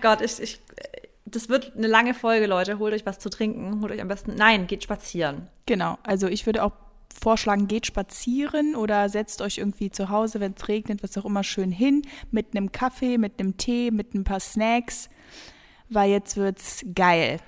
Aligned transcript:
Gott, 0.00 0.20
ich, 0.20 0.40
ich, 0.40 0.60
das 1.24 1.48
wird 1.48 1.76
eine 1.76 1.86
lange 1.86 2.14
Folge, 2.14 2.46
Leute. 2.46 2.78
Holt 2.78 2.94
euch 2.94 3.06
was 3.06 3.18
zu 3.18 3.30
trinken. 3.30 3.80
Holt 3.80 3.92
euch 3.92 4.00
am 4.00 4.08
besten. 4.08 4.34
Nein, 4.34 4.66
geht 4.66 4.82
spazieren. 4.82 5.48
Genau. 5.66 5.98
Also 6.02 6.26
ich 6.26 6.46
würde 6.46 6.64
auch 6.64 6.72
vorschlagen, 7.20 7.68
geht 7.68 7.86
spazieren 7.86 8.74
oder 8.74 9.08
setzt 9.08 9.42
euch 9.42 9.58
irgendwie 9.58 9.90
zu 9.90 10.08
Hause, 10.08 10.40
wenn 10.40 10.54
es 10.56 10.68
regnet, 10.68 11.02
was 11.02 11.16
auch 11.18 11.24
immer, 11.24 11.44
schön 11.44 11.72
hin 11.72 12.02
mit 12.30 12.56
einem 12.56 12.72
Kaffee, 12.72 13.18
mit 13.18 13.38
einem 13.38 13.56
Tee, 13.56 13.90
mit 13.90 14.14
ein 14.14 14.24
paar 14.24 14.40
Snacks, 14.40 15.08
weil 15.88 16.10
jetzt 16.10 16.36
wird's 16.36 16.84
geil. 16.94 17.40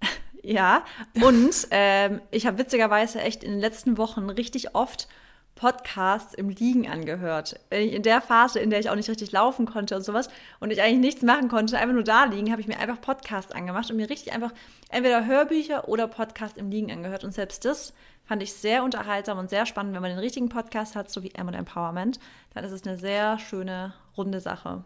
Ja, 0.42 0.84
und 1.24 1.66
ähm, 1.72 2.20
ich 2.30 2.46
habe 2.46 2.58
witzigerweise 2.58 3.20
echt 3.20 3.42
in 3.42 3.50
den 3.50 3.58
letzten 3.58 3.98
Wochen 3.98 4.30
richtig 4.30 4.76
oft 4.76 5.08
Podcasts 5.56 6.34
im 6.34 6.50
Liegen 6.50 6.88
angehört. 6.88 7.58
In 7.70 8.02
der 8.02 8.20
Phase, 8.20 8.60
in 8.60 8.70
der 8.70 8.78
ich 8.78 8.90
auch 8.90 8.94
nicht 8.94 9.08
richtig 9.08 9.32
laufen 9.32 9.66
konnte 9.66 9.96
und 9.96 10.02
sowas 10.02 10.28
und 10.60 10.70
ich 10.70 10.82
eigentlich 10.82 11.00
nichts 11.00 11.22
machen 11.22 11.48
konnte, 11.48 11.78
einfach 11.78 11.94
nur 11.94 12.04
da 12.04 12.24
liegen, 12.24 12.52
habe 12.52 12.60
ich 12.60 12.68
mir 12.68 12.78
einfach 12.78 13.00
Podcasts 13.00 13.52
angemacht 13.52 13.90
und 13.90 13.96
mir 13.96 14.08
richtig 14.08 14.32
einfach 14.32 14.52
entweder 14.90 15.26
Hörbücher 15.26 15.88
oder 15.88 16.08
Podcasts 16.08 16.58
im 16.58 16.70
Liegen 16.70 16.92
angehört. 16.92 17.24
Und 17.24 17.32
selbst 17.32 17.64
das 17.64 17.94
fand 18.26 18.42
ich 18.42 18.52
sehr 18.52 18.84
unterhaltsam 18.84 19.38
und 19.38 19.48
sehr 19.48 19.66
spannend. 19.66 19.94
Wenn 19.94 20.02
man 20.02 20.10
den 20.10 20.20
richtigen 20.20 20.50
Podcast 20.50 20.94
hat, 20.94 21.10
so 21.10 21.22
wie 21.22 21.34
M 21.34 21.48
Empowerment, 21.48 22.20
dann 22.54 22.64
ist 22.64 22.72
es 22.72 22.86
eine 22.86 22.98
sehr 22.98 23.38
schöne, 23.38 23.94
runde 24.16 24.40
Sache. 24.40 24.84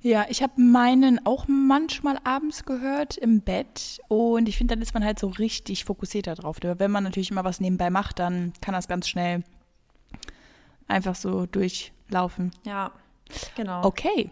Ja, 0.00 0.26
ich 0.28 0.42
habe 0.42 0.60
meinen 0.60 1.24
auch 1.26 1.46
manchmal 1.48 2.18
abends 2.24 2.64
gehört 2.64 3.16
im 3.16 3.40
Bett 3.40 4.00
und 4.08 4.48
ich 4.48 4.58
finde, 4.58 4.74
dann 4.74 4.82
ist 4.82 4.94
man 4.94 5.04
halt 5.04 5.18
so 5.18 5.28
richtig 5.28 5.84
fokussiert 5.84 6.26
darauf. 6.26 6.58
Wenn 6.60 6.90
man 6.90 7.04
natürlich 7.04 7.30
immer 7.30 7.44
was 7.44 7.60
nebenbei 7.60 7.88
macht, 7.88 8.18
dann 8.18 8.52
kann 8.60 8.74
das 8.74 8.88
ganz 8.88 9.08
schnell 9.08 9.44
einfach 10.92 11.14
so 11.14 11.46
durchlaufen. 11.46 12.50
Ja, 12.64 12.92
genau. 13.56 13.84
Okay. 13.84 14.30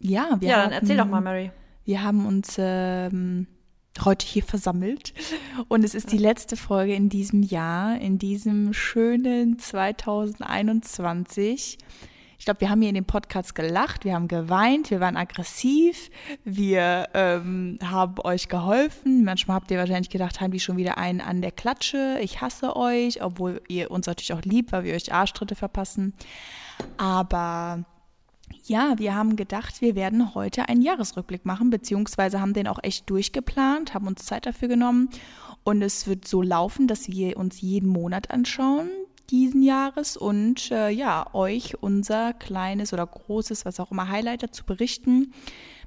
Ja, 0.00 0.36
wir 0.40 0.48
ja, 0.48 0.56
haben, 0.56 0.70
dann 0.70 0.80
erzähl 0.80 0.96
doch 0.96 1.06
mal, 1.06 1.20
Mary. 1.20 1.50
Wir 1.84 2.02
haben 2.02 2.26
uns 2.26 2.56
ähm, 2.58 3.46
heute 4.04 4.26
hier 4.26 4.42
versammelt 4.42 5.14
und 5.68 5.84
es 5.84 5.94
ist 5.94 6.12
die 6.12 6.18
letzte 6.18 6.56
Folge 6.56 6.94
in 6.94 7.08
diesem 7.08 7.42
Jahr, 7.42 7.98
in 7.98 8.18
diesem 8.18 8.72
schönen 8.72 9.58
2021. 9.58 11.78
Ich 12.38 12.44
glaube, 12.44 12.60
wir 12.60 12.70
haben 12.70 12.80
hier 12.80 12.90
in 12.90 12.94
dem 12.94 13.04
Podcast 13.04 13.56
gelacht, 13.56 14.04
wir 14.04 14.14
haben 14.14 14.28
geweint, 14.28 14.92
wir 14.92 15.00
waren 15.00 15.16
aggressiv, 15.16 16.08
wir 16.44 17.08
ähm, 17.12 17.80
haben 17.82 18.14
euch 18.22 18.48
geholfen. 18.48 19.24
Manchmal 19.24 19.56
habt 19.56 19.72
ihr 19.72 19.78
wahrscheinlich 19.78 20.08
gedacht, 20.08 20.40
haben 20.40 20.52
die 20.52 20.60
schon 20.60 20.76
wieder 20.76 20.98
einen 20.98 21.20
an 21.20 21.42
der 21.42 21.50
Klatsche. 21.50 22.18
Ich 22.22 22.40
hasse 22.40 22.76
euch, 22.76 23.22
obwohl 23.22 23.60
ihr 23.66 23.90
uns 23.90 24.06
natürlich 24.06 24.32
auch 24.32 24.42
liebt, 24.42 24.70
weil 24.70 24.84
wir 24.84 24.94
euch 24.94 25.12
Arschtritte 25.12 25.56
verpassen. 25.56 26.14
Aber 26.96 27.84
ja, 28.64 28.94
wir 28.98 29.16
haben 29.16 29.34
gedacht, 29.34 29.80
wir 29.80 29.96
werden 29.96 30.34
heute 30.36 30.68
einen 30.68 30.80
Jahresrückblick 30.80 31.44
machen, 31.44 31.70
beziehungsweise 31.70 32.40
haben 32.40 32.54
den 32.54 32.68
auch 32.68 32.78
echt 32.82 33.10
durchgeplant, 33.10 33.94
haben 33.94 34.06
uns 34.06 34.24
Zeit 34.24 34.46
dafür 34.46 34.68
genommen. 34.68 35.10
Und 35.64 35.82
es 35.82 36.06
wird 36.06 36.26
so 36.26 36.40
laufen, 36.40 36.86
dass 36.86 37.08
wir 37.08 37.36
uns 37.36 37.60
jeden 37.60 37.88
Monat 37.88 38.30
anschauen, 38.30 38.88
diesen 39.30 39.62
Jahres 39.62 40.16
und 40.16 40.70
äh, 40.70 40.88
ja, 40.88 41.26
euch 41.34 41.82
unser 41.82 42.32
kleines 42.32 42.92
oder 42.92 43.06
großes, 43.06 43.64
was 43.64 43.80
auch 43.80 43.90
immer, 43.90 44.08
Highlight 44.08 44.42
dazu 44.42 44.64
berichten. 44.64 45.32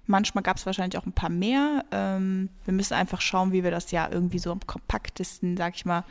Manchmal 0.06 0.44
gab 0.44 0.58
es 0.58 0.66
wahrscheinlich 0.66 0.98
auch 0.98 1.06
ein 1.06 1.14
paar 1.14 1.30
mehr. 1.30 1.86
Ähm, 1.92 2.50
wir 2.66 2.74
müssen 2.74 2.94
einfach 2.94 3.22
schauen, 3.22 3.52
wie 3.52 3.64
wir 3.64 3.72
das 3.72 3.92
ja 3.92 4.10
irgendwie 4.12 4.40
so 4.40 4.52
am 4.52 4.60
kompaktesten, 4.66 5.58
sag 5.58 5.76
ich 5.76 5.86
mal, 5.86 6.04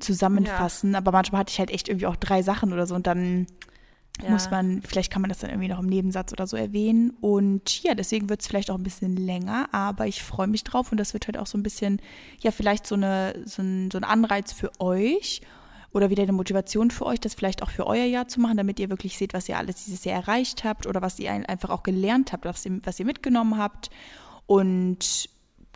zusammenfassen. 0.00 0.92
Ja. 0.92 0.98
Aber 0.98 1.12
manchmal 1.12 1.40
hatte 1.40 1.52
ich 1.52 1.58
halt 1.58 1.70
echt 1.70 1.88
irgendwie 1.88 2.06
auch 2.06 2.16
drei 2.16 2.42
Sachen 2.42 2.72
oder 2.72 2.86
so 2.86 2.94
und 2.94 3.06
dann 3.06 3.46
ja. 4.22 4.30
muss 4.30 4.50
man, 4.50 4.82
vielleicht 4.82 5.12
kann 5.12 5.22
man 5.22 5.28
das 5.28 5.38
dann 5.38 5.50
irgendwie 5.50 5.68
noch 5.68 5.80
im 5.80 5.86
Nebensatz 5.86 6.32
oder 6.32 6.46
so 6.46 6.56
erwähnen. 6.56 7.10
Und 7.20 7.82
ja, 7.82 7.94
deswegen 7.94 8.28
wird 8.28 8.42
es 8.42 8.46
vielleicht 8.46 8.70
auch 8.70 8.76
ein 8.76 8.82
bisschen 8.82 9.16
länger, 9.16 9.68
aber 9.72 10.06
ich 10.06 10.22
freue 10.22 10.46
mich 10.46 10.64
drauf 10.64 10.92
und 10.92 10.98
das 10.98 11.12
wird 11.14 11.26
halt 11.26 11.38
auch 11.38 11.46
so 11.46 11.58
ein 11.58 11.62
bisschen, 11.62 12.00
ja, 12.40 12.50
vielleicht 12.50 12.86
so, 12.86 12.94
eine, 12.94 13.34
so, 13.44 13.62
ein, 13.62 13.90
so 13.90 13.98
ein 13.98 14.04
Anreiz 14.04 14.52
für 14.52 14.70
euch 14.78 15.40
oder 15.92 16.10
wieder 16.10 16.22
eine 16.22 16.32
Motivation 16.32 16.90
für 16.90 17.06
euch, 17.06 17.20
das 17.20 17.34
vielleicht 17.34 17.62
auch 17.62 17.70
für 17.70 17.86
euer 17.86 18.04
Jahr 18.04 18.28
zu 18.28 18.40
machen, 18.40 18.56
damit 18.56 18.80
ihr 18.80 18.90
wirklich 18.90 19.18
seht, 19.18 19.34
was 19.34 19.48
ihr 19.48 19.58
alles 19.58 19.84
dieses 19.84 20.04
Jahr 20.04 20.16
erreicht 20.16 20.64
habt 20.64 20.86
oder 20.86 21.02
was 21.02 21.18
ihr 21.18 21.30
einfach 21.30 21.70
auch 21.70 21.82
gelernt 21.82 22.32
habt, 22.32 22.44
was 22.44 22.64
ihr, 22.64 22.80
was 22.84 22.98
ihr 22.98 23.06
mitgenommen 23.06 23.58
habt. 23.58 23.90
Und 24.46 25.28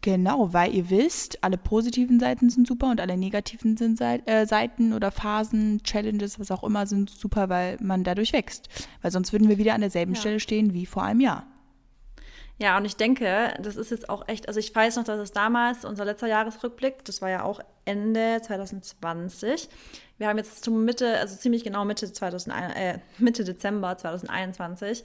genau, 0.02 0.52
weil 0.52 0.74
ihr 0.74 0.88
wisst, 0.90 1.42
alle 1.44 1.58
positiven 1.58 2.18
Seiten 2.18 2.48
sind 2.48 2.66
super 2.66 2.90
und 2.90 3.00
alle 3.00 3.16
negativen 3.16 3.76
sind 3.76 4.00
äh, 4.00 4.46
Seiten 4.46 4.92
oder 4.92 5.10
Phasen, 5.10 5.82
Challenges, 5.82 6.40
was 6.40 6.50
auch 6.50 6.64
immer, 6.64 6.86
sind 6.86 7.10
super, 7.10 7.48
weil 7.48 7.76
man 7.80 8.04
dadurch 8.04 8.32
wächst. 8.32 8.68
Weil 9.02 9.10
sonst 9.10 9.32
würden 9.32 9.48
wir 9.48 9.58
wieder 9.58 9.74
an 9.74 9.82
derselben 9.82 10.14
ja. 10.14 10.20
Stelle 10.20 10.40
stehen 10.40 10.72
wie 10.72 10.86
vor 10.86 11.02
einem 11.02 11.20
Jahr. 11.20 11.46
Ja, 12.58 12.78
und 12.78 12.86
ich 12.86 12.96
denke, 12.96 13.54
das 13.60 13.76
ist 13.76 13.90
jetzt 13.90 14.08
auch 14.08 14.26
echt, 14.28 14.48
also 14.48 14.58
ich 14.58 14.74
weiß 14.74 14.96
noch, 14.96 15.04
dass 15.04 15.20
es 15.20 15.32
damals, 15.32 15.84
unser 15.84 16.06
letzter 16.06 16.26
Jahresrückblick, 16.26 17.04
das 17.04 17.20
war 17.20 17.28
ja 17.28 17.42
auch 17.42 17.60
Ende 17.84 18.40
2020. 18.40 19.68
Wir 20.16 20.28
haben 20.28 20.38
jetzt 20.38 20.64
zum 20.64 20.84
Mitte, 20.84 21.18
also 21.18 21.36
ziemlich 21.36 21.64
genau 21.64 21.84
Mitte, 21.84 22.10
2001, 22.10 22.74
äh, 22.74 22.98
Mitte 23.18 23.44
Dezember 23.44 23.98
2021. 23.98 25.04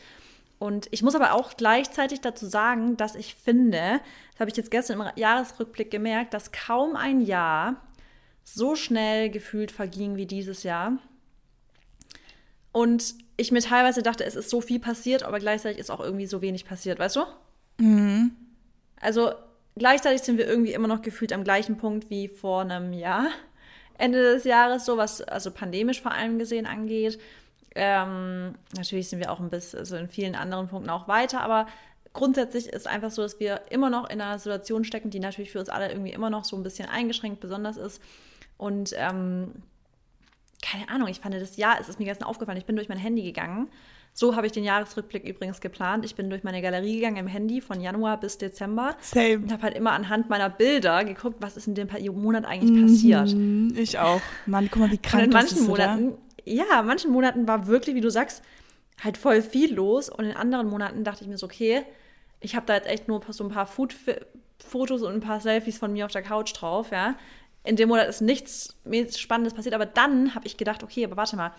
Und 0.60 0.88
ich 0.92 1.04
muss 1.04 1.16
aber 1.16 1.34
auch 1.34 1.58
gleichzeitig 1.58 2.22
dazu 2.22 2.46
sagen, 2.46 2.96
dass 2.96 3.16
ich 3.16 3.36
finde, 3.36 4.00
das 4.32 4.40
habe 4.40 4.52
ich 4.52 4.58
jetzt 4.58 4.72
gestern 4.72 5.02
im 5.02 5.08
Jahresrückblick 5.16 5.92
gemerkt, 5.92 6.34
dass 6.34 6.52
kaum 6.52 6.96
ein 6.96 7.20
Jahr 7.20 7.78
so 8.44 8.76
schnell 8.76 9.30
gefühlt 9.30 9.72
verging 9.72 10.16
wie 10.16 10.26
dieses 10.26 10.64
Jahr. 10.64 11.00
Und 12.72 13.16
ich 13.38 13.52
mir 13.52 13.62
teilweise 13.62 14.02
dachte, 14.02 14.24
es 14.24 14.36
ist 14.36 14.50
so 14.50 14.62
viel 14.62 14.80
passiert, 14.80 15.24
aber 15.24 15.40
gleichzeitig 15.40 15.80
ist 15.80 15.90
auch 15.90 16.00
irgendwie 16.00 16.28
so 16.28 16.42
wenig 16.42 16.66
passiert, 16.66 17.00
weißt 17.00 17.18
du? 17.18 17.22
Mhm. 17.78 18.32
Also 19.00 19.32
gleichzeitig 19.76 20.22
sind 20.22 20.38
wir 20.38 20.48
irgendwie 20.48 20.74
immer 20.74 20.88
noch 20.88 21.02
gefühlt 21.02 21.34
am 21.34 21.44
gleichen 21.44 21.78
Punkt 21.78 22.10
wie 22.10 22.28
vor 22.28 22.62
einem 22.62 22.94
Jahr. 22.94 23.28
Ende 23.98 24.22
des 24.22 24.46
Jahres, 24.46 24.86
so 24.86 24.98
was 24.98 25.22
also 25.22 25.52
pandemisch 25.52 26.02
vor 26.02 26.12
allem 26.12 26.40
gesehen 26.40 26.66
angeht. 26.66 27.20
Ähm, 27.76 28.56
natürlich 28.76 29.10
sind 29.10 29.20
wir 29.20 29.32
auch 29.32 29.40
ein 29.40 29.50
bisschen, 29.50 29.80
also 29.80 29.96
in 29.96 30.10
vielen 30.10 30.36
anderen 30.36 30.68
Punkten 30.68 30.90
auch 30.90 31.08
weiter, 31.08 31.42
aber 31.42 31.68
grundsätzlich 32.14 32.68
ist 32.68 32.88
einfach 32.88 33.12
so, 33.12 33.22
dass 33.22 33.40
wir 33.40 33.62
immer 33.70 33.90
noch 33.90 34.10
in 34.10 34.22
einer 34.22 34.40
Situation 34.40 34.84
stecken, 34.84 35.10
die 35.10 35.20
natürlich 35.20 35.52
für 35.52 35.60
uns 35.60 35.70
alle 35.70 35.90
irgendwie 35.90 36.12
immer 36.12 36.30
noch 36.30 36.44
so 36.44 36.56
ein 36.58 36.64
bisschen 36.64 36.90
eingeschränkt 36.90 37.40
besonders 37.40 37.78
ist. 37.78 38.02
Und 38.58 38.94
ähm, 38.98 39.54
keine 40.62 40.90
Ahnung, 40.90 41.08
ich 41.08 41.20
fand 41.20 41.34
das 41.36 41.58
Jahr, 41.58 41.80
es 41.80 41.90
ist 41.90 42.00
mir 42.00 42.06
gestern 42.06 42.28
aufgefallen, 42.28 42.58
ich 42.58 42.66
bin 42.66 42.76
durch 42.76 42.90
mein 42.90 42.98
Handy 42.98 43.24
gegangen. 43.24 43.70
So 44.14 44.36
habe 44.36 44.46
ich 44.46 44.52
den 44.52 44.66
Jahresrückblick 44.66 45.24
übrigens 45.24 45.62
geplant. 45.62 46.04
Ich 46.04 46.16
bin 46.16 46.30
durch 46.30 46.44
meine 46.44 46.62
Galerie 46.62 46.96
gegangen 46.96 47.16
im 47.16 47.28
Handy 47.28 47.62
von 47.62 47.80
Januar 47.80 48.20
bis 48.20 48.38
Dezember. 48.38 48.96
Same. 49.00 49.38
Und 49.38 49.52
habe 49.54 49.64
halt 49.64 49.76
immer 49.76 49.94
anhand 49.94 50.30
meiner 50.30 50.50
Bilder 50.50 51.06
geguckt, 51.06 51.38
was 51.40 51.56
ist 51.56 51.68
in 51.68 51.76
dem 51.76 51.88
Monat 52.22 52.44
eigentlich 52.46 52.72
mhm, 52.72 52.88
passiert. 52.88 53.80
Ich 53.80 54.00
auch. 54.00 54.22
Mann, 54.46 54.68
guck 54.70 54.82
mal, 54.82 54.92
wie 54.92 54.98
krank 54.98 55.24
und 55.24 55.30
in 55.30 55.34
manchen 55.34 55.58
ist, 55.60 55.68
Monaten, 55.68 56.10
oder? 56.10 56.18
Ja, 56.44 56.82
in 56.82 56.86
manchen 56.86 57.12
Monaten 57.12 57.48
war 57.48 57.68
wirklich, 57.68 57.96
wie 57.96 58.02
du 58.02 58.12
sagst, 58.12 58.44
halt 59.02 59.18
voll 59.18 59.42
viel 59.42 59.74
los. 59.74 60.10
Und 60.10 60.26
in 60.26 60.36
anderen 60.36 60.68
Monaten 60.68 61.06
dachte 61.06 61.24
ich 61.24 61.30
mir 61.30 61.38
so, 61.38 61.46
okay, 61.46 61.84
ich 62.42 62.56
habe 62.56 62.66
da 62.66 62.76
jetzt 62.76 62.90
echt 62.90 63.08
nur 63.08 63.22
so 63.30 63.46
ein 63.46 63.50
paar 63.50 63.66
Food 63.66 63.96
Fotos 64.60 65.02
und 65.02 65.14
ein 65.14 65.22
paar 65.22 65.40
Selfies 65.40 65.78
von 65.78 65.92
mir 65.94 66.06
auf 66.06 66.12
der 66.12 66.22
Couch 66.22 66.54
drauf, 66.54 66.92
ja 66.92 67.16
in 67.64 67.76
dem 67.76 67.90
Monat 67.90 68.08
ist 68.08 68.22
nichts 68.22 68.76
Spannendes 69.20 69.54
passiert, 69.54 69.76
aber 69.76 69.86
dann 69.86 70.34
habe 70.36 70.48
ich 70.48 70.58
gedacht, 70.58 70.84
okay, 70.84 71.06
aber 71.06 71.18
warte 71.18 71.36
mal, 71.36 71.54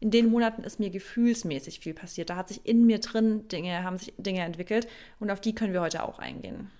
in 0.00 0.10
den 0.10 0.30
Monaten 0.30 0.62
ist 0.62 0.78
mir 0.78 0.90
gefühlsmäßig 0.90 1.80
viel 1.80 1.94
passiert. 1.94 2.30
Da 2.30 2.36
hat 2.36 2.48
sich 2.48 2.60
in 2.64 2.86
mir 2.86 3.00
drin 3.00 3.48
Dinge, 3.48 3.82
haben 3.82 3.98
sich 3.98 4.14
Dinge 4.16 4.42
entwickelt 4.42 4.86
und 5.18 5.30
auf 5.30 5.40
die 5.40 5.54
können 5.54 5.72
wir 5.72 5.80
heute 5.80 6.04
auch 6.04 6.20
eingehen. 6.20 6.70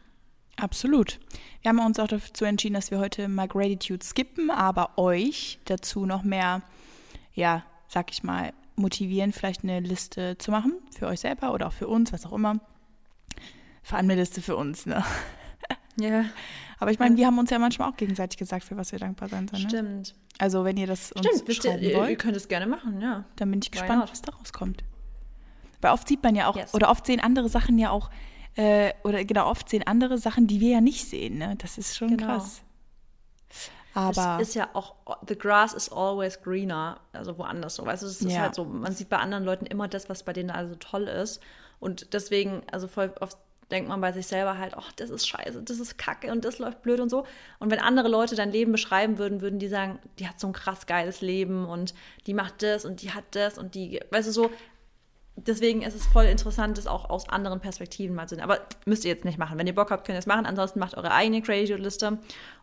Absolut. 0.57 1.19
Wir 1.63 1.71
haben 1.71 1.79
uns 1.81 1.99
auch 1.99 2.09
dazu 2.09 2.45
entschieden, 2.45 2.75
dass 2.75 2.91
wir 2.91 2.99
heute 2.99 3.29
mal 3.29 3.49
Gratitude 3.49 4.05
skippen, 4.05 4.51
aber 4.51 4.99
euch 4.99 5.59
dazu 5.65 6.07
noch 6.07 6.23
mehr, 6.23 6.63
ja, 7.35 7.65
sag 7.89 8.11
ich 8.11 8.23
mal, 8.23 8.53
motivieren, 8.77 9.33
vielleicht 9.33 9.65
eine 9.65 9.81
Liste 9.81 10.39
zu 10.39 10.53
machen 10.53 10.75
für 10.97 11.09
euch 11.09 11.21
selber 11.21 11.53
oder 11.53 11.69
auch 11.69 11.73
für 11.73 11.89
uns, 11.89 12.13
was 12.13 12.27
auch 12.27 12.33
immer. 12.33 12.61
Vor 13.83 13.99
allem 13.99 14.11
eine 14.11 14.21
Liste 14.21 14.43
für 14.43 14.57
uns, 14.57 14.87
ne? 14.87 15.05
Ja. 16.01 16.25
Aber 16.81 16.91
ich 16.91 16.99
meine, 16.99 17.17
wir 17.17 17.27
haben 17.27 17.39
uns 17.39 17.51
ja 17.51 17.59
manchmal 17.59 17.91
auch 17.91 17.97
gegenseitig 17.97 18.39
gesagt, 18.39 18.65
für 18.65 18.77
was 18.77 18.93
wir 18.93 18.99
dankbar 18.99 19.29
sein 19.29 19.49
sollen. 19.49 19.63
Ne? 19.65 19.69
Stimmt. 19.69 20.15
Also 20.39 20.65
wenn 20.65 20.77
ihr 20.77 20.87
das 20.87 21.11
uns 21.13 21.27
Stimmt, 21.27 21.55
schreiben 21.55 21.83
ihr, 21.83 21.97
wollt, 21.97 22.11
ihr 22.11 22.17
könnt 22.17 22.37
es 22.37 22.49
gerne 22.49 22.67
machen, 22.67 23.01
ja. 23.01 23.25
Dann 23.37 23.51
bin 23.51 23.61
ich 23.61 23.71
gespannt, 23.71 24.09
was 24.11 24.23
da 24.23 24.33
rauskommt. 24.33 24.85
Weil 25.81 25.93
oft 25.93 26.07
sieht 26.09 26.23
man 26.23 26.35
ja 26.35 26.49
auch, 26.49 26.57
yes. 26.57 26.75
oder 26.75 26.91
oft 26.91 27.07
sehen 27.07 27.21
andere 27.21 27.49
Sachen 27.49 27.79
ja 27.79 27.91
auch, 27.91 28.11
äh, 28.55 28.93
oder 29.05 29.25
genau, 29.25 29.49
oft 29.49 29.69
sehen 29.69 29.87
andere 29.87 30.19
Sachen, 30.19 30.47
die 30.47 30.61
wir 30.61 30.71
ja 30.71 30.81
nicht 30.81 31.09
sehen. 31.09 31.39
Ne? 31.39 31.55
Das 31.59 31.79
ist 31.79 31.97
schon 31.97 32.17
genau. 32.17 32.27
krass. 32.27 32.63
Aber 33.95 34.39
es 34.41 34.51
ist 34.51 34.55
ja 34.55 34.69
auch, 34.75 34.95
the 35.27 35.37
grass 35.37 35.73
is 35.73 35.91
always 35.91 36.41
greener, 36.41 37.01
also 37.13 37.37
woanders 37.37 37.77
so. 37.77 37.87
Weißt 37.87 38.03
du, 38.03 38.07
es 38.07 38.21
ist 38.21 38.31
ja. 38.31 38.43
halt 38.43 38.55
so, 38.55 38.65
man 38.65 38.93
sieht 38.93 39.09
bei 39.09 39.17
anderen 39.17 39.45
Leuten 39.45 39.67
immer 39.67 39.89
das, 39.89 40.09
was 40.09 40.23
bei 40.23 40.33
denen 40.33 40.51
also 40.51 40.77
toll 40.77 41.09
ist. 41.09 41.41
Und 41.81 42.13
deswegen, 42.13 42.63
also 42.71 42.87
voll 42.87 43.13
oft 43.21 43.39
denkt 43.71 43.89
man 43.89 44.01
bei 44.01 44.13
sich 44.13 44.27
selber 44.27 44.59
halt, 44.59 44.75
ach, 44.77 44.93
das 44.93 45.11
ist 45.11 45.29
scheiße, 45.29 45.63
das 45.63 45.79
ist 45.79 45.99
kacke 45.99 46.33
und 46.33 46.45
das 46.45 46.59
läuft 46.59 46.83
blöd 46.83 47.01
und 47.01 47.11
so. 47.11 47.27
Und 47.59 47.71
wenn 47.71 47.81
andere 47.81 48.09
Leute 48.09 48.35
dein 48.35 48.51
Leben 48.51 48.73
beschreiben 48.73 49.19
würden, 49.19 49.41
würden 49.41 49.59
die 49.59 49.69
sagen, 49.69 49.99
die 50.19 50.29
hat 50.29 50.41
so 50.41 50.47
ein 50.47 50.53
krass 50.53 50.87
geiles 50.87 51.21
Leben 51.21 51.67
und 51.67 51.95
die 52.27 52.35
macht 52.35 52.63
das 52.63 52.85
und 52.85 53.03
die 53.03 53.11
hat 53.11 53.25
das 53.33 53.59
und 53.59 53.75
die, 53.75 54.01
weißt 54.11 54.29
du, 54.29 54.33
so, 54.33 54.51
deswegen 55.47 55.83
ist 55.83 55.95
es 55.95 56.07
voll 56.07 56.25
interessant, 56.25 56.79
das 56.79 56.87
auch 56.87 57.11
aus 57.11 57.29
anderen 57.29 57.61
Perspektiven 57.61 58.15
mal 58.15 58.27
zu 58.27 58.35
sehen. 58.35 58.45
Aber 58.45 58.61
müsst 58.87 59.05
ihr 59.05 59.13
jetzt 59.13 59.25
nicht 59.25 59.39
machen. 59.39 59.59
Wenn 59.59 59.67
ihr 59.67 59.75
Bock 59.75 59.91
habt, 59.91 60.07
könnt 60.07 60.17
ihr 60.17 60.21
es 60.21 60.27
machen. 60.27 60.47
Ansonsten 60.47 60.79
macht 60.79 60.97
eure 60.97 61.13
eigene 61.13 61.43
Crazy-Liste. 61.43 62.19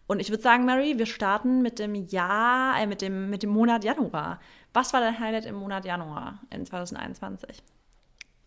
Und 0.08 0.20
ich 0.20 0.30
würde 0.30 0.44
sagen, 0.44 0.66
Mary, 0.66 0.98
wir 0.98 1.06
starten 1.06 1.62
mit 1.62 1.80
dem 1.80 1.96
Jahr, 1.96 2.80
äh, 2.80 2.86
mit 2.86 3.02
dem, 3.02 3.30
mit 3.30 3.44
dem 3.44 3.50
Monat 3.50 3.84
Januar. 3.84 4.40
Was 4.74 4.94
war 4.94 5.00
dein 5.00 5.20
Highlight 5.20 5.46
im 5.46 5.56
Monat 5.56 5.86
Januar 5.86 6.40
in 6.52 6.66
2021? 6.66 7.64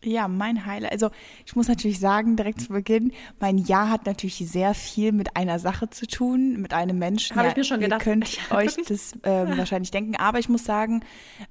Ja, 0.05 0.29
mein 0.29 0.65
Highlight. 0.65 0.93
Also 0.93 1.11
ich 1.45 1.57
muss 1.57 1.67
natürlich 1.67 1.99
sagen, 1.99 2.37
direkt 2.37 2.61
zu 2.61 2.69
Beginn, 2.69 3.13
mein 3.41 3.59
Jahr 3.59 3.91
hat 3.91 4.07
natürlich 4.07 4.37
sehr 4.37 4.75
viel 4.75 5.11
mit 5.11 5.37
einer 5.37 5.59
Sache 5.59 5.91
zu 5.91 6.07
tun, 6.07 6.61
mit 6.61 6.73
einem 6.73 6.99
Menschen. 6.99 7.35
Habe 7.35 7.47
ja, 7.47 7.51
ich 7.51 7.57
mir 7.57 7.65
schon 7.65 7.81
gedacht. 7.81 8.03
Ihr 8.03 8.05
könnt 8.05 8.39
euch 8.51 8.77
das 8.87 9.13
ähm, 9.25 9.59
wahrscheinlich 9.59 9.91
denken. 9.91 10.15
Aber 10.17 10.39
ich 10.39 10.49
muss 10.49 10.65
sagen, 10.65 11.05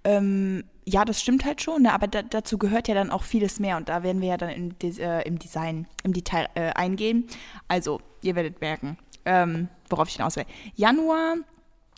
ähm, 0.06 0.64
ja, 0.86 1.04
das 1.04 1.22
stimmt 1.22 1.44
halt 1.44 1.62
schon, 1.62 1.82
ne? 1.82 1.94
aber 1.94 2.08
da, 2.08 2.22
dazu 2.22 2.58
gehört 2.58 2.88
ja 2.88 2.96
dann 2.96 3.10
auch 3.10 3.24
vieles 3.24 3.60
mehr 3.60 3.76
und 3.76 3.90
da 3.90 4.04
werden 4.04 4.22
wir 4.22 4.30
ja 4.30 4.38
dann 4.38 4.50
im, 4.50 4.76
äh, 4.82 5.28
im 5.28 5.38
Design, 5.38 5.86
im 6.04 6.14
Detail 6.14 6.48
äh, 6.56 6.70
eingehen. 6.70 7.28
Also, 7.68 8.00
ihr 8.22 8.36
werdet 8.36 8.62
merken, 8.62 8.98
ähm, 9.26 9.68
worauf 9.90 10.08
ich 10.08 10.16
hinaus 10.16 10.38
will. 10.38 10.46
Januar 10.76 11.36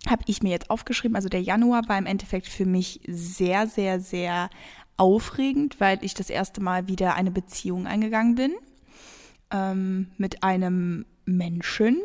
habe 0.07 0.23
ich 0.27 0.41
mir 0.41 0.49
jetzt 0.49 0.69
aufgeschrieben. 0.69 1.15
Also 1.15 1.29
der 1.29 1.41
Januar 1.41 1.87
war 1.87 1.97
im 1.97 2.05
Endeffekt 2.05 2.47
für 2.47 2.65
mich 2.65 3.01
sehr, 3.07 3.67
sehr, 3.67 3.99
sehr 3.99 4.49
aufregend, 4.99 5.79
weil 5.79 5.99
ich 6.01 6.13
das 6.13 6.29
erste 6.29 6.61
Mal 6.61 6.87
wieder 6.87 7.15
eine 7.15 7.31
Beziehung 7.31 7.87
eingegangen 7.87 8.35
bin 8.35 8.53
ähm, 9.51 10.11
mit 10.17 10.43
einem 10.43 11.05
Menschen. 11.25 11.97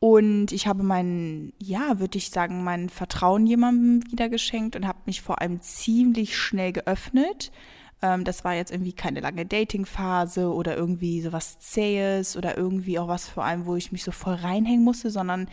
Und 0.00 0.52
ich 0.52 0.66
habe 0.66 0.82
mein, 0.82 1.52
ja, 1.58 1.98
würde 1.98 2.18
ich 2.18 2.30
sagen, 2.30 2.62
mein 2.62 2.90
Vertrauen 2.90 3.46
jemandem 3.46 4.10
wieder 4.10 4.28
geschenkt 4.28 4.76
und 4.76 4.86
habe 4.86 4.98
mich 5.06 5.22
vor 5.22 5.40
allem 5.40 5.60
ziemlich 5.62 6.36
schnell 6.36 6.72
geöffnet. 6.72 7.52
Ähm, 8.02 8.24
das 8.24 8.44
war 8.44 8.54
jetzt 8.54 8.70
irgendwie 8.70 8.92
keine 8.92 9.20
lange 9.20 9.46
Dating-Phase 9.46 10.52
oder 10.52 10.76
irgendwie 10.76 11.22
sowas 11.22 11.58
Zähes 11.58 12.36
oder 12.36 12.56
irgendwie 12.56 12.98
auch 12.98 13.08
was 13.08 13.28
vor 13.28 13.44
allem, 13.44 13.64
wo 13.64 13.76
ich 13.76 13.92
mich 13.92 14.04
so 14.04 14.12
voll 14.12 14.34
reinhängen 14.34 14.84
musste, 14.84 15.10
sondern 15.10 15.48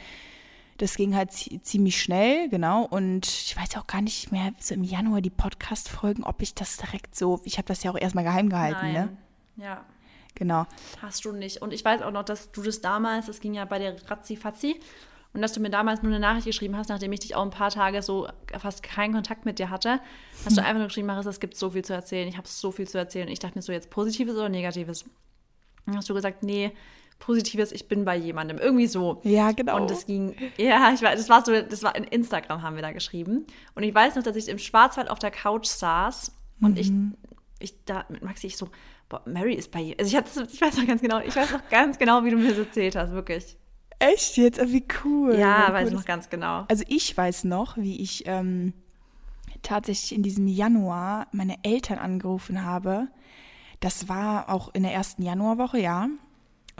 das 0.81 0.95
ging 0.95 1.15
halt 1.15 1.31
ziemlich 1.31 2.01
schnell, 2.01 2.49
genau. 2.49 2.85
Und 2.85 3.27
ich 3.27 3.55
weiß 3.55 3.77
auch 3.77 3.85
gar 3.85 4.01
nicht 4.01 4.31
mehr, 4.31 4.51
so 4.59 4.73
im 4.73 4.83
Januar 4.83 5.21
die 5.21 5.29
Podcast-Folgen, 5.29 6.23
ob 6.23 6.41
ich 6.41 6.55
das 6.55 6.77
direkt 6.77 7.15
so, 7.15 7.39
ich 7.43 7.57
habe 7.57 7.67
das 7.67 7.83
ja 7.83 7.91
auch 7.91 7.97
erstmal 7.97 8.23
geheim 8.23 8.49
gehalten, 8.49 8.93
Nein. 8.93 8.93
ne? 8.93 9.17
Ja. 9.57 9.85
Genau. 10.33 10.65
Hast 11.01 11.25
du 11.25 11.33
nicht. 11.33 11.61
Und 11.61 11.73
ich 11.73 11.85
weiß 11.85 12.01
auch 12.01 12.11
noch, 12.11 12.23
dass 12.23 12.51
du 12.51 12.63
das 12.63 12.81
damals, 12.81 13.27
das 13.27 13.41
ging 13.41 13.53
ja 13.53 13.65
bei 13.65 13.79
dir 13.79 13.95
ratzi-fatzi, 14.07 14.79
und 15.33 15.41
dass 15.41 15.53
du 15.53 15.61
mir 15.61 15.69
damals 15.69 16.01
nur 16.01 16.11
eine 16.11 16.19
Nachricht 16.19 16.45
geschrieben 16.45 16.75
hast, 16.75 16.89
nachdem 16.89 17.13
ich 17.13 17.21
dich 17.21 17.35
auch 17.35 17.43
ein 17.43 17.51
paar 17.51 17.69
Tage 17.69 18.01
so 18.01 18.27
fast 18.57 18.83
keinen 18.83 19.13
Kontakt 19.13 19.45
mit 19.45 19.59
dir 19.59 19.69
hatte, 19.69 20.01
hast 20.43 20.57
du 20.57 20.61
hm. 20.61 20.67
einfach 20.67 20.79
nur 20.79 20.87
geschrieben, 20.87 21.07
Marissa, 21.07 21.29
es 21.29 21.39
gibt 21.39 21.55
so 21.55 21.69
viel 21.69 21.85
zu 21.85 21.93
erzählen, 21.93 22.27
ich 22.27 22.35
habe 22.35 22.47
so 22.47 22.71
viel 22.71 22.87
zu 22.87 22.97
erzählen. 22.97 23.27
Und 23.27 23.33
ich 23.33 23.39
dachte 23.39 23.57
mir 23.57 23.61
so, 23.61 23.71
jetzt 23.71 23.89
Positives 23.89 24.35
oder 24.35 24.49
Negatives? 24.49 25.05
Dann 25.85 25.95
hast 25.95 26.09
du 26.09 26.13
gesagt, 26.13 26.43
nee, 26.43 26.73
Positives, 27.21 27.71
ich 27.71 27.87
bin 27.87 28.03
bei 28.03 28.17
jemandem. 28.17 28.57
Irgendwie 28.57 28.87
so. 28.87 29.21
Ja, 29.23 29.51
genau. 29.51 29.77
Und 29.77 29.89
das 29.89 30.05
ging, 30.05 30.35
ja, 30.57 30.91
ich 30.91 31.01
weiß, 31.01 31.17
das 31.17 31.29
war 31.29 31.45
so, 31.45 31.53
das 31.53 31.83
war 31.83 31.95
in 31.95 32.03
Instagram 32.03 32.63
haben 32.63 32.75
wir 32.75 32.81
da 32.81 32.91
geschrieben. 32.91 33.45
Und 33.75 33.83
ich 33.83 33.95
weiß 33.95 34.15
noch, 34.15 34.23
dass 34.23 34.35
ich 34.35 34.49
im 34.49 34.57
Schwarzwald 34.57 35.09
auf 35.09 35.19
der 35.19 35.31
Couch 35.31 35.67
saß 35.67 36.33
und 36.61 36.71
mhm. 36.71 36.77
ich, 36.77 36.91
ich 37.59 37.85
da 37.85 38.05
mit 38.09 38.23
Maxi, 38.23 38.47
ich 38.47 38.57
so, 38.57 38.67
boah, 39.07 39.21
Mary 39.25 39.53
ist 39.53 39.71
bei, 39.71 39.95
also 39.97 40.09
ich 40.09 40.15
hatte, 40.17 40.47
ich 40.51 40.59
weiß 40.59 40.77
noch 40.77 40.87
ganz 40.87 41.01
genau, 41.01 41.19
ich 41.19 41.35
weiß 41.35 41.53
noch 41.53 41.69
ganz 41.69 41.97
genau, 41.97 42.25
wie 42.25 42.31
du 42.31 42.37
mir 42.37 42.49
das 42.49 42.57
erzählt 42.57 42.95
hast, 42.95 43.11
wirklich. 43.11 43.55
Echt 43.99 44.37
jetzt? 44.37 44.59
Oh, 44.59 44.67
wie 44.67 44.83
cool. 45.05 45.35
Ja, 45.35 45.67
wie 45.69 45.73
weiß 45.73 45.89
cool. 45.89 45.95
noch 45.95 46.05
ganz 46.05 46.29
genau. 46.29 46.65
Also 46.69 46.83
ich 46.87 47.15
weiß 47.15 47.43
noch, 47.43 47.77
wie 47.77 48.01
ich 48.01 48.23
ähm, 48.25 48.73
tatsächlich 49.61 50.15
in 50.15 50.23
diesem 50.23 50.47
Januar 50.47 51.27
meine 51.31 51.57
Eltern 51.61 51.99
angerufen 51.99 52.65
habe. 52.65 53.09
Das 53.79 54.09
war 54.09 54.49
auch 54.49 54.73
in 54.73 54.81
der 54.81 54.91
ersten 54.91 55.21
Januarwoche, 55.21 55.77
ja 55.77 56.09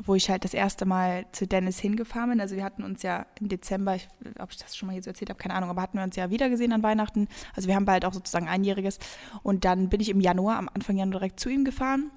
wo 0.04 0.16
ich 0.16 0.30
halt 0.30 0.44
das 0.44 0.54
erste 0.54 0.86
Mal 0.86 1.26
zu 1.32 1.48
Dennis 1.48 1.80
hingefahren 1.80 2.32
bin. 2.32 2.42
Also 2.42 2.56
wir 2.56 2.64
hatten 2.64 2.84
uns 2.84 3.04
ja 3.04 3.26
im 3.40 3.50
Dezember, 3.50 3.96
ich, 3.96 4.08
ob 4.40 4.52
ich 4.52 4.58
das 4.58 4.76
schon 4.76 4.88
mal 4.88 4.94
hier 4.94 5.04
so 5.04 5.10
erzählt 5.10 5.30
habe, 5.30 5.40
keine 5.40 5.54
Ahnung, 5.54 5.70
aber 5.70 5.82
hatten 5.82 5.98
wir 5.98 6.04
uns 6.04 6.16
ja 6.16 6.30
wieder 6.30 6.50
gesehen 6.50 6.74
an 6.74 6.84
Weihnachten. 6.84 7.28
Also 7.56 7.68
wir 7.68 7.76
haben 7.76 7.86
bald 7.86 8.06
auch 8.06 8.14
sozusagen 8.14 8.48
einjähriges. 8.48 9.00
Und 9.44 9.66
dann 9.66 9.90
bin 9.90 10.00
ich 10.02 10.10
im 10.10 10.22
Januar, 10.22 10.58
am 10.58 10.70
Anfang 10.74 10.98
Januar 10.98 11.20
direkt 11.20 11.40
zu 11.40 11.50
ihm 11.50 11.66
gefahren, 11.66 12.12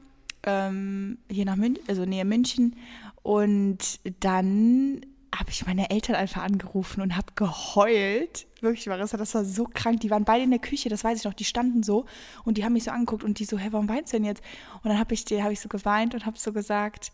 ähm, 0.44 1.19
hier 1.31 1.44
nach 1.44 1.56
München, 1.56 1.85
also 1.88 2.05
nähe 2.05 2.25
München. 2.25 2.76
Und 3.23 4.00
dann 4.21 5.00
habe 5.35 5.50
ich 5.50 5.67
meine 5.67 5.91
Eltern 5.91 6.15
einfach 6.17 6.43
angerufen 6.43 7.00
und 7.00 7.17
habe 7.17 7.32
geheult. 7.35 8.47
Wirklich, 8.61 8.87
Marissa, 8.87 9.17
das 9.17 9.35
war 9.35 9.44
so 9.44 9.65
krank. 9.65 10.00
Die 10.00 10.11
waren 10.11 10.25
beide 10.25 10.44
in 10.44 10.50
der 10.50 10.61
Küche, 10.61 10.88
das 10.88 11.03
weiß 11.03 11.19
ich 11.19 11.25
noch. 11.25 11.35
Die 11.35 11.44
standen 11.44 11.82
so 11.82 12.06
und 12.44 12.56
die 12.56 12.65
haben 12.65 12.75
mich 12.75 12.85
so 12.85 12.91
angeguckt 12.91 13.25
und 13.25 13.38
die 13.38 13.44
so, 13.44 13.59
hey, 13.59 13.73
warum 13.73 13.88
weinst 13.88 14.12
du 14.12 14.17
denn 14.17 14.25
jetzt? 14.25 14.43
Und 14.82 14.91
dann 14.91 14.99
habe 14.99 15.15
ich, 15.15 15.25
hab 15.25 15.50
ich 15.50 15.61
so 15.61 15.69
geweint 15.69 16.15
und 16.15 16.25
habe 16.26 16.38
so 16.38 16.53
gesagt, 16.53 17.12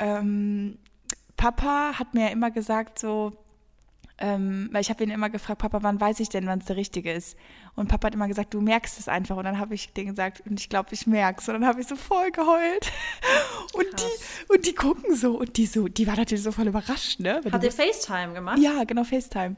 ähm, 0.00 0.78
Papa 1.36 1.98
hat 1.98 2.14
mir 2.14 2.24
ja 2.24 2.28
immer 2.28 2.50
gesagt, 2.50 2.98
so, 2.98 3.32
ähm, 4.20 4.68
weil 4.72 4.82
ich 4.82 4.90
habe 4.90 5.02
ihn 5.02 5.10
immer 5.10 5.30
gefragt, 5.30 5.60
Papa, 5.60 5.82
wann 5.82 6.00
weiß 6.00 6.20
ich 6.20 6.28
denn, 6.28 6.46
wann 6.46 6.58
es 6.58 6.66
der 6.66 6.76
Richtige 6.76 7.12
ist? 7.12 7.36
Und 7.74 7.88
Papa 7.88 8.08
hat 8.08 8.14
immer 8.14 8.28
gesagt, 8.28 8.52
du 8.52 8.60
merkst 8.60 8.98
es 8.98 9.08
einfach. 9.08 9.36
Und 9.36 9.44
dann 9.44 9.58
habe 9.58 9.74
ich 9.74 9.92
denen 9.94 10.10
gesagt, 10.10 10.42
und 10.46 10.60
ich 10.60 10.68
glaube, 10.68 10.90
ich 10.92 11.06
merke 11.06 11.40
es. 11.40 11.48
Und 11.48 11.54
dann 11.54 11.66
habe 11.66 11.80
ich 11.80 11.86
so 11.86 11.96
voll 11.96 12.30
geheult. 12.30 12.92
Und 13.72 13.86
die, 13.86 14.52
und 14.52 14.66
die 14.66 14.74
gucken 14.74 15.14
so. 15.14 15.38
Und 15.38 15.56
die 15.56 15.66
so, 15.66 15.86
die 15.86 16.06
war 16.06 16.16
natürlich 16.16 16.42
so 16.42 16.50
voll 16.50 16.66
überrascht, 16.66 17.20
ne? 17.20 17.40
Hat 17.50 17.62
ihr 17.62 17.70
FaceTime 17.70 18.34
gemacht? 18.34 18.58
Ja, 18.58 18.82
genau, 18.84 19.04
FaceTime. 19.04 19.56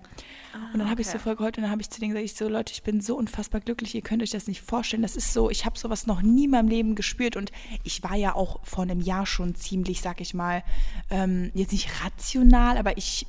Ah, 0.52 0.72
und 0.72 0.80
dann 0.80 0.90
habe 0.90 1.00
okay. 1.00 1.02
ich 1.02 1.06
so 1.08 1.18
voll 1.18 1.34
geheult 1.34 1.56
und 1.56 1.62
dann 1.62 1.70
habe 1.70 1.80
ich 1.80 1.88
zu 1.88 1.98
denen 1.98 2.12
gesagt, 2.12 2.26
ich 2.26 2.34
so, 2.34 2.46
Leute, 2.46 2.72
ich 2.72 2.82
bin 2.82 3.00
so 3.00 3.16
unfassbar 3.16 3.62
glücklich, 3.62 3.94
ihr 3.94 4.02
könnt 4.02 4.22
euch 4.22 4.30
das 4.30 4.46
nicht 4.46 4.60
vorstellen. 4.60 5.02
Das 5.02 5.16
ist 5.16 5.32
so, 5.32 5.48
ich 5.48 5.64
habe 5.64 5.78
sowas 5.78 6.06
noch 6.06 6.20
nie 6.20 6.44
in 6.44 6.50
meinem 6.50 6.68
Leben 6.68 6.94
gespürt. 6.94 7.36
Und 7.36 7.52
ich 7.84 8.02
war 8.02 8.16
ja 8.16 8.34
auch 8.34 8.60
vor 8.62 8.82
einem 8.82 9.00
Jahr 9.00 9.24
schon 9.24 9.54
ziemlich, 9.54 10.02
sag 10.02 10.20
ich 10.20 10.34
mal, 10.34 10.62
ähm, 11.10 11.50
jetzt 11.54 11.72
nicht 11.72 11.88
rational, 12.04 12.76
aber 12.76 12.98
ich 12.98 13.26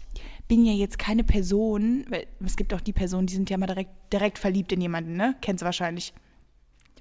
bin 0.47 0.65
ja 0.65 0.73
jetzt 0.73 0.99
keine 0.99 1.23
Person, 1.23 2.05
weil 2.09 2.27
es 2.45 2.55
gibt 2.55 2.73
auch 2.73 2.81
die 2.81 2.93
Personen, 2.93 3.27
die 3.27 3.33
sind 3.33 3.49
ja 3.49 3.57
mal 3.57 3.67
direkt, 3.67 3.91
direkt 4.11 4.37
verliebt 4.37 4.71
in 4.71 4.81
jemanden, 4.81 5.15
ne? 5.15 5.35
Kennst 5.41 5.61
du 5.61 5.65
wahrscheinlich. 5.65 6.13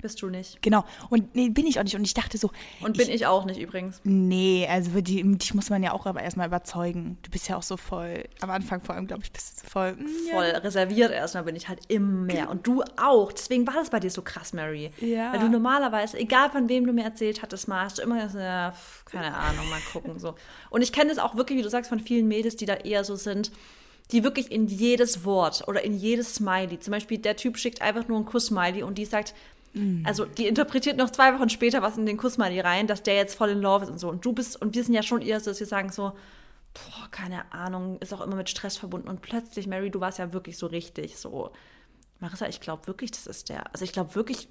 Bist 0.02 0.20
du 0.20 0.28
nicht. 0.28 0.60
Genau. 0.62 0.84
Und 1.10 1.36
nee, 1.36 1.48
bin 1.48 1.64
ich 1.64 1.78
auch 1.78 1.84
nicht. 1.84 1.94
Und 1.94 2.04
ich 2.04 2.12
dachte 2.12 2.36
so. 2.36 2.50
Und 2.80 2.98
bin 2.98 3.08
ich, 3.08 3.14
ich 3.14 3.26
auch 3.26 3.44
nicht 3.44 3.60
übrigens. 3.60 4.00
Nee, 4.02 4.66
also 4.68 5.00
die, 5.00 5.22
dich 5.38 5.54
muss 5.54 5.70
man 5.70 5.80
ja 5.82 5.92
auch 5.92 6.06
aber 6.06 6.22
erstmal 6.22 6.48
überzeugen. 6.48 7.18
Du 7.22 7.30
bist 7.30 7.48
ja 7.48 7.56
auch 7.56 7.62
so 7.62 7.76
voll, 7.76 8.24
am 8.40 8.50
Anfang 8.50 8.80
vor 8.80 8.96
allem, 8.96 9.06
glaube 9.06 9.22
ich, 9.22 9.30
bist 9.30 9.52
du 9.52 9.60
so 9.60 9.70
voll. 9.70 9.92
Mm, 9.92 10.08
voll 10.32 10.50
ja. 10.52 10.58
reserviert 10.58 11.12
erstmal 11.12 11.44
bin 11.44 11.54
ich 11.54 11.68
halt 11.68 11.80
immer 11.86 12.24
mehr. 12.24 12.50
Und 12.50 12.66
du 12.66 12.82
auch. 13.00 13.30
Deswegen 13.32 13.64
war 13.66 13.74
das 13.74 13.90
bei 13.90 14.00
dir 14.00 14.10
so 14.10 14.22
krass, 14.22 14.52
Mary. 14.52 14.90
Ja. 15.00 15.32
Weil 15.32 15.38
du 15.38 15.48
normalerweise, 15.48 16.18
egal 16.18 16.50
von 16.50 16.68
wem 16.68 16.84
du 16.84 16.92
mir 16.92 17.04
erzählt 17.04 17.42
hattest, 17.42 17.68
mal 17.68 17.84
hast 17.84 17.98
du 17.98 18.02
immer 18.02 18.16
gesagt, 18.16 18.42
ja, 18.42 18.74
keine 19.04 19.36
Ahnung, 19.36 19.70
mal 19.70 19.80
gucken. 19.92 20.18
so. 20.18 20.34
Und 20.70 20.82
ich 20.82 20.92
kenne 20.92 21.10
das 21.10 21.18
auch 21.18 21.36
wirklich, 21.36 21.58
wie 21.58 21.62
du 21.62 21.70
sagst, 21.70 21.88
von 21.88 22.00
vielen 22.00 22.26
Mädels, 22.26 22.56
die 22.56 22.66
da 22.66 22.74
eher 22.74 23.04
so 23.04 23.14
sind 23.14 23.52
die 24.12 24.24
wirklich 24.24 24.52
in 24.52 24.66
jedes 24.66 25.24
Wort 25.24 25.66
oder 25.66 25.82
in 25.82 25.94
jedes 25.94 26.34
Smiley, 26.34 26.78
zum 26.80 26.92
Beispiel 26.92 27.18
der 27.18 27.36
Typ 27.36 27.56
schickt 27.56 27.80
einfach 27.80 28.08
nur 28.08 28.18
ein 28.18 28.26
Kuss-Smiley 28.26 28.82
und 28.82 28.98
die 28.98 29.06
sagt, 29.06 29.34
Mhm. 29.74 30.04
Also 30.06 30.24
die 30.24 30.46
interpretiert 30.46 30.96
noch 30.96 31.10
zwei 31.10 31.38
Wochen 31.38 31.48
später 31.48 31.82
was 31.82 31.96
in 31.96 32.06
den 32.06 32.16
Kussmali 32.16 32.60
rein, 32.60 32.86
dass 32.86 33.02
der 33.02 33.14
jetzt 33.14 33.34
voll 33.34 33.50
in 33.50 33.60
Love 33.60 33.84
ist 33.84 33.90
und 33.90 33.98
so. 33.98 34.08
Und 34.08 34.24
du 34.24 34.32
bist, 34.32 34.60
und 34.60 34.74
wir 34.74 34.84
sind 34.84 34.94
ja 34.94 35.02
schon 35.02 35.22
so, 35.22 35.50
dass 35.50 35.60
wir 35.60 35.66
sagen 35.66 35.90
so, 35.90 36.12
boah, 36.74 37.08
keine 37.10 37.52
Ahnung, 37.52 37.98
ist 38.00 38.12
auch 38.12 38.20
immer 38.20 38.36
mit 38.36 38.50
Stress 38.50 38.76
verbunden. 38.76 39.08
Und 39.08 39.22
plötzlich, 39.22 39.66
Mary, 39.66 39.90
du 39.90 40.00
warst 40.00 40.18
ja 40.18 40.32
wirklich 40.32 40.58
so 40.58 40.66
richtig 40.66 41.16
so. 41.18 41.52
Marissa, 42.20 42.46
ich 42.46 42.60
glaube 42.60 42.86
wirklich, 42.86 43.10
das 43.10 43.26
ist 43.26 43.48
der. 43.48 43.72
Also 43.72 43.84
ich 43.84 43.92
glaube 43.92 44.14
wirklich, 44.14 44.48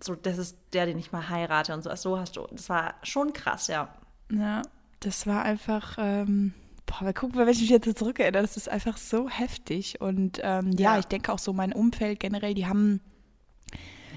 so, 0.00 0.14
das 0.14 0.38
ist 0.38 0.58
der, 0.72 0.86
den 0.86 0.98
ich 0.98 1.10
mal 1.10 1.28
heirate 1.28 1.74
und 1.74 1.82
so. 1.82 1.94
So 1.96 2.18
hast 2.18 2.36
du. 2.36 2.46
Das 2.52 2.68
war 2.68 2.94
schon 3.02 3.32
krass, 3.32 3.66
ja. 3.66 3.92
Ja, 4.30 4.62
das 5.00 5.26
war 5.26 5.42
einfach. 5.42 5.96
Ähm 5.98 6.54
Boah, 6.86 7.02
mal, 7.02 7.14
wenn 7.14 7.48
ich 7.48 7.60
mich 7.60 7.68
jetzt 7.68 7.98
zurückerinnere, 7.98 8.40
das 8.40 8.56
ist 8.56 8.70
einfach 8.70 8.96
so 8.96 9.28
heftig. 9.28 10.00
Und 10.00 10.40
ähm, 10.42 10.72
ja. 10.72 10.94
ja, 10.94 10.98
ich 10.98 11.04
denke 11.04 11.30
auch 11.30 11.38
so, 11.38 11.52
mein 11.52 11.74
Umfeld 11.74 12.18
generell, 12.18 12.54
die 12.54 12.66
haben 12.66 13.02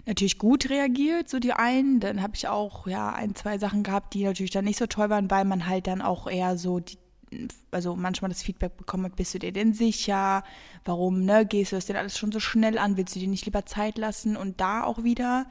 natürlich 0.05 0.37
gut 0.37 0.69
reagiert, 0.69 1.29
so 1.29 1.39
die 1.39 1.53
einen. 1.53 1.99
Dann 1.99 2.21
habe 2.21 2.35
ich 2.35 2.47
auch 2.47 2.87
ja 2.87 3.13
ein, 3.13 3.35
zwei 3.35 3.57
Sachen 3.57 3.83
gehabt, 3.83 4.13
die 4.13 4.23
natürlich 4.23 4.51
dann 4.51 4.65
nicht 4.65 4.79
so 4.79 4.87
toll 4.87 5.09
waren, 5.09 5.31
weil 5.31 5.45
man 5.45 5.67
halt 5.67 5.87
dann 5.87 6.01
auch 6.01 6.27
eher 6.27 6.57
so 6.57 6.79
die, 6.79 6.97
also 7.71 7.95
manchmal 7.95 8.29
das 8.29 8.43
Feedback 8.43 8.77
bekommen 8.77 9.05
hat, 9.05 9.15
bist 9.15 9.33
du 9.33 9.39
dir 9.39 9.53
denn 9.53 9.73
sicher? 9.73 10.43
Warum, 10.83 11.23
ne, 11.23 11.45
gehst 11.45 11.71
du 11.71 11.77
das 11.77 11.85
denn 11.85 11.95
alles 11.95 12.17
schon 12.17 12.31
so 12.31 12.39
schnell 12.39 12.77
an? 12.77 12.97
Willst 12.97 13.15
du 13.15 13.19
dir 13.19 13.27
nicht 13.27 13.45
lieber 13.45 13.65
Zeit 13.65 13.97
lassen? 13.97 14.35
Und 14.35 14.59
da 14.59 14.83
auch 14.83 15.03
wieder, 15.03 15.45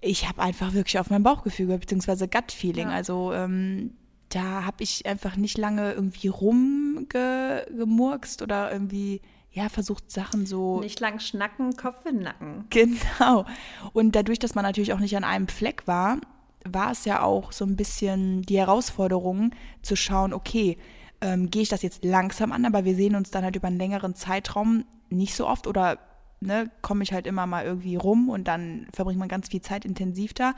ich 0.00 0.28
habe 0.28 0.42
einfach 0.42 0.72
wirklich 0.72 0.98
auf 0.98 1.10
mein 1.10 1.22
Bauchgefühl 1.22 1.66
gehört, 1.66 1.82
beziehungsweise 1.82 2.28
Gut-Feeling. 2.28 2.88
Ja. 2.88 2.94
Also 2.94 3.32
ähm, 3.32 3.94
da 4.28 4.64
habe 4.64 4.82
ich 4.82 5.06
einfach 5.06 5.36
nicht 5.36 5.58
lange 5.58 5.92
irgendwie 5.92 6.28
rumgemurkst 6.28 8.42
oder 8.42 8.72
irgendwie 8.72 9.20
ja, 9.52 9.68
versucht 9.68 10.10
Sachen 10.10 10.46
so. 10.46 10.80
Nicht 10.80 11.00
lang 11.00 11.18
schnacken, 11.18 11.76
Kopf 11.76 12.06
in 12.06 12.16
den 12.16 12.24
Nacken. 12.24 12.66
Genau. 12.70 13.46
Und 13.92 14.14
dadurch, 14.14 14.38
dass 14.38 14.54
man 14.54 14.64
natürlich 14.64 14.92
auch 14.92 15.00
nicht 15.00 15.16
an 15.16 15.24
einem 15.24 15.48
Fleck 15.48 15.86
war, 15.86 16.18
war 16.64 16.92
es 16.92 17.04
ja 17.04 17.22
auch 17.22 17.52
so 17.52 17.64
ein 17.64 17.76
bisschen 17.76 18.42
die 18.42 18.58
Herausforderung 18.58 19.52
zu 19.82 19.96
schauen, 19.96 20.32
okay, 20.32 20.78
ähm, 21.20 21.50
gehe 21.50 21.62
ich 21.62 21.68
das 21.68 21.82
jetzt 21.82 22.04
langsam 22.04 22.52
an, 22.52 22.64
aber 22.64 22.84
wir 22.84 22.94
sehen 22.94 23.14
uns 23.14 23.30
dann 23.30 23.44
halt 23.44 23.56
über 23.56 23.68
einen 23.68 23.78
längeren 23.78 24.14
Zeitraum 24.14 24.84
nicht 25.08 25.34
so 25.34 25.46
oft 25.46 25.66
oder 25.66 25.98
ne, 26.40 26.70
komme 26.80 27.02
ich 27.02 27.12
halt 27.12 27.26
immer 27.26 27.46
mal 27.46 27.64
irgendwie 27.64 27.96
rum 27.96 28.28
und 28.28 28.48
dann 28.48 28.86
verbringt 28.92 29.18
man 29.18 29.28
ganz 29.28 29.48
viel 29.48 29.62
Zeit 29.62 29.84
intensiv 29.84 30.32
da. 30.34 30.54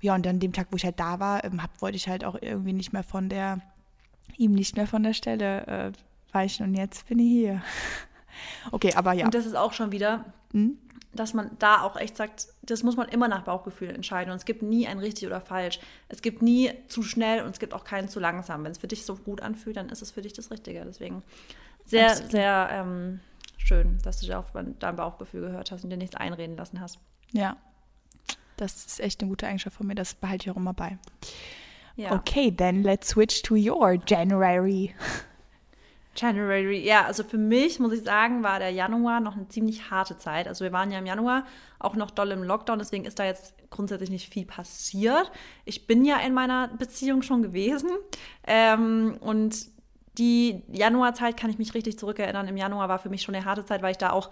Ja, 0.00 0.14
und 0.14 0.26
dann 0.26 0.40
dem 0.40 0.52
Tag, 0.52 0.68
wo 0.70 0.76
ich 0.76 0.84
halt 0.84 0.98
da 0.98 1.20
war, 1.20 1.44
ähm, 1.44 1.62
hab, 1.62 1.80
wollte 1.80 1.96
ich 1.96 2.08
halt 2.08 2.24
auch 2.24 2.36
irgendwie 2.40 2.72
nicht 2.72 2.92
mehr 2.92 3.04
von 3.04 3.28
der, 3.28 3.60
ihm 4.36 4.52
nicht 4.52 4.76
mehr 4.76 4.86
von 4.86 5.02
der 5.02 5.14
Stelle 5.14 5.66
äh, 5.66 5.92
weichen 6.32 6.66
und 6.66 6.74
jetzt 6.74 7.06
bin 7.06 7.18
ich 7.18 7.28
hier. 7.28 7.62
okay, 8.70 8.92
aber 8.94 9.12
ja. 9.12 9.24
Und 9.24 9.34
das 9.34 9.46
ist 9.46 9.56
auch 9.56 9.72
schon 9.72 9.92
wieder, 9.92 10.24
hm? 10.52 10.78
dass 11.14 11.34
man 11.34 11.50
da 11.58 11.82
auch 11.82 11.96
echt 11.96 12.16
sagt, 12.16 12.48
das 12.62 12.82
muss 12.82 12.96
man 12.96 13.08
immer 13.08 13.28
nach 13.28 13.42
Bauchgefühl 13.42 13.90
entscheiden. 13.90 14.30
Und 14.30 14.36
es 14.36 14.44
gibt 14.44 14.62
nie 14.62 14.86
ein 14.86 14.98
richtig 14.98 15.26
oder 15.26 15.40
falsch. 15.40 15.78
Es 16.08 16.22
gibt 16.22 16.42
nie 16.42 16.72
zu 16.88 17.02
schnell 17.02 17.42
und 17.42 17.50
es 17.50 17.58
gibt 17.58 17.74
auch 17.74 17.84
keinen 17.84 18.08
zu 18.08 18.20
langsam. 18.20 18.64
Wenn 18.64 18.72
es 18.72 18.78
für 18.78 18.88
dich 18.88 19.04
so 19.04 19.16
gut 19.16 19.40
anfühlt, 19.40 19.76
dann 19.76 19.88
ist 19.88 20.02
es 20.02 20.10
für 20.10 20.22
dich 20.22 20.32
das 20.32 20.50
Richtige. 20.50 20.84
Deswegen 20.84 21.22
sehr, 21.84 22.10
Absolut. 22.10 22.30
sehr 22.30 22.68
ähm, 22.70 23.20
schön, 23.58 23.98
dass 24.02 24.20
du 24.20 24.26
da 24.26 24.38
auf 24.38 24.52
dein 24.52 24.96
Bauchgefühl 24.96 25.42
gehört 25.42 25.70
hast 25.70 25.84
und 25.84 25.90
dir 25.90 25.96
nichts 25.96 26.16
einreden 26.16 26.56
lassen 26.56 26.80
hast. 26.80 26.98
Ja, 27.32 27.56
das 28.56 28.86
ist 28.86 29.00
echt 29.00 29.20
eine 29.20 29.28
gute 29.28 29.46
Eigenschaft 29.46 29.76
von 29.76 29.86
mir. 29.86 29.94
Das 29.94 30.14
behalte 30.14 30.46
ich 30.46 30.50
auch 30.50 30.56
immer 30.56 30.74
bei. 30.74 30.98
Ja. 31.96 32.12
Okay, 32.12 32.50
then 32.50 32.82
let's 32.82 33.08
switch 33.08 33.42
to 33.42 33.54
your 33.54 33.98
January. 34.06 34.94
January, 36.14 36.84
ja, 36.84 37.04
also 37.06 37.24
für 37.24 37.38
mich 37.38 37.80
muss 37.80 37.92
ich 37.92 38.02
sagen, 38.02 38.42
war 38.42 38.58
der 38.58 38.70
Januar 38.70 39.20
noch 39.20 39.34
eine 39.34 39.48
ziemlich 39.48 39.90
harte 39.90 40.18
Zeit. 40.18 40.46
Also 40.46 40.64
wir 40.64 40.72
waren 40.72 40.90
ja 40.90 40.98
im 40.98 41.06
Januar 41.06 41.46
auch 41.78 41.96
noch 41.96 42.10
doll 42.10 42.30
im 42.32 42.42
Lockdown, 42.42 42.78
deswegen 42.78 43.04
ist 43.04 43.18
da 43.18 43.24
jetzt 43.24 43.54
grundsätzlich 43.70 44.10
nicht 44.10 44.32
viel 44.32 44.44
passiert. 44.44 45.32
Ich 45.64 45.86
bin 45.86 46.04
ja 46.04 46.18
in 46.18 46.34
meiner 46.34 46.68
Beziehung 46.68 47.22
schon 47.22 47.42
gewesen 47.42 47.90
ähm, 48.46 49.16
und 49.20 49.66
die 50.18 50.62
Januarzeit 50.70 51.38
kann 51.38 51.48
ich 51.48 51.58
mich 51.58 51.72
richtig 51.72 51.98
zurückerinnern. 51.98 52.46
Im 52.46 52.58
Januar 52.58 52.90
war 52.90 52.98
für 52.98 53.08
mich 53.08 53.22
schon 53.22 53.34
eine 53.34 53.46
harte 53.46 53.64
Zeit, 53.64 53.80
weil 53.80 53.92
ich 53.92 53.98
da 53.98 54.10
auch 54.10 54.30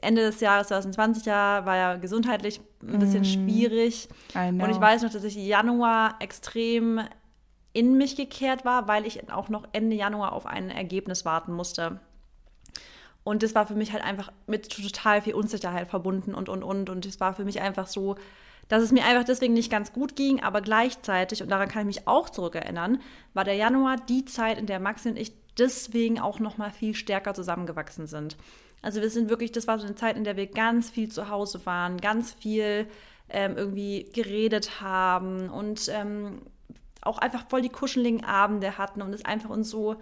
Ende 0.00 0.22
des 0.22 0.40
Jahres 0.40 0.68
2020 0.68 1.24
ja, 1.24 1.66
war 1.66 1.76
ja 1.76 1.96
gesundheitlich 1.96 2.60
ein 2.82 2.98
bisschen 2.98 3.22
mm, 3.22 3.24
schwierig. 3.24 4.08
Und 4.34 4.70
ich 4.70 4.80
weiß 4.80 5.02
noch, 5.02 5.10
dass 5.10 5.24
ich 5.24 5.36
Januar 5.36 6.16
extrem 6.20 7.00
in 7.74 7.98
mich 7.98 8.16
gekehrt 8.16 8.64
war, 8.64 8.88
weil 8.88 9.04
ich 9.04 9.30
auch 9.30 9.50
noch 9.50 9.68
Ende 9.72 9.96
Januar 9.96 10.32
auf 10.32 10.46
ein 10.46 10.70
Ergebnis 10.70 11.26
warten 11.26 11.52
musste. 11.52 12.00
Und 13.24 13.42
das 13.42 13.54
war 13.54 13.66
für 13.66 13.74
mich 13.74 13.92
halt 13.92 14.04
einfach 14.04 14.30
mit 14.46 14.70
total 14.70 15.20
viel 15.20 15.34
Unsicherheit 15.34 15.88
verbunden 15.88 16.34
und, 16.34 16.48
und, 16.48 16.62
und. 16.62 16.88
Und 16.88 17.04
es 17.04 17.20
war 17.20 17.34
für 17.34 17.44
mich 17.44 17.60
einfach 17.60 17.88
so, 17.88 18.16
dass 18.68 18.82
es 18.82 18.92
mir 18.92 19.04
einfach 19.04 19.24
deswegen 19.24 19.54
nicht 19.54 19.70
ganz 19.70 19.92
gut 19.92 20.14
ging, 20.14 20.42
aber 20.42 20.60
gleichzeitig, 20.60 21.42
und 21.42 21.50
daran 21.50 21.68
kann 21.68 21.82
ich 21.82 21.96
mich 21.96 22.08
auch 22.08 22.30
zurückerinnern, 22.30 23.00
war 23.34 23.44
der 23.44 23.54
Januar 23.54 23.96
die 23.96 24.24
Zeit, 24.24 24.58
in 24.58 24.66
der 24.66 24.80
Maxi 24.80 25.08
und 25.10 25.18
ich 25.18 25.32
deswegen 25.58 26.20
auch 26.20 26.38
noch 26.38 26.56
mal 26.56 26.70
viel 26.70 26.94
stärker 26.94 27.34
zusammengewachsen 27.34 28.06
sind. 28.06 28.36
Also 28.82 29.00
wir 29.00 29.10
sind 29.10 29.30
wirklich, 29.30 29.52
das 29.52 29.66
war 29.66 29.78
so 29.78 29.86
eine 29.86 29.96
Zeit, 29.96 30.16
in 30.16 30.24
der 30.24 30.36
wir 30.36 30.46
ganz 30.46 30.90
viel 30.90 31.10
zu 31.10 31.28
Hause 31.28 31.64
waren, 31.66 31.98
ganz 31.98 32.32
viel 32.32 32.86
ähm, 33.30 33.56
irgendwie 33.56 34.10
geredet 34.12 34.80
haben 34.80 35.48
und 35.48 35.88
ähm, 35.88 36.42
auch 37.06 37.18
einfach 37.18 37.48
voll 37.48 37.62
die 37.62 37.68
kuscheligen 37.68 38.24
Abende 38.24 38.78
hatten 38.78 39.02
und 39.02 39.12
es 39.12 39.24
einfach 39.24 39.50
uns 39.50 39.70
so 39.70 39.96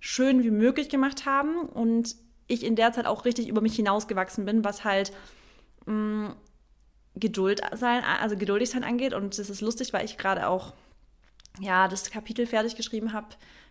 schön 0.00 0.42
wie 0.42 0.50
möglich 0.50 0.88
gemacht 0.88 1.26
haben 1.26 1.60
und 1.60 2.16
ich 2.48 2.64
in 2.64 2.76
der 2.76 2.92
Zeit 2.92 3.06
auch 3.06 3.24
richtig 3.24 3.48
über 3.48 3.60
mich 3.60 3.74
hinausgewachsen 3.74 4.44
bin, 4.44 4.64
was 4.64 4.84
halt 4.84 5.12
mh, 5.86 5.94
mm, 6.28 6.36
Geduld 7.18 7.62
sein, 7.72 8.04
also 8.04 8.36
geduldig 8.36 8.68
sein 8.68 8.84
angeht. 8.84 9.14
Und 9.14 9.38
das 9.38 9.48
ist 9.48 9.62
lustig, 9.62 9.94
weil 9.94 10.04
ich 10.04 10.18
gerade 10.18 10.48
auch 10.48 10.74
ja 11.60 11.88
das 11.88 12.10
Kapitel 12.10 12.46
fertig 12.46 12.76
geschrieben 12.76 13.14
habe 13.14 13.28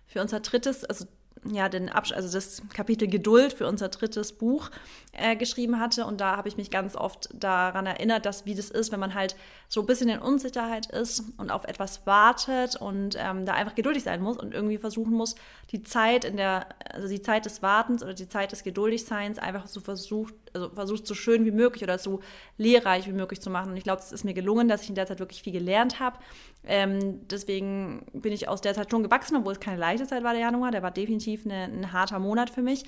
für 0.08 0.20
unser 0.20 0.40
drittes, 0.40 0.84
also 0.84 1.06
ja, 1.52 1.70
den 1.70 1.90
Absch 1.90 2.12
also 2.12 2.32
das 2.32 2.62
Kapitel 2.74 3.08
Geduld 3.08 3.54
für 3.54 3.68
unser 3.68 3.90
drittes 3.90 4.34
Buch 4.34 4.72
äh, 5.12 5.36
geschrieben 5.36 5.80
hatte. 5.80 6.06
Und 6.06 6.22
da 6.22 6.38
habe 6.38 6.48
ich 6.48 6.58
mich 6.58 6.72
ganz 6.72 6.96
oft 6.96 7.30
daran 7.34 7.86
erinnert, 7.86 8.25
dass 8.25 8.46
wie 8.46 8.56
das 8.56 8.70
ist, 8.70 8.92
wenn 8.92 9.00
man 9.00 9.14
halt 9.14 9.36
so 9.70 9.82
ein 9.82 9.86
bisschen 9.86 10.10
in 10.10 10.20
Unsicherheit 10.20 10.88
ist 10.88 11.24
und 11.38 11.52
auf 11.52 11.66
etwas 11.66 12.06
wartet 12.06 12.75
und 12.75 13.16
ähm, 13.20 13.46
da 13.46 13.54
einfach 13.54 13.75
geduldig 13.75 14.04
sein 14.04 14.22
muss 14.22 14.38
und 14.38 14.54
irgendwie 14.54 14.78
versuchen 14.78 15.14
muss, 15.14 15.36
die 15.72 15.84
Zeit 15.84 16.25
in 16.25 16.38
der, 16.38 16.68
also 16.92 17.08
die 17.08 17.22
Zeit 17.22 17.46
des 17.46 17.62
Wartens 17.62 18.04
oder 18.04 18.14
die 18.14 18.30
Zeit 18.30 18.52
des 18.52 18.64
Geduldigseins 18.64 19.40
einfach 19.40 19.68
so 19.68 19.80
versucht, 19.80 20.34
also 20.56 20.70
versucht 20.70 21.06
so 21.06 21.14
schön 21.14 21.46
wie 21.46 21.52
möglich 21.52 21.84
oder 21.84 21.98
so 21.98 22.22
lehrreich 22.58 23.08
wie 23.08 23.14
möglich 23.14 23.42
zu 23.42 23.50
machen. 23.50 23.72
Und 23.72 23.78
ich 23.78 23.84
glaube, 23.84 24.02
es 24.02 24.12
ist 24.12 24.24
mir 24.24 24.34
gelungen, 24.34 24.68
dass 24.68 24.82
ich 24.84 24.90
in 24.90 24.96
der 24.96 25.06
Zeit 25.06 25.20
wirklich 25.20 25.44
viel 25.44 25.54
gelernt 25.54 26.00
habe. 26.00 26.18
Ähm, 26.64 27.28
deswegen 27.28 28.06
bin 28.14 28.34
ich 28.34 28.48
aus 28.48 28.62
der 28.62 28.74
Zeit 28.74 28.90
schon 28.90 29.04
gewachsen, 29.04 29.36
obwohl 29.36 29.54
es 29.54 29.60
keine 29.60 29.78
leichte 29.78 30.08
Zeit 30.08 30.24
war, 30.24 30.32
der 30.32 30.42
Januar. 30.42 30.72
Der 30.72 30.82
war 30.82 30.92
definitiv 30.92 31.46
eine, 31.46 31.66
ein 31.66 31.94
harter 31.94 32.20
Monat 32.20 32.50
für 32.50 32.62
mich. 32.62 32.86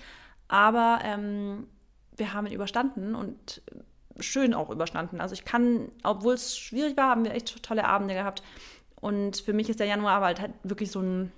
Aber 0.48 1.00
ähm, 1.04 1.68
wir 2.16 2.34
haben 2.34 2.48
ihn 2.48 2.54
überstanden 2.54 3.16
und 3.16 3.62
schön 4.20 4.54
auch 4.54 4.70
überstanden. 4.70 5.22
Also 5.22 5.34
ich 5.34 5.46
kann, 5.46 5.92
obwohl 6.04 6.34
es 6.34 6.58
schwierig 6.58 6.98
war, 6.98 7.10
haben 7.10 7.26
wir 7.26 7.34
echt 7.34 7.62
tolle 7.64 7.86
Abende 7.86 8.14
gehabt. 8.14 8.42
Und 9.00 9.38
für 9.38 9.54
mich 9.54 9.70
ist 9.70 9.80
der 9.80 9.88
Januar 9.88 10.14
aber 10.14 10.26
halt 10.28 10.42
wirklich 10.64 10.90
so 10.90 11.02
ein 11.02 11.32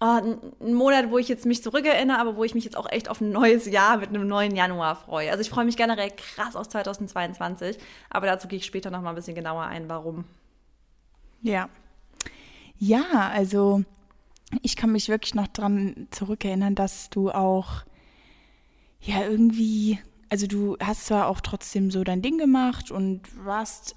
oh, 0.00 0.20
ein 0.60 0.74
Monat, 0.74 1.10
wo 1.10 1.18
ich 1.18 1.28
jetzt 1.28 1.46
mich 1.46 1.62
zurückerinnere, 1.62 2.18
aber 2.18 2.36
wo 2.36 2.44
ich 2.44 2.54
mich 2.54 2.64
jetzt 2.64 2.76
auch 2.76 2.90
echt 2.90 3.08
auf 3.08 3.20
ein 3.20 3.30
neues 3.30 3.66
Jahr 3.66 3.98
mit 3.98 4.10
einem 4.10 4.26
neuen 4.26 4.54
Januar 4.54 4.96
freue. 4.96 5.30
Also 5.30 5.40
ich 5.40 5.50
freue 5.50 5.64
mich 5.64 5.76
generell 5.76 6.10
krass 6.10 6.56
aus 6.56 6.68
2022, 6.68 7.78
aber 8.10 8.26
dazu 8.26 8.48
gehe 8.48 8.58
ich 8.58 8.66
später 8.66 8.90
noch 8.90 9.02
mal 9.02 9.10
ein 9.10 9.16
bisschen 9.16 9.34
genauer 9.34 9.64
ein, 9.64 9.88
warum. 9.88 10.24
Ja. 11.42 11.68
Ja, 12.78 13.30
also 13.32 13.82
ich 14.62 14.76
kann 14.76 14.92
mich 14.92 15.08
wirklich 15.08 15.34
noch 15.34 15.48
dran 15.48 16.08
zurückerinnern, 16.10 16.74
dass 16.74 17.10
du 17.10 17.30
auch 17.30 17.84
ja 19.00 19.22
irgendwie, 19.22 19.98
also 20.28 20.46
du 20.46 20.76
hast 20.80 21.06
zwar 21.06 21.28
auch 21.28 21.40
trotzdem 21.40 21.90
so 21.90 22.04
dein 22.04 22.22
Ding 22.22 22.38
gemacht 22.38 22.90
und 22.90 23.22
warst 23.44 23.96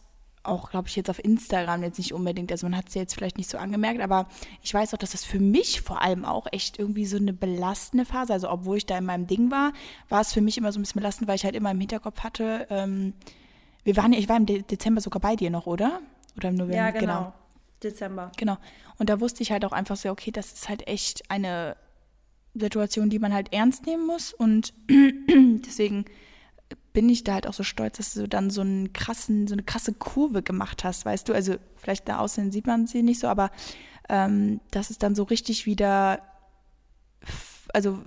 auch, 0.50 0.72
glaube 0.72 0.88
ich, 0.88 0.96
jetzt 0.96 1.10
auf 1.10 1.24
Instagram 1.24 1.84
jetzt 1.84 1.98
nicht 1.98 2.14
unbedingt, 2.14 2.52
also 2.52 2.66
man 2.68 2.76
hat 2.76 2.90
es 2.90 2.96
ja 2.96 3.02
jetzt 3.02 3.14
vielleicht 3.14 3.38
nicht 3.38 3.50
so 3.50 3.58
angemerkt, 3.58 4.02
aber 4.02 4.28
ich 4.62 4.74
weiß 4.74 4.94
auch, 4.94 4.98
dass 4.98 5.12
das 5.12 5.24
für 5.24 5.40
mich 5.40 5.82
vor 5.82 6.02
allem 6.02 6.26
auch 6.26 6.48
echt 6.52 6.80
irgendwie 6.80 7.06
so 7.06 7.18
eine 7.18 7.34
belastende 7.34 8.06
Phase, 8.06 8.34
also 8.34 8.50
obwohl 8.50 8.78
ich 8.78 8.86
da 8.86 8.98
in 8.98 9.06
meinem 9.06 9.28
Ding 9.28 9.52
war, 9.52 9.74
war 10.10 10.22
es 10.22 10.34
für 10.34 10.42
mich 10.42 10.58
immer 10.58 10.72
so 10.72 10.80
ein 10.80 10.84
bisschen 10.84 11.00
belastend, 11.00 11.28
weil 11.28 11.36
ich 11.36 11.46
halt 11.46 11.56
immer 11.56 11.72
im 11.72 11.80
Hinterkopf 11.80 12.22
hatte, 12.22 12.68
ähm, 12.70 13.14
wir 13.84 13.96
waren 13.98 14.12
ja, 14.14 14.20
ich 14.20 14.30
war 14.30 14.38
im 14.38 14.46
De 14.46 14.62
Dezember 14.62 15.02
sogar 15.02 15.22
bei 15.22 15.36
dir 15.36 15.50
noch, 15.50 15.66
oder? 15.66 16.02
Oder 16.38 16.50
im 16.50 16.56
November? 16.56 16.76
Ja, 16.76 16.92
genau. 16.92 17.02
genau. 17.02 17.34
Dezember. 17.82 18.32
Genau. 18.38 18.58
Und 18.98 19.10
da 19.10 19.20
wusste 19.22 19.42
ich 19.42 19.52
halt 19.52 19.64
auch 19.64 19.72
einfach 19.72 19.96
so, 19.96 20.10
okay, 20.10 20.32
das 20.32 20.52
ist 20.52 20.70
halt 20.70 20.88
echt 20.88 21.30
eine 21.32 21.78
Situation, 22.54 23.10
die 23.10 23.20
man 23.20 23.34
halt 23.34 23.54
ernst 23.54 23.86
nehmen 23.86 24.06
muss 24.06 24.34
und 24.34 24.74
deswegen 25.66 26.06
bin 27.00 27.08
ich 27.08 27.24
da 27.24 27.36
halt 27.36 27.48
auch 27.48 27.54
so 27.54 27.64
stolz, 27.64 27.96
dass 27.96 28.14
du 28.14 28.28
dann 28.28 28.50
so 28.50 28.60
einen 28.60 28.92
krassen, 28.92 29.48
so 29.48 29.54
eine 29.54 29.64
krasse 29.64 29.94
Kurve 29.94 30.44
gemacht 30.44 30.84
hast, 30.84 31.06
weißt 31.06 31.30
du? 31.30 31.34
Also 31.34 31.56
vielleicht 31.78 32.10
da 32.10 32.20
außen 32.20 32.52
sieht 32.52 32.68
man 32.68 32.88
sie 32.88 33.04
nicht 33.04 33.22
so, 33.22 33.30
aber 33.30 33.52
ähm, 34.10 34.60
dass 34.72 34.90
es 34.90 34.98
dann 34.98 35.16
so 35.16 35.24
richtig 35.24 35.66
wieder, 35.66 36.20
also 37.74 38.00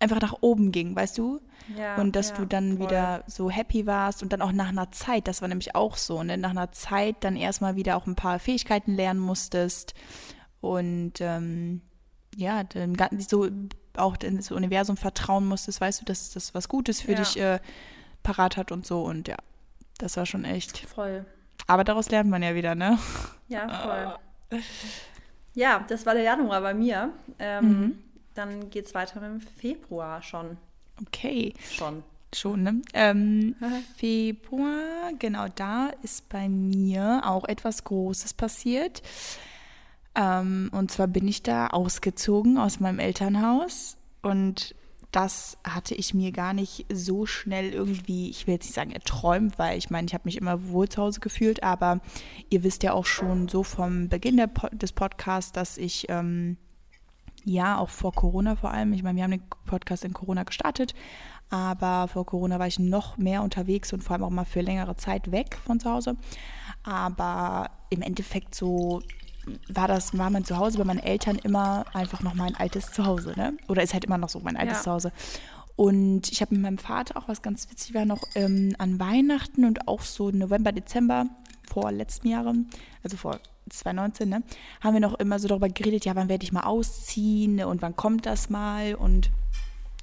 einfach 0.00 0.20
nach 0.20 0.34
oben 0.40 0.72
ging, 0.72 0.96
weißt 0.96 1.16
du? 1.16 1.42
Ja, 1.78 1.94
und 1.94 2.16
dass 2.16 2.30
ja, 2.30 2.38
du 2.38 2.44
dann 2.44 2.78
voll. 2.78 2.88
wieder 2.88 3.22
so 3.28 3.50
happy 3.50 3.86
warst 3.86 4.20
und 4.24 4.32
dann 4.32 4.42
auch 4.42 4.50
nach 4.50 4.70
einer 4.70 4.90
Zeit, 4.90 5.28
das 5.28 5.40
war 5.40 5.46
nämlich 5.46 5.76
auch 5.76 5.96
so, 5.96 6.24
ne? 6.24 6.36
Nach 6.36 6.50
einer 6.50 6.72
Zeit 6.72 7.14
dann 7.20 7.36
erstmal 7.36 7.76
wieder 7.76 7.96
auch 7.96 8.08
ein 8.08 8.16
paar 8.16 8.40
Fähigkeiten 8.40 8.96
lernen 8.96 9.20
musstest 9.20 9.94
und 10.60 11.20
ähm, 11.20 11.82
ja, 12.34 12.64
dann 12.64 12.96
so 13.20 13.48
auch 13.96 14.16
ins 14.24 14.50
Universum 14.50 14.96
vertrauen 14.96 15.46
musstest, 15.46 15.80
weißt 15.80 16.00
du, 16.00 16.04
dass 16.04 16.32
das 16.32 16.52
was 16.52 16.68
Gutes 16.68 17.00
für 17.00 17.12
ja. 17.12 17.18
dich 17.18 17.38
äh, 17.38 17.60
parat 18.24 18.56
hat 18.56 18.72
und 18.72 18.84
so. 18.84 19.02
Und 19.02 19.28
ja, 19.28 19.36
das 19.98 20.16
war 20.16 20.26
schon 20.26 20.44
echt. 20.44 20.80
Voll. 20.80 21.24
Aber 21.68 21.84
daraus 21.84 22.10
lernt 22.10 22.28
man 22.28 22.42
ja 22.42 22.56
wieder, 22.56 22.74
ne? 22.74 22.98
Ja, 23.48 23.68
voll. 24.50 24.60
ja, 25.54 25.84
das 25.88 26.04
war 26.04 26.14
der 26.14 26.24
Januar 26.24 26.60
bei 26.60 26.74
mir. 26.74 27.12
Ähm, 27.38 27.64
mhm. 27.68 27.98
Dann 28.34 28.70
geht 28.70 28.86
es 28.86 28.94
weiter 28.94 29.20
mit 29.20 29.30
dem 29.30 29.40
Februar 29.40 30.20
schon. 30.22 30.56
Okay. 31.00 31.54
Schon. 31.70 32.02
Schon, 32.34 32.64
ne? 32.64 32.82
Ähm, 32.92 33.54
Februar, 33.96 35.12
genau 35.18 35.46
da 35.54 35.90
ist 36.02 36.28
bei 36.28 36.48
mir 36.48 37.22
auch 37.24 37.44
etwas 37.44 37.84
Großes 37.84 38.34
passiert. 38.34 39.02
Ähm, 40.16 40.70
und 40.72 40.90
zwar 40.90 41.06
bin 41.06 41.26
ich 41.28 41.42
da 41.42 41.68
ausgezogen 41.68 42.58
aus 42.58 42.80
meinem 42.80 42.98
Elternhaus 42.98 43.96
und 44.22 44.74
das 45.14 45.58
hatte 45.62 45.94
ich 45.94 46.12
mir 46.12 46.32
gar 46.32 46.52
nicht 46.52 46.86
so 46.92 47.24
schnell 47.24 47.72
irgendwie, 47.72 48.30
ich 48.30 48.48
will 48.48 48.54
jetzt 48.54 48.64
nicht 48.64 48.74
sagen 48.74 48.90
erträumt, 48.90 49.60
weil 49.60 49.78
ich 49.78 49.88
meine, 49.88 50.08
ich 50.08 50.12
habe 50.12 50.24
mich 50.24 50.36
immer 50.36 50.68
wohl 50.68 50.88
zu 50.88 51.00
Hause 51.00 51.20
gefühlt, 51.20 51.62
aber 51.62 52.00
ihr 52.50 52.64
wisst 52.64 52.82
ja 52.82 52.92
auch 52.92 53.06
schon 53.06 53.46
so 53.46 53.62
vom 53.62 54.08
Beginn 54.08 54.42
Po 54.52 54.66
des 54.72 54.92
Podcasts, 54.92 55.52
dass 55.52 55.78
ich 55.78 56.06
ähm, 56.08 56.56
ja 57.44 57.78
auch 57.78 57.90
vor 57.90 58.12
Corona 58.12 58.56
vor 58.56 58.72
allem, 58.72 58.92
ich 58.92 59.04
meine, 59.04 59.16
wir 59.16 59.22
haben 59.22 59.30
den 59.30 59.48
Podcast 59.66 60.04
in 60.04 60.14
Corona 60.14 60.42
gestartet, 60.42 60.94
aber 61.48 62.08
vor 62.08 62.26
Corona 62.26 62.58
war 62.58 62.66
ich 62.66 62.80
noch 62.80 63.16
mehr 63.16 63.42
unterwegs 63.42 63.92
und 63.92 64.02
vor 64.02 64.14
allem 64.14 64.24
auch 64.24 64.30
mal 64.30 64.44
für 64.44 64.62
längere 64.62 64.96
Zeit 64.96 65.30
weg 65.30 65.56
von 65.64 65.78
zu 65.78 65.90
Hause. 65.90 66.16
Aber 66.82 67.70
im 67.90 68.02
Endeffekt 68.02 68.56
so 68.56 69.00
war 69.68 69.88
das, 69.88 70.16
war 70.16 70.30
mein 70.30 70.44
Zuhause 70.44 70.78
bei 70.78 70.84
meinen 70.84 71.00
Eltern 71.00 71.36
immer 71.36 71.84
einfach 71.94 72.22
noch 72.22 72.34
mein 72.34 72.54
altes 72.54 72.92
Zuhause, 72.92 73.34
ne? 73.36 73.56
Oder 73.68 73.82
ist 73.82 73.92
halt 73.92 74.04
immer 74.04 74.18
noch 74.18 74.28
so 74.28 74.40
mein 74.40 74.56
altes 74.56 74.78
ja. 74.78 74.82
Zuhause. 74.82 75.12
Und 75.76 76.30
ich 76.30 76.40
habe 76.40 76.54
mit 76.54 76.62
meinem 76.62 76.78
Vater 76.78 77.16
auch 77.16 77.28
was 77.28 77.42
ganz 77.42 77.68
witzig 77.70 77.94
war 77.94 78.04
noch 78.04 78.22
ähm, 78.34 78.74
an 78.78 79.00
Weihnachten 79.00 79.64
und 79.64 79.88
auch 79.88 80.02
so 80.02 80.30
November, 80.30 80.72
Dezember 80.72 81.26
vor 81.68 81.90
letzten 81.90 82.28
Jahren, 82.28 82.70
also 83.02 83.16
vor 83.16 83.40
2019, 83.70 84.28
ne, 84.28 84.42
haben 84.80 84.94
wir 84.94 85.00
noch 85.00 85.14
immer 85.14 85.38
so 85.38 85.48
darüber 85.48 85.68
geredet, 85.68 86.04
ja, 86.04 86.14
wann 86.14 86.28
werde 86.28 86.44
ich 86.44 86.52
mal 86.52 86.64
ausziehen 86.64 87.64
und 87.64 87.82
wann 87.82 87.96
kommt 87.96 88.26
das 88.26 88.50
mal 88.50 88.94
und 88.94 89.30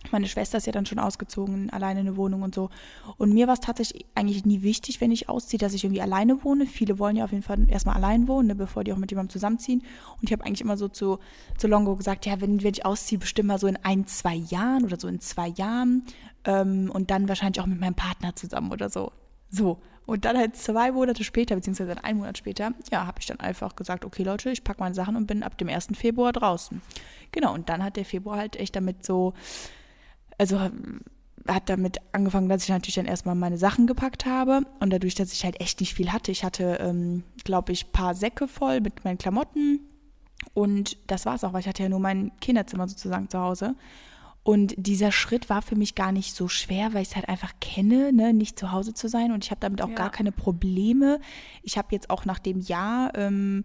meine 0.10 0.28
Schwester 0.28 0.58
ist 0.58 0.66
ja 0.66 0.72
dann 0.72 0.86
schon 0.86 1.00
ausgezogen, 1.00 1.70
alleine 1.70 2.02
in 2.02 2.08
eine 2.08 2.18
Wohnung 2.18 2.42
und 2.42 2.56
so. 2.56 2.70
Und 3.18 3.34
mir 3.34 3.48
war 3.48 3.54
es 3.54 3.60
tatsächlich 3.60 4.06
eigentlich 4.16 4.46
nie 4.46 4.64
wichtig, 4.64 5.00
wenn 5.00 5.12
ich 5.12 5.30
ausziehe, 5.30 5.60
dass 5.60 5.74
ich 5.74 5.84
irgendwie 5.84 6.02
alleine 6.02 6.44
wohne. 6.44 6.66
Viele 6.66 6.98
wollen 6.98 7.16
ja 7.16 7.26
auf 7.26 7.32
jeden 7.32 7.44
Fall 7.44 7.70
erstmal 7.70 7.96
allein 7.96 8.28
wohnen, 8.28 8.48
ne, 8.48 8.56
bevor 8.56 8.84
die 8.84 8.94
auch 8.94 8.98
mit 8.98 9.12
jemandem 9.12 9.32
zusammenziehen. 9.32 9.84
Und 10.20 10.24
ich 10.24 10.32
habe 10.32 10.44
eigentlich 10.44 10.62
immer 10.62 10.78
so 10.78 10.88
zu, 10.88 11.20
zu 11.58 11.68
Longo 11.68 11.96
gesagt, 11.96 12.26
ja, 12.26 12.42
wenn, 12.42 12.64
wenn 12.64 12.74
ich 12.74 12.86
ausziehe, 12.86 13.20
bestimmt 13.20 13.48
mal 13.48 13.60
so 13.60 13.68
in 13.68 13.78
ein, 13.84 14.08
zwei 14.08 14.36
Jahren 14.36 14.84
oder 14.84 15.00
so 15.00 15.08
in 15.08 15.20
zwei 15.20 15.50
Jahren. 15.50 16.04
Ähm, 16.46 16.90
und 16.92 17.12
dann 17.12 17.30
wahrscheinlich 17.30 17.62
auch 17.62 17.68
mit 17.68 17.80
meinem 17.80 17.96
Partner 17.96 18.36
zusammen 18.36 18.72
oder 18.72 18.90
so. 18.90 19.12
So. 19.50 19.80
Und 20.08 20.26
dann 20.26 20.36
halt 20.36 20.56
zwei 20.56 20.92
Monate 20.92 21.24
später, 21.24 21.56
beziehungsweise 21.56 22.04
einen 22.04 22.18
Monat 22.18 22.38
später, 22.38 22.72
ja, 22.92 23.06
habe 23.06 23.20
ich 23.20 23.28
dann 23.28 23.40
einfach 23.40 23.76
gesagt, 23.76 24.04
okay 24.04 24.24
Leute, 24.24 24.50
ich 24.50 24.64
packe 24.64 24.80
meine 24.80 24.96
Sachen 24.96 25.16
und 25.16 25.28
bin 25.28 25.44
ab 25.44 25.58
dem 25.60 25.70
1. 25.70 25.90
Februar 25.94 26.34
draußen. 26.34 26.82
Genau, 27.32 27.54
und 27.54 27.70
dann 27.70 27.84
hat 27.84 27.98
der 27.98 28.06
Februar 28.06 28.38
halt 28.38 28.56
echt 28.56 28.76
damit 28.76 29.06
so 29.06 29.34
also 30.38 30.60
hat 31.48 31.70
damit 31.70 31.98
angefangen, 32.12 32.50
dass 32.50 32.64
ich 32.64 32.70
natürlich 32.70 32.96
dann 32.96 33.06
erstmal 33.06 33.36
meine 33.36 33.58
Sachen 33.58 33.88
gepackt 33.88 34.26
habe 34.26 34.62
und 34.80 34.92
dadurch, 34.92 35.16
dass 35.16 35.34
ich 35.34 35.44
halt 35.44 35.60
echt 35.60 35.80
nicht 35.80 35.94
viel 35.94 36.12
hatte. 36.12 36.32
Ich 36.32 36.44
hatte, 36.44 36.78
ähm, 36.82 37.24
glaube 37.44 37.72
ich, 37.72 37.86
ein 37.86 37.92
paar 37.92 38.16
Säcke 38.16 38.48
voll 38.48 38.82
mit 38.82 39.04
meinen 39.04 39.18
Klamotten 39.18 39.80
und 40.54 40.98
das 41.08 41.26
war 41.26 41.36
es 41.36 41.44
auch, 41.44 41.54
weil 41.54 41.62
ich 41.62 41.68
hatte 41.68 41.84
ja 41.84 41.90
nur 41.90 42.00
mein 42.00 42.32
Kinderzimmer 42.40 42.88
sozusagen 42.88 43.30
zu 43.30 43.40
Hause. 43.40 43.76
Und 44.44 44.74
dieser 44.76 45.12
Schritt 45.12 45.50
war 45.50 45.62
für 45.62 45.76
mich 45.76 45.94
gar 45.94 46.12
nicht 46.12 46.36
so 46.36 46.48
schwer, 46.48 46.94
weil 46.94 47.04
ich 47.04 47.10
es 47.10 47.16
halt 47.16 47.30
einfach 47.30 47.54
kenne, 47.62 48.12
ne, 48.12 48.34
nicht 48.34 48.58
zu 48.58 48.72
Hause 48.72 48.94
zu 48.94 49.08
sein. 49.08 49.32
Und 49.32 49.44
ich 49.44 49.52
habe 49.52 49.62
damit 49.62 49.84
auch 49.84 49.90
ja. 49.90 49.96
gar 49.96 50.10
keine 50.10 50.32
Probleme. 50.32 51.20
Ich 51.62 51.78
habe 51.78 51.90
jetzt 51.92 52.10
auch 52.10 52.26
nach 52.26 52.40
dem 52.40 52.60
Jahr 52.60 53.12
ähm, 53.16 53.64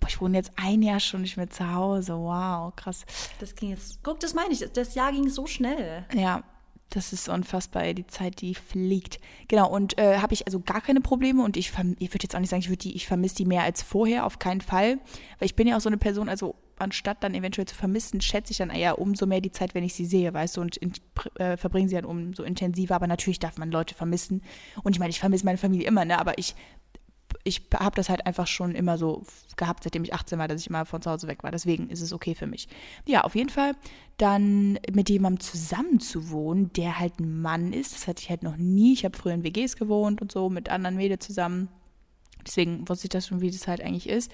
boah, 0.00 0.08
ich 0.08 0.20
wohne 0.20 0.36
jetzt 0.36 0.52
ein 0.56 0.82
Jahr 0.82 1.00
schon 1.00 1.22
nicht 1.22 1.36
mehr 1.36 1.50
zu 1.50 1.72
Hause. 1.72 2.14
Wow, 2.14 2.74
krass. 2.76 3.04
Das 3.40 3.54
ging 3.54 3.70
jetzt, 3.70 4.02
guck, 4.02 4.20
das 4.20 4.34
meine 4.34 4.52
ich, 4.52 4.64
das 4.72 4.94
Jahr 4.94 5.12
ging 5.12 5.28
so 5.28 5.46
schnell. 5.46 6.04
Ja, 6.14 6.42
das 6.90 7.12
ist 7.12 7.28
unfassbar, 7.28 7.92
die 7.92 8.06
Zeit, 8.06 8.40
die 8.40 8.54
fliegt. 8.54 9.20
Genau, 9.48 9.68
und 9.68 9.98
äh, 9.98 10.18
habe 10.18 10.32
ich 10.32 10.46
also 10.46 10.60
gar 10.60 10.80
keine 10.80 11.00
Probleme 11.00 11.42
und 11.42 11.56
ich, 11.56 11.68
ich 11.98 12.14
würde 12.14 12.22
jetzt 12.22 12.34
auch 12.34 12.40
nicht 12.40 12.48
sagen, 12.48 12.64
ich, 12.66 12.78
die, 12.78 12.96
ich 12.96 13.06
vermisse 13.06 13.36
die 13.36 13.44
mehr 13.44 13.62
als 13.62 13.82
vorher, 13.82 14.24
auf 14.24 14.38
keinen 14.38 14.62
Fall. 14.62 14.98
Weil 15.38 15.46
ich 15.46 15.54
bin 15.54 15.68
ja 15.68 15.76
auch 15.76 15.80
so 15.80 15.90
eine 15.90 15.98
Person, 15.98 16.30
also 16.30 16.54
anstatt 16.78 17.22
dann 17.22 17.34
eventuell 17.34 17.66
zu 17.66 17.74
vermissen, 17.74 18.20
schätze 18.20 18.52
ich 18.52 18.58
dann 18.58 18.70
eher 18.70 18.98
umso 18.98 19.26
mehr 19.26 19.40
die 19.40 19.50
Zeit, 19.50 19.74
wenn 19.74 19.84
ich 19.84 19.94
sie 19.94 20.06
sehe, 20.06 20.32
weißt 20.32 20.56
du, 20.56 20.60
und 20.62 20.76
in, 20.78 20.92
äh, 21.34 21.56
verbringe 21.56 21.88
sie 21.88 21.96
dann 21.96 22.06
umso 22.06 22.42
intensiver. 22.42 22.94
Aber 22.94 23.06
natürlich 23.06 23.38
darf 23.38 23.58
man 23.58 23.70
Leute 23.70 23.94
vermissen. 23.94 24.42
Und 24.82 24.96
ich 24.96 24.98
meine, 24.98 25.10
ich 25.10 25.20
vermisse 25.20 25.44
meine 25.44 25.58
Familie 25.58 25.86
immer, 25.86 26.04
ne? 26.06 26.18
Aber 26.18 26.38
ich 26.38 26.54
ich 27.44 27.62
habe 27.74 27.96
das 27.96 28.08
halt 28.08 28.26
einfach 28.26 28.46
schon 28.46 28.74
immer 28.74 28.98
so 28.98 29.22
gehabt, 29.56 29.84
seitdem 29.84 30.04
ich 30.04 30.14
18 30.14 30.38
war, 30.38 30.48
dass 30.48 30.60
ich 30.60 30.68
immer 30.68 30.84
von 30.86 31.02
zu 31.02 31.10
Hause 31.10 31.28
weg 31.28 31.42
war. 31.42 31.50
Deswegen 31.50 31.90
ist 31.90 32.00
es 32.00 32.12
okay 32.12 32.34
für 32.34 32.46
mich. 32.46 32.68
Ja, 33.06 33.22
auf 33.22 33.34
jeden 33.34 33.50
Fall 33.50 33.72
dann 34.16 34.78
mit 34.92 35.08
jemandem 35.08 35.40
zusammen 35.40 36.00
zu 36.00 36.30
wohnen, 36.30 36.72
der 36.72 36.98
halt 36.98 37.20
ein 37.20 37.40
Mann 37.40 37.72
ist. 37.72 37.94
Das 37.94 38.06
hatte 38.06 38.22
ich 38.22 38.30
halt 38.30 38.42
noch 38.42 38.56
nie. 38.56 38.92
Ich 38.92 39.04
habe 39.04 39.16
früher 39.16 39.34
in 39.34 39.44
WGs 39.44 39.76
gewohnt 39.76 40.20
und 40.20 40.32
so 40.32 40.48
mit 40.50 40.68
anderen 40.68 40.96
Mädels 40.96 41.26
zusammen. 41.26 41.68
Deswegen 42.46 42.88
wusste 42.88 43.06
ich 43.06 43.10
das 43.10 43.26
schon, 43.26 43.40
wie 43.40 43.50
das 43.50 43.68
halt 43.68 43.80
eigentlich 43.80 44.08
ist. 44.08 44.32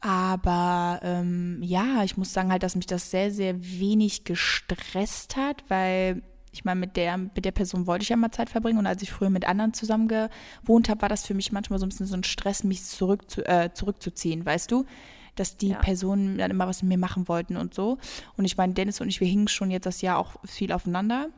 Aber 0.00 1.00
ähm, 1.02 1.62
ja, 1.62 2.04
ich 2.04 2.16
muss 2.16 2.32
sagen 2.32 2.52
halt, 2.52 2.62
dass 2.62 2.76
mich 2.76 2.86
das 2.86 3.10
sehr, 3.10 3.30
sehr 3.30 3.54
wenig 3.58 4.24
gestresst 4.24 5.36
hat, 5.36 5.64
weil 5.68 6.22
ich 6.54 6.64
meine, 6.64 6.78
mit 6.78 6.96
der, 6.96 7.16
mit 7.16 7.44
der 7.44 7.50
Person 7.50 7.86
wollte 7.86 8.04
ich 8.04 8.08
ja 8.08 8.16
mal 8.16 8.30
Zeit 8.30 8.48
verbringen 8.48 8.78
und 8.78 8.86
als 8.86 9.02
ich 9.02 9.10
früher 9.10 9.28
mit 9.28 9.46
anderen 9.46 9.74
zusammen 9.74 10.08
gewohnt 10.08 10.88
habe, 10.88 11.02
war 11.02 11.08
das 11.08 11.26
für 11.26 11.34
mich 11.34 11.52
manchmal 11.52 11.78
so 11.78 11.86
ein 11.86 11.88
bisschen 11.88 12.06
so 12.06 12.16
ein 12.16 12.24
Stress, 12.24 12.62
mich 12.64 12.84
zurück 12.84 13.28
zu, 13.28 13.44
äh, 13.46 13.70
zurückzuziehen, 13.74 14.46
weißt 14.46 14.70
du? 14.70 14.86
Dass 15.34 15.56
die 15.56 15.70
ja. 15.70 15.78
Personen 15.78 16.38
dann 16.38 16.52
immer 16.52 16.68
was 16.68 16.82
mit 16.82 16.90
mir 16.90 16.98
machen 16.98 17.26
wollten 17.26 17.56
und 17.56 17.74
so. 17.74 17.98
Und 18.36 18.44
ich 18.44 18.56
meine, 18.56 18.72
Dennis 18.72 19.00
und 19.00 19.08
ich, 19.08 19.20
wir 19.20 19.26
hingen 19.26 19.48
schon 19.48 19.70
jetzt 19.70 19.86
das 19.86 20.00
Jahr 20.00 20.18
auch 20.18 20.36
viel 20.44 20.72
aufeinander. 20.72 21.28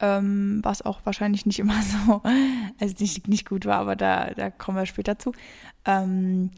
Ähm, 0.00 0.60
was 0.64 0.82
auch 0.82 1.00
wahrscheinlich 1.04 1.46
nicht 1.46 1.60
immer 1.60 1.80
so, 2.06 2.20
also 2.78 2.94
nicht, 2.98 3.28
nicht 3.28 3.48
gut 3.48 3.64
war, 3.64 3.78
aber 3.78 3.96
da, 3.96 4.34
da 4.34 4.50
kommen 4.50 4.76
wir 4.76 4.86
später 4.86 5.18
zu. 5.18 5.32
Ähm, 5.84 6.50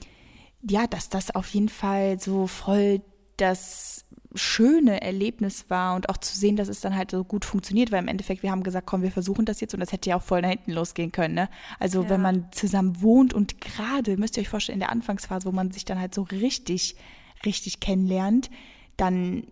ja, 0.62 0.86
dass 0.86 1.10
das 1.10 1.34
auf 1.34 1.48
jeden 1.50 1.68
Fall 1.68 2.18
so 2.18 2.46
voll 2.46 3.02
das 3.36 4.04
schöne 4.34 5.02
Erlebnis 5.02 5.66
war 5.68 5.96
und 5.96 6.08
auch 6.08 6.16
zu 6.16 6.36
sehen, 6.36 6.56
dass 6.56 6.68
es 6.68 6.80
dann 6.80 6.96
halt 6.96 7.10
so 7.10 7.24
gut 7.24 7.44
funktioniert, 7.44 7.90
weil 7.90 8.00
im 8.00 8.08
Endeffekt 8.08 8.42
wir 8.42 8.50
haben 8.50 8.62
gesagt, 8.62 8.86
komm, 8.86 9.02
wir 9.02 9.10
versuchen 9.10 9.44
das 9.44 9.60
jetzt 9.60 9.74
und 9.74 9.80
das 9.80 9.92
hätte 9.92 10.10
ja 10.10 10.16
auch 10.16 10.22
voll 10.22 10.42
nach 10.42 10.50
hinten 10.50 10.72
losgehen 10.72 11.10
können. 11.10 11.34
Ne? 11.34 11.48
Also 11.78 12.04
ja. 12.04 12.10
wenn 12.10 12.22
man 12.22 12.52
zusammen 12.52 13.00
wohnt 13.00 13.34
und 13.34 13.60
gerade, 13.60 14.16
müsst 14.16 14.36
ihr 14.36 14.42
euch 14.42 14.48
vorstellen, 14.48 14.76
in 14.76 14.80
der 14.80 14.92
Anfangsphase, 14.92 15.46
wo 15.46 15.52
man 15.52 15.72
sich 15.72 15.84
dann 15.84 15.98
halt 15.98 16.14
so 16.14 16.22
richtig, 16.22 16.96
richtig 17.44 17.80
kennenlernt, 17.80 18.50
dann 18.96 19.44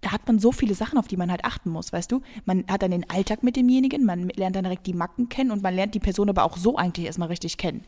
da 0.00 0.12
hat 0.12 0.26
man 0.26 0.38
so 0.38 0.50
viele 0.50 0.74
Sachen, 0.74 0.98
auf 0.98 1.08
die 1.08 1.16
man 1.16 1.30
halt 1.30 1.44
achten 1.44 1.70
muss, 1.70 1.92
weißt 1.92 2.10
du? 2.10 2.22
Man 2.46 2.64
hat 2.68 2.82
dann 2.82 2.90
den 2.90 3.10
Alltag 3.10 3.42
mit 3.42 3.56
demjenigen, 3.56 4.04
man 4.04 4.28
lernt 4.30 4.56
dann 4.56 4.64
direkt 4.64 4.86
die 4.86 4.94
Macken 4.94 5.28
kennen 5.28 5.50
und 5.50 5.62
man 5.62 5.74
lernt 5.74 5.94
die 5.94 6.00
Person 6.00 6.30
aber 6.30 6.44
auch 6.44 6.56
so 6.56 6.76
eigentlich 6.76 7.06
erstmal 7.06 7.28
richtig 7.28 7.58
kennen. 7.58 7.84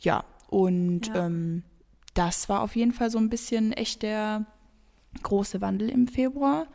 Ja, 0.00 0.24
und 0.50 1.06
ja. 1.06 1.26
Ähm, 1.26 1.62
das 2.14 2.50
war 2.50 2.60
auf 2.62 2.76
jeden 2.76 2.92
Fall 2.92 3.10
so 3.10 3.16
ein 3.16 3.30
bisschen 3.30 3.72
echt 3.72 4.02
der, 4.02 4.44
große 5.22 5.60
Wandel 5.60 5.88
im 5.88 6.08
Februar. 6.08 6.66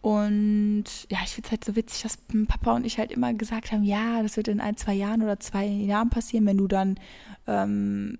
Und 0.00 0.84
ja, 1.10 1.18
ich 1.24 1.30
finde 1.30 1.46
es 1.46 1.50
halt 1.50 1.64
so 1.64 1.76
witzig, 1.76 2.02
dass 2.02 2.18
Papa 2.46 2.74
und 2.76 2.84
ich 2.84 2.98
halt 2.98 3.10
immer 3.10 3.32
gesagt 3.32 3.72
haben, 3.72 3.84
ja, 3.84 4.22
das 4.22 4.36
wird 4.36 4.48
in 4.48 4.60
ein, 4.60 4.76
zwei 4.76 4.92
Jahren 4.92 5.22
oder 5.22 5.40
zwei 5.40 5.64
Jahren 5.64 6.10
passieren, 6.10 6.44
wenn 6.44 6.58
du 6.58 6.68
dann 6.68 7.00
ähm, 7.46 8.18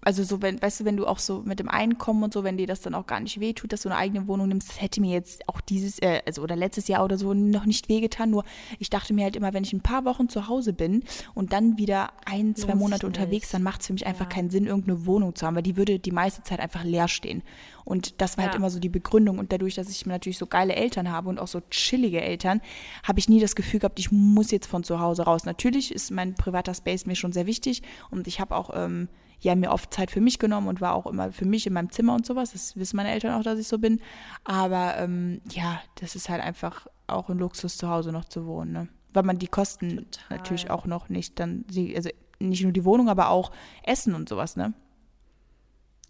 also 0.00 0.22
so, 0.22 0.40
wenn, 0.42 0.62
weißt 0.62 0.80
du, 0.80 0.84
wenn 0.84 0.96
du 0.96 1.06
auch 1.06 1.18
so 1.18 1.42
mit 1.44 1.58
dem 1.58 1.68
Einkommen 1.68 2.22
und 2.22 2.32
so, 2.32 2.44
wenn 2.44 2.56
dir 2.56 2.68
das 2.68 2.80
dann 2.80 2.94
auch 2.94 3.06
gar 3.06 3.18
nicht 3.20 3.40
wehtut, 3.40 3.72
dass 3.72 3.82
du 3.82 3.88
eine 3.88 3.98
eigene 3.98 4.28
Wohnung 4.28 4.48
nimmst, 4.48 4.68
das 4.68 4.80
hätte 4.80 5.00
mir 5.00 5.12
jetzt 5.12 5.48
auch 5.48 5.60
dieses, 5.60 5.98
äh, 5.98 6.22
also 6.24 6.42
oder 6.42 6.54
letztes 6.54 6.86
Jahr 6.86 7.04
oder 7.04 7.18
so 7.18 7.34
noch 7.34 7.66
nicht 7.66 7.88
wehgetan. 7.88 8.30
Nur 8.30 8.44
ich 8.78 8.90
dachte 8.90 9.12
mir 9.12 9.24
halt 9.24 9.34
immer, 9.34 9.52
wenn 9.52 9.64
ich 9.64 9.72
ein 9.72 9.80
paar 9.80 10.04
Wochen 10.04 10.28
zu 10.28 10.46
Hause 10.46 10.72
bin 10.72 11.02
und 11.34 11.52
dann 11.52 11.78
wieder 11.78 12.10
ein, 12.24 12.54
zwei 12.54 12.68
Lohnt 12.68 12.82
Monate 12.82 13.06
unterwegs, 13.06 13.50
dann 13.50 13.62
macht 13.62 13.80
es 13.80 13.88
für 13.88 13.92
mich 13.92 14.02
ja. 14.02 14.08
einfach 14.08 14.28
keinen 14.28 14.50
Sinn, 14.50 14.66
irgendeine 14.66 15.04
Wohnung 15.04 15.34
zu 15.34 15.46
haben, 15.46 15.56
weil 15.56 15.62
die 15.62 15.76
würde 15.76 15.98
die 15.98 16.12
meiste 16.12 16.44
Zeit 16.44 16.60
einfach 16.60 16.84
leer 16.84 17.08
stehen. 17.08 17.42
Und 17.84 18.20
das 18.20 18.36
war 18.36 18.44
halt 18.44 18.50
ja. 18.50 18.52
halt 18.52 18.60
immer 18.60 18.70
so 18.70 18.80
die 18.80 18.88
Begründung. 18.90 19.38
Und 19.38 19.50
dadurch, 19.50 19.74
dass 19.74 19.88
ich 19.88 20.06
natürlich 20.06 20.38
so 20.38 20.46
geile 20.46 20.76
Eltern 20.76 21.10
habe 21.10 21.28
und 21.28 21.38
auch 21.38 21.48
so 21.48 21.60
chillige 21.70 22.20
Eltern, 22.20 22.60
habe 23.02 23.18
ich 23.18 23.28
nie 23.28 23.40
das 23.40 23.56
Gefühl 23.56 23.80
gehabt, 23.80 23.98
ich 23.98 24.12
muss 24.12 24.50
jetzt 24.50 24.66
von 24.66 24.84
zu 24.84 25.00
Hause 25.00 25.22
raus. 25.22 25.44
Natürlich 25.44 25.92
ist 25.92 26.10
mein 26.10 26.34
privater 26.34 26.74
Space 26.74 27.06
mir 27.06 27.16
schon 27.16 27.32
sehr 27.32 27.46
wichtig 27.46 27.82
und 28.10 28.28
ich 28.28 28.40
habe 28.40 28.54
auch 28.54 28.70
ähm, 28.74 29.08
ja 29.40 29.54
mir 29.54 29.70
oft 29.70 29.92
Zeit 29.92 30.10
für 30.10 30.20
mich 30.20 30.38
genommen 30.38 30.68
und 30.68 30.80
war 30.80 30.94
auch 30.94 31.06
immer 31.06 31.32
für 31.32 31.44
mich 31.44 31.66
in 31.66 31.72
meinem 31.72 31.90
Zimmer 31.90 32.14
und 32.14 32.26
sowas. 32.26 32.52
Das 32.52 32.76
wissen 32.76 32.96
meine 32.96 33.10
Eltern 33.10 33.38
auch, 33.38 33.42
dass 33.42 33.58
ich 33.58 33.68
so 33.68 33.78
bin. 33.78 34.00
Aber 34.44 34.96
ähm, 34.98 35.40
ja, 35.50 35.80
das 35.96 36.16
ist 36.16 36.28
halt 36.28 36.42
einfach 36.42 36.86
auch 37.06 37.28
ein 37.28 37.38
Luxus 37.38 37.76
zu 37.76 37.88
Hause 37.88 38.12
noch 38.12 38.24
zu 38.24 38.46
wohnen, 38.46 38.72
ne? 38.72 38.88
Weil 39.12 39.22
man 39.22 39.38
die 39.38 39.48
Kosten 39.48 39.96
Total. 40.10 40.38
natürlich 40.38 40.70
auch 40.70 40.84
noch 40.86 41.08
nicht 41.08 41.40
dann, 41.40 41.64
also 41.94 42.10
nicht 42.40 42.62
nur 42.62 42.72
die 42.72 42.84
Wohnung, 42.84 43.08
aber 43.08 43.30
auch 43.30 43.52
Essen 43.82 44.14
und 44.14 44.28
sowas, 44.28 44.56
ne? 44.56 44.74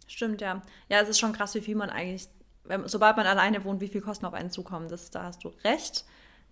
Stimmt, 0.07 0.41
ja. 0.41 0.63
Ja, 0.89 1.01
es 1.01 1.09
ist 1.09 1.19
schon 1.19 1.33
krass, 1.33 1.55
wie 1.55 1.61
viel 1.61 1.77
man 1.77 1.91
eigentlich, 1.91 2.29
sobald 2.87 3.17
man 3.17 3.27
alleine 3.27 3.65
wohnt, 3.65 3.81
wie 3.81 3.89
viel 3.89 4.01
Kosten 4.01 4.27
auf 4.27 4.35
einen 4.35 4.51
zukommen. 4.51 4.89
Das, 4.89 5.11
da 5.11 5.25
hast 5.25 5.45
du 5.45 5.53
recht. 5.65 6.05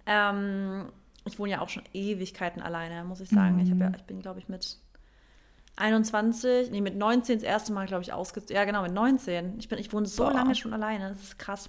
Ähm, 0.06 0.92
ich 1.24 1.38
wohne 1.38 1.52
ja 1.52 1.60
auch 1.60 1.68
schon 1.68 1.82
Ewigkeiten 1.92 2.62
alleine, 2.62 3.04
muss 3.04 3.20
ich 3.20 3.28
sagen. 3.28 3.56
Mhm. 3.56 3.60
Ich, 3.62 3.68
ja, 3.70 3.92
ich 3.96 4.04
bin, 4.04 4.20
glaube 4.20 4.38
ich, 4.38 4.48
mit 4.48 4.78
21, 5.76 6.70
nee, 6.70 6.80
mit 6.80 6.96
19 6.96 7.38
das 7.38 7.42
erste 7.42 7.72
Mal, 7.72 7.86
glaube 7.86 8.02
ich, 8.02 8.12
ausgezogen. 8.12 8.56
Ja, 8.56 8.64
genau, 8.64 8.82
mit 8.82 8.92
19. 8.92 9.58
Ich, 9.58 9.68
bin, 9.68 9.78
ich 9.78 9.92
wohne 9.92 10.06
so 10.06 10.24
Boah. 10.24 10.32
lange 10.32 10.54
schon 10.54 10.72
alleine. 10.72 11.10
Das 11.10 11.22
ist 11.22 11.38
krass. 11.38 11.68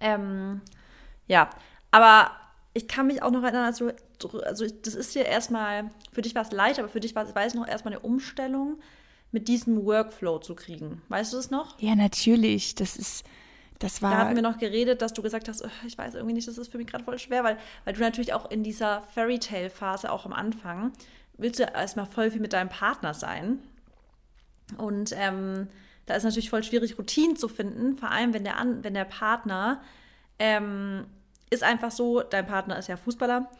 Ähm, 0.00 0.60
ja, 1.26 1.50
aber 1.90 2.32
ich 2.74 2.88
kann 2.88 3.06
mich 3.06 3.22
auch 3.22 3.30
noch 3.30 3.42
erinnern, 3.42 3.64
also, 3.64 3.90
also 4.44 4.66
das 4.66 4.94
ist 4.94 5.14
dir 5.14 5.24
erstmal, 5.24 5.90
für 6.12 6.22
dich 6.22 6.34
war 6.34 6.42
es 6.42 6.52
leicht, 6.52 6.78
aber 6.78 6.88
für 6.88 7.00
dich 7.00 7.14
war 7.14 7.24
es, 7.24 7.34
weiß 7.34 7.54
noch, 7.54 7.66
erstmal 7.66 7.94
eine 7.94 8.02
Umstellung, 8.02 8.78
mit 9.32 9.48
diesem 9.48 9.84
Workflow 9.84 10.38
zu 10.38 10.54
kriegen. 10.54 11.02
Weißt 11.08 11.32
du 11.32 11.36
das 11.36 11.50
noch? 11.50 11.78
Ja, 11.80 11.94
natürlich. 11.94 12.74
Das 12.74 12.96
ist, 12.96 13.24
das 13.78 14.02
war. 14.02 14.10
Da 14.10 14.18
hatten 14.18 14.34
wir 14.34 14.42
noch 14.42 14.58
geredet, 14.58 15.02
dass 15.02 15.12
du 15.12 15.22
gesagt 15.22 15.48
hast, 15.48 15.64
oh, 15.64 15.68
ich 15.86 15.96
weiß 15.96 16.14
irgendwie 16.14 16.34
nicht, 16.34 16.48
das 16.48 16.58
ist 16.58 16.70
für 16.70 16.78
mich 16.78 16.88
gerade 16.88 17.04
voll 17.04 17.18
schwer, 17.18 17.44
weil, 17.44 17.56
weil 17.84 17.94
du 17.94 18.00
natürlich 18.00 18.32
auch 18.32 18.50
in 18.50 18.62
dieser 18.62 19.02
Fairy 19.14 19.38
Tale 19.38 19.70
Phase 19.70 20.10
auch 20.10 20.26
am 20.26 20.32
Anfang 20.32 20.92
willst 21.40 21.58
du 21.58 21.64
erstmal 21.64 22.06
voll 22.06 22.30
viel 22.30 22.40
mit 22.40 22.52
deinem 22.52 22.68
Partner 22.68 23.14
sein. 23.14 23.58
Und 24.76 25.14
ähm, 25.16 25.68
da 26.06 26.14
ist 26.14 26.24
natürlich 26.24 26.50
voll 26.50 26.62
schwierig, 26.62 26.98
Routinen 26.98 27.36
zu 27.36 27.48
finden, 27.48 27.96
vor 27.96 28.10
allem 28.10 28.34
wenn 28.34 28.44
der, 28.44 28.56
An 28.56 28.84
wenn 28.84 28.94
der 28.94 29.04
Partner 29.04 29.82
ähm, 30.38 31.06
ist 31.50 31.62
einfach 31.62 31.90
so, 31.90 32.20
dein 32.20 32.46
Partner 32.46 32.78
ist 32.78 32.88
ja 32.88 32.96
Fußballer 32.96 33.50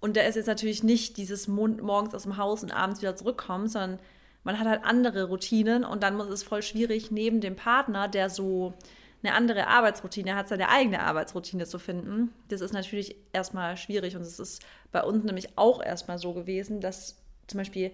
und 0.00 0.16
der 0.16 0.28
ist 0.28 0.34
jetzt 0.34 0.46
natürlich 0.46 0.82
nicht 0.82 1.16
dieses 1.16 1.48
morgens 1.48 2.14
aus 2.14 2.24
dem 2.24 2.36
Haus 2.36 2.62
und 2.62 2.72
abends 2.72 3.00
wieder 3.00 3.16
zurückkommen, 3.16 3.68
sondern 3.68 3.98
man 4.44 4.58
hat 4.58 4.66
halt 4.66 4.84
andere 4.84 5.24
Routinen 5.24 5.84
und 5.84 6.02
dann 6.02 6.18
ist 6.20 6.28
es 6.28 6.42
voll 6.42 6.62
schwierig, 6.62 7.10
neben 7.10 7.40
dem 7.40 7.56
Partner, 7.56 8.08
der 8.08 8.30
so 8.30 8.74
eine 9.22 9.34
andere 9.34 9.66
Arbeitsroutine 9.66 10.36
hat, 10.36 10.48
seine 10.48 10.68
eigene 10.68 11.00
Arbeitsroutine 11.00 11.66
zu 11.66 11.78
finden, 11.78 12.32
das 12.48 12.60
ist 12.60 12.72
natürlich 12.72 13.16
erstmal 13.32 13.76
schwierig. 13.76 14.14
Und 14.14 14.22
es 14.22 14.38
ist 14.38 14.64
bei 14.92 15.02
uns 15.02 15.24
nämlich 15.24 15.58
auch 15.58 15.82
erstmal 15.82 16.18
so 16.18 16.32
gewesen, 16.32 16.80
dass 16.80 17.16
zum 17.46 17.58
Beispiel 17.58 17.92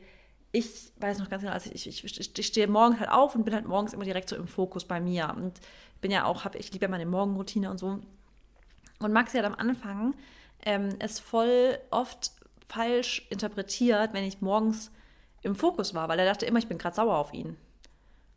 ich 0.52 0.92
weiß 0.98 1.18
noch 1.18 1.30
ganz 1.30 1.42
genau, 1.42 1.54
also 1.54 1.70
ich, 1.72 1.88
ich, 1.88 2.04
ich, 2.38 2.46
stehe 2.46 2.66
morgens 2.68 3.00
halt 3.00 3.10
auf 3.10 3.34
und 3.34 3.44
bin 3.44 3.54
halt 3.54 3.66
morgens 3.66 3.94
immer 3.94 4.04
direkt 4.04 4.28
so 4.28 4.36
im 4.36 4.46
Fokus 4.46 4.84
bei 4.84 5.00
mir. 5.00 5.32
Und 5.34 5.58
bin 6.02 6.10
ja 6.10 6.26
auch, 6.26 6.44
hab, 6.44 6.54
ich 6.54 6.70
liebe 6.72 6.84
ja 6.84 6.90
meine 6.90 7.06
Morgenroutine 7.06 7.70
und 7.70 7.78
so. 7.78 7.98
Und 8.98 9.12
Maxi 9.12 9.38
hat 9.38 9.46
am 9.46 9.54
Anfang 9.54 10.14
ähm, 10.64 10.90
es 10.98 11.18
voll 11.18 11.78
oft 11.90 12.32
falsch 12.68 13.26
interpretiert, 13.30 14.12
wenn 14.12 14.24
ich 14.24 14.42
morgens 14.42 14.90
im 15.40 15.56
Fokus 15.56 15.94
war, 15.94 16.08
weil 16.08 16.18
er 16.18 16.26
dachte 16.26 16.46
immer, 16.46 16.58
ich 16.58 16.68
bin 16.68 16.78
gerade 16.78 16.94
sauer 16.94 17.16
auf 17.16 17.32
ihn. 17.32 17.56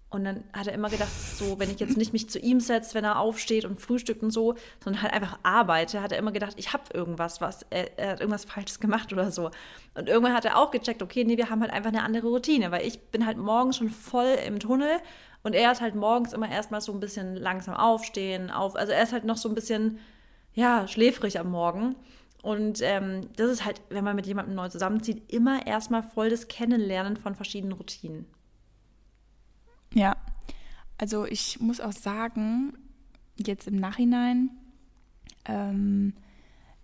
Und 0.09 0.23
dann 0.23 0.43
hat 0.53 0.67
er 0.67 0.73
immer 0.73 0.89
gedacht, 0.89 1.11
so, 1.11 1.59
wenn 1.59 1.69
ich 1.69 1.79
jetzt 1.79 1.97
nicht 1.97 2.13
mich 2.13 2.29
zu 2.29 2.39
ihm 2.39 2.59
setze, 2.59 2.93
wenn 2.93 3.03
er 3.03 3.19
aufsteht 3.19 3.65
und 3.65 3.81
frühstückt 3.81 4.23
und 4.23 4.31
so, 4.31 4.55
sondern 4.81 5.01
halt 5.01 5.13
einfach 5.13 5.39
arbeite, 5.43 6.01
hat 6.01 6.11
er 6.11 6.19
immer 6.19 6.31
gedacht, 6.31 6.53
ich 6.57 6.73
habe 6.73 6.83
irgendwas, 6.93 7.41
was, 7.41 7.65
er, 7.69 7.97
er, 7.97 8.11
hat 8.11 8.19
irgendwas 8.21 8.45
Falsches 8.45 8.79
gemacht 8.79 9.11
oder 9.11 9.31
so. 9.31 9.49
Und 9.95 10.07
irgendwann 10.07 10.33
hat 10.33 10.45
er 10.45 10.57
auch 10.57 10.71
gecheckt, 10.71 11.01
okay, 11.01 11.23
nee, 11.25 11.37
wir 11.37 11.49
haben 11.49 11.61
halt 11.61 11.73
einfach 11.73 11.89
eine 11.89 12.03
andere 12.03 12.27
Routine, 12.27 12.71
weil 12.71 12.87
ich 12.87 12.99
bin 13.09 13.25
halt 13.25 13.37
morgens 13.37 13.77
schon 13.77 13.89
voll 13.89 14.37
im 14.45 14.59
Tunnel 14.59 14.99
und 15.43 15.53
er 15.53 15.71
ist 15.71 15.81
halt 15.81 15.95
morgens 15.95 16.33
immer 16.33 16.49
erstmal 16.49 16.81
so 16.81 16.91
ein 16.91 16.99
bisschen 16.99 17.35
langsam 17.35 17.75
aufstehen, 17.75 18.51
auf, 18.51 18.75
also 18.75 18.93
er 18.93 19.03
ist 19.03 19.11
halt 19.11 19.25
noch 19.25 19.37
so 19.37 19.49
ein 19.49 19.55
bisschen, 19.55 19.99
ja, 20.53 20.87
schläfrig 20.87 21.39
am 21.39 21.51
Morgen. 21.51 21.95
Und 22.41 22.79
ähm, 22.81 23.29
das 23.35 23.49
ist 23.49 23.65
halt, 23.65 23.81
wenn 23.89 24.03
man 24.03 24.15
mit 24.15 24.27
jemandem 24.27 24.55
neu 24.55 24.69
zusammenzieht, 24.69 25.31
immer 25.33 25.65
erstmal 25.65 26.03
voll 26.03 26.29
das 26.29 26.47
Kennenlernen 26.47 27.17
von 27.17 27.35
verschiedenen 27.35 27.73
Routinen. 27.73 28.27
Ja, 29.95 30.17
also 30.97 31.25
ich 31.25 31.61
muss 31.61 31.79
auch 31.79 31.93
sagen, 31.93 32.73
jetzt 33.37 33.65
im 33.65 33.77
Nachhinein 33.77 34.49
ähm, 35.45 36.13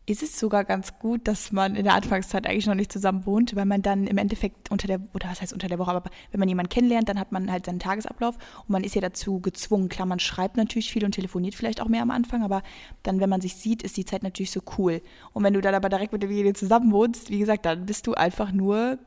ist 0.05 0.23
es 0.23 0.39
sogar 0.39 0.63
ganz 0.63 0.97
gut, 0.97 1.27
dass 1.27 1.51
man 1.51 1.75
in 1.75 1.83
der 1.83 1.93
Anfangszeit 1.93 2.47
eigentlich 2.47 2.67
noch 2.67 2.75
nicht 2.75 2.91
zusammen 2.91 3.25
wohnt, 3.25 3.53
weil 3.53 3.65
man 3.65 3.81
dann 3.81 4.07
im 4.07 4.17
Endeffekt 4.17 4.71
unter 4.71 4.87
der, 4.87 5.01
oder 5.13 5.29
was 5.29 5.41
heißt 5.41 5.51
unter 5.51 5.67
der 5.67 5.77
Woche, 5.77 5.91
aber 5.91 6.09
wenn 6.31 6.39
man 6.39 6.47
jemanden 6.47 6.69
kennenlernt, 6.69 7.09
dann 7.09 7.19
hat 7.19 7.33
man 7.33 7.51
halt 7.51 7.65
seinen 7.65 7.79
Tagesablauf 7.79 8.35
und 8.61 8.69
man 8.69 8.83
ist 8.85 8.95
ja 8.95 9.01
dazu 9.01 9.41
gezwungen. 9.41 9.89
Klar, 9.89 10.07
man 10.07 10.19
schreibt 10.19 10.55
natürlich 10.55 10.89
viel 10.89 11.03
und 11.03 11.11
telefoniert 11.11 11.55
vielleicht 11.55 11.81
auch 11.81 11.89
mehr 11.89 12.01
am 12.01 12.11
Anfang, 12.11 12.43
aber 12.43 12.63
dann, 13.03 13.19
wenn 13.19 13.29
man 13.29 13.41
sich 13.41 13.55
sieht, 13.55 13.83
ist 13.83 13.97
die 13.97 14.05
Zeit 14.05 14.23
natürlich 14.23 14.51
so 14.51 14.61
cool. 14.77 15.01
Und 15.33 15.43
wenn 15.43 15.53
du 15.53 15.59
dann 15.59 15.75
aber 15.75 15.89
direkt 15.89 16.13
mit 16.13 16.23
der 16.23 16.29
Familie 16.29 16.53
zusammen 16.53 16.93
wohnst, 16.93 17.29
wie 17.29 17.39
gesagt, 17.39 17.65
dann 17.65 17.85
bist 17.85 18.07
du 18.07 18.13
einfach 18.13 18.53
nur, 18.53 18.97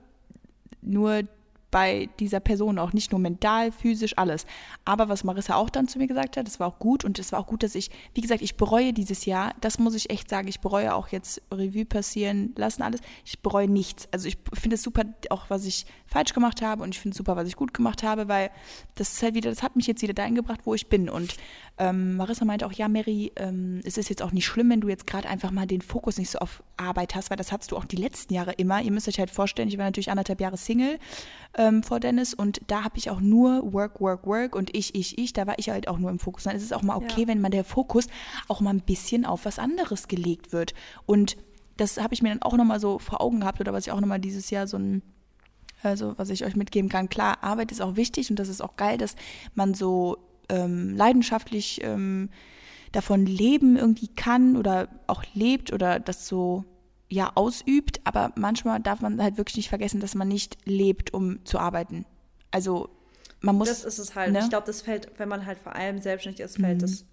nur 0.82 1.22
bei 1.74 2.08
dieser 2.20 2.38
Person 2.38 2.78
auch, 2.78 2.92
nicht 2.92 3.10
nur 3.10 3.18
mental, 3.18 3.72
physisch, 3.72 4.16
alles. 4.16 4.46
Aber 4.84 5.08
was 5.08 5.24
Marissa 5.24 5.56
auch 5.56 5.68
dann 5.68 5.88
zu 5.88 5.98
mir 5.98 6.06
gesagt 6.06 6.36
hat, 6.36 6.46
das 6.46 6.60
war 6.60 6.68
auch 6.68 6.78
gut 6.78 7.04
und 7.04 7.18
es 7.18 7.32
war 7.32 7.40
auch 7.40 7.48
gut, 7.48 7.64
dass 7.64 7.74
ich, 7.74 7.90
wie 8.14 8.20
gesagt, 8.20 8.42
ich 8.42 8.56
bereue 8.56 8.92
dieses 8.92 9.24
Jahr, 9.24 9.52
das 9.60 9.80
muss 9.80 9.96
ich 9.96 10.08
echt 10.08 10.30
sagen, 10.30 10.46
ich 10.46 10.60
bereue 10.60 10.94
auch 10.94 11.08
jetzt 11.08 11.42
Revue 11.50 11.84
passieren 11.84 12.54
lassen, 12.56 12.82
alles. 12.82 13.00
Ich 13.24 13.40
bereue 13.40 13.66
nichts. 13.66 14.06
Also 14.12 14.28
ich 14.28 14.38
finde 14.52 14.76
es 14.76 14.84
super, 14.84 15.02
auch 15.30 15.46
was 15.50 15.64
ich 15.64 15.84
falsch 16.06 16.32
gemacht 16.32 16.62
habe 16.62 16.84
und 16.84 16.94
ich 16.94 17.00
finde 17.00 17.14
es 17.14 17.18
super, 17.18 17.34
was 17.34 17.48
ich 17.48 17.56
gut 17.56 17.74
gemacht 17.74 18.04
habe, 18.04 18.28
weil 18.28 18.52
das 18.94 19.14
ist 19.14 19.22
halt 19.24 19.34
wieder, 19.34 19.50
das 19.50 19.64
hat 19.64 19.74
mich 19.74 19.88
jetzt 19.88 20.00
wieder 20.00 20.14
dahin 20.14 20.36
gebracht, 20.36 20.60
wo 20.62 20.74
ich 20.74 20.86
bin. 20.86 21.10
Und 21.10 21.34
ähm, 21.76 22.16
Marissa 22.16 22.44
meinte 22.44 22.66
auch, 22.66 22.72
ja, 22.72 22.86
Mary, 22.86 23.32
ähm, 23.34 23.80
es 23.84 23.98
ist 23.98 24.08
jetzt 24.08 24.22
auch 24.22 24.30
nicht 24.30 24.46
schlimm, 24.46 24.70
wenn 24.70 24.80
du 24.80 24.88
jetzt 24.88 25.08
gerade 25.08 25.28
einfach 25.28 25.50
mal 25.50 25.66
den 25.66 25.82
Fokus 25.82 26.18
nicht 26.18 26.30
so 26.30 26.38
auf 26.38 26.62
Arbeit 26.76 27.16
hast, 27.16 27.30
weil 27.30 27.36
das 27.36 27.50
hattest 27.50 27.72
du 27.72 27.76
auch 27.76 27.84
die 27.84 27.96
letzten 27.96 28.32
Jahre 28.32 28.52
immer. 28.52 28.80
Ihr 28.80 28.92
müsst 28.92 29.08
euch 29.08 29.18
halt 29.18 29.30
vorstellen, 29.30 29.68
ich 29.68 29.76
war 29.76 29.84
natürlich 29.84 30.10
anderthalb 30.10 30.40
Jahre 30.40 30.56
Single 30.56 30.98
ähm, 31.56 31.82
vor 31.82 31.98
Dennis 31.98 32.32
und 32.32 32.60
da 32.68 32.84
habe 32.84 32.96
ich 32.98 33.10
auch 33.10 33.20
nur 33.20 33.72
Work, 33.72 34.00
Work, 34.00 34.24
Work 34.26 34.54
und 34.54 34.74
ich, 34.76 34.94
ich, 34.94 35.18
ich, 35.18 35.32
da 35.32 35.48
war 35.48 35.58
ich 35.58 35.68
halt 35.68 35.88
auch 35.88 35.98
nur 35.98 36.10
im 36.10 36.20
Fokus. 36.20 36.44
Dann 36.44 36.54
ist 36.54 36.62
es 36.62 36.72
auch 36.72 36.82
mal 36.82 36.96
okay, 36.96 37.22
ja. 37.22 37.28
wenn 37.28 37.40
man 37.40 37.50
der 37.50 37.64
Fokus 37.64 38.06
auch 38.46 38.60
mal 38.60 38.70
ein 38.70 38.80
bisschen 38.80 39.24
auf 39.24 39.44
was 39.44 39.58
anderes 39.58 40.06
gelegt 40.06 40.52
wird. 40.52 40.74
Und 41.06 41.36
das 41.76 42.00
habe 42.00 42.14
ich 42.14 42.22
mir 42.22 42.28
dann 42.28 42.42
auch 42.42 42.56
nochmal 42.56 42.78
so 42.78 43.00
vor 43.00 43.20
Augen 43.20 43.40
gehabt 43.40 43.60
oder 43.60 43.72
was 43.72 43.86
ich 43.86 43.92
auch 43.92 44.00
nochmal 44.00 44.20
dieses 44.20 44.50
Jahr 44.50 44.68
so 44.68 44.76
ein 44.76 45.02
also 45.82 46.14
was 46.16 46.30
ich 46.30 46.46
euch 46.46 46.56
mitgeben 46.56 46.88
kann, 46.88 47.10
klar, 47.10 47.42
Arbeit 47.42 47.70
ist 47.70 47.82
auch 47.82 47.96
wichtig 47.96 48.30
und 48.30 48.38
das 48.38 48.48
ist 48.48 48.62
auch 48.62 48.76
geil, 48.76 48.96
dass 48.96 49.16
man 49.54 49.74
so 49.74 50.16
ähm, 50.48 50.94
leidenschaftlich 50.96 51.80
ähm, 51.82 52.30
davon 52.92 53.26
leben 53.26 53.76
irgendwie 53.76 54.08
kann 54.08 54.56
oder 54.56 54.88
auch 55.06 55.24
lebt 55.34 55.72
oder 55.72 55.98
das 55.98 56.26
so 56.26 56.64
ja 57.08 57.32
ausübt, 57.34 58.00
aber 58.04 58.32
manchmal 58.36 58.80
darf 58.80 59.00
man 59.00 59.22
halt 59.22 59.36
wirklich 59.36 59.56
nicht 59.56 59.68
vergessen, 59.68 60.00
dass 60.00 60.14
man 60.14 60.28
nicht 60.28 60.56
lebt, 60.64 61.12
um 61.12 61.44
zu 61.44 61.58
arbeiten. 61.58 62.06
Also 62.50 62.88
man 63.40 63.56
muss. 63.56 63.68
Das 63.68 63.84
ist 63.84 63.98
es 63.98 64.14
halt. 64.14 64.32
Ne? 64.32 64.40
Ich 64.40 64.48
glaube, 64.48 64.66
das 64.66 64.82
fällt, 64.82 65.10
wenn 65.18 65.28
man 65.28 65.46
halt 65.46 65.58
vor 65.58 65.74
allem 65.74 66.00
selbstständig 66.00 66.40
ist, 66.40 66.56
fällt 66.58 66.78
mhm. 66.78 66.82
das 66.82 67.04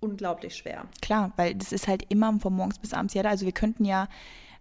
unglaublich 0.00 0.56
schwer. 0.56 0.86
Klar, 1.00 1.32
weil 1.36 1.54
das 1.54 1.72
ist 1.72 1.88
halt 1.88 2.04
immer 2.08 2.38
von 2.40 2.54
morgens 2.54 2.78
bis 2.78 2.92
abends 2.92 3.14
ja 3.14 3.22
da. 3.22 3.30
Also 3.30 3.46
wir 3.46 3.52
könnten 3.52 3.84
ja, 3.84 4.08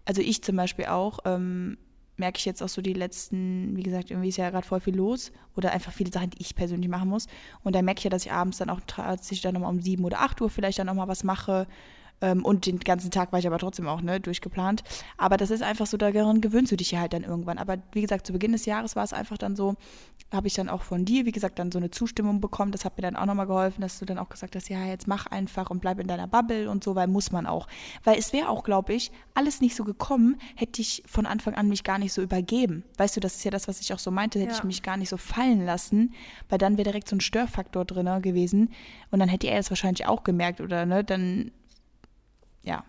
also 0.05 0.21
ich 0.21 0.43
zum 0.43 0.55
Beispiel 0.55 0.85
auch, 0.85 1.19
ähm, 1.25 1.77
merke 2.15 2.37
ich 2.37 2.45
jetzt 2.45 2.61
auch 2.61 2.69
so 2.69 2.81
die 2.81 2.93
letzten, 2.93 3.75
wie 3.75 3.83
gesagt, 3.83 4.11
irgendwie 4.11 4.29
ist 4.29 4.37
ja 4.37 4.49
gerade 4.49 4.67
voll 4.67 4.79
viel 4.79 4.95
los 4.95 5.31
oder 5.55 5.71
einfach 5.71 5.91
viele 5.91 6.11
Sachen, 6.11 6.29
die 6.31 6.41
ich 6.41 6.55
persönlich 6.55 6.89
machen 6.89 7.09
muss. 7.09 7.27
Und 7.63 7.75
da 7.75 7.81
merke 7.81 7.99
ich 7.99 8.03
ja, 8.03 8.09
dass 8.09 8.25
ich 8.25 8.31
abends 8.31 8.59
dann 8.59 8.69
auch 8.69 8.81
tatsächlich 8.85 9.41
dann 9.41 9.53
nochmal 9.53 9.71
um 9.71 9.81
sieben 9.81 10.03
oder 10.05 10.21
acht 10.21 10.39
Uhr 10.41 10.49
vielleicht 10.49 10.79
dann 10.79 10.87
nochmal 10.87 11.07
was 11.07 11.23
mache 11.23 11.67
und 12.21 12.65
den 12.65 12.79
ganzen 12.79 13.11
Tag 13.11 13.33
war 13.33 13.39
ich 13.39 13.47
aber 13.47 13.57
trotzdem 13.57 13.87
auch 13.87 14.01
ne, 14.01 14.21
durchgeplant. 14.21 14.83
Aber 15.17 15.35
das 15.35 15.51
ist 15.51 15.61
einfach 15.61 15.85
so, 15.85 15.97
daran 15.97 16.39
gewöhnst 16.39 16.71
du 16.71 16.77
dich 16.77 16.91
ja 16.91 17.01
halt 17.01 17.11
dann 17.11 17.23
irgendwann. 17.23 17.57
Aber 17.57 17.77
wie 17.91 18.01
gesagt, 18.01 18.25
zu 18.25 18.31
Beginn 18.31 18.53
des 18.53 18.65
Jahres 18.65 18.95
war 18.95 19.03
es 19.03 19.11
einfach 19.11 19.37
dann 19.37 19.57
so, 19.57 19.75
habe 20.31 20.47
ich 20.47 20.53
dann 20.53 20.69
auch 20.69 20.83
von 20.83 21.03
dir, 21.03 21.25
wie 21.25 21.31
gesagt, 21.33 21.59
dann 21.59 21.71
so 21.71 21.79
eine 21.79 21.91
Zustimmung 21.91 22.39
bekommen. 22.39 22.71
Das 22.71 22.85
hat 22.85 22.97
mir 22.97 23.01
dann 23.01 23.17
auch 23.17 23.25
nochmal 23.25 23.47
geholfen, 23.47 23.81
dass 23.81 23.99
du 23.99 24.05
dann 24.05 24.17
auch 24.17 24.29
gesagt 24.29 24.55
hast, 24.55 24.69
ja, 24.69 24.85
jetzt 24.85 25.07
mach 25.07 25.27
einfach 25.27 25.69
und 25.69 25.81
bleib 25.81 25.99
in 25.99 26.07
deiner 26.07 26.27
Bubble 26.27 26.69
und 26.69 26.83
so, 26.83 26.95
weil 26.95 27.07
muss 27.07 27.31
man 27.31 27.45
auch. 27.45 27.67
Weil 28.03 28.17
es 28.17 28.31
wäre 28.31 28.49
auch, 28.49 28.63
glaube 28.63 28.93
ich, 28.93 29.11
alles 29.33 29.59
nicht 29.59 29.75
so 29.75 29.83
gekommen, 29.83 30.37
hätte 30.55 30.81
ich 30.81 31.03
von 31.05 31.25
Anfang 31.25 31.55
an 31.55 31.67
mich 31.67 31.83
gar 31.83 31.99
nicht 31.99 32.13
so 32.13 32.21
übergeben. 32.21 32.83
Weißt 32.97 33.15
du, 33.15 33.19
das 33.19 33.35
ist 33.35 33.43
ja 33.43 33.51
das, 33.51 33.67
was 33.67 33.81
ich 33.81 33.93
auch 33.93 33.99
so 33.99 34.11
meinte, 34.11 34.39
hätte 34.39 34.51
ja. 34.51 34.57
ich 34.57 34.63
mich 34.63 34.81
gar 34.81 34.97
nicht 34.97 35.09
so 35.09 35.17
fallen 35.17 35.65
lassen, 35.65 36.13
weil 36.49 36.57
dann 36.57 36.77
wäre 36.77 36.85
direkt 36.85 37.09
so 37.09 37.15
ein 37.15 37.21
Störfaktor 37.21 37.85
drin 37.85 38.21
gewesen. 38.21 38.69
Und 39.11 39.19
dann 39.19 39.29
hätte 39.29 39.47
er 39.47 39.59
es 39.59 39.69
wahrscheinlich 39.69 40.07
auch 40.07 40.23
gemerkt 40.23 40.61
oder 40.61 40.85
ne, 40.85 41.03
dann 41.03 41.51
ja. 42.63 42.83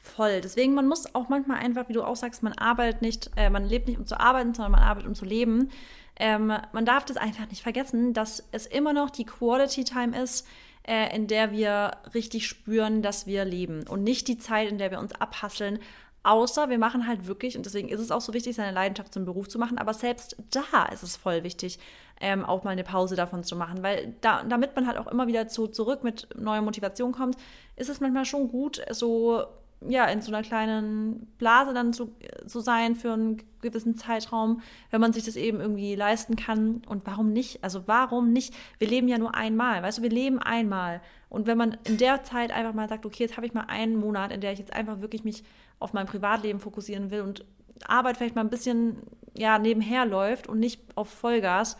Voll. 0.00 0.42
Deswegen, 0.42 0.74
man 0.74 0.86
muss 0.86 1.14
auch 1.14 1.28
manchmal 1.30 1.58
einfach, 1.58 1.88
wie 1.88 1.94
du 1.94 2.02
auch 2.02 2.16
sagst, 2.16 2.42
man 2.42 2.52
arbeitet 2.52 3.00
nicht, 3.00 3.30
äh, 3.36 3.48
man 3.48 3.64
lebt 3.64 3.88
nicht 3.88 3.98
um 3.98 4.06
zu 4.06 4.20
arbeiten, 4.20 4.52
sondern 4.52 4.72
man 4.72 4.82
arbeitet 4.82 5.08
um 5.08 5.14
zu 5.14 5.24
leben. 5.24 5.70
Ähm, 6.16 6.48
man 6.72 6.84
darf 6.84 7.04
das 7.04 7.16
einfach 7.16 7.48
nicht 7.48 7.62
vergessen, 7.62 8.12
dass 8.12 8.46
es 8.52 8.66
immer 8.66 8.92
noch 8.92 9.10
die 9.10 9.24
Quality 9.24 9.84
Time 9.84 10.20
ist, 10.20 10.46
äh, 10.86 11.14
in 11.16 11.26
der 11.26 11.52
wir 11.52 11.92
richtig 12.14 12.46
spüren, 12.46 13.00
dass 13.00 13.26
wir 13.26 13.44
leben 13.44 13.86
und 13.88 14.04
nicht 14.04 14.28
die 14.28 14.38
Zeit, 14.38 14.68
in 14.68 14.78
der 14.78 14.90
wir 14.90 14.98
uns 14.98 15.12
abhasseln, 15.12 15.80
Außer 16.24 16.70
wir 16.70 16.78
machen 16.78 17.06
halt 17.06 17.26
wirklich, 17.26 17.54
und 17.54 17.66
deswegen 17.66 17.90
ist 17.90 18.00
es 18.00 18.10
auch 18.10 18.22
so 18.22 18.32
wichtig, 18.32 18.56
seine 18.56 18.72
Leidenschaft 18.72 19.12
zum 19.12 19.26
Beruf 19.26 19.46
zu 19.46 19.58
machen, 19.58 19.76
aber 19.76 19.92
selbst 19.92 20.36
da 20.50 20.86
ist 20.90 21.02
es 21.02 21.16
voll 21.16 21.44
wichtig, 21.44 21.78
ähm, 22.18 22.46
auch 22.46 22.64
mal 22.64 22.70
eine 22.70 22.82
Pause 22.82 23.14
davon 23.14 23.44
zu 23.44 23.56
machen, 23.56 23.82
weil 23.82 24.16
da, 24.22 24.42
damit 24.42 24.74
man 24.74 24.86
halt 24.86 24.96
auch 24.96 25.06
immer 25.06 25.26
wieder 25.26 25.48
zu, 25.48 25.66
zurück 25.66 26.02
mit 26.02 26.28
neuer 26.34 26.62
Motivation 26.62 27.12
kommt, 27.12 27.36
ist 27.76 27.88
es 27.88 28.00
manchmal 28.00 28.24
schon 28.24 28.48
gut, 28.48 28.80
so 28.90 29.44
ja, 29.88 30.06
in 30.06 30.22
so 30.22 30.32
einer 30.32 30.42
kleinen 30.42 31.26
Blase 31.38 31.74
dann 31.74 31.92
zu, 31.92 32.14
zu 32.46 32.60
sein 32.60 32.96
für 32.96 33.12
einen 33.12 33.42
gewissen 33.60 33.96
Zeitraum, 33.96 34.62
wenn 34.90 35.00
man 35.00 35.12
sich 35.12 35.24
das 35.24 35.36
eben 35.36 35.60
irgendwie 35.60 35.94
leisten 35.94 36.36
kann. 36.36 36.82
Und 36.86 37.06
warum 37.06 37.32
nicht? 37.32 37.62
Also 37.62 37.82
warum 37.86 38.32
nicht? 38.32 38.54
Wir 38.78 38.88
leben 38.88 39.08
ja 39.08 39.18
nur 39.18 39.34
einmal, 39.34 39.82
weißt 39.82 39.98
du, 39.98 40.02
wir 40.02 40.10
leben 40.10 40.38
einmal. 40.38 41.00
Und 41.28 41.46
wenn 41.46 41.58
man 41.58 41.76
in 41.84 41.98
der 41.98 42.22
Zeit 42.24 42.50
einfach 42.50 42.72
mal 42.72 42.88
sagt, 42.88 43.04
okay, 43.04 43.24
jetzt 43.24 43.36
habe 43.36 43.46
ich 43.46 43.54
mal 43.54 43.66
einen 43.68 43.96
Monat, 43.96 44.32
in 44.32 44.40
der 44.40 44.52
ich 44.52 44.58
jetzt 44.58 44.72
einfach 44.72 45.00
wirklich 45.00 45.24
mich 45.24 45.44
auf 45.80 45.92
mein 45.92 46.06
Privatleben 46.06 46.60
fokussieren 46.60 47.10
will 47.10 47.20
und 47.22 47.44
Arbeit 47.86 48.16
vielleicht 48.16 48.36
mal 48.36 48.42
ein 48.42 48.50
bisschen 48.50 48.98
ja, 49.36 49.58
nebenher 49.58 50.06
läuft 50.06 50.46
und 50.48 50.60
nicht 50.60 50.80
auf 50.94 51.08
Vollgas, 51.08 51.76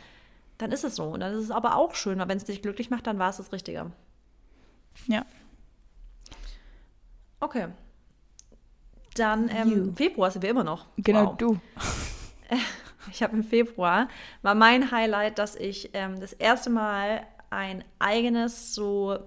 dann 0.58 0.72
ist 0.72 0.84
es 0.84 0.96
so. 0.96 1.04
Und 1.04 1.20
dann 1.20 1.32
ist 1.32 1.44
es 1.44 1.50
aber 1.50 1.76
auch 1.76 1.94
schön, 1.94 2.18
weil 2.18 2.28
wenn 2.28 2.36
es 2.36 2.44
dich 2.44 2.62
glücklich 2.62 2.90
macht, 2.90 3.06
dann 3.06 3.18
war 3.18 3.30
es 3.30 3.36
das 3.36 3.52
Richtige. 3.52 3.92
Ja. 5.06 5.24
Okay. 7.44 7.68
Dann 9.16 9.50
ähm, 9.50 9.94
Februar 9.94 10.30
sind 10.30 10.40
wir 10.42 10.48
immer 10.50 10.64
noch. 10.64 10.86
Genau, 10.96 11.26
wow. 11.26 11.36
du. 11.36 11.60
Ich 13.10 13.22
habe 13.22 13.36
im 13.36 13.44
Februar, 13.44 14.08
war 14.40 14.54
mein 14.54 14.90
Highlight, 14.90 15.38
dass 15.38 15.56
ich 15.56 15.90
ähm, 15.92 16.20
das 16.20 16.32
erste 16.32 16.70
Mal 16.70 17.26
ein 17.50 17.84
eigenes 17.98 18.74
so 18.74 19.18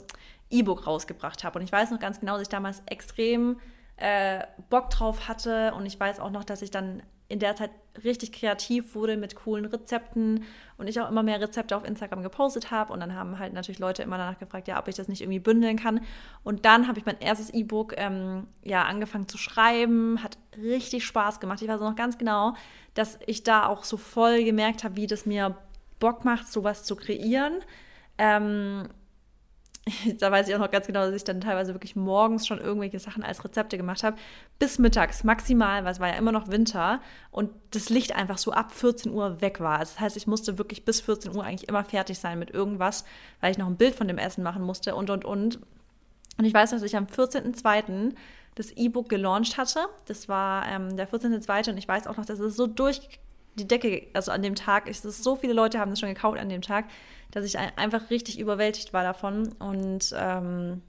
E-Book 0.50 0.88
rausgebracht 0.88 1.44
habe. 1.44 1.60
Und 1.60 1.66
ich 1.66 1.72
weiß 1.72 1.92
noch 1.92 2.00
ganz 2.00 2.20
genau, 2.20 2.34
dass 2.34 2.42
ich 2.42 2.50
damals 2.50 2.82
extrem 2.88 3.60
äh, 3.98 4.44
Bock 4.70 4.90
drauf 4.90 5.28
hatte. 5.28 5.74
Und 5.74 5.86
ich 5.86 6.00
weiß 6.00 6.20
auch 6.20 6.32
noch, 6.32 6.44
dass 6.44 6.62
ich 6.62 6.72
dann 6.72 7.04
in 7.30 7.40
der 7.40 7.56
Zeit 7.56 7.72
richtig 8.04 8.32
kreativ 8.32 8.96
wurde 8.96 9.18
mit 9.18 9.36
coolen 9.36 9.66
Rezepten 9.66 10.46
und 10.78 10.88
ich 10.88 11.02
auch 11.02 11.10
immer 11.10 11.24
mehr 11.24 11.42
Rezepte 11.42 11.76
auf 11.76 11.84
Instagram 11.84 12.24
gepostet 12.24 12.72
habe. 12.72 12.94
Und 12.94 13.00
dann 13.00 13.16
haben 13.16 13.38
halt 13.40 13.54
natürlich 13.54 13.80
Leute 13.80 14.04
immer 14.04 14.18
danach 14.18 14.40
gefragt, 14.40 14.68
ja, 14.68 14.80
ob 14.80 14.88
ich 14.88 14.96
das 14.96 15.08
nicht 15.08 15.22
irgendwie 15.22 15.40
bündeln 15.40 15.78
kann. 15.78 16.02
Und 16.44 16.66
dann 16.66 16.88
habe 16.88 17.00
ich 17.00 17.06
mein 17.06 17.20
erstes 17.20 17.50
E-Book 17.50 17.96
ähm, 17.98 18.48
ja, 18.64 18.84
angefangen 18.84 19.28
zu 19.28 19.38
schreiben. 19.38 20.24
Hat 20.24 20.38
richtig 20.58 21.06
Spaß 21.06 21.40
gemacht. 21.40 21.62
Ich 21.62 21.68
weiß 21.68 21.82
noch 21.82 21.96
ganz 21.96 22.18
genau, 22.18 22.54
dass 22.94 23.20
ich 23.26 23.44
da 23.44 23.66
auch 23.66 23.84
so 23.84 23.98
voll 23.98 24.44
gemerkt 24.44 24.84
habe, 24.84 24.96
wie 24.96 25.08
das 25.08 25.26
mir 25.26 25.58
Bock 26.00 26.24
macht, 26.24 26.48
sowas 26.48 26.84
zu 26.84 26.96
kreieren. 26.96 27.60
Ähm, 28.18 28.88
da 30.20 30.32
weiß 30.32 30.48
ich 30.48 30.56
auch 30.56 30.60
noch 30.60 30.72
ganz 30.72 30.88
genau, 30.88 31.06
dass 31.06 31.14
ich 31.14 31.24
dann 31.24 31.42
teilweise 31.42 31.74
wirklich 31.74 31.96
morgens 31.96 32.48
schon 32.48 32.60
irgendwelche 32.60 33.00
Sachen 33.00 33.24
als 33.24 33.44
Rezepte 33.44 33.78
gemacht 33.78 34.04
habe, 34.04 34.18
bis 34.60 34.80
mittags 34.80 35.24
maximal, 35.24 35.84
weil 35.84 35.92
es 35.92 36.00
war 36.00 36.10
ja 36.10 36.16
immer 36.16 36.32
noch 36.32 36.50
Winter 36.50 37.02
und 37.32 37.52
das 37.72 37.90
Licht 37.90 38.16
einfach 38.16 38.38
so 38.38 38.52
ab 38.52 38.72
14 38.72 39.12
Uhr 39.12 39.42
weg 39.42 39.60
war. 39.60 39.80
Das 39.80 40.00
heißt, 40.00 40.18
ich 40.18 40.28
musste 40.28 40.58
wirklich 40.58 40.86
bis 40.86 41.02
14 41.02 41.36
Uhr 41.36 41.44
eigentlich 41.44 41.70
immer 41.70 41.84
fertig 41.84 42.20
sein 42.20 42.40
mit 42.40 42.52
irgendwas, 42.52 43.06
weil 43.42 43.52
ich 43.52 43.58
noch 43.58 43.68
ein 43.68 43.78
Bild 43.78 43.96
von 43.96 44.08
dem 44.08 44.18
Essen 44.18 44.44
machen 44.44 44.64
musste 44.64 44.96
und 44.96 45.10
und 45.10 45.26
und. 45.26 45.60
Und 46.38 46.46
ich 46.46 46.54
weiß, 46.54 46.72
dass 46.72 46.84
ich 46.84 46.96
am 46.96 47.06
14.02. 47.06 48.14
das 48.56 48.72
E-Book 48.72 49.10
gelauncht 49.10 49.58
hatte. 49.58 49.80
Das 50.06 50.30
war 50.30 50.68
ähm, 50.68 50.96
der 50.96 51.10
14.02. 51.10 51.72
und 51.72 51.78
ich 51.78 51.88
weiß 51.88 52.06
auch 52.08 52.18
noch, 52.18 52.26
dass 52.26 52.40
es 52.40 52.56
so 52.56 52.68
durch 52.68 53.10
die 53.56 53.68
Decke, 53.68 54.08
also 54.14 54.32
an 54.32 54.44
dem 54.44 54.54
Tag, 54.54 54.88
ich, 54.88 55.02
so 55.02 55.36
viele 55.36 55.54
Leute 55.54 55.80
haben 55.80 55.90
das 55.90 56.00
schon 56.00 56.10
gekauft 56.10 56.38
an 56.38 56.50
dem 56.50 56.62
Tag, 56.62 56.86
dass 57.32 57.46
ich 57.46 57.58
einfach 57.58 58.10
richtig 58.10 58.40
überwältigt 58.40 58.94
war 58.94 59.04
davon. 59.04 59.54
Und 59.60 60.14
ähm, 60.18 60.82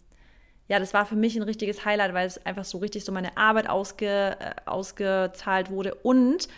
ja, 0.68 0.78
das 0.78 0.94
war 0.94 1.06
für 1.06 1.16
mich 1.16 1.36
ein 1.36 1.42
richtiges 1.42 1.84
Highlight, 1.84 2.14
weil 2.14 2.26
es 2.26 2.44
einfach 2.44 2.64
so 2.64 2.78
richtig 2.78 3.04
so 3.04 3.12
meine 3.12 3.36
Arbeit 3.36 3.68
ausge, 3.68 4.36
äh, 4.38 4.54
ausgezahlt 4.66 5.70
wurde. 5.70 5.94
Und 5.94 6.48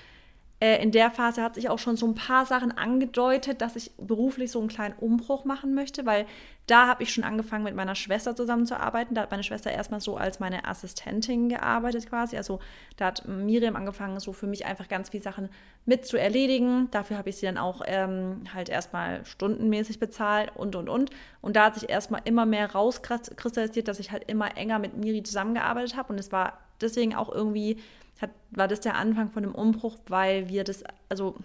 äh, 0.61 0.83
in 0.83 0.93
der 0.93 1.11
Phase 1.11 1.43
hat 1.43 1.55
sich 1.55 1.71
auch 1.71 1.79
schon 1.79 1.97
so 1.97 2.07
ein 2.07 2.15
paar 2.15 2.45
Sachen 2.45 2.77
angedeutet, 2.77 3.63
dass 3.63 3.77
ich 3.77 3.93
beruflich 3.97 4.51
so 4.51 4.61
einen 4.61 4.69
kleinen 4.69 4.95
Umbruch 4.99 5.47
machen 5.47 5.75
möchte, 5.75 6.05
weil 6.05 6.27
da 6.67 6.87
habe 6.87 7.03
ich 7.03 7.13
schon 7.13 7.25
angefangen, 7.25 7.65
mit 7.65 7.75
meiner 7.75 7.95
Schwester 7.95 8.37
zusammenzuarbeiten. 8.37 9.15
Da 9.15 9.23
hat 9.23 9.31
meine 9.31 9.43
Schwester 9.43 9.73
erstmal 9.73 10.01
so 10.01 10.17
als 10.17 10.39
meine 10.39 10.69
Assistentin 10.69 11.49
gearbeitet 11.49 12.09
quasi. 12.09 12.37
Also 12.37 12.61
da 12.97 13.07
hat 13.07 13.27
Miriam 13.27 13.75
angefangen, 13.75 14.21
so 14.21 14.33
für 14.33 14.47
mich 14.47 14.67
einfach 14.67 14.87
ganz 14.87 15.09
viele 15.09 15.23
Sachen 15.23 15.49
mit 15.87 16.07
zu 16.07 16.17
erledigen. 16.17 16.89
Dafür 16.91 17.17
habe 17.17 17.31
ich 17.31 17.39
sie 17.39 17.47
dann 17.47 17.59
auch 17.59 17.81
ähm, 17.87 18.43
halt 18.55 18.69
erstmal 18.69 19.25
stundenmäßig 19.25 19.99
bezahlt 19.99 20.53
und, 20.55 20.77
und, 20.77 20.89
und. 20.89 21.11
Und 21.41 21.57
da 21.57 21.65
hat 21.65 21.75
sich 21.75 21.89
erstmal 21.89 22.21
immer 22.25 22.47
mehr 22.47 22.71
rauskristallisiert, 22.71 23.89
dass 23.89 23.99
ich 23.99 24.13
halt 24.13 24.31
immer 24.31 24.57
enger 24.57 24.79
mit 24.79 24.97
Miri 24.97 25.23
zusammengearbeitet 25.23 25.97
habe. 25.97 26.13
Und 26.13 26.21
es 26.21 26.31
war 26.31 26.61
deswegen 26.81 27.15
auch 27.15 27.33
irgendwie 27.33 27.79
hat, 28.21 28.31
war 28.51 28.69
das 28.69 28.81
der 28.81 28.97
Anfang 28.97 29.31
von 29.31 29.43
dem 29.43 29.55
Umbruch, 29.55 29.99
weil 30.07 30.49
wir 30.49 30.65
das, 30.65 30.85
also 31.09 31.37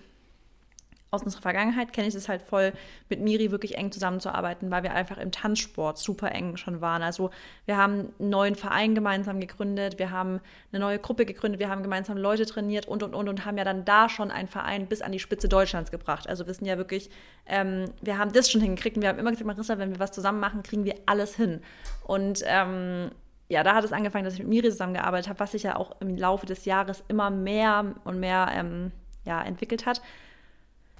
aus 1.16 1.24
unserer 1.24 1.42
Vergangenheit 1.42 1.94
kenne 1.94 2.08
ich 2.08 2.14
das 2.14 2.30
halt 2.30 2.42
voll, 2.42 2.74
mit 3.10 3.22
Miri 3.22 3.50
wirklich 3.52 3.78
eng 3.78 3.92
zusammenzuarbeiten, 3.92 4.70
weil 4.70 4.84
wir 4.84 4.94
einfach 4.94 5.18
im 5.18 5.32
Tanzsport 5.32 5.98
super 5.98 6.32
eng 6.32 6.58
schon 6.58 6.82
waren. 6.82 7.02
Also 7.02 7.32
wir 7.66 7.78
haben 7.78 8.14
einen 8.20 8.30
neuen 8.30 8.56
Verein 8.56 8.94
gemeinsam 8.94 9.40
gegründet, 9.40 9.98
wir 9.98 10.12
haben 10.12 10.42
eine 10.72 10.80
neue 10.80 11.00
Gruppe 11.00 11.26
gegründet, 11.26 11.60
wir 11.60 11.70
haben 11.70 11.84
gemeinsam 11.84 12.18
Leute 12.18 12.46
trainiert 12.46 12.88
und, 12.88 13.02
und, 13.02 13.16
und 13.16 13.30
und 13.30 13.46
haben 13.46 13.58
ja 13.58 13.64
dann 13.64 13.86
da 13.86 14.10
schon 14.10 14.30
einen 14.30 14.48
Verein 14.48 14.88
bis 14.88 15.02
an 15.02 15.12
die 15.12 15.20
Spitze 15.20 15.48
Deutschlands 15.48 15.90
gebracht. 15.92 16.28
Also 16.28 16.46
wir 16.46 16.54
sind 16.54 16.68
ja 16.68 16.78
wirklich, 16.78 17.10
ähm, 17.46 17.86
wir 18.02 18.18
haben 18.18 18.34
das 18.34 18.52
schon 18.52 18.62
hingekriegt 18.62 18.98
und 18.98 19.02
wir 19.02 19.10
haben 19.10 19.20
immer 19.20 19.32
gesagt, 19.32 19.48
Marissa, 19.48 19.78
wenn 19.78 19.92
wir 19.92 20.00
was 20.00 20.12
zusammen 20.12 20.40
machen, 20.40 20.64
kriegen 20.64 20.84
wir 20.84 20.96
alles 21.06 21.36
hin. 21.36 21.62
Und 22.04 22.44
ähm, 22.46 23.10
ja, 23.48 23.64
da 23.64 23.76
hat 23.76 23.84
es 23.84 23.94
angefangen, 23.94 24.26
dass 24.26 24.34
ich 24.34 24.40
mit 24.40 24.48
Miri 24.48 24.70
zusammengearbeitet 24.70 25.30
habe, 25.30 25.40
was 25.40 25.52
sich 25.52 25.64
ja 25.64 25.76
auch 25.76 26.00
im 26.02 26.18
Laufe 26.18 26.46
des 26.46 26.66
Jahres 26.66 27.04
immer 27.08 27.30
mehr 27.30 27.96
und 28.04 28.20
mehr 28.20 28.50
ähm, 28.54 28.92
ja, 29.24 29.42
entwickelt 29.42 29.86
hat. 29.86 30.02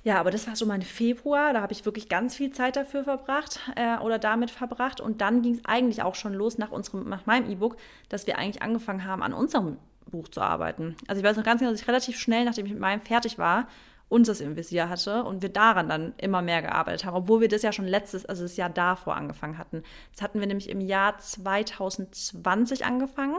Ja, 0.04 0.20
aber 0.20 0.30
das 0.30 0.46
war 0.46 0.56
so 0.56 0.68
mein 0.68 0.84
Februar, 0.84 1.52
da 1.54 1.62
habe 1.62 1.74
ich 1.74 1.84
wirklich 1.84 2.08
ganz 2.10 2.36
viel 2.36 2.52
Zeit 2.52 2.76
dafür 2.76 3.04
verbracht 3.04 3.60
äh, 3.76 3.98
oder 3.98 4.20
damit 4.20 4.52
verbracht. 4.52 5.02
Und 5.02 5.20
dann 5.22 5.42
ging 5.42 5.56
es 5.56 5.66
eigentlich 5.66 6.04
auch 6.04 6.14
schon 6.14 6.36
los 6.36 6.60
nach, 6.60 6.72
unserem, 6.72 7.10
nach 7.10 7.26
meinem 7.26 7.50
E-Book, 7.50 7.78
dass 8.10 8.28
wir 8.28 8.38
eigentlich 8.38 8.62
angefangen 8.62 9.06
haben, 9.06 9.24
an 9.24 9.34
unserem 9.34 9.78
Buch 10.12 10.28
zu 10.28 10.42
arbeiten. 10.42 10.96
Also 11.08 11.22
ich 11.22 11.26
weiß 11.26 11.38
noch 11.38 11.44
ganz 11.44 11.60
genau, 11.60 11.72
dass 11.72 11.82
ich 11.82 11.88
relativ 11.88 12.20
schnell, 12.20 12.46
nachdem 12.46 12.68
ich 12.68 12.74
mit 12.74 12.82
meinem 12.82 13.02
fertig 13.02 13.40
war, 13.40 13.68
unseres 14.08 14.40
im 14.40 14.56
Visier 14.56 14.90
hatte 14.90 15.24
und 15.24 15.42
wir 15.42 15.50
daran 15.50 15.90
dann 15.90 16.14
immer 16.18 16.42
mehr 16.42 16.62
gearbeitet 16.62 17.06
haben, 17.06 17.16
obwohl 17.16 17.42
wir 17.42 17.48
das 17.48 17.64
ja 17.64 17.72
schon 17.72 17.88
letztes, 17.88 18.26
also 18.26 18.44
das 18.44 18.56
Jahr 18.56 18.70
davor 18.70 19.16
angefangen 19.16 19.58
hatten. 19.58 19.84
Das 20.14 20.22
hatten 20.22 20.40
wir 20.40 20.48
nämlich 20.48 20.70
im 20.70 20.82
Jahr 20.82 21.18
2020 21.18 22.86
angefangen, 22.86 23.38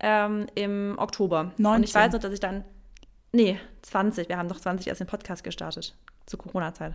ähm, 0.00 0.46
im 0.54 0.94
Oktober. 0.98 1.52
19. 1.56 1.76
Und 1.76 1.82
ich 1.84 1.94
weiß 1.94 2.12
noch, 2.12 2.20
dass 2.20 2.32
ich 2.32 2.40
dann, 2.40 2.64
nee, 3.32 3.58
20, 3.82 4.28
wir 4.28 4.38
haben 4.38 4.48
doch 4.48 4.60
20 4.60 4.86
erst 4.86 5.00
den 5.00 5.08
Podcast 5.08 5.42
gestartet, 5.42 5.96
zur 6.26 6.38
Corona-Zeit. 6.38 6.94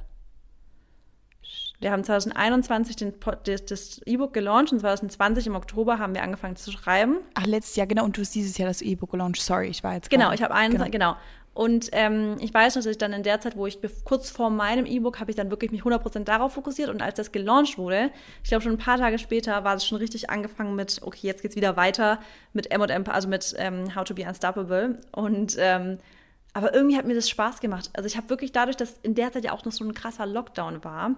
Wir 1.82 1.92
haben 1.92 2.04
2021 2.04 2.98
den, 2.98 3.14
das 3.44 4.02
E-Book 4.06 4.34
gelauncht 4.34 4.74
und 4.74 4.80
2020 4.80 5.48
im 5.48 5.56
Oktober 5.56 5.98
haben 5.98 6.14
wir 6.14 6.24
angefangen 6.24 6.58
zu 6.58 6.72
schreiben. 6.72 7.20
Ach, 7.36 7.46
letztes 7.46 7.78
Jahr, 7.78 7.88
genau. 7.88 8.04
Und 8.04 8.18
du 8.18 8.22
hast 8.22 8.36
dieses 8.36 8.58
Jahr 8.58 8.68
das 8.68 8.82
E-Book 8.82 9.12
gelauncht. 9.12 9.42
Sorry, 9.42 9.68
ich 9.68 9.82
war 9.82 9.94
jetzt. 9.94 10.10
Genau, 10.10 10.34
ich 10.34 10.44
habe 10.44 10.54
einen, 10.54 10.74
genau. 10.74 10.90
genau. 10.90 11.16
Und 11.54 11.90
ähm, 11.92 12.38
ich 12.40 12.54
weiß 12.54 12.76
noch, 12.76 12.84
dass 12.84 12.92
ich 12.92 12.98
dann 12.98 13.12
in 13.12 13.24
der 13.24 13.42
Zeit, 13.42 13.58
wo 13.58 13.68
ich 13.68 13.80
kurz 14.06 14.30
vor 14.30 14.50
meinem 14.50 14.86
E-Book, 14.86 15.20
habe 15.20 15.32
ich 15.32 15.38
dann 15.38 15.50
wirklich 15.50 15.72
mich 15.72 15.82
100% 15.82 16.24
darauf 16.24 16.54
fokussiert. 16.54 16.90
Und 16.90 17.02
als 17.02 17.16
das 17.16 17.32
gelauncht 17.32 17.78
wurde, 17.78 18.12
ich 18.44 18.50
glaube 18.50 18.64
schon 18.64 18.74
ein 18.74 18.78
paar 18.78 18.98
Tage 18.98 19.20
später, 19.20 19.64
war 19.64 19.76
es 19.76 19.86
schon 19.86 19.98
richtig 19.98 20.30
angefangen 20.30 20.76
mit, 20.76 21.02
okay, 21.04 21.28
jetzt 21.28 21.42
geht 21.42 21.52
es 21.52 21.58
wieder 21.58 21.76
weiter 21.76 22.20
mit 22.54 22.72
M&M, 22.72 23.04
also 23.08 23.28
mit 23.28 23.56
ähm, 23.58 23.94
How 23.96 24.04
to 24.04 24.14
be 24.14 24.26
Unstoppable. 24.26 25.00
Und 25.12 25.56
ähm, 25.60 25.98
aber 26.54 26.74
irgendwie 26.74 26.98
hat 26.98 27.06
mir 27.06 27.16
das 27.16 27.30
Spaß 27.30 27.60
gemacht. 27.60 27.90
Also 27.94 28.08
ich 28.08 28.18
habe 28.18 28.30
wirklich 28.30 28.52
dadurch, 28.52 28.78
dass 28.78 28.98
in 29.04 29.16
der 29.16 29.32
Zeit 29.32 29.46
ja 29.46 29.52
auch 29.52 29.66
noch 29.66 29.72
so 29.72 29.84
ein 29.86 29.94
krasser 29.94 30.26
Lockdown 30.26 30.84
war 30.84 31.16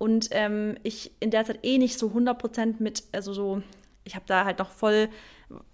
und 0.00 0.28
ähm, 0.30 0.76
ich 0.82 1.12
in 1.20 1.30
der 1.30 1.44
Zeit 1.44 1.58
eh 1.62 1.76
nicht 1.76 1.98
so 1.98 2.08
100% 2.08 2.76
mit, 2.78 3.04
also 3.12 3.34
so, 3.34 3.62
ich 4.04 4.14
habe 4.14 4.24
da 4.26 4.46
halt 4.46 4.58
noch 4.58 4.70
voll, 4.70 5.10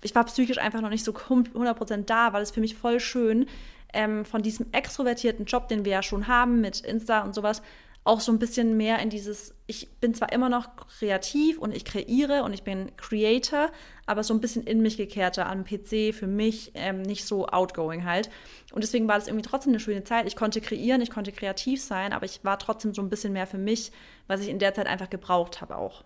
ich 0.03 0.15
war 0.17 0.25
psychisch 0.25 0.59
einfach 0.59 0.81
noch 0.81 0.91
nicht 0.91 1.05
so 1.05 1.13
100% 1.13 2.05
da, 2.07 2.33
weil 2.33 2.43
es 2.43 2.51
für 2.51 2.61
mich 2.61 2.75
voll 2.75 2.99
schön, 2.99 3.47
ähm, 3.93 4.25
von 4.25 4.43
diesem 4.43 4.67
extrovertierten 4.73 5.47
Job, 5.47 5.69
den 5.69 5.85
wir 5.85 5.93
ja 5.93 6.03
schon 6.03 6.29
haben 6.29 6.61
mit 6.61 6.81
Insta 6.81 7.23
und 7.23 7.35
sowas, 7.35 7.63
auch 8.07 8.21
so 8.21 8.31
ein 8.31 8.39
bisschen 8.39 8.77
mehr 8.77 9.01
in 9.01 9.11
dieses, 9.11 9.53
ich 9.67 9.91
bin 9.99 10.15
zwar 10.15 10.33
immer 10.33 10.49
noch 10.49 10.77
kreativ 10.77 11.59
und 11.59 11.75
ich 11.75 11.85
kreiere 11.85 12.45
und 12.45 12.53
ich 12.53 12.63
bin 12.63 12.93
Creator, 12.97 13.73
aber 14.07 14.23
so 14.23 14.33
ein 14.33 14.41
bisschen 14.41 14.63
in 14.63 14.81
mich 14.81 14.97
gekehrter 14.97 15.47
am 15.47 15.65
PC 15.65 16.15
für 16.15 16.29
mich, 16.29 16.71
ähm, 16.75 17.03
nicht 17.03 17.25
so 17.27 17.49
outgoing 17.49 18.05
halt. 18.05 18.31
Und 18.73 18.85
deswegen 18.85 19.09
war 19.09 19.17
das 19.17 19.27
irgendwie 19.27 19.45
trotzdem 19.45 19.73
eine 19.73 19.81
schöne 19.81 20.05
Zeit. 20.05 20.29
Ich 20.29 20.37
konnte 20.37 20.61
kreieren, 20.61 21.01
ich 21.01 21.11
konnte 21.11 21.33
kreativ 21.33 21.83
sein, 21.83 22.13
aber 22.13 22.27
ich 22.27 22.45
war 22.45 22.61
trotzdem 22.61 22.95
so 22.95 23.03
ein 23.03 23.11
bisschen 23.11 23.33
mehr 23.33 23.49
für 23.49 23.59
mich, 23.59 23.91
was 24.29 24.41
ich 24.41 24.51
in 24.51 24.61
der 24.61 24.73
Zeit 24.73 24.87
einfach 24.87 25.11
gebraucht 25.11 25.61
habe 25.61 25.77
auch. 25.77 26.05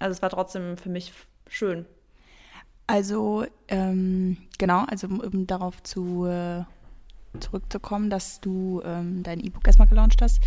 Also 0.00 0.12
es 0.12 0.22
war 0.22 0.30
trotzdem 0.30 0.76
für 0.76 0.88
mich 0.88 1.12
schön. 1.46 1.86
Also, 2.88 3.46
ähm, 3.68 4.36
genau, 4.58 4.84
also 4.88 5.06
um 5.06 5.46
darauf 5.46 5.80
zu 5.84 6.26
äh 6.26 6.64
zurückzukommen, 7.38 8.10
dass 8.10 8.40
du 8.40 8.82
ähm, 8.84 9.22
dein 9.22 9.40
E-Book 9.40 9.66
erstmal 9.66 9.88
gelauncht 9.88 10.20
hast. 10.22 10.40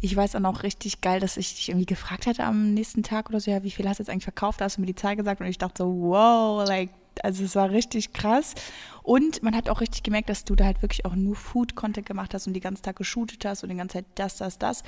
Ich 0.00 0.16
weiß 0.16 0.34
auch 0.36 0.40
noch 0.40 0.62
richtig 0.62 1.00
geil, 1.00 1.20
dass 1.20 1.36
ich 1.36 1.54
dich 1.54 1.68
irgendwie 1.68 1.86
gefragt 1.86 2.26
hatte 2.26 2.44
am 2.44 2.74
nächsten 2.74 3.02
Tag 3.02 3.28
oder 3.28 3.40
so, 3.40 3.50
ja, 3.50 3.62
wie 3.62 3.70
viel 3.70 3.88
hast 3.88 3.98
du 3.98 4.02
jetzt 4.02 4.10
eigentlich 4.10 4.24
verkauft? 4.24 4.60
Da 4.60 4.64
hast 4.64 4.76
du 4.76 4.80
mir 4.80 4.86
die 4.86 4.94
Zahl 4.94 5.16
gesagt 5.16 5.40
und 5.40 5.46
ich 5.46 5.58
dachte 5.58 5.84
so, 5.84 5.88
wow, 5.88 6.66
like, 6.66 6.90
also 7.22 7.44
es 7.44 7.54
war 7.54 7.70
richtig 7.70 8.12
krass. 8.12 8.54
Und 9.02 9.42
man 9.42 9.54
hat 9.54 9.68
auch 9.68 9.80
richtig 9.80 10.02
gemerkt, 10.02 10.28
dass 10.28 10.44
du 10.44 10.54
da 10.54 10.64
halt 10.64 10.82
wirklich 10.82 11.04
auch 11.04 11.14
nur 11.14 11.36
Food-Content 11.36 12.06
gemacht 12.06 12.34
hast 12.34 12.46
und 12.46 12.54
die 12.54 12.60
ganze 12.60 12.82
Tag 12.82 12.96
geshootet 12.96 13.44
hast 13.44 13.62
und 13.62 13.68
die 13.68 13.76
ganze 13.76 13.98
Zeit 13.98 14.06
das, 14.14 14.36
das, 14.36 14.58
das. 14.58 14.82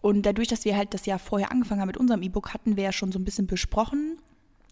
Und 0.00 0.24
dadurch, 0.24 0.48
dass 0.48 0.64
wir 0.64 0.76
halt 0.76 0.94
das 0.94 1.06
Jahr 1.06 1.18
vorher 1.18 1.50
angefangen 1.50 1.80
haben 1.80 1.88
mit 1.88 1.96
unserem 1.96 2.22
E-Book, 2.22 2.54
hatten 2.54 2.76
wir 2.76 2.84
ja 2.84 2.92
schon 2.92 3.12
so 3.12 3.18
ein 3.18 3.24
bisschen 3.24 3.46
besprochen, 3.46 4.18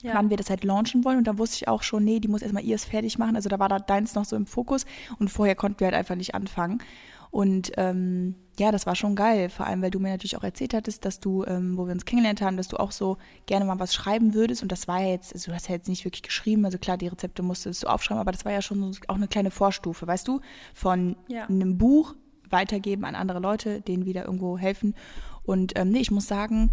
ja. 0.05 0.14
wann 0.14 0.31
wir 0.31 0.37
das 0.37 0.51
halt 0.51 0.64
launchen 0.64 1.05
wollen. 1.05 1.19
Und 1.19 1.27
da 1.27 1.38
wusste 1.38 1.57
ich 1.57 1.69
auch 1.69 1.83
schon, 1.83 2.05
nee, 2.05 2.21
die 2.21 2.29
muss 2.29 2.43
erstmal 2.43 2.64
ihrs 2.64 2.85
fertig 2.85 3.19
machen. 3.19 3.37
Also 3.37 3.49
da 3.49 3.59
war 3.59 3.69
da 3.69 3.79
deins 3.79 4.14
noch 4.14 4.25
so 4.25 4.37
im 4.37 4.47
Fokus 4.47 4.85
und 5.19 5.29
vorher 5.29 5.55
konnten 5.55 5.81
wir 5.81 5.87
halt 5.87 5.97
einfach 5.97 6.14
nicht 6.14 6.35
anfangen. 6.35 6.83
Und 7.31 7.73
ähm, 7.79 8.37
ja, 8.61 8.71
das 8.71 8.87
war 8.87 8.95
schon 8.95 9.17
geil, 9.17 9.49
vor 9.49 9.67
allem 9.67 9.83
weil 9.83 9.90
du 9.90 9.99
mir 9.99 10.11
natürlich 10.11 10.37
auch 10.37 10.45
erzählt 10.45 10.73
hattest, 10.73 11.05
dass 11.05 11.19
du, 11.19 11.45
ähm, 11.45 11.77
wo 11.77 11.87
wir 11.87 11.93
uns 11.93 12.05
kennengelernt 12.05 12.40
haben, 12.40 12.57
dass 12.57 12.69
du 12.69 12.77
auch 12.77 12.93
so 12.93 13.17
gerne 13.47 13.64
mal 13.64 13.81
was 13.81 13.93
schreiben 13.93 14.35
würdest. 14.35 14.62
Und 14.62 14.71
das 14.71 14.87
war 14.87 15.01
ja 15.01 15.09
jetzt, 15.09 15.33
also 15.33 15.51
du 15.51 15.57
hast 15.57 15.69
ja 15.69 15.75
jetzt 15.75 15.88
nicht 15.88 16.05
wirklich 16.05 16.23
geschrieben, 16.23 16.64
also 16.64 16.79
klar, 16.79 16.97
die 16.97 17.09
Rezepte 17.09 17.43
musstest 17.43 17.83
du 17.83 17.88
aufschreiben, 17.88 18.21
aber 18.21 18.31
das 18.31 18.45
war 18.45 18.53
ja 18.53 18.62
schon 18.62 18.97
auch 19.09 19.17
eine 19.17 19.27
kleine 19.27 19.51
Vorstufe, 19.51 20.07
weißt 20.07 20.29
du, 20.29 20.40
von 20.75 21.17
ja. 21.27 21.47
einem 21.47 21.77
Buch 21.77 22.14
weitergeben 22.51 23.05
an 23.05 23.17
andere 23.17 23.40
Leute, 23.40 23.81
denen 23.81 24.07
wieder 24.07 24.27
irgendwo 24.27 24.57
helfen. 24.57 24.95
Und 25.43 25.73
ähm, 25.77 25.90
nee, 25.90 26.01
ich 26.01 26.12
muss 26.12 26.29
sagen, 26.29 26.71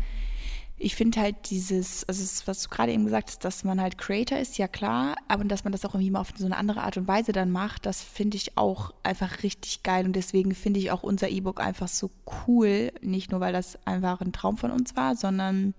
ich 0.83 0.95
finde 0.95 1.19
halt 1.19 1.49
dieses, 1.49 2.03
also 2.05 2.23
was 2.45 2.63
du 2.63 2.69
gerade 2.69 2.91
eben 2.91 3.05
gesagt 3.05 3.29
hast, 3.29 3.45
dass 3.45 3.63
man 3.63 3.79
halt 3.79 3.99
Creator 3.99 4.39
ist, 4.39 4.57
ja 4.57 4.67
klar, 4.67 5.15
aber 5.27 5.43
dass 5.43 5.63
man 5.63 5.71
das 5.71 5.85
auch 5.85 5.93
irgendwie 5.93 6.09
mal 6.09 6.21
auf 6.21 6.33
so 6.35 6.45
eine 6.45 6.57
andere 6.57 6.81
Art 6.81 6.97
und 6.97 7.07
Weise 7.07 7.31
dann 7.31 7.51
macht, 7.51 7.85
das 7.85 8.01
finde 8.01 8.37
ich 8.37 8.57
auch 8.57 8.91
einfach 9.03 9.43
richtig 9.43 9.83
geil 9.83 10.05
und 10.05 10.15
deswegen 10.15 10.55
finde 10.55 10.79
ich 10.79 10.89
auch 10.91 11.03
unser 11.03 11.29
E-Book 11.29 11.61
einfach 11.61 11.87
so 11.87 12.09
cool, 12.47 12.91
nicht 13.01 13.31
nur 13.31 13.39
weil 13.39 13.53
das 13.53 13.77
einfach 13.85 14.21
ein 14.21 14.33
Traum 14.33 14.57
von 14.57 14.71
uns 14.71 14.95
war, 14.95 15.15
sondern 15.15 15.75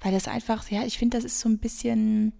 weil 0.00 0.12
das 0.12 0.26
einfach, 0.26 0.68
ja, 0.70 0.82
ich 0.82 0.98
finde, 0.98 1.16
das 1.16 1.24
ist 1.24 1.38
so 1.38 1.48
ein 1.48 1.58
bisschen, 1.58 2.32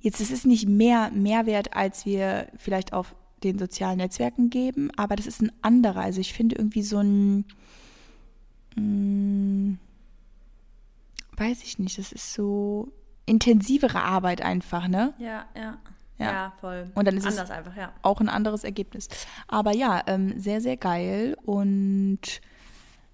jetzt 0.00 0.20
es 0.20 0.32
ist 0.32 0.44
nicht 0.44 0.68
mehr 0.68 1.12
Mehrwert, 1.12 1.76
als 1.76 2.04
wir 2.04 2.48
vielleicht 2.56 2.92
auf 2.92 3.14
den 3.44 3.60
sozialen 3.60 3.98
Netzwerken 3.98 4.50
geben, 4.50 4.90
aber 4.96 5.14
das 5.14 5.26
ist 5.26 5.40
ein 5.40 5.52
anderer, 5.62 6.00
also 6.00 6.20
ich 6.20 6.32
finde 6.32 6.56
irgendwie 6.56 6.82
so 6.82 6.98
ein, 6.98 7.44
mm, 8.74 9.78
weiß 11.36 11.62
ich 11.62 11.78
nicht, 11.78 11.98
das 11.98 12.12
ist 12.12 12.32
so 12.32 12.92
intensivere 13.26 14.02
Arbeit 14.02 14.42
einfach, 14.42 14.88
ne? 14.88 15.14
Ja, 15.18 15.46
ja. 15.56 15.78
Ja. 16.16 16.32
ja, 16.32 16.52
voll. 16.60 16.90
Und 16.94 17.08
dann 17.08 17.16
ist 17.16 17.26
Anders 17.26 17.44
es 17.46 17.50
einfach, 17.50 17.76
ja. 17.76 17.92
auch 18.02 18.20
ein 18.20 18.28
anderes 18.28 18.62
Ergebnis. 18.62 19.08
Aber 19.48 19.74
ja, 19.74 20.00
ähm, 20.06 20.38
sehr, 20.38 20.60
sehr 20.60 20.76
geil. 20.76 21.36
Und 21.44 22.20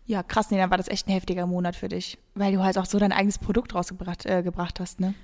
Ja, 0.04 0.22
krass, 0.22 0.50
nee, 0.50 0.58
dann 0.58 0.70
war 0.70 0.76
das 0.76 0.88
echt 0.88 1.06
ein 1.08 1.12
heftiger 1.12 1.46
Monat 1.46 1.76
für 1.76 1.88
dich, 1.88 2.18
weil 2.34 2.52
du 2.52 2.62
halt 2.62 2.76
auch 2.76 2.84
so 2.84 2.98
dein 2.98 3.12
eigenes 3.12 3.38
Produkt 3.38 3.74
rausgebracht 3.74 4.26
äh, 4.26 4.42
gebracht 4.42 4.80
hast, 4.80 5.00
ne? 5.00 5.14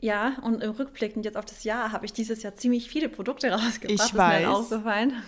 Ja, 0.00 0.36
und 0.42 0.62
im 0.62 0.70
Rückblickend 0.70 1.24
jetzt 1.24 1.36
auf 1.36 1.44
das 1.44 1.64
Jahr 1.64 1.90
habe 1.90 2.06
ich 2.06 2.12
dieses 2.12 2.42
Jahr 2.42 2.54
ziemlich 2.54 2.88
viele 2.88 3.08
Produkte 3.08 3.50
rausgebracht. 3.52 4.10
Ich 4.10 4.16
weiß. 4.16 4.16
Das 4.16 4.40
ist 4.40 4.46
mir 4.46 4.56
aufgefallen. 4.56 5.22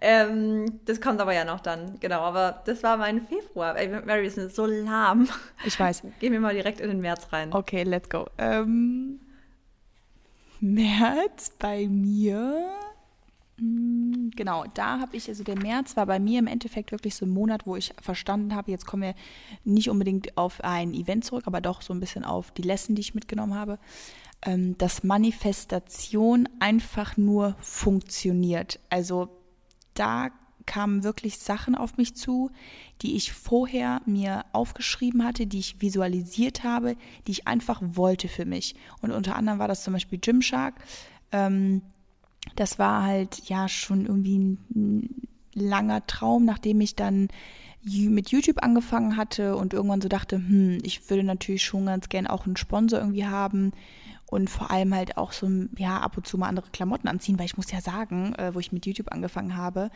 Ähm, 0.00 0.80
das 0.84 1.00
kommt 1.00 1.20
aber 1.20 1.32
ja 1.32 1.44
noch 1.44 1.60
dann, 1.60 1.98
genau. 1.98 2.20
Aber 2.20 2.62
das 2.66 2.82
war 2.82 2.98
mein 2.98 3.26
Februar. 3.26 3.76
Ey, 3.76 3.88
Mary, 3.88 4.22
wir 4.22 4.30
sind 4.30 4.54
so 4.54 4.66
lahm. 4.66 5.28
Ich 5.64 5.80
weiß. 5.80 6.02
Gehen 6.20 6.32
wir 6.32 6.40
mal 6.40 6.54
direkt 6.54 6.80
in 6.80 6.88
den 6.88 7.00
März 7.00 7.28
rein. 7.32 7.52
Okay, 7.52 7.82
let's 7.84 8.08
go. 8.08 8.26
Ähm, 8.36 9.20
März 10.60 11.52
bei 11.58 11.86
mir 11.88 12.70
genau, 13.58 14.64
da 14.74 15.00
habe 15.00 15.16
ich, 15.16 15.28
also 15.28 15.42
der 15.42 15.58
März 15.58 15.96
war 15.96 16.06
bei 16.06 16.18
mir 16.18 16.38
im 16.38 16.46
Endeffekt 16.46 16.92
wirklich 16.92 17.14
so 17.14 17.24
ein 17.24 17.30
Monat, 17.30 17.66
wo 17.66 17.76
ich 17.76 17.94
verstanden 18.00 18.54
habe, 18.54 18.70
jetzt 18.70 18.86
kommen 18.86 19.02
wir 19.02 19.14
nicht 19.64 19.88
unbedingt 19.88 20.36
auf 20.36 20.62
ein 20.62 20.92
Event 20.92 21.24
zurück, 21.24 21.44
aber 21.46 21.60
doch 21.60 21.80
so 21.80 21.94
ein 21.94 22.00
bisschen 22.00 22.24
auf 22.24 22.50
die 22.50 22.62
Lesson, 22.62 22.94
die 22.94 23.00
ich 23.00 23.14
mitgenommen 23.14 23.54
habe, 23.54 23.78
ähm, 24.42 24.76
dass 24.76 25.04
Manifestation 25.04 26.48
einfach 26.60 27.16
nur 27.16 27.56
funktioniert. 27.60 28.78
Also 28.90 29.28
da 29.94 30.30
kamen 30.66 31.04
wirklich 31.04 31.38
Sachen 31.38 31.74
auf 31.74 31.96
mich 31.96 32.14
zu, 32.14 32.50
die 33.00 33.16
ich 33.16 33.32
vorher 33.32 34.02
mir 34.04 34.44
aufgeschrieben 34.52 35.24
hatte, 35.24 35.46
die 35.46 35.60
ich 35.60 35.80
visualisiert 35.80 36.64
habe, 36.64 36.96
die 37.26 37.32
ich 37.32 37.46
einfach 37.46 37.80
wollte 37.82 38.28
für 38.28 38.44
mich. 38.44 38.74
Und 39.00 39.12
unter 39.12 39.36
anderem 39.36 39.58
war 39.58 39.68
das 39.68 39.84
zum 39.84 39.94
Beispiel 39.94 40.18
Gymshark. 40.18 40.74
Ähm, 41.32 41.82
das 42.54 42.78
war 42.78 43.02
halt 43.02 43.48
ja 43.48 43.68
schon 43.68 44.06
irgendwie 44.06 44.38
ein 44.38 45.28
langer 45.54 46.06
Traum, 46.06 46.44
nachdem 46.44 46.80
ich 46.80 46.94
dann 46.94 47.28
mit 47.82 48.30
YouTube 48.30 48.62
angefangen 48.62 49.16
hatte 49.16 49.56
und 49.56 49.72
irgendwann 49.72 50.00
so 50.00 50.08
dachte, 50.08 50.36
hm, 50.36 50.78
ich 50.82 51.08
würde 51.08 51.22
natürlich 51.22 51.64
schon 51.64 51.86
ganz 51.86 52.08
gern 52.08 52.26
auch 52.26 52.46
einen 52.46 52.56
Sponsor 52.56 52.98
irgendwie 52.98 53.26
haben 53.26 53.72
und 54.28 54.50
vor 54.50 54.70
allem 54.70 54.94
halt 54.94 55.16
auch 55.16 55.32
so, 55.32 55.48
ja, 55.76 56.00
ab 56.00 56.16
und 56.16 56.26
zu 56.26 56.36
mal 56.36 56.48
andere 56.48 56.68
Klamotten 56.70 57.06
anziehen, 57.06 57.38
weil 57.38 57.46
ich 57.46 57.56
muss 57.56 57.70
ja 57.70 57.80
sagen, 57.80 58.34
äh, 58.34 58.54
wo 58.54 58.58
ich 58.58 58.72
mit 58.72 58.84
YouTube 58.84 59.12
angefangen 59.12 59.56
habe, 59.56 59.90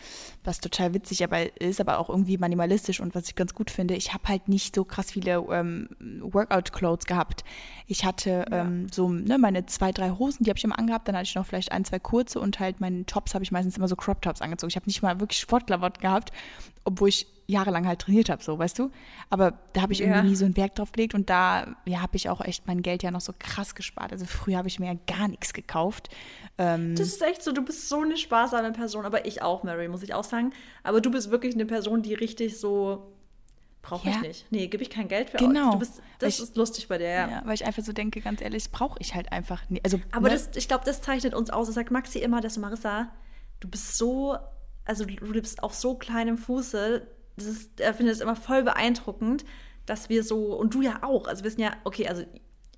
was 0.44 0.60
total 0.60 0.94
witzig 0.94 1.24
aber 1.24 1.60
ist, 1.60 1.80
aber 1.80 1.98
auch 1.98 2.08
irgendwie 2.08 2.38
minimalistisch 2.38 3.00
und 3.00 3.14
was 3.14 3.28
ich 3.28 3.34
ganz 3.34 3.54
gut 3.54 3.70
finde, 3.70 3.94
ich 3.94 4.14
habe 4.14 4.28
halt 4.28 4.48
nicht 4.48 4.74
so 4.74 4.84
krass 4.84 5.10
viele 5.10 5.44
ähm, 5.50 5.88
Workout-Clothes 6.20 7.06
gehabt. 7.06 7.42
Ich 7.86 8.04
hatte 8.04 8.46
ja. 8.50 8.62
ähm, 8.62 8.88
so 8.88 9.08
ne, 9.08 9.36
meine 9.36 9.66
zwei, 9.66 9.90
drei 9.90 10.10
Hosen, 10.10 10.44
die 10.44 10.50
habe 10.50 10.58
ich 10.58 10.64
immer 10.64 10.78
angehabt, 10.78 11.08
dann 11.08 11.16
hatte 11.16 11.26
ich 11.26 11.34
noch 11.34 11.46
vielleicht 11.46 11.72
ein, 11.72 11.84
zwei 11.84 11.98
kurze 11.98 12.38
und 12.38 12.60
halt 12.60 12.80
meine 12.80 13.04
Tops 13.06 13.34
habe 13.34 13.42
ich 13.42 13.50
meistens 13.50 13.76
immer 13.76 13.88
so 13.88 13.96
Crop-Tops 13.96 14.42
angezogen. 14.42 14.70
Ich 14.70 14.76
habe 14.76 14.86
nicht 14.86 15.02
mal 15.02 15.18
wirklich 15.18 15.40
Sportklamotten 15.40 16.00
gehabt, 16.00 16.30
obwohl 16.84 17.08
ich 17.08 17.26
jahrelang 17.50 17.86
halt 17.86 18.00
trainiert 18.00 18.28
habe, 18.28 18.42
so, 18.42 18.58
weißt 18.58 18.78
du? 18.78 18.90
Aber 19.28 19.58
da 19.72 19.82
habe 19.82 19.92
ich 19.92 19.98
ja. 19.98 20.06
irgendwie 20.06 20.30
nie 20.30 20.36
so 20.36 20.44
einen 20.44 20.56
Wert 20.56 20.78
drauf 20.78 20.92
gelegt 20.92 21.14
und 21.14 21.30
da 21.30 21.76
ja, 21.84 22.00
habe 22.00 22.16
ich 22.16 22.28
auch 22.28 22.40
echt 22.40 22.66
mein 22.66 22.82
Geld 22.82 23.02
ja 23.02 23.10
noch 23.10 23.20
so 23.20 23.32
krass 23.38 23.74
gespart. 23.74 24.12
Also 24.12 24.26
früher 24.26 24.58
habe 24.58 24.68
ich 24.68 24.78
mir 24.78 24.86
ja 24.92 24.98
gar 25.06 25.28
nichts 25.28 25.52
gekauft. 25.52 26.08
Ähm, 26.58 26.94
das 26.96 27.08
ist 27.08 27.22
echt 27.22 27.42
so, 27.42 27.52
du 27.52 27.62
bist 27.62 27.88
so 27.88 28.00
eine 28.00 28.16
sparsame 28.16 28.72
Person, 28.72 29.04
aber 29.04 29.26
ich 29.26 29.42
auch, 29.42 29.62
Mary, 29.62 29.88
muss 29.88 30.02
ich 30.02 30.14
auch 30.14 30.24
sagen. 30.24 30.52
Aber 30.82 31.00
du 31.00 31.10
bist 31.10 31.30
wirklich 31.30 31.54
eine 31.54 31.66
Person, 31.66 32.02
die 32.02 32.14
richtig 32.14 32.58
so 32.58 33.12
Brauche 33.82 34.08
ja. 34.08 34.16
ich 34.16 34.22
nicht. 34.22 34.46
Nee, 34.50 34.66
gebe 34.66 34.82
ich 34.82 34.90
kein 34.90 35.08
Geld 35.08 35.30
für 35.30 35.38
genau. 35.38 35.76
Bist, 35.76 36.02
das 36.18 36.34
ich, 36.34 36.42
ist 36.42 36.56
lustig 36.56 36.88
bei 36.88 36.98
dir, 36.98 37.08
ja. 37.08 37.30
ja. 37.30 37.42
Weil 37.44 37.54
ich 37.54 37.64
einfach 37.64 37.82
so 37.82 37.92
denke, 37.92 38.20
ganz 38.20 38.40
ehrlich, 38.42 38.70
brauche 38.70 38.98
ich 39.00 39.14
halt 39.14 39.32
einfach 39.32 39.68
nicht. 39.70 39.84
Also, 39.84 39.98
Aber 40.12 40.28
ne? 40.28 40.34
das, 40.34 40.50
ich 40.54 40.68
glaube, 40.68 40.84
das 40.84 41.00
zeichnet 41.00 41.34
uns 41.34 41.50
aus. 41.50 41.66
Das 41.66 41.76
sagt 41.76 41.90
Maxi 41.90 42.18
immer, 42.18 42.40
dass 42.40 42.54
du 42.54 42.60
Marissa, 42.60 43.10
du 43.60 43.68
bist 43.68 43.96
so, 43.96 44.36
also 44.84 45.04
du 45.04 45.32
lebst 45.32 45.62
auf 45.62 45.74
so 45.74 45.94
kleinem 45.94 46.36
Fuße, 46.36 47.06
das 47.40 47.48
ist, 47.48 47.80
er 47.80 47.94
findet 47.94 48.14
es 48.14 48.20
immer 48.20 48.36
voll 48.36 48.62
beeindruckend, 48.62 49.44
dass 49.86 50.08
wir 50.08 50.22
so, 50.24 50.54
und 50.56 50.74
du 50.74 50.82
ja 50.82 51.02
auch, 51.02 51.26
also 51.26 51.44
wir 51.44 51.50
sind 51.50 51.60
ja, 51.60 51.72
okay, 51.84 52.06
also 52.08 52.24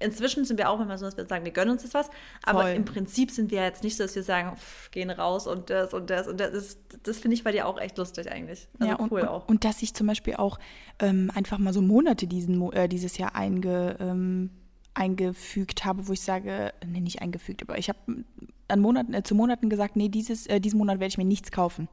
inzwischen 0.02 0.44
sind 0.44 0.58
wir 0.58 0.70
auch 0.70 0.80
immer 0.80 0.98
so, 0.98 1.04
dass 1.04 1.16
wir 1.16 1.26
sagen, 1.26 1.44
wir 1.44 1.52
gönnen 1.52 1.70
uns 1.70 1.82
das 1.82 1.94
was, 1.94 2.10
aber 2.44 2.62
voll. 2.62 2.70
im 2.70 2.84
Prinzip 2.84 3.30
sind 3.30 3.50
wir 3.50 3.62
jetzt 3.62 3.82
nicht 3.82 3.96
so, 3.96 4.04
dass 4.04 4.14
wir 4.14 4.22
sagen, 4.22 4.56
pff, 4.56 4.90
gehen 4.90 5.10
raus 5.10 5.46
und 5.46 5.70
das 5.70 5.94
und 5.94 6.10
das 6.10 6.26
und 6.26 6.40
das. 6.40 6.52
Das, 6.52 6.78
das 7.02 7.18
finde 7.18 7.34
ich 7.34 7.44
bei 7.44 7.52
dir 7.52 7.66
auch 7.66 7.78
echt 7.78 7.98
lustig 7.98 8.30
eigentlich. 8.30 8.68
Also 8.78 8.92
ja, 8.92 8.98
und, 8.98 9.12
cool 9.12 9.22
auch. 9.22 9.42
Und, 9.42 9.50
und, 9.50 9.64
dass 9.64 9.82
ich 9.82 9.94
zum 9.94 10.06
Beispiel 10.06 10.34
auch 10.36 10.58
ähm, 10.98 11.30
einfach 11.34 11.58
mal 11.58 11.72
so 11.72 11.82
Monate 11.82 12.26
diesen, 12.26 12.72
äh, 12.72 12.88
dieses 12.88 13.16
Jahr 13.18 13.34
einge, 13.34 13.96
ähm, 14.00 14.50
eingefügt 14.94 15.84
habe, 15.84 16.06
wo 16.08 16.12
ich 16.12 16.20
sage, 16.20 16.72
nee, 16.86 17.00
nicht 17.00 17.22
eingefügt, 17.22 17.62
aber 17.62 17.78
ich 17.78 17.88
habe 17.88 17.98
an 18.68 18.80
Monaten, 18.80 19.14
äh, 19.14 19.22
zu 19.22 19.34
Monaten 19.34 19.70
gesagt, 19.70 19.96
nee, 19.96 20.08
dieses, 20.08 20.46
äh, 20.46 20.60
diesen 20.60 20.78
Monat 20.78 21.00
werde 21.00 21.08
ich 21.08 21.18
mir 21.18 21.24
nichts 21.24 21.50
kaufen. 21.50 21.88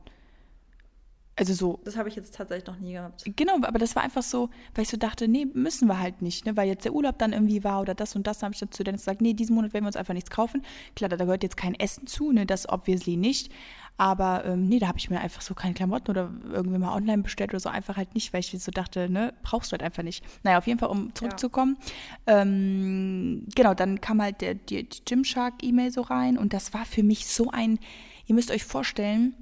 Also 1.40 1.54
so. 1.54 1.80
Das 1.86 1.96
habe 1.96 2.10
ich 2.10 2.16
jetzt 2.16 2.36
tatsächlich 2.36 2.68
noch 2.68 2.80
nie 2.80 2.94
gehabt. 2.94 3.24
Genau, 3.36 3.56
aber 3.62 3.80
das 3.80 3.96
war 3.96 4.04
einfach 4.04 4.24
so, 4.24 4.50
weil 4.76 4.84
ich 4.84 4.90
so 4.90 4.98
dachte, 4.98 5.28
nee, 5.28 5.46
müssen 5.46 5.88
wir 5.88 6.00
halt 6.00 6.22
nicht, 6.22 6.46
ne? 6.46 6.58
Weil 6.58 6.68
jetzt 6.68 6.84
der 6.86 6.94
Urlaub 6.94 7.18
dann 7.18 7.32
irgendwie 7.32 7.64
war 7.64 7.82
oder 7.82 7.96
das 7.96 8.16
und 8.16 8.28
das, 8.28 8.44
habe 8.44 8.54
ich 8.54 8.60
dann 8.60 8.72
zu 8.72 8.84
Dennis 8.84 9.02
gesagt, 9.02 9.22
nee, 9.22 9.34
diesen 9.34 9.56
Monat 9.56 9.74
werden 9.74 9.86
wir 9.86 9.88
uns 9.90 9.96
einfach 9.96 10.14
nichts 10.14 10.30
kaufen. 10.30 10.64
Klar, 10.96 11.10
da 11.10 11.16
gehört 11.16 11.44
jetzt 11.44 11.58
kein 11.58 11.76
Essen 11.76 12.08
zu, 12.08 12.32
ne? 12.32 12.46
Das 12.46 12.68
obviously 12.68 13.16
nicht. 13.16 13.52
Aber 14.00 14.46
ähm, 14.46 14.68
nee, 14.68 14.80
da 14.80 14.88
habe 14.88 14.98
ich 14.98 15.10
mir 15.10 15.20
einfach 15.20 15.42
so 15.42 15.54
keine 15.54 15.74
Klamotten 15.74 16.10
oder 16.10 16.32
irgendwie 16.52 16.78
mal 16.78 16.96
online 16.96 17.22
bestellt 17.22 17.52
oder 17.52 17.60
so, 17.60 17.68
einfach 17.68 17.98
halt 17.98 18.16
nicht, 18.16 18.32
weil 18.32 18.40
ich 18.40 18.52
so 18.58 18.72
dachte, 18.72 19.10
ne, 19.10 19.34
brauchst 19.44 19.72
du 19.72 19.74
halt 19.74 19.84
einfach 19.84 20.04
nicht. 20.04 20.24
Naja, 20.44 20.58
auf 20.58 20.68
jeden 20.68 20.80
Fall, 20.80 20.90
um 20.90 21.14
zurückzukommen. 21.14 21.78
Ja. 22.26 22.42
Ähm, 22.42 23.46
genau, 23.56 23.74
dann 23.74 24.00
kam 24.00 24.22
halt 24.22 24.40
der, 24.40 24.56
die, 24.56 24.88
die 24.88 25.04
Gymshark-E-Mail 25.04 25.92
so 25.92 26.02
rein 26.02 26.38
und 26.38 26.54
das 26.54 26.74
war 26.74 26.86
für 26.86 27.04
mich 27.04 27.28
so 27.28 27.50
ein, 27.52 27.78
ihr 28.26 28.36
müsst 28.36 28.52
euch 28.52 28.64
vorstellen, 28.64 29.34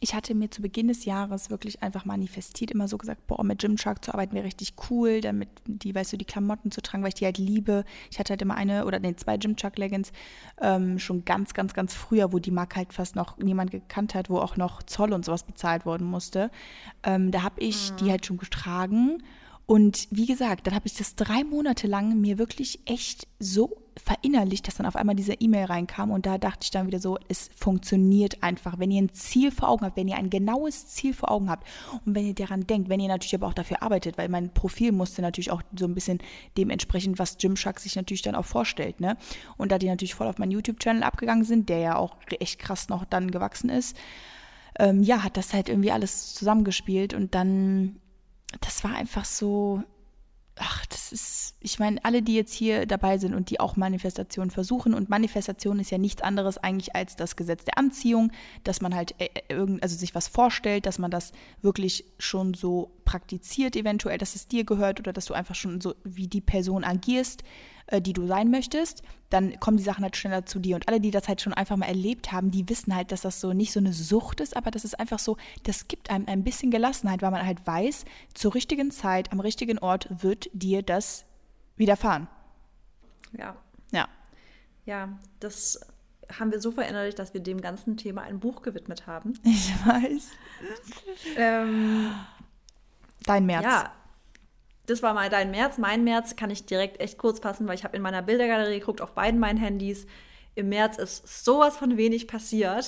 ich 0.00 0.14
hatte 0.14 0.34
mir 0.34 0.50
zu 0.50 0.62
Beginn 0.62 0.88
des 0.88 1.04
Jahres 1.04 1.50
wirklich 1.50 1.82
einfach 1.82 2.04
manifestiert, 2.04 2.70
immer 2.70 2.88
so 2.88 2.98
gesagt, 2.98 3.26
boah, 3.26 3.42
mit 3.44 3.60
Gymshark 3.60 4.04
zu 4.04 4.12
arbeiten 4.12 4.34
wäre 4.34 4.46
richtig 4.46 4.74
cool, 4.90 5.20
damit 5.20 5.48
die, 5.66 5.94
weißt 5.94 6.12
du, 6.12 6.16
die 6.16 6.24
Klamotten 6.24 6.70
zu 6.70 6.80
tragen, 6.80 7.02
weil 7.02 7.08
ich 7.08 7.14
die 7.14 7.24
halt 7.24 7.38
liebe. 7.38 7.84
Ich 8.10 8.18
hatte 8.18 8.30
halt 8.30 8.42
immer 8.42 8.54
eine 8.54 8.86
oder 8.86 9.00
nee, 9.00 9.14
zwei 9.16 9.36
Gymshark-Leggings 9.36 10.12
ähm, 10.60 10.98
schon 10.98 11.24
ganz, 11.24 11.54
ganz, 11.54 11.74
ganz 11.74 11.94
früher, 11.94 12.32
wo 12.32 12.38
die 12.38 12.50
Marke 12.50 12.76
halt 12.76 12.92
fast 12.92 13.16
noch 13.16 13.38
niemand 13.38 13.70
gekannt 13.70 14.14
hat, 14.14 14.30
wo 14.30 14.38
auch 14.38 14.56
noch 14.56 14.82
Zoll 14.82 15.12
und 15.12 15.24
sowas 15.24 15.44
bezahlt 15.44 15.86
worden 15.86 16.06
musste. 16.06 16.50
Ähm, 17.02 17.30
da 17.30 17.42
habe 17.42 17.60
ich 17.60 17.92
mhm. 17.92 17.96
die 17.96 18.10
halt 18.10 18.26
schon 18.26 18.38
getragen 18.38 19.22
und 19.68 20.08
wie 20.10 20.24
gesagt, 20.24 20.66
dann 20.66 20.74
habe 20.74 20.86
ich 20.86 20.94
das 20.94 21.14
drei 21.14 21.44
Monate 21.44 21.86
lang 21.86 22.18
mir 22.18 22.38
wirklich 22.38 22.80
echt 22.86 23.28
so 23.38 23.76
verinnerlicht, 23.98 24.66
dass 24.66 24.76
dann 24.76 24.86
auf 24.86 24.96
einmal 24.96 25.14
diese 25.14 25.34
E-Mail 25.34 25.66
reinkam 25.66 26.10
und 26.10 26.24
da 26.24 26.38
dachte 26.38 26.60
ich 26.62 26.70
dann 26.70 26.86
wieder 26.86 27.00
so, 27.00 27.18
es 27.28 27.50
funktioniert 27.54 28.42
einfach. 28.42 28.78
Wenn 28.78 28.90
ihr 28.90 29.02
ein 29.02 29.12
Ziel 29.12 29.50
vor 29.50 29.68
Augen 29.68 29.84
habt, 29.84 29.98
wenn 29.98 30.08
ihr 30.08 30.16
ein 30.16 30.30
genaues 30.30 30.86
Ziel 30.86 31.12
vor 31.12 31.30
Augen 31.30 31.50
habt 31.50 31.68
und 32.06 32.14
wenn 32.14 32.26
ihr 32.26 32.34
daran 32.34 32.66
denkt, 32.66 32.88
wenn 32.88 32.98
ihr 32.98 33.08
natürlich 33.08 33.34
aber 33.34 33.46
auch 33.46 33.52
dafür 33.52 33.82
arbeitet, 33.82 34.16
weil 34.16 34.30
mein 34.30 34.54
Profil 34.54 34.90
musste 34.90 35.20
natürlich 35.20 35.50
auch 35.50 35.60
so 35.78 35.84
ein 35.84 35.94
bisschen 35.94 36.20
dementsprechend, 36.56 37.18
was 37.18 37.36
Gymshark 37.36 37.78
sich 37.78 37.94
natürlich 37.94 38.22
dann 38.22 38.36
auch 38.36 38.46
vorstellt, 38.46 39.00
ne? 39.00 39.18
Und 39.58 39.70
da 39.70 39.76
die 39.76 39.88
natürlich 39.88 40.14
voll 40.14 40.28
auf 40.28 40.38
meinen 40.38 40.52
YouTube-Channel 40.52 41.02
abgegangen 41.02 41.44
sind, 41.44 41.68
der 41.68 41.80
ja 41.80 41.96
auch 41.96 42.16
echt 42.40 42.58
krass 42.58 42.88
noch 42.88 43.04
dann 43.04 43.30
gewachsen 43.30 43.68
ist, 43.68 43.98
ähm, 44.78 45.02
ja, 45.02 45.22
hat 45.22 45.36
das 45.36 45.52
halt 45.52 45.68
irgendwie 45.68 45.92
alles 45.92 46.32
zusammengespielt 46.32 47.12
und 47.12 47.34
dann 47.34 48.00
das 48.60 48.84
war 48.84 48.94
einfach 48.94 49.24
so, 49.24 49.82
ach, 50.60 50.86
das 50.86 51.12
ist, 51.12 51.54
ich 51.60 51.78
meine, 51.78 52.04
alle, 52.04 52.22
die 52.22 52.34
jetzt 52.34 52.52
hier 52.52 52.86
dabei 52.86 53.18
sind 53.18 53.34
und 53.34 53.50
die 53.50 53.60
auch 53.60 53.76
Manifestation 53.76 54.50
versuchen, 54.50 54.94
und 54.94 55.08
Manifestation 55.08 55.78
ist 55.78 55.90
ja 55.90 55.98
nichts 55.98 56.22
anderes 56.22 56.58
eigentlich 56.58 56.94
als 56.94 57.16
das 57.16 57.36
Gesetz 57.36 57.64
der 57.64 57.78
Anziehung, 57.78 58.32
dass 58.64 58.80
man 58.80 58.94
halt 58.94 59.14
äh, 59.18 59.26
äh, 59.26 59.42
irgend, 59.48 59.82
also 59.82 59.96
sich 59.96 60.14
was 60.14 60.28
vorstellt, 60.28 60.86
dass 60.86 60.98
man 60.98 61.10
das 61.10 61.32
wirklich 61.62 62.04
schon 62.18 62.54
so 62.54 62.92
praktiziert, 63.04 63.76
eventuell, 63.76 64.18
dass 64.18 64.34
es 64.34 64.48
dir 64.48 64.64
gehört 64.64 65.00
oder 65.00 65.12
dass 65.12 65.26
du 65.26 65.34
einfach 65.34 65.54
schon 65.54 65.80
so 65.80 65.94
wie 66.04 66.28
die 66.28 66.40
Person 66.40 66.84
agierst, 66.84 67.42
äh, 67.88 68.00
die 68.00 68.12
du 68.12 68.26
sein 68.26 68.50
möchtest, 68.50 69.02
dann 69.30 69.58
kommen 69.60 69.76
die 69.76 69.82
Sachen 69.82 70.02
halt 70.02 70.16
schneller 70.16 70.46
zu 70.46 70.58
dir. 70.58 70.76
Und 70.76 70.88
alle, 70.88 71.00
die 71.00 71.10
das 71.10 71.28
halt 71.28 71.40
schon 71.40 71.52
einfach 71.54 71.76
mal 71.76 71.86
erlebt 71.86 72.32
haben, 72.32 72.50
die 72.50 72.68
wissen 72.68 72.94
halt, 72.94 73.12
dass 73.12 73.22
das 73.22 73.40
so 73.40 73.52
nicht 73.52 73.72
so 73.72 73.80
eine 73.80 73.92
Sucht 73.92 74.40
ist, 74.40 74.56
aber 74.56 74.70
das 74.70 74.84
ist 74.84 74.98
einfach 74.98 75.18
so, 75.18 75.36
das 75.64 75.88
gibt 75.88 76.10
einem 76.10 76.26
ein 76.28 76.44
bisschen 76.44 76.70
Gelassenheit, 76.70 77.22
weil 77.22 77.30
man 77.30 77.46
halt 77.46 77.66
weiß, 77.66 78.04
zur 78.34 78.54
richtigen 78.54 78.90
Zeit, 78.90 79.32
am 79.32 79.40
richtigen 79.40 79.78
Ort 79.78 80.08
wird 80.22 80.48
dir 80.52 80.82
das 80.82 81.24
widerfahren. 81.76 82.28
Ja. 83.36 83.56
Ja. 83.92 84.08
Ja, 84.84 85.18
das 85.40 85.80
haben 86.38 86.52
wir 86.52 86.60
so 86.60 86.70
verinnerlicht, 86.70 87.18
dass 87.18 87.32
wir 87.32 87.40
dem 87.40 87.60
ganzen 87.60 87.96
Thema 87.96 88.22
ein 88.22 88.40
Buch 88.40 88.62
gewidmet 88.62 89.06
haben. 89.06 89.34
Ich 89.44 89.72
weiß. 89.86 90.28
ähm, 91.36 92.10
Dein 93.24 93.46
März. 93.46 93.64
Ja, 93.64 93.92
das 94.88 95.02
war 95.02 95.14
mal 95.14 95.28
dein 95.28 95.50
März. 95.50 95.78
Mein 95.78 96.02
März 96.02 96.34
kann 96.36 96.50
ich 96.50 96.64
direkt 96.64 97.00
echt 97.00 97.18
kurz 97.18 97.40
fassen, 97.40 97.68
weil 97.68 97.74
ich 97.74 97.84
habe 97.84 97.96
in 97.96 98.02
meiner 98.02 98.22
Bildergalerie 98.22 98.80
geguckt 98.80 99.00
auf 99.00 99.12
beiden 99.12 99.38
meinen 99.38 99.58
Handys. 99.58 100.06
Im 100.54 100.70
März 100.70 100.96
ist 100.98 101.44
sowas 101.44 101.76
von 101.76 101.96
wenig 101.96 102.26
passiert, 102.26 102.86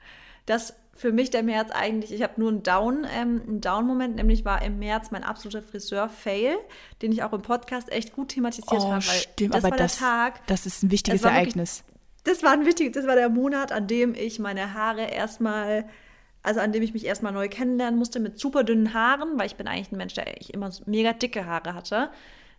dass 0.46 0.74
für 0.94 1.12
mich 1.12 1.30
der 1.30 1.42
März 1.42 1.70
eigentlich, 1.72 2.12
ich 2.12 2.22
habe 2.22 2.34
nur 2.36 2.50
einen 2.50 2.62
Down, 2.62 3.06
ähm, 3.10 3.42
einen 3.46 3.60
Down-Moment, 3.60 4.16
nämlich 4.16 4.44
war 4.44 4.62
im 4.62 4.78
März 4.78 5.10
mein 5.10 5.24
absoluter 5.24 5.62
Friseur-Fail, 5.62 6.56
den 7.02 7.10
ich 7.10 7.22
auch 7.22 7.32
im 7.32 7.42
Podcast 7.42 7.90
echt 7.90 8.12
gut 8.12 8.28
thematisiert 8.28 8.82
oh, 8.82 8.92
habe. 8.92 9.02
Stimmt, 9.02 9.54
das 9.54 9.64
aber 9.64 9.72
war 9.72 9.78
das, 9.78 9.98
der 9.98 10.06
Tag. 10.06 10.46
Das 10.46 10.66
ist 10.66 10.82
ein 10.82 10.90
wichtiges 10.90 11.22
Ereignis. 11.22 11.84
Wirklich, 11.86 12.24
das 12.24 12.42
war 12.42 12.52
ein 12.52 12.66
wichtiges, 12.66 12.92
das 12.92 13.06
war 13.06 13.16
der 13.16 13.28
Monat, 13.28 13.72
an 13.72 13.86
dem 13.86 14.14
ich 14.14 14.38
meine 14.38 14.74
Haare 14.74 15.06
erstmal 15.06 15.88
also 16.42 16.60
an 16.60 16.72
dem 16.72 16.82
ich 16.82 16.94
mich 16.94 17.04
erstmal 17.04 17.32
neu 17.32 17.48
kennenlernen 17.48 17.98
musste, 17.98 18.20
mit 18.20 18.38
super 18.38 18.64
dünnen 18.64 18.94
Haaren, 18.94 19.38
weil 19.38 19.46
ich 19.46 19.56
bin 19.56 19.66
eigentlich 19.66 19.92
ein 19.92 19.98
Mensch, 19.98 20.14
der 20.14 20.40
ich 20.40 20.54
immer 20.54 20.70
mega 20.86 21.12
dicke 21.12 21.46
Haare 21.46 21.74
hatte. 21.74 22.10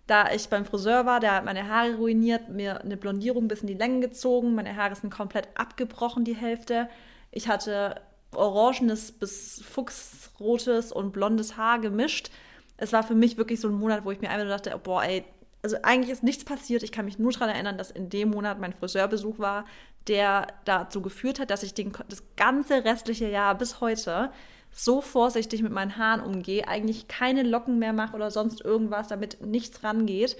Da 0.07 0.31
ich 0.31 0.49
beim 0.49 0.65
Friseur 0.65 1.05
war, 1.05 1.19
der 1.19 1.35
hat 1.35 1.45
meine 1.45 1.67
Haare 1.67 1.95
ruiniert, 1.95 2.49
mir 2.49 2.81
eine 2.81 2.97
Blondierung 2.97 3.47
bis 3.47 3.61
in 3.61 3.67
die 3.67 3.73
Längen 3.73 4.01
gezogen, 4.01 4.55
meine 4.55 4.75
Haare 4.75 4.95
sind 4.95 5.11
komplett 5.11 5.47
abgebrochen, 5.55 6.25
die 6.25 6.35
Hälfte. 6.35 6.89
Ich 7.31 7.47
hatte 7.47 8.01
orangenes 8.35 9.11
bis 9.11 9.63
fuchsrotes 9.63 10.91
und 10.91 11.11
blondes 11.11 11.57
Haar 11.57 11.79
gemischt. 11.79 12.31
Es 12.77 12.93
war 12.93 13.03
für 13.03 13.15
mich 13.15 13.37
wirklich 13.37 13.59
so 13.59 13.67
ein 13.67 13.75
Monat, 13.75 14.05
wo 14.05 14.11
ich 14.11 14.21
mir 14.21 14.35
nur 14.35 14.47
dachte, 14.47 14.77
boah, 14.83 15.03
ey, 15.03 15.23
also 15.63 15.77
eigentlich 15.83 16.11
ist 16.11 16.23
nichts 16.23 16.43
passiert. 16.43 16.83
Ich 16.83 16.91
kann 16.91 17.05
mich 17.05 17.19
nur 17.19 17.31
daran 17.31 17.49
erinnern, 17.49 17.77
dass 17.77 17.91
in 17.91 18.09
dem 18.09 18.31
Monat 18.31 18.59
mein 18.59 18.73
Friseurbesuch 18.73 19.37
war, 19.39 19.65
der 20.07 20.47
dazu 20.65 21.01
geführt 21.01 21.39
hat, 21.39 21.51
dass 21.51 21.63
ich 21.63 21.73
den, 21.73 21.91
das 22.09 22.23
ganze 22.35 22.83
restliche 22.83 23.29
Jahr 23.29 23.55
bis 23.55 23.81
heute 23.81 24.31
so 24.71 25.01
vorsichtig 25.01 25.61
mit 25.61 25.71
meinen 25.71 25.97
Haaren 25.97 26.21
umgehe, 26.21 26.67
eigentlich 26.67 27.07
keine 27.07 27.43
Locken 27.43 27.77
mehr 27.79 27.93
mache 27.93 28.15
oder 28.15 28.31
sonst 28.31 28.63
irgendwas, 28.63 29.09
damit 29.09 29.41
nichts 29.45 29.83
rangeht. 29.83 30.37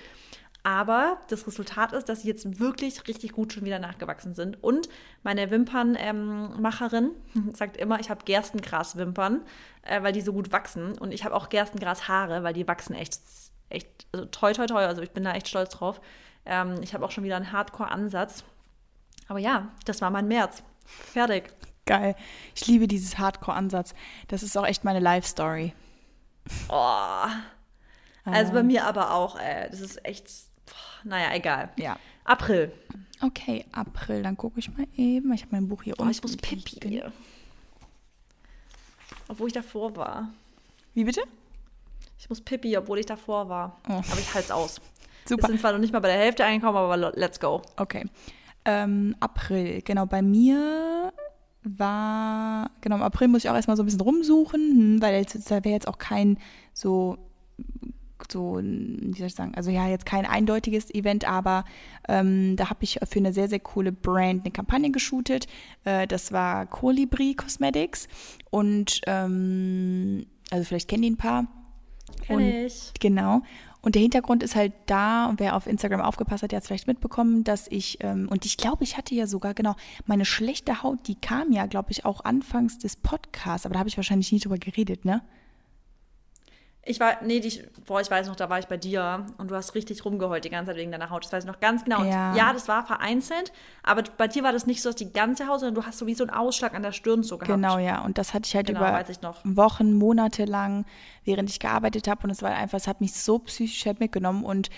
Aber 0.64 1.18
das 1.28 1.48
Resultat 1.48 1.92
ist, 1.92 2.08
dass 2.08 2.22
sie 2.22 2.28
jetzt 2.28 2.60
wirklich 2.60 3.08
richtig 3.08 3.32
gut 3.32 3.52
schon 3.52 3.66
wieder 3.66 3.80
nachgewachsen 3.80 4.36
sind. 4.36 4.64
Und 4.64 4.90
meine 5.24 5.50
Wimpernmacherin 5.50 7.12
ähm, 7.36 7.54
sagt 7.56 7.78
immer, 7.78 8.00
ich 8.00 8.12
habe 8.12 8.24
Gerstengraswimpern, 8.26 9.42
äh, 9.82 10.04
weil 10.04 10.14
die 10.14 10.22
so 10.22 10.34
gut 10.34 10.52
wachsen. 10.52 10.98
Und 11.00 11.14
ich 11.14 11.26
habe 11.26 11.36
auch 11.36 11.50
Gerstengrashaare, 11.50 12.44
weil 12.44 12.54
die 12.54 12.68
wachsen 12.68 12.94
echt, 12.94 13.20
echt 13.70 13.88
also 14.12 14.26
toi, 14.26 14.54
toi, 14.54 14.68
toi. 14.68 14.86
Also 14.86 15.02
ich 15.02 15.12
bin 15.12 15.24
da 15.24 15.34
echt 15.34 15.48
stolz 15.48 15.72
drauf. 15.72 16.00
Ähm, 16.46 16.76
ich 16.84 16.94
habe 16.94 17.06
auch 17.06 17.12
schon 17.12 17.24
wieder 17.24 17.38
einen 17.38 17.52
Hardcore-Ansatz. 17.52 18.44
Aber 19.28 19.40
ja, 19.40 19.70
das 19.86 20.02
war 20.02 20.10
mein 20.10 20.28
März. 20.28 20.64
Fertig. 20.86 21.54
Geil. 21.86 22.16
Ich 22.56 22.68
liebe 22.68 22.88
dieses 22.88 23.18
Hardcore-Ansatz. 23.18 23.94
Das 24.28 24.44
ist 24.44 24.58
auch 24.58 24.66
echt 24.66 24.84
meine 24.84 25.00
Life-Story. 25.00 25.74
Oh. 26.70 27.28
Also 28.24 28.54
bei 28.54 28.64
mir 28.64 28.86
aber 28.86 29.14
auch, 29.14 29.40
äh, 29.40 29.70
das 29.70 29.80
ist 29.80 30.06
echt, 30.06 30.28
boah, 30.66 30.74
naja, 31.04 31.34
egal. 31.34 31.70
Ja. 31.78 31.98
April. 32.24 32.72
Okay, 33.22 33.66
April. 33.72 34.24
Dann 34.24 34.38
gucke 34.38 34.60
ich 34.60 34.76
mal 34.76 34.88
eben. 34.96 35.32
Ich 35.34 35.42
habe 35.42 35.56
mein 35.56 35.68
Buch 35.68 35.84
hier 35.84 35.96
oh, 35.98 36.02
unten. 36.04 36.12
Ich 36.12 36.22
muss 36.22 36.38
Pipi. 36.38 37.04
Obwohl 39.28 39.48
ich 39.48 39.54
davor 39.54 39.96
war. 39.96 40.30
Wie 40.94 41.04
bitte? 41.04 41.22
Ich 42.20 42.30
muss 42.30 42.42
Pipi, 42.42 42.78
obwohl 42.78 43.00
ich 43.00 43.06
davor 43.06 43.50
war. 43.50 43.80
Oh. 43.88 43.94
Aber 43.94 44.20
ich 44.20 44.34
halte 44.34 44.46
es 44.46 44.52
aus. 44.52 44.82
Super. 45.26 45.44
Wir 45.44 45.48
sind 45.50 45.60
zwar 45.60 45.72
noch 45.72 45.80
nicht 45.80 45.94
mal 45.94 46.00
bei 46.00 46.10
der 46.10 46.18
Hälfte 46.18 46.46
angekommen, 46.46 46.78
aber 46.78 46.98
let's 47.16 47.40
go. 47.40 47.62
Okay. 47.78 48.06
Ähm, 48.66 49.16
April, 49.20 49.82
genau, 49.82 50.06
bei 50.06 50.22
mir 50.22 51.14
war, 51.64 52.72
genau, 52.82 52.96
im 52.96 53.02
April 53.02 53.28
muss 53.28 53.44
ich 53.44 53.50
auch 53.50 53.56
erstmal 53.56 53.78
so 53.78 53.84
ein 53.84 53.86
bisschen 53.86 54.02
rumsuchen, 54.02 54.62
hm, 54.62 55.02
weil 55.02 55.26
da 55.26 55.64
wäre 55.64 55.74
jetzt 55.74 55.88
auch 55.88 55.98
kein 55.98 56.38
so, 56.74 57.18
so, 58.32 58.60
wie 58.62 59.18
soll 59.18 59.28
ich 59.28 59.36
sagen, 59.36 59.54
also 59.56 59.72
ja, 59.72 59.88
jetzt 59.88 60.06
kein 60.06 60.26
eindeutiges 60.26 60.94
Event, 60.94 61.28
aber 61.28 61.66
ähm, 62.08 62.56
da 62.56 62.70
habe 62.70 62.84
ich 62.84 63.00
für 63.08 63.20
eine 63.20 63.34
sehr, 63.34 63.48
sehr 63.48 63.60
coole 63.60 63.92
Brand 63.92 64.42
eine 64.44 64.52
Kampagne 64.52 64.92
geshootet. 64.92 65.48
Äh, 65.84 66.08
das 66.08 66.32
war 66.32 66.66
Colibri 66.66 67.34
Cosmetics 67.36 68.08
und, 68.50 69.02
ähm, 69.08 70.26
also 70.50 70.66
vielleicht 70.66 70.88
kennen 70.88 71.04
die 71.04 71.12
ein 71.12 71.18
paar. 71.18 71.48
Kenn 72.22 72.40
ich. 72.40 72.92
Genau. 73.00 73.42
Und 73.82 73.96
der 73.96 74.02
Hintergrund 74.02 74.44
ist 74.44 74.56
halt 74.56 74.74
da, 74.86 75.34
wer 75.38 75.56
auf 75.56 75.66
Instagram 75.66 76.02
aufgepasst 76.02 76.44
hat, 76.44 76.52
der 76.52 76.58
hat 76.58 76.64
es 76.64 76.68
vielleicht 76.68 76.88
mitbekommen, 76.88 77.44
dass 77.44 77.68
ich, 77.70 77.98
ähm, 78.02 78.28
und 78.30 78.46
ich 78.46 78.58
glaube, 78.58 78.84
ich 78.84 78.98
hatte 78.98 79.16
ja 79.16 79.26
sogar, 79.26 79.54
genau, 79.54 79.76
meine 80.06 80.26
schlechte 80.26 80.84
Haut, 80.84 81.08
die 81.08 81.16
kam 81.16 81.52
ja, 81.52 81.66
glaube 81.66 81.92
ich, 81.92 82.06
auch 82.06 82.24
anfangs 82.24 82.78
des 82.78 82.96
Podcasts, 82.96 83.66
aber 83.66 83.74
da 83.74 83.80
habe 83.80 83.90
ich 83.90 83.98
wahrscheinlich 83.98 84.32
nie 84.32 84.40
drüber 84.40 84.58
geredet, 84.58 85.06
ne? 85.06 85.22
Ich 86.84 87.00
war, 87.00 87.18
nee, 87.24 87.40
die, 87.40 87.62
boah, 87.86 88.02
ich 88.02 88.10
weiß 88.10 88.28
noch, 88.28 88.36
da 88.36 88.50
war 88.50 88.58
ich 88.58 88.66
bei 88.66 88.78
dir 88.78 89.28
und 89.38 89.52
du 89.52 89.56
hast 89.56 89.76
richtig 89.76 90.04
rumgeheult 90.04 90.44
die 90.44 90.50
ganze 90.50 90.72
Zeit 90.72 90.78
wegen 90.78 90.92
deiner 90.92 91.12
Haut. 91.12 91.24
Das 91.24 91.32
weiß 91.32 91.44
ich 91.44 91.48
noch 91.48 91.60
ganz 91.60 91.84
genau. 91.84 92.04
Ja. 92.04 92.32
Und 92.32 92.38
ja, 92.38 92.54
das 92.54 92.68
war 92.68 92.84
vereinzelt, 92.86 93.52
aber 93.84 94.04
bei 94.18 94.28
dir 94.28 94.42
war 94.44 94.52
das 94.52 94.66
nicht 94.66 94.82
so, 94.82 94.90
dass 94.90 94.96
die 94.96 95.14
ganze 95.14 95.48
Haut, 95.48 95.60
sondern 95.60 95.76
du 95.76 95.86
hast 95.86 96.00
so 96.00 96.08
wie 96.08 96.16
so 96.16 96.24
einen 96.24 96.32
Ausschlag 96.32 96.74
an 96.74 96.82
der 96.82 96.92
Stirn 96.92 97.22
so 97.22 97.38
gehabt. 97.38 97.54
Genau, 97.54 97.78
ja. 97.78 98.04
Und 98.04 98.18
das 98.18 98.34
hatte 98.34 98.48
ich 98.48 98.56
halt 98.56 98.68
genau, 98.68 98.80
über 98.80 99.06
ich 99.08 99.20
Wochen, 99.44 99.94
Monate 99.94 100.46
lang, 100.46 100.86
während 101.24 101.52
ich 101.52 101.60
gearbeitet 101.60 102.08
habe. 102.08 102.24
Und 102.24 102.32
es 102.32 102.42
war 102.42 102.50
einfach, 102.50 102.80
es 102.80 102.88
hat 102.88 103.00
mich 103.00 103.14
so 103.14 103.38
psychisch 103.38 103.86
halt 103.86 104.00
mitgenommen. 104.00 104.44
Und 104.44 104.72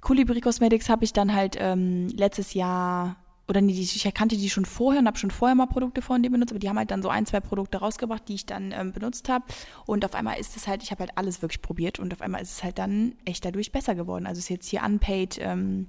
Colibri 0.00 0.40
Cosmetics 0.40 0.88
habe 0.88 1.04
ich 1.04 1.12
dann 1.12 1.32
halt 1.32 1.56
ähm, 1.56 2.08
letztes 2.08 2.54
Jahr 2.54 3.14
oder 3.48 3.62
nee, 3.62 3.72
ich 3.72 4.04
erkannte 4.04 4.36
die 4.36 4.50
schon 4.50 4.66
vorher 4.66 5.00
und 5.00 5.06
habe 5.06 5.18
schon 5.18 5.30
vorher 5.30 5.54
mal 5.54 5.66
Produkte 5.66 6.02
von 6.02 6.22
denen 6.22 6.34
benutzt, 6.34 6.52
aber 6.52 6.58
die 6.58 6.68
haben 6.68 6.78
halt 6.78 6.90
dann 6.90 7.02
so 7.02 7.08
ein, 7.08 7.24
zwei 7.24 7.40
Produkte 7.40 7.78
rausgebracht, 7.78 8.28
die 8.28 8.34
ich 8.34 8.46
dann 8.46 8.72
ähm, 8.72 8.92
benutzt 8.92 9.28
habe. 9.30 9.46
Und 9.86 10.04
auf 10.04 10.14
einmal 10.14 10.38
ist 10.38 10.56
es 10.56 10.68
halt, 10.68 10.82
ich 10.82 10.90
habe 10.90 11.00
halt 11.00 11.12
alles 11.16 11.40
wirklich 11.40 11.62
probiert 11.62 11.98
und 11.98 12.12
auf 12.12 12.20
einmal 12.20 12.42
ist 12.42 12.52
es 12.52 12.62
halt 12.62 12.78
dann 12.78 13.14
echt 13.24 13.44
dadurch 13.44 13.72
besser 13.72 13.94
geworden. 13.94 14.26
Also 14.26 14.38
ist 14.38 14.50
jetzt 14.50 14.68
hier 14.68 14.82
unpaid, 14.84 15.38
ähm, 15.40 15.88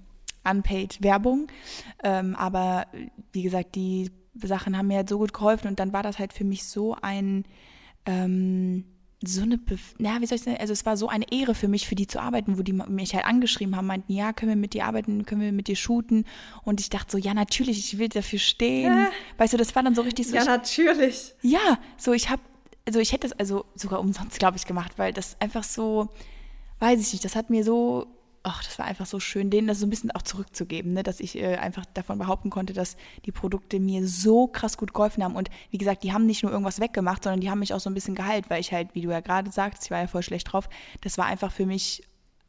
unpaid 0.50 1.04
Werbung. 1.04 1.48
Ähm, 2.02 2.36
aber 2.36 2.88
wie 3.34 3.44
gesagt, 3.44 3.76
die 3.76 4.10
Sachen 4.36 4.78
haben 4.78 4.88
mir 4.88 4.98
halt 4.98 5.10
so 5.10 5.18
gut 5.18 5.34
geholfen 5.34 5.68
und 5.68 5.80
dann 5.80 5.92
war 5.92 6.04
das 6.04 6.18
halt 6.18 6.32
für 6.32 6.46
mich 6.46 6.66
so 6.66 6.96
ein 7.02 7.44
ähm, 8.06 8.86
so 9.22 9.42
eine, 9.42 9.58
Bef 9.58 9.96
ja, 10.00 10.22
wie 10.22 10.26
soll 10.26 10.38
ich 10.38 10.44
sagen, 10.44 10.58
also 10.60 10.72
es 10.72 10.86
war 10.86 10.96
so 10.96 11.10
eine 11.10 11.30
Ehre 11.32 11.54
für 11.54 11.68
mich, 11.68 11.88
für 11.88 11.96
die 11.96 12.08
zu 12.08 12.22
arbeiten, 12.22 12.58
wo 12.58 12.64
die 12.64 12.74
mich 12.74 13.14
halt 13.14 13.26
angeschrieben 13.26 13.76
haben, 13.76 13.88
meinten, 13.88 14.14
ja, 14.14 14.32
können 14.32 14.50
wir 14.50 14.56
mit 14.56 14.74
dir 14.74 14.86
arbeiten, 14.86 15.26
können 15.26 15.42
wir 15.42 15.52
mit 15.52 15.68
dir 15.68 15.76
shooten 15.76 16.26
und 16.64 16.80
ich 16.80 16.90
dachte 16.90 17.12
so, 17.12 17.18
ja, 17.18 17.34
natürlich, 17.34 17.80
ich 17.80 17.98
will 17.98 18.08
dafür 18.08 18.40
stehen. 18.40 18.94
Ja. 18.94 19.12
Weißt 19.38 19.54
du, 19.54 19.58
das 19.58 19.76
war 19.76 19.84
dann 19.84 19.96
so 19.96 20.04
richtig 20.04 20.28
so. 20.28 20.36
Ja, 20.36 20.44
ich, 20.44 20.48
natürlich. 20.48 21.36
Ja, 21.42 21.80
so 21.98 22.14
ich 22.14 22.30
habe, 22.30 22.42
also 22.88 23.00
ich 23.00 23.12
hätte 23.12 23.28
es 23.28 23.34
also 23.34 23.66
sogar 23.76 24.00
umsonst, 24.00 24.40
glaube 24.40 24.58
ich, 24.58 24.66
gemacht, 24.66 24.94
weil 24.98 25.12
das 25.12 25.36
einfach 25.42 25.64
so, 25.64 26.08
weiß 26.80 27.02
ich 27.02 27.12
nicht, 27.12 27.26
das 27.26 27.36
hat 27.36 27.50
mir 27.50 27.64
so 27.66 28.08
ach, 28.44 28.64
das 28.64 28.80
war 28.80 28.86
einfach 28.86 29.06
so 29.06 29.20
schön, 29.20 29.50
denen 29.50 29.68
das 29.68 29.80
so 29.80 29.86
ein 29.86 29.90
bisschen 29.90 30.12
auch 30.12 30.22
zurückzugeben, 30.22 30.94
ne? 30.94 31.04
dass 31.04 31.20
ich 31.20 31.38
äh, 31.38 31.58
einfach 31.58 31.86
davon 31.94 32.18
behaupten 32.18 32.50
konnte, 32.50 32.74
dass 32.74 32.96
die 33.26 33.32
Produkte 33.32 33.80
mir 33.80 34.08
so 34.08 34.48
krass 34.48 34.78
gut 34.78 34.94
geholfen 34.94 35.24
haben. 35.24 35.36
Und 35.36 35.50
wie 35.72 35.78
gesagt, 35.78 36.04
die 36.04 36.14
haben 36.14 36.26
nicht 36.26 36.44
nur 36.44 36.52
irgendwas 36.52 36.80
weggemacht, 36.80 37.24
sondern 37.24 37.42
die 37.42 37.50
haben 37.50 37.60
mich 37.60 37.74
auch 37.74 37.80
so 37.80 37.90
ein 37.90 37.94
bisschen 37.94 38.16
geheilt, 38.16 38.50
weil 38.50 38.62
ich 38.62 38.72
halt, 38.72 38.96
wie 38.96 39.02
du 39.02 39.10
ja 39.10 39.20
gerade 39.20 39.52
sagst, 39.52 39.84
ich 39.86 39.92
war 39.92 40.00
ja 40.00 40.08
voll 40.08 40.24
schlecht 40.24 40.52
drauf, 40.52 40.70
das 41.02 41.18
war 41.18 41.26
einfach 41.26 41.52
für 41.52 41.66
mich 41.66 42.04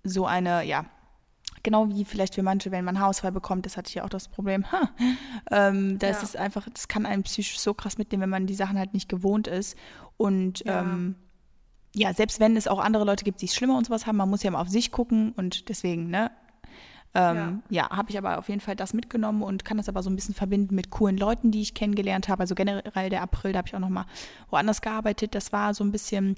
so 0.05 0.27
eine, 0.27 0.65
ja, 0.65 0.87
genau 1.63 1.89
wie 1.89 2.05
vielleicht 2.05 2.35
für 2.35 2.43
manche, 2.43 2.71
wenn 2.71 2.85
man 2.85 2.99
Haarausfall 2.99 3.33
bekommt, 3.33 3.67
das 3.67 3.77
hatte 3.77 3.89
ich 3.89 3.95
ja 3.97 4.05
auch 4.05 4.09
das 4.09 4.29
Problem. 4.29 4.71
Ha, 4.73 4.91
ähm, 5.51 5.99
das 5.99 6.19
ja. 6.19 6.23
ist 6.23 6.37
einfach, 6.37 6.69
das 6.73 6.89
kann 6.89 7.07
einen 7.07 7.23
psychisch 7.25 7.59
so 7.59 7.75
krass 7.75 7.99
mitnehmen, 7.99 8.23
wenn 8.23 8.31
man 8.31 8.47
die 8.47 8.55
Sachen 8.55 8.79
halt 8.79 8.95
nicht 8.95 9.09
gewohnt 9.09 9.47
ist. 9.47 9.77
Und 10.17 10.61
ja. 10.65 10.81
ähm, 10.83 11.17
ja, 11.95 12.15
selbst 12.15 12.41
wenn 12.41 12.57
es 12.57 12.69
auch 12.69 12.79
andere 12.79 13.05
Leute 13.05 13.25
gibt, 13.25 13.41
die 13.43 13.47
es 13.47 13.55
schlimmer 13.55 13.77
und 13.77 13.87
sowas 13.87 14.07
haben, 14.07 14.17
man 14.17 14.31
muss 14.31 14.43
ja 14.43 14.51
mal 14.51 14.61
auf 14.61 14.69
sich 14.69 14.93
gucken 14.93 15.33
und 15.37 15.69
deswegen, 15.69 16.09
ne? 16.09 16.31
Ähm, 17.13 17.63
ja, 17.69 17.89
ja 17.89 17.91
habe 17.91 18.11
ich 18.11 18.19
aber 18.19 18.39
auf 18.39 18.49
jeden 18.49 18.61
Fall 18.61 18.77
das 18.77 18.95
mitgenommen 18.95 19.43
und 19.43 19.65
kann 19.65 19.77
das 19.77 19.89
aber 19.89 20.03
so 20.03 20.11
ein 20.11 20.15
bisschen 20.15 20.35
verbinden 20.35 20.77
mit 20.77 20.91
coolen 20.91 21.17
Leuten, 21.17 21.51
die 21.51 21.61
ich 21.61 21.75
kennengelernt 21.75 22.29
habe. 22.29 22.43
Also 22.43 22.55
generell 22.55 23.11
der 23.11 23.23
April, 23.23 23.53
da 23.53 23.59
habe 23.59 23.69
ich 23.69 23.75
auch 23.75 23.81
noch 23.81 23.89
mal 23.89 24.07
woanders 24.51 24.81
gearbeitet. 24.81 25.35
Das 25.35 25.53
war 25.53 25.75
so 25.75 25.83
ein 25.83 25.91
bisschen 25.91 26.37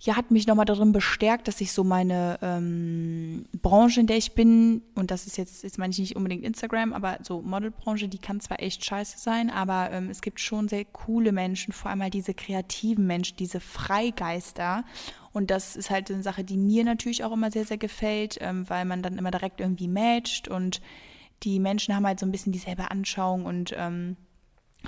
ja, 0.00 0.14
hat 0.16 0.30
mich 0.30 0.46
nochmal 0.46 0.64
darin 0.64 0.92
bestärkt, 0.92 1.48
dass 1.48 1.60
ich 1.60 1.72
so 1.72 1.82
meine 1.82 2.38
ähm, 2.40 3.46
Branche, 3.62 3.98
in 3.98 4.06
der 4.06 4.16
ich 4.16 4.32
bin, 4.32 4.82
und 4.94 5.10
das 5.10 5.26
ist 5.26 5.36
jetzt, 5.36 5.64
jetzt 5.64 5.76
meine 5.76 5.90
ich 5.90 5.98
nicht 5.98 6.14
unbedingt 6.14 6.44
Instagram, 6.44 6.92
aber 6.92 7.18
so 7.22 7.42
Modelbranche, 7.42 8.06
die 8.06 8.18
kann 8.18 8.38
zwar 8.38 8.62
echt 8.62 8.84
scheiße 8.84 9.18
sein, 9.18 9.50
aber 9.50 9.90
ähm, 9.90 10.08
es 10.08 10.20
gibt 10.20 10.38
schon 10.38 10.68
sehr 10.68 10.84
coole 10.84 11.32
Menschen, 11.32 11.72
vor 11.72 11.90
allem 11.90 12.02
halt 12.02 12.14
diese 12.14 12.32
kreativen 12.32 13.08
Menschen, 13.08 13.36
diese 13.38 13.58
Freigeister. 13.58 14.84
Und 15.32 15.50
das 15.50 15.74
ist 15.74 15.90
halt 15.90 16.12
eine 16.12 16.22
Sache, 16.22 16.44
die 16.44 16.58
mir 16.58 16.84
natürlich 16.84 17.24
auch 17.24 17.32
immer 17.32 17.50
sehr, 17.50 17.64
sehr 17.64 17.78
gefällt, 17.78 18.38
ähm, 18.40 18.70
weil 18.70 18.84
man 18.84 19.02
dann 19.02 19.18
immer 19.18 19.32
direkt 19.32 19.60
irgendwie 19.60 19.88
matcht 19.88 20.46
und 20.46 20.80
die 21.42 21.58
Menschen 21.58 21.94
haben 21.94 22.06
halt 22.06 22.20
so 22.20 22.26
ein 22.26 22.32
bisschen 22.32 22.52
dieselbe 22.52 22.92
Anschauung 22.92 23.44
und 23.46 23.74
ähm, 23.76 24.16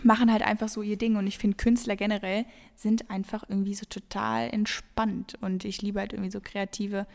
machen 0.03 0.33
halt 0.33 0.43
einfach 0.43 0.69
so 0.69 0.83
ihr 0.83 0.97
Ding. 0.97 1.17
Und 1.17 1.27
ich 1.27 1.39
finde, 1.39 1.57
Künstler 1.57 1.97
generell 1.97 2.47
sind 2.75 3.11
einfach 3.11 3.45
irgendwie 3.49 3.75
so 3.75 3.87
total 3.87 4.49
entspannt. 4.51 5.35
Und 5.41 5.65
ich 5.65 5.83
liebe 5.83 6.01
halt 6.01 6.13
irgendwie 6.13 6.31
so 6.31 6.41
kreative 6.41 7.07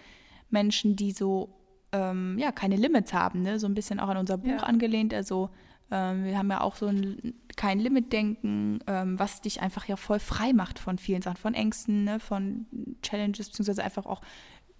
Menschen, 0.49 0.95
die 0.95 1.11
so, 1.11 1.49
ähm, 1.91 2.37
ja, 2.37 2.51
keine 2.51 2.75
Limits 2.75 3.13
haben, 3.13 3.41
ne? 3.41 3.59
So 3.59 3.67
ein 3.67 3.73
bisschen 3.73 3.99
auch 3.99 4.09
an 4.09 4.17
unser 4.17 4.37
Buch 4.37 4.49
ja. 4.49 4.63
angelehnt. 4.63 5.13
Also, 5.13 5.49
ähm, 5.91 6.25
wir 6.25 6.37
haben 6.37 6.49
ja 6.49 6.61
auch 6.61 6.75
so 6.75 6.87
ein 6.87 7.35
kein 7.55 7.79
Limit-Denken, 7.79 8.79
ähm, 8.87 9.17
was 9.17 9.41
dich 9.41 9.61
einfach 9.61 9.85
ja 9.85 9.95
voll 9.95 10.19
frei 10.19 10.51
macht 10.51 10.79
von 10.79 10.97
vielen 10.97 11.21
Sachen, 11.21 11.37
von 11.37 11.53
Ängsten, 11.53 12.03
ne? 12.03 12.19
von 12.19 12.65
Challenges, 13.01 13.49
beziehungsweise 13.49 13.83
einfach 13.83 14.05
auch 14.05 14.21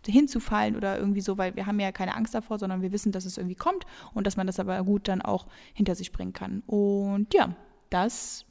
hinzufallen 0.06 0.76
oder 0.76 1.00
irgendwie 1.00 1.22
so, 1.22 1.38
weil 1.38 1.56
wir 1.56 1.66
haben 1.66 1.80
ja 1.80 1.92
keine 1.92 2.16
Angst 2.16 2.36
davor, 2.36 2.60
sondern 2.60 2.82
wir 2.82 2.92
wissen, 2.92 3.12
dass 3.12 3.26
es 3.26 3.38
irgendwie 3.38 3.56
kommt 3.56 3.86
und 4.14 4.28
dass 4.28 4.38
man 4.38 4.46
das 4.46 4.60
aber 4.60 4.84
gut 4.84 5.08
dann 5.08 5.22
auch 5.22 5.48
hinter 5.74 5.96
sich 5.96 6.12
bringen 6.12 6.34
kann. 6.34 6.62
Und 6.68 7.34
ja, 7.34 7.56
das 7.90 8.46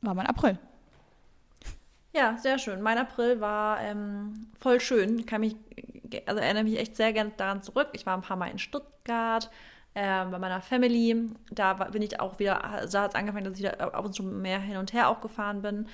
war 0.00 0.14
mein 0.14 0.26
April. 0.26 0.58
Ja, 2.14 2.36
sehr 2.36 2.58
schön. 2.58 2.82
Mein 2.82 2.98
April 2.98 3.40
war 3.40 3.80
ähm, 3.80 4.48
voll 4.58 4.80
schön. 4.80 5.24
Kann 5.24 5.40
mich, 5.40 5.56
also 6.26 6.40
erinnere 6.40 6.64
mich 6.64 6.78
echt 6.78 6.96
sehr 6.96 7.12
gerne 7.12 7.32
daran 7.36 7.62
zurück. 7.62 7.88
Ich 7.92 8.04
war 8.04 8.16
ein 8.16 8.22
paar 8.22 8.36
Mal 8.36 8.50
in 8.50 8.58
Stuttgart 8.58 9.50
äh, 9.94 10.24
bei 10.26 10.38
meiner 10.38 10.60
Family. 10.60 11.30
Da 11.50 11.78
war, 11.78 11.90
bin 11.90 12.02
ich 12.02 12.20
auch 12.20 12.38
wieder, 12.38 12.56
da 12.56 12.70
hat 13.02 13.10
es 13.10 13.14
angefangen, 13.14 13.44
dass 13.44 13.58
ich 13.58 13.62
da 13.62 13.70
ab 13.70 14.04
und 14.04 14.14
zu 14.14 14.22
mehr 14.22 14.58
hin 14.58 14.76
und 14.76 14.92
her 14.92 15.08
auch 15.08 15.22
gefahren 15.22 15.62
bin. 15.62 15.88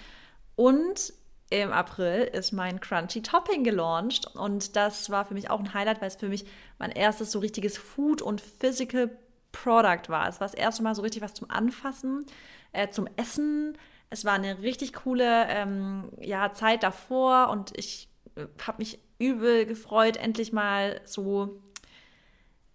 Und 0.56 1.12
im 1.50 1.72
April 1.72 2.22
ist 2.24 2.52
mein 2.52 2.80
Crunchy 2.80 3.22
Topping 3.22 3.64
gelauncht 3.64 4.26
und 4.36 4.76
das 4.76 5.08
war 5.08 5.24
für 5.24 5.34
mich 5.34 5.50
auch 5.50 5.60
ein 5.60 5.72
Highlight, 5.72 6.00
weil 6.00 6.08
es 6.08 6.16
für 6.16 6.28
mich 6.28 6.44
mein 6.78 6.90
erstes 6.90 7.30
so 7.32 7.38
richtiges 7.38 7.78
Food- 7.78 8.20
und 8.20 8.40
Physical 8.40 9.10
Product 9.52 10.08
war. 10.08 10.28
Es 10.28 10.40
war 10.40 10.46
das 10.46 10.54
erste 10.54 10.82
Mal 10.82 10.94
so 10.94 11.00
richtig 11.00 11.22
was 11.22 11.32
zum 11.32 11.50
Anfassen, 11.50 12.26
äh, 12.72 12.88
zum 12.88 13.08
Essen. 13.16 13.76
Es 14.10 14.24
war 14.24 14.34
eine 14.34 14.62
richtig 14.62 14.92
coole 14.94 15.46
ähm, 15.48 16.10
ja, 16.20 16.52
Zeit 16.52 16.82
davor 16.82 17.50
und 17.50 17.76
ich 17.76 18.08
äh, 18.36 18.46
habe 18.66 18.78
mich 18.78 18.98
übel 19.18 19.66
gefreut, 19.66 20.16
endlich 20.16 20.52
mal 20.52 21.00
so 21.04 21.62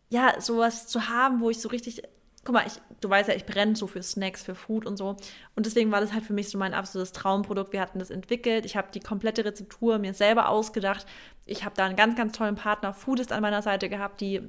ja, 0.10 0.40
sowas 0.40 0.88
zu 0.88 1.10
haben, 1.10 1.42
wo 1.42 1.50
ich 1.50 1.60
so 1.60 1.70
richtig 1.70 2.04
guck 2.44 2.54
mal, 2.56 2.68
ich, 2.68 2.74
du 3.00 3.10
weißt 3.10 3.30
ja, 3.30 3.36
ich 3.36 3.46
brenne 3.46 3.76
so 3.76 3.88
für 3.88 4.04
Snacks, 4.04 4.44
für 4.44 4.56
Food 4.56 4.86
und 4.86 4.98
so. 4.98 5.16
Und 5.56 5.66
deswegen 5.66 5.92
war 5.92 6.02
das 6.02 6.14
halt 6.14 6.26
für 6.26 6.34
mich 6.34 6.50
so 6.50 6.58
mein 6.58 6.74
absolutes 6.74 7.14
Traumprodukt. 7.14 7.72
Wir 7.74 7.82
hatten 7.82 8.00
das 8.00 8.10
entwickelt. 8.10 8.66
Ich 8.66 8.76
habe 8.76 8.90
die 8.94 9.00
komplette 9.00 9.46
Rezeptur 9.46 9.98
mir 9.98 10.14
selber 10.14 10.50
ausgedacht. 10.50 11.06
Ich 11.46 11.64
habe 11.64 11.76
da 11.76 11.86
einen 11.86 11.96
ganz, 11.96 12.16
ganz 12.16 12.38
tollen 12.38 12.56
Partner, 12.56 12.94
Foodist, 12.94 13.32
an 13.32 13.42
meiner 13.42 13.62
Seite 13.62 13.90
gehabt, 13.90 14.20
die 14.20 14.42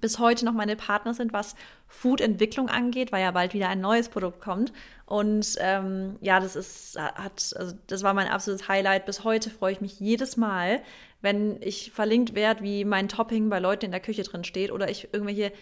bis 0.00 0.18
heute 0.18 0.44
noch 0.44 0.52
meine 0.52 0.76
Partner 0.76 1.14
sind, 1.14 1.32
was 1.32 1.54
Food-Entwicklung 1.88 2.68
angeht, 2.68 3.12
weil 3.12 3.22
ja 3.22 3.30
bald 3.30 3.54
wieder 3.54 3.68
ein 3.68 3.80
neues 3.80 4.08
Produkt 4.08 4.40
kommt. 4.40 4.72
Und 5.06 5.56
ähm, 5.60 6.16
ja, 6.20 6.40
das 6.40 6.56
ist, 6.56 6.98
hat, 6.98 7.54
also 7.56 7.74
das 7.86 8.02
war 8.02 8.14
mein 8.14 8.28
absolutes 8.28 8.68
Highlight. 8.68 9.06
Bis 9.06 9.24
heute 9.24 9.50
freue 9.50 9.72
ich 9.72 9.80
mich 9.80 10.00
jedes 10.00 10.36
Mal, 10.36 10.82
wenn 11.20 11.60
ich 11.62 11.92
verlinkt 11.92 12.34
werde, 12.34 12.62
wie 12.62 12.84
mein 12.84 13.08
Topping 13.08 13.48
bei 13.48 13.58
Leuten 13.58 13.86
in 13.86 13.90
der 13.92 14.00
Küche 14.00 14.22
drin 14.22 14.44
steht 14.44 14.72
oder 14.72 14.90
ich 14.90 15.12
irgendwelche 15.12 15.52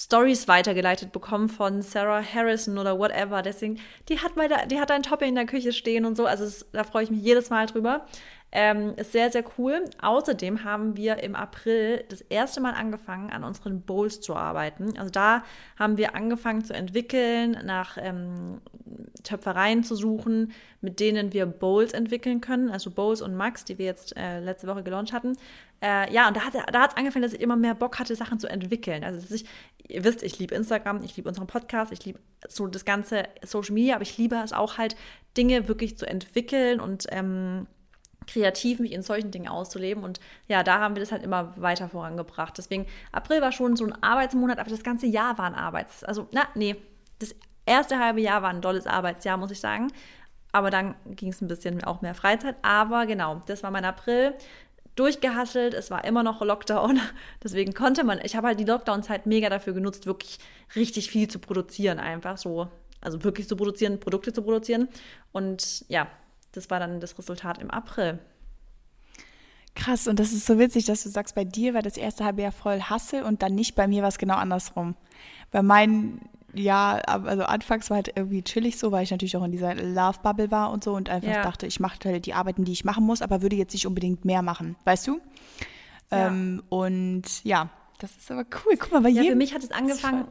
Stories 0.00 0.48
weitergeleitet 0.48 1.12
bekommen 1.12 1.50
von 1.50 1.82
Sarah 1.82 2.22
Harrison 2.22 2.78
oder 2.78 2.98
whatever. 2.98 3.42
Deswegen, 3.42 3.78
die 4.08 4.18
hat, 4.18 4.32
da, 4.36 4.64
die 4.64 4.80
hat 4.80 4.90
ein 4.90 5.02
Topping 5.02 5.30
in 5.30 5.34
der 5.34 5.44
Küche 5.44 5.72
stehen 5.72 6.06
und 6.06 6.16
so. 6.16 6.24
Also 6.24 6.44
es, 6.44 6.66
da 6.72 6.84
freue 6.84 7.04
ich 7.04 7.10
mich 7.10 7.20
jedes 7.22 7.50
Mal 7.50 7.66
drüber. 7.66 8.06
Ähm, 8.52 8.94
ist 8.96 9.12
sehr, 9.12 9.30
sehr 9.30 9.44
cool. 9.58 9.84
Außerdem 10.02 10.64
haben 10.64 10.96
wir 10.96 11.22
im 11.22 11.36
April 11.36 12.04
das 12.08 12.20
erste 12.20 12.60
Mal 12.60 12.72
angefangen, 12.72 13.30
an 13.30 13.44
unseren 13.44 13.82
Bowls 13.82 14.20
zu 14.20 14.34
arbeiten. 14.34 14.98
Also 14.98 15.10
da 15.10 15.44
haben 15.78 15.96
wir 15.96 16.16
angefangen 16.16 16.64
zu 16.64 16.74
entwickeln, 16.74 17.56
nach 17.64 17.96
ähm, 18.00 18.60
Töpfereien 19.22 19.84
zu 19.84 19.94
suchen, 19.94 20.52
mit 20.80 20.98
denen 20.98 21.32
wir 21.32 21.46
Bowls 21.46 21.92
entwickeln 21.92 22.40
können. 22.40 22.70
Also 22.70 22.90
Bowls 22.90 23.22
und 23.22 23.36
Max, 23.36 23.64
die 23.64 23.78
wir 23.78 23.86
jetzt 23.86 24.16
äh, 24.16 24.40
letzte 24.40 24.66
Woche 24.66 24.82
gelauncht 24.82 25.12
hatten. 25.12 25.36
Äh, 25.80 26.12
ja, 26.12 26.26
und 26.26 26.36
da 26.36 26.40
hat 26.40 26.54
es 26.54 26.62
da 26.72 26.84
angefangen, 26.96 27.22
dass 27.22 27.32
ich 27.32 27.40
immer 27.40 27.56
mehr 27.56 27.74
Bock 27.74 28.00
hatte, 28.00 28.16
Sachen 28.16 28.40
zu 28.40 28.48
entwickeln. 28.48 29.04
Also 29.04 29.32
ich, 29.32 29.44
ihr 29.86 30.02
wisst, 30.02 30.24
ich 30.24 30.38
liebe 30.40 30.56
Instagram, 30.56 31.02
ich 31.04 31.16
liebe 31.16 31.28
unseren 31.28 31.46
Podcast, 31.46 31.92
ich 31.92 32.04
liebe 32.04 32.18
so 32.48 32.66
das 32.66 32.84
ganze 32.84 33.24
Social 33.44 33.74
Media, 33.74 33.94
aber 33.94 34.02
ich 34.02 34.18
liebe 34.18 34.36
es 34.36 34.52
auch 34.52 34.76
halt, 34.76 34.96
Dinge 35.36 35.68
wirklich 35.68 35.96
zu 35.96 36.06
entwickeln 36.06 36.80
und 36.80 37.06
ähm, 37.10 37.68
kreativ 38.26 38.78
mich 38.78 38.92
in 38.92 39.02
solchen 39.02 39.30
Dingen 39.30 39.48
auszuleben. 39.48 40.04
Und 40.04 40.20
ja, 40.48 40.62
da 40.62 40.80
haben 40.80 40.94
wir 40.94 41.00
das 41.00 41.12
halt 41.12 41.22
immer 41.22 41.54
weiter 41.56 41.88
vorangebracht. 41.88 42.56
Deswegen, 42.58 42.86
April 43.12 43.40
war 43.40 43.52
schon 43.52 43.76
so 43.76 43.84
ein 43.84 44.02
Arbeitsmonat, 44.02 44.58
aber 44.58 44.70
das 44.70 44.82
ganze 44.82 45.06
Jahr 45.06 45.38
war 45.38 45.46
ein 45.46 45.54
Arbeits-, 45.54 46.04
also, 46.04 46.28
na, 46.32 46.42
nee, 46.54 46.76
das 47.18 47.34
erste 47.66 47.98
halbe 47.98 48.20
Jahr 48.20 48.42
war 48.42 48.50
ein 48.50 48.62
tolles 48.62 48.86
Arbeitsjahr, 48.86 49.36
muss 49.36 49.50
ich 49.50 49.60
sagen. 49.60 49.92
Aber 50.52 50.70
dann 50.70 50.94
ging 51.06 51.30
es 51.30 51.40
ein 51.40 51.48
bisschen 51.48 51.84
auch 51.84 52.02
mehr 52.02 52.14
Freizeit. 52.14 52.56
Aber 52.62 53.06
genau, 53.06 53.40
das 53.46 53.62
war 53.62 53.70
mein 53.70 53.84
April. 53.84 54.34
Durchgehasselt, 54.96 55.74
es 55.74 55.90
war 55.90 56.04
immer 56.04 56.22
noch 56.22 56.42
Lockdown. 56.42 57.00
Deswegen 57.42 57.72
konnte 57.72 58.04
man, 58.04 58.20
ich 58.22 58.36
habe 58.36 58.48
halt 58.48 58.60
die 58.60 58.64
Lockdown-Zeit 58.64 59.26
mega 59.26 59.48
dafür 59.48 59.72
genutzt, 59.72 60.06
wirklich 60.06 60.38
richtig 60.74 61.10
viel 61.10 61.28
zu 61.28 61.38
produzieren, 61.38 62.00
einfach 62.00 62.36
so. 62.36 62.68
Also 63.00 63.24
wirklich 63.24 63.48
zu 63.48 63.56
produzieren, 63.56 64.00
Produkte 64.00 64.32
zu 64.32 64.42
produzieren. 64.42 64.88
Und 65.32 65.84
ja, 65.88 66.08
das 66.52 66.70
war 66.70 66.80
dann 66.80 67.00
das 67.00 67.18
Resultat 67.18 67.58
im 67.58 67.70
April. 67.70 68.18
Krass, 69.76 70.08
und 70.08 70.18
das 70.18 70.32
ist 70.32 70.46
so 70.46 70.58
witzig, 70.58 70.84
dass 70.86 71.04
du 71.04 71.08
sagst, 71.08 71.34
bei 71.34 71.44
dir 71.44 71.74
war 71.74 71.82
das 71.82 71.96
erste 71.96 72.24
halbe 72.24 72.42
Jahr 72.42 72.52
voll 72.52 72.80
Hasse 72.80 73.24
und 73.24 73.42
dann 73.42 73.54
nicht, 73.54 73.76
bei 73.76 73.86
mir 73.86 74.02
war 74.02 74.08
es 74.08 74.18
genau 74.18 74.34
andersrum. 74.34 74.96
Bei 75.52 75.62
meinen 75.62 76.28
ja, 76.54 76.94
also 76.94 77.44
anfangs 77.44 77.90
war 77.90 77.96
halt 77.96 78.12
irgendwie 78.16 78.42
chillig 78.42 78.78
so, 78.78 78.92
weil 78.92 79.04
ich 79.04 79.10
natürlich 79.10 79.36
auch 79.36 79.44
in 79.44 79.52
dieser 79.52 79.74
Love-Bubble 79.74 80.50
war 80.50 80.70
und 80.70 80.82
so 80.82 80.94
und 80.94 81.08
einfach 81.08 81.30
ja. 81.30 81.42
dachte, 81.42 81.66
ich 81.66 81.80
mache 81.80 81.98
halt 82.04 82.26
die 82.26 82.34
Arbeiten, 82.34 82.64
die 82.64 82.72
ich 82.72 82.84
machen 82.84 83.04
muss, 83.04 83.22
aber 83.22 83.42
würde 83.42 83.56
jetzt 83.56 83.72
nicht 83.72 83.86
unbedingt 83.86 84.24
mehr 84.24 84.42
machen, 84.42 84.76
weißt 84.84 85.06
du? 85.06 85.20
Ja. 86.10 86.28
Ähm, 86.28 86.62
und 86.68 87.44
ja, 87.44 87.70
das 87.98 88.16
ist 88.16 88.30
aber 88.30 88.44
cool. 88.66 88.76
Guck 88.78 88.92
mal, 88.92 89.02
bei 89.02 89.10
ja, 89.10 89.22
jedem. 89.22 89.34
Für 89.34 89.38
mich 89.38 89.54
hat 89.54 89.62
es 89.62 89.70
angefangen 89.70 90.26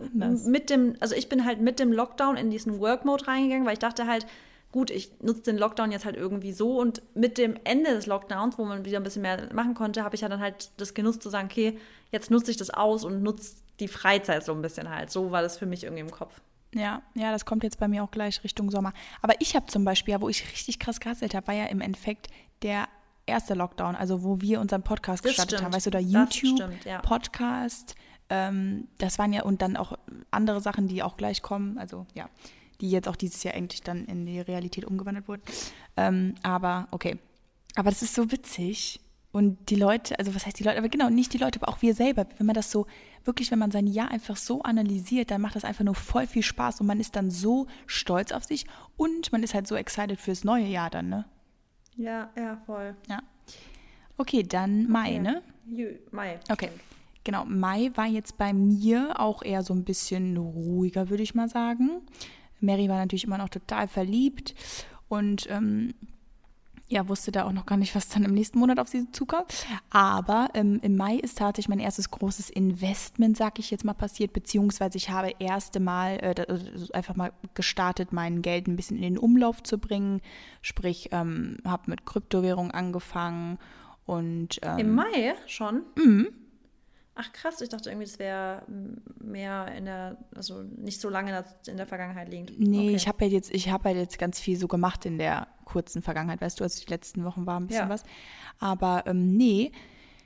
mit 0.45 0.69
dem, 0.69 0.95
also 0.99 1.15
ich 1.15 1.29
bin 1.29 1.45
halt 1.45 1.61
mit 1.61 1.79
dem 1.79 1.91
Lockdown 1.91 2.35
in 2.35 2.49
diesen 2.49 2.79
Work-Mode 2.79 3.27
reingegangen, 3.27 3.65
weil 3.65 3.73
ich 3.73 3.79
dachte 3.79 4.07
halt, 4.07 4.25
gut, 4.71 4.91
ich 4.91 5.11
nutze 5.21 5.43
den 5.43 5.57
Lockdown 5.57 5.91
jetzt 5.91 6.05
halt 6.05 6.15
irgendwie 6.15 6.51
so 6.51 6.79
und 6.79 7.01
mit 7.15 7.37
dem 7.37 7.55
Ende 7.63 7.91
des 7.91 8.05
Lockdowns, 8.05 8.57
wo 8.57 8.65
man 8.65 8.85
wieder 8.85 8.97
ein 8.97 9.03
bisschen 9.03 9.23
mehr 9.23 9.49
machen 9.53 9.73
konnte, 9.73 10.03
habe 10.03 10.15
ich 10.15 10.21
ja 10.21 10.29
dann 10.29 10.39
halt 10.39 10.71
das 10.77 10.93
genutzt 10.93 11.23
zu 11.23 11.29
sagen, 11.29 11.47
okay, 11.51 11.79
jetzt 12.11 12.29
nutze 12.29 12.51
ich 12.51 12.57
das 12.57 12.69
aus 12.69 13.03
und 13.03 13.23
nutze 13.23 13.55
die 13.79 13.87
Freizeit 13.87 14.43
so 14.43 14.53
ein 14.53 14.61
bisschen 14.61 14.89
halt. 14.89 15.09
So 15.09 15.31
war 15.31 15.41
das 15.41 15.57
für 15.57 15.65
mich 15.65 15.83
irgendwie 15.83 16.01
im 16.01 16.11
Kopf. 16.11 16.41
Ja, 16.75 17.01
ja, 17.15 17.31
das 17.31 17.45
kommt 17.45 17.63
jetzt 17.63 17.79
bei 17.79 17.87
mir 17.87 18.03
auch 18.03 18.11
gleich 18.11 18.43
Richtung 18.43 18.69
Sommer. 18.69 18.93
Aber 19.21 19.33
ich 19.39 19.55
habe 19.55 19.65
zum 19.65 19.85
Beispiel, 19.85 20.11
ja, 20.13 20.21
wo 20.21 20.29
ich 20.29 20.43
richtig 20.51 20.77
krass 20.79 20.99
gehasselt 20.99 21.33
habe, 21.33 21.47
war 21.47 21.55
ja 21.55 21.65
im 21.65 21.81
Endeffekt 21.81 22.27
der 22.61 22.87
erste 23.25 23.53
Lockdown, 23.53 23.95
also 23.95 24.23
wo 24.23 24.41
wir 24.41 24.59
unseren 24.59 24.83
Podcast 24.83 25.23
das 25.23 25.31
gestartet 25.31 25.59
stimmt. 25.59 25.65
haben, 25.65 25.73
weißt 25.73 25.85
du, 25.87 25.91
da 25.91 25.99
YouTube, 25.99 26.85
ja. 26.85 26.99
Podcast, 27.01 27.95
ähm, 28.29 28.87
das 28.97 29.17
waren 29.17 29.33
ja 29.33 29.43
und 29.43 29.61
dann 29.61 29.77
auch 29.77 29.97
andere 30.31 30.61
Sachen, 30.61 30.87
die 30.87 31.01
auch 31.01 31.17
gleich 31.17 31.41
kommen, 31.41 31.77
also 31.77 32.05
ja, 32.13 32.29
die 32.81 32.89
jetzt 32.89 33.07
auch 33.07 33.15
dieses 33.15 33.43
Jahr 33.43 33.53
endlich 33.53 33.81
dann 33.81 34.05
in 34.05 34.25
die 34.25 34.39
Realität 34.39 34.85
umgewandelt 34.85 35.27
wurden. 35.27 35.41
Ähm, 35.97 36.35
aber 36.43 36.87
okay, 36.91 37.17
aber 37.75 37.89
das 37.89 38.01
ist 38.01 38.15
so 38.15 38.31
witzig, 38.31 38.99
und 39.31 39.69
die 39.69 39.75
Leute, 39.75 40.17
also 40.17 40.33
was 40.33 40.45
heißt 40.45 40.59
die 40.59 40.63
Leute, 40.63 40.79
aber 40.79 40.89
genau, 40.89 41.09
nicht 41.09 41.33
die 41.33 41.37
Leute, 41.37 41.61
aber 41.61 41.71
auch 41.71 41.81
wir 41.83 41.93
selber, 41.93 42.25
wenn 42.37 42.47
man 42.47 42.55
das 42.55 42.71
so, 42.71 42.87
wirklich, 43.25 43.51
wenn 43.51 43.59
man 43.59 43.69
sein 43.69 43.85
Jahr 43.85 44.09
einfach 44.09 44.35
so 44.35 44.63
analysiert, 44.63 45.29
dann 45.29 45.41
macht 45.41 45.55
das 45.55 45.65
einfach 45.65 45.83
nur 45.83 45.93
voll 45.93 46.25
viel 46.25 46.41
Spaß 46.41 46.81
und 46.81 46.87
man 46.87 46.99
ist 46.99 47.15
dann 47.15 47.29
so 47.29 47.67
stolz 47.85 48.31
auf 48.31 48.43
sich 48.43 48.65
und 48.97 49.31
man 49.31 49.43
ist 49.43 49.53
halt 49.53 49.67
so 49.67 49.75
excited 49.75 50.19
fürs 50.19 50.43
neue 50.43 50.65
Jahr 50.65 50.89
dann, 50.89 51.09
ne? 51.09 51.25
Ja, 51.95 52.31
ja, 52.35 52.59
voll. 52.65 52.95
Ja. 53.07 53.21
Okay, 54.17 54.41
dann 54.41 54.89
Mai, 54.89 55.19
okay. 55.19 55.19
ne? 55.19 55.99
Mai. 56.11 56.39
Okay. 56.49 56.69
Genau, 57.23 57.45
Mai 57.45 57.91
war 57.93 58.07
jetzt 58.07 58.37
bei 58.37 58.53
mir 58.53 59.19
auch 59.19 59.43
eher 59.43 59.61
so 59.61 59.73
ein 59.73 59.83
bisschen 59.83 60.37
ruhiger, 60.37 61.09
würde 61.09 61.21
ich 61.21 61.35
mal 61.35 61.49
sagen. 61.49 62.01
Mary 62.61 62.89
war 62.89 62.97
natürlich 62.97 63.23
immer 63.23 63.37
noch 63.37 63.49
total 63.49 63.87
verliebt 63.87 64.55
und 65.07 65.47
ähm, 65.49 65.93
ja, 66.91 67.07
wusste 67.07 67.31
da 67.31 67.45
auch 67.45 67.51
noch 67.51 67.67
gar 67.67 67.77
nicht, 67.77 67.95
was 67.95 68.09
dann 68.09 68.23
im 68.23 68.33
nächsten 68.33 68.57
Monat 68.57 68.79
auf 68.79 68.87
sie 68.87 69.11
zukommt. 69.11 69.67
Aber 69.91 70.49
ähm, 70.55 70.79
im 70.81 70.95
Mai 70.95 71.17
ist 71.17 71.37
tatsächlich 71.37 71.69
mein 71.69 71.79
erstes 71.79 72.09
großes 72.09 72.49
Investment, 72.49 73.37
sag 73.37 73.59
ich 73.59 73.69
jetzt 73.69 73.85
mal, 73.85 73.93
passiert, 73.93 74.33
beziehungsweise 74.33 74.97
ich 74.97 75.11
habe 75.11 75.33
erste 75.37 75.79
Mal 75.79 76.17
äh, 76.21 76.45
also 76.47 76.91
einfach 76.93 77.15
mal 77.15 77.31
gestartet, 77.53 78.11
mein 78.11 78.41
Geld 78.41 78.67
ein 78.67 78.75
bisschen 78.75 78.97
in 78.97 79.03
den 79.03 79.17
Umlauf 79.19 79.61
zu 79.61 79.77
bringen. 79.77 80.21
Sprich, 80.63 81.09
ähm, 81.11 81.57
habe 81.63 81.83
mit 81.91 82.07
Kryptowährung 82.07 82.71
angefangen 82.71 83.59
und 84.05 84.59
ähm, 84.63 84.79
Im 84.79 84.95
Mai 84.95 85.35
schon? 85.45 85.83
Mhm. 85.95 86.29
Ach 87.15 87.31
krass, 87.33 87.59
ich 87.59 87.69
dachte 87.69 87.89
irgendwie, 87.89 88.05
das 88.05 88.17
wäre 88.17 88.63
mehr 89.19 89.73
in 89.75 89.85
der, 89.85 90.17
also 90.35 90.63
nicht 90.63 91.01
so 91.01 91.09
lange 91.09 91.43
in 91.67 91.75
der 91.75 91.87
Vergangenheit 91.87 92.29
liegend. 92.29 92.57
Nee, 92.57 92.87
okay. 92.87 92.95
ich 92.95 93.07
habe 93.07 93.25
halt 93.25 93.33
jetzt, 93.33 93.53
ich 93.53 93.69
habe 93.69 93.89
halt 93.89 93.97
jetzt 93.97 94.17
ganz 94.17 94.39
viel 94.39 94.57
so 94.57 94.67
gemacht 94.67 95.05
in 95.05 95.17
der 95.17 95.47
kurzen 95.65 96.01
Vergangenheit, 96.01 96.39
weißt 96.39 96.59
du, 96.59 96.63
als 96.63 96.79
die 96.79 96.89
letzten 96.89 97.25
Wochen 97.25 97.45
war 97.45 97.59
ein 97.59 97.67
bisschen 97.67 97.87
ja. 97.87 97.89
was. 97.89 98.03
Aber 98.59 99.03
ähm, 99.05 99.35
nee, 99.35 99.71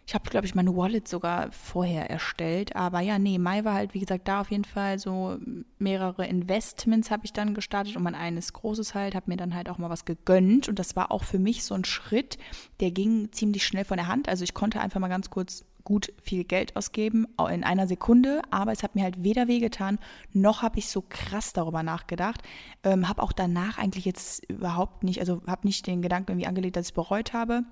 ich 0.05 0.13
habe, 0.13 0.29
glaube 0.29 0.45
ich, 0.45 0.53
meine 0.53 0.75
Wallet 0.75 1.07
sogar 1.07 1.51
vorher 1.51 2.09
erstellt. 2.09 2.75
Aber 2.75 2.99
ja, 2.99 3.19
nee, 3.19 3.37
Mai 3.37 3.63
war 3.63 3.73
halt, 3.73 3.93
wie 3.93 3.99
gesagt, 3.99 4.27
da 4.27 4.41
auf 4.41 4.51
jeden 4.51 4.65
Fall 4.65 4.99
so 4.99 5.37
mehrere 5.79 6.27
Investments 6.27 7.09
habe 7.09 7.25
ich 7.25 7.31
dann 7.31 7.53
gestartet 7.53 7.95
und 7.95 8.03
mein 8.03 8.15
eines 8.15 8.51
großes 8.51 8.95
halt, 8.95 9.15
habe 9.15 9.31
mir 9.31 9.37
dann 9.37 9.55
halt 9.55 9.69
auch 9.69 9.77
mal 9.77 9.89
was 9.89 10.03
gegönnt. 10.03 10.67
Und 10.67 10.77
das 10.77 10.97
war 10.97 11.11
auch 11.11 11.23
für 11.23 11.39
mich 11.39 11.63
so 11.63 11.73
ein 11.73 11.85
Schritt, 11.85 12.37
der 12.81 12.91
ging 12.91 13.31
ziemlich 13.31 13.65
schnell 13.65 13.85
von 13.85 13.97
der 13.97 14.07
Hand. 14.07 14.27
Also 14.27 14.43
ich 14.43 14.53
konnte 14.53 14.81
einfach 14.81 14.99
mal 14.99 15.07
ganz 15.07 15.29
kurz 15.29 15.63
gut 15.83 16.13
viel 16.21 16.43
Geld 16.43 16.75
ausgeben, 16.75 17.27
in 17.51 17.63
einer 17.63 17.87
Sekunde, 17.87 18.41
aber 18.51 18.71
es 18.71 18.83
hat 18.83 18.95
mir 18.95 19.03
halt 19.03 19.23
weder 19.23 19.47
wehgetan, 19.47 19.99
noch 20.31 20.61
habe 20.61 20.79
ich 20.79 20.87
so 20.87 21.03
krass 21.07 21.53
darüber 21.53 21.83
nachgedacht. 21.83 22.41
Ähm, 22.83 23.09
habe 23.09 23.21
auch 23.21 23.33
danach 23.33 23.77
eigentlich 23.77 24.05
jetzt 24.05 24.43
überhaupt 24.49 25.03
nicht, 25.03 25.19
also 25.19 25.41
habe 25.47 25.67
nicht 25.67 25.85
den 25.87 26.01
Gedanken 26.01 26.31
irgendwie 26.31 26.47
angelegt, 26.47 26.75
dass 26.75 26.85
ich 26.85 26.91
es 26.91 26.95
bereut 26.95 27.33
habe 27.33 27.63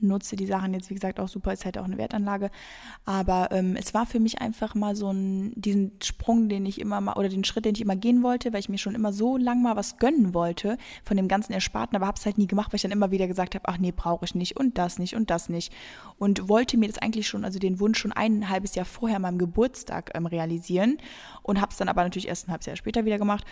nutze 0.00 0.36
die 0.36 0.46
Sachen 0.46 0.74
jetzt, 0.74 0.90
wie 0.90 0.94
gesagt, 0.94 1.20
auch 1.20 1.28
super, 1.28 1.52
ist 1.52 1.64
halt 1.64 1.78
auch 1.78 1.84
eine 1.84 1.98
Wertanlage. 1.98 2.50
Aber 3.04 3.48
ähm, 3.52 3.76
es 3.76 3.94
war 3.94 4.06
für 4.06 4.20
mich 4.20 4.40
einfach 4.40 4.74
mal 4.74 4.96
so 4.96 5.10
ein, 5.10 5.52
diesen 5.54 5.92
Sprung, 6.02 6.48
den 6.48 6.66
ich 6.66 6.80
immer 6.80 7.00
mal, 7.00 7.14
oder 7.14 7.28
den 7.28 7.44
Schritt, 7.44 7.64
den 7.64 7.74
ich 7.74 7.80
immer 7.80 7.96
gehen 7.96 8.22
wollte, 8.22 8.52
weil 8.52 8.60
ich 8.60 8.68
mir 8.68 8.78
schon 8.78 8.94
immer 8.94 9.12
so 9.12 9.36
lang 9.36 9.62
mal 9.62 9.76
was 9.76 9.98
gönnen 9.98 10.34
wollte 10.34 10.78
von 11.04 11.16
dem 11.16 11.28
ganzen 11.28 11.52
Ersparten, 11.52 11.96
aber 11.96 12.06
habe 12.06 12.18
es 12.18 12.26
halt 12.26 12.38
nie 12.38 12.46
gemacht, 12.46 12.72
weil 12.72 12.76
ich 12.76 12.82
dann 12.82 12.90
immer 12.90 13.10
wieder 13.10 13.26
gesagt 13.26 13.54
habe, 13.54 13.66
ach 13.68 13.78
nee, 13.78 13.92
brauche 13.92 14.24
ich 14.24 14.34
nicht 14.34 14.56
und 14.56 14.78
das 14.78 14.98
nicht 14.98 15.14
und 15.14 15.30
das 15.30 15.48
nicht. 15.48 15.72
Und 16.18 16.48
wollte 16.48 16.76
mir 16.76 16.88
das 16.88 16.98
eigentlich 16.98 17.28
schon, 17.28 17.44
also 17.44 17.58
den 17.58 17.80
Wunsch 17.80 17.98
schon 17.98 18.12
ein 18.12 18.48
halbes 18.48 18.74
Jahr 18.74 18.86
vorher 18.86 19.18
meinem 19.18 19.38
Geburtstag 19.38 20.12
ähm, 20.14 20.26
realisieren 20.26 20.98
und 21.42 21.60
habe 21.60 21.72
es 21.72 21.78
dann 21.78 21.88
aber 21.88 22.02
natürlich 22.02 22.28
erst 22.28 22.48
ein 22.48 22.52
halbes 22.52 22.66
Jahr 22.66 22.76
später 22.76 23.04
wieder 23.04 23.18
gemacht. 23.18 23.44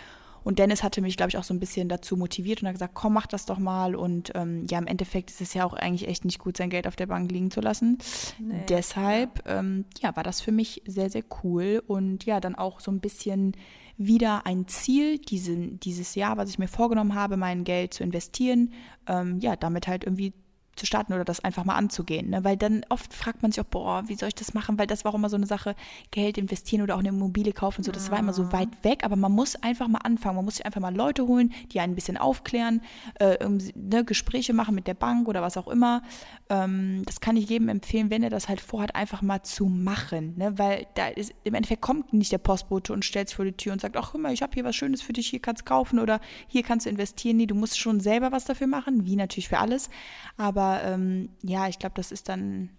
Und 0.43 0.59
Dennis 0.59 0.83
hatte 0.83 1.01
mich, 1.01 1.17
glaube 1.17 1.29
ich, 1.29 1.37
auch 1.37 1.43
so 1.43 1.53
ein 1.53 1.59
bisschen 1.59 1.89
dazu 1.89 2.15
motiviert 2.15 2.61
und 2.61 2.67
hat 2.67 2.75
gesagt, 2.75 2.93
komm, 2.95 3.13
mach 3.13 3.27
das 3.27 3.45
doch 3.45 3.59
mal. 3.59 3.95
Und 3.95 4.31
ähm, 4.35 4.65
ja, 4.69 4.77
im 4.79 4.87
Endeffekt 4.87 5.29
ist 5.29 5.41
es 5.41 5.53
ja 5.53 5.65
auch 5.65 5.73
eigentlich 5.73 6.07
echt 6.07 6.25
nicht 6.25 6.39
gut, 6.39 6.57
sein 6.57 6.69
Geld 6.69 6.87
auf 6.87 6.95
der 6.95 7.07
Bank 7.07 7.31
liegen 7.31 7.51
zu 7.51 7.61
lassen. 7.61 7.97
Nee, 8.39 8.63
Deshalb, 8.69 9.45
ja. 9.45 9.59
Ähm, 9.59 9.85
ja, 10.01 10.15
war 10.15 10.23
das 10.23 10.41
für 10.41 10.51
mich 10.51 10.83
sehr, 10.85 11.09
sehr 11.09 11.23
cool. 11.43 11.83
Und 11.85 12.25
ja, 12.25 12.39
dann 12.39 12.55
auch 12.55 12.79
so 12.79 12.91
ein 12.91 12.99
bisschen 12.99 13.53
wieder 13.97 14.45
ein 14.45 14.67
Ziel, 14.67 15.17
diesen, 15.17 15.79
dieses 15.79 16.15
Jahr, 16.15 16.37
was 16.37 16.49
ich 16.49 16.59
mir 16.59 16.67
vorgenommen 16.67 17.15
habe, 17.15 17.35
mein 17.35 17.63
Geld 17.63 17.93
zu 17.93 18.03
investieren, 18.03 18.73
ähm, 19.07 19.39
ja, 19.39 19.55
damit 19.55 19.87
halt 19.87 20.03
irgendwie 20.03 20.33
zu 20.77 20.85
starten 20.85 21.13
oder 21.13 21.25
das 21.25 21.43
einfach 21.43 21.65
mal 21.65 21.75
anzugehen. 21.75 22.29
Ne? 22.29 22.43
Weil 22.43 22.57
dann 22.57 22.85
oft 22.89 23.13
fragt 23.13 23.41
man 23.41 23.51
sich 23.51 23.61
auch, 23.61 23.69
boah, 23.69 24.03
wie 24.07 24.15
soll 24.15 24.29
ich 24.29 24.35
das 24.35 24.53
machen? 24.53 24.77
Weil 24.77 24.87
das 24.87 25.05
war 25.05 25.11
auch 25.11 25.15
immer 25.15 25.29
so 25.29 25.35
eine 25.35 25.45
Sache, 25.45 25.75
Geld 26.11 26.37
investieren 26.37 26.81
oder 26.81 26.95
auch 26.95 26.99
eine 26.99 27.09
Immobilie 27.09 27.53
kaufen 27.53 27.79
und 27.79 27.83
so, 27.83 27.91
das 27.91 28.11
war 28.11 28.19
immer 28.19 28.33
so 28.33 28.43
mhm. 28.43 28.53
weit 28.53 28.83
weg, 28.83 29.03
aber 29.03 29.15
man 29.15 29.31
muss 29.31 29.55
einfach 29.55 29.87
mal 29.87 29.99
anfangen. 29.99 30.35
Man 30.35 30.45
muss 30.45 30.57
sich 30.57 30.65
einfach 30.65 30.81
mal 30.81 30.95
Leute 30.95 31.27
holen, 31.27 31.53
die 31.71 31.79
einen 31.79 31.93
ein 31.93 31.95
bisschen 31.95 32.17
aufklären, 32.17 32.81
äh, 33.19 33.37
ne, 33.75 34.05
Gespräche 34.05 34.53
machen 34.53 34.75
mit 34.75 34.87
der 34.87 34.93
Bank 34.93 35.27
oder 35.27 35.41
was 35.41 35.57
auch 35.57 35.67
immer. 35.67 36.01
Ähm, 36.49 37.03
das 37.05 37.21
kann 37.21 37.37
ich 37.37 37.49
jedem 37.49 37.69
empfehlen, 37.69 38.09
wenn 38.09 38.23
er 38.23 38.29
das 38.29 38.49
halt 38.49 38.61
vorhat, 38.61 38.95
einfach 38.95 39.21
mal 39.21 39.43
zu 39.43 39.65
machen. 39.65 40.35
Ne? 40.37 40.57
Weil 40.57 40.87
da 40.95 41.07
ist, 41.07 41.33
im 41.43 41.53
Endeffekt 41.53 41.81
kommt 41.81 42.13
nicht 42.13 42.31
der 42.31 42.37
Postbote 42.37 42.93
und 42.93 43.05
stellt 43.05 43.29
sich 43.29 43.35
vor 43.35 43.45
die 43.45 43.53
Tür 43.53 43.73
und 43.73 43.81
sagt, 43.81 43.97
ach 43.97 44.11
guck 44.11 44.21
mal, 44.21 44.33
ich 44.33 44.41
habe 44.41 44.53
hier 44.53 44.63
was 44.63 44.75
Schönes 44.75 45.01
für 45.01 45.13
dich, 45.13 45.27
hier 45.27 45.41
kannst 45.41 45.61
du 45.61 45.65
kaufen 45.65 45.99
oder 45.99 46.19
hier 46.47 46.63
kannst 46.63 46.85
du 46.85 46.89
investieren. 46.89 47.37
Nee, 47.37 47.45
du 47.45 47.55
musst 47.55 47.79
schon 47.79 47.99
selber 47.99 48.31
was 48.31 48.45
dafür 48.45 48.67
machen, 48.67 49.05
wie 49.05 49.15
natürlich 49.15 49.49
für 49.49 49.59
alles. 49.59 49.89
Aber 50.37 50.66
ähm, 50.83 51.29
ja, 51.43 51.67
ich 51.67 51.79
glaube, 51.79 51.95
das 51.95 52.11
ist 52.11 52.29
dann, 52.29 52.69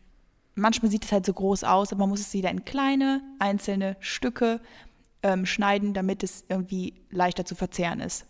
manchmal 0.55 0.91
sieht 0.91 1.05
es 1.05 1.13
halt 1.13 1.27
so 1.27 1.33
groß 1.33 1.65
aus, 1.65 1.93
aber 1.93 2.01
man 2.01 2.11
muss 2.11 2.21
es 2.21 2.33
wieder 2.33 2.51
in 2.51 2.65
kleine, 2.65 3.23
einzelne 3.39 3.97
Stücke 4.01 4.61
ähm, 5.23 5.47
schneiden, 5.47 5.95
damit 5.95 6.23
es 6.23 6.45
irgendwie 6.49 6.95
leichter 7.11 7.45
zu 7.45 7.55
verzehren 7.55 8.01
ist. 8.01 8.27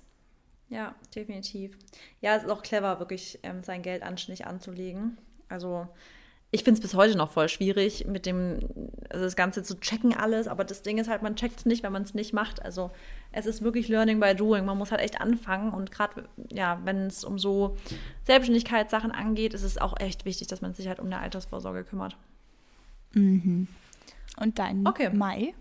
Ja, 0.69 0.95
definitiv. 1.15 1.79
Ja, 2.21 2.37
es 2.37 2.45
ist 2.45 2.51
auch 2.51 2.63
clever, 2.63 2.99
wirklich 2.99 3.39
ähm, 3.43 3.63
sein 3.63 3.83
Geld 3.83 4.03
anständig 4.03 4.47
anzulegen. 4.47 5.19
Also 5.49 5.89
ich 6.51 6.65
finde 6.65 6.79
es 6.79 6.83
bis 6.83 6.95
heute 6.95 7.17
noch 7.17 7.31
voll 7.31 7.49
schwierig, 7.49 8.07
mit 8.07 8.27
dem, 8.27 8.61
also 9.11 9.25
das 9.25 9.37
Ganze 9.37 9.63
zu 9.63 9.81
checken 9.81 10.15
alles, 10.15 10.49
aber 10.49 10.65
das 10.65 10.83
Ding 10.83 10.99
ist 10.99 11.09
halt, 11.09 11.23
man 11.23 11.37
checkt 11.37 11.59
es 11.61 11.67
nicht, 11.67 11.83
wenn 11.83 11.93
man 11.93 12.03
es 12.03 12.15
nicht 12.15 12.33
macht. 12.33 12.63
Also 12.63 12.91
es 13.39 13.47
ist 13.47 13.63
wirklich 13.63 13.89
Learning 13.89 14.21
by 14.21 14.35
Doing. 14.35 14.65
Man 14.65 14.77
muss 14.77 14.91
halt 14.91 15.01
echt 15.01 15.21
anfangen 15.21 15.73
und 15.73 15.91
gerade, 15.91 16.29
ja, 16.51 16.81
wenn 16.85 17.07
es 17.07 17.25
um 17.25 17.39
so 17.39 17.77
Selbstständigkeitssachen 18.25 19.13
angeht, 19.13 19.55
ist 19.55 19.63
es 19.63 19.79
auch 19.79 19.99
echt 19.99 20.25
wichtig, 20.25 20.49
dass 20.49 20.61
man 20.61 20.75
sich 20.75 20.89
halt 20.89 20.99
um 20.99 21.07
eine 21.07 21.21
Altersvorsorge 21.21 21.85
kümmert. 21.85 22.17
Mhm. 23.15 23.69
Und 24.41 24.59
dein 24.59 24.87
okay. 24.87 25.11
Mai? 25.11 25.55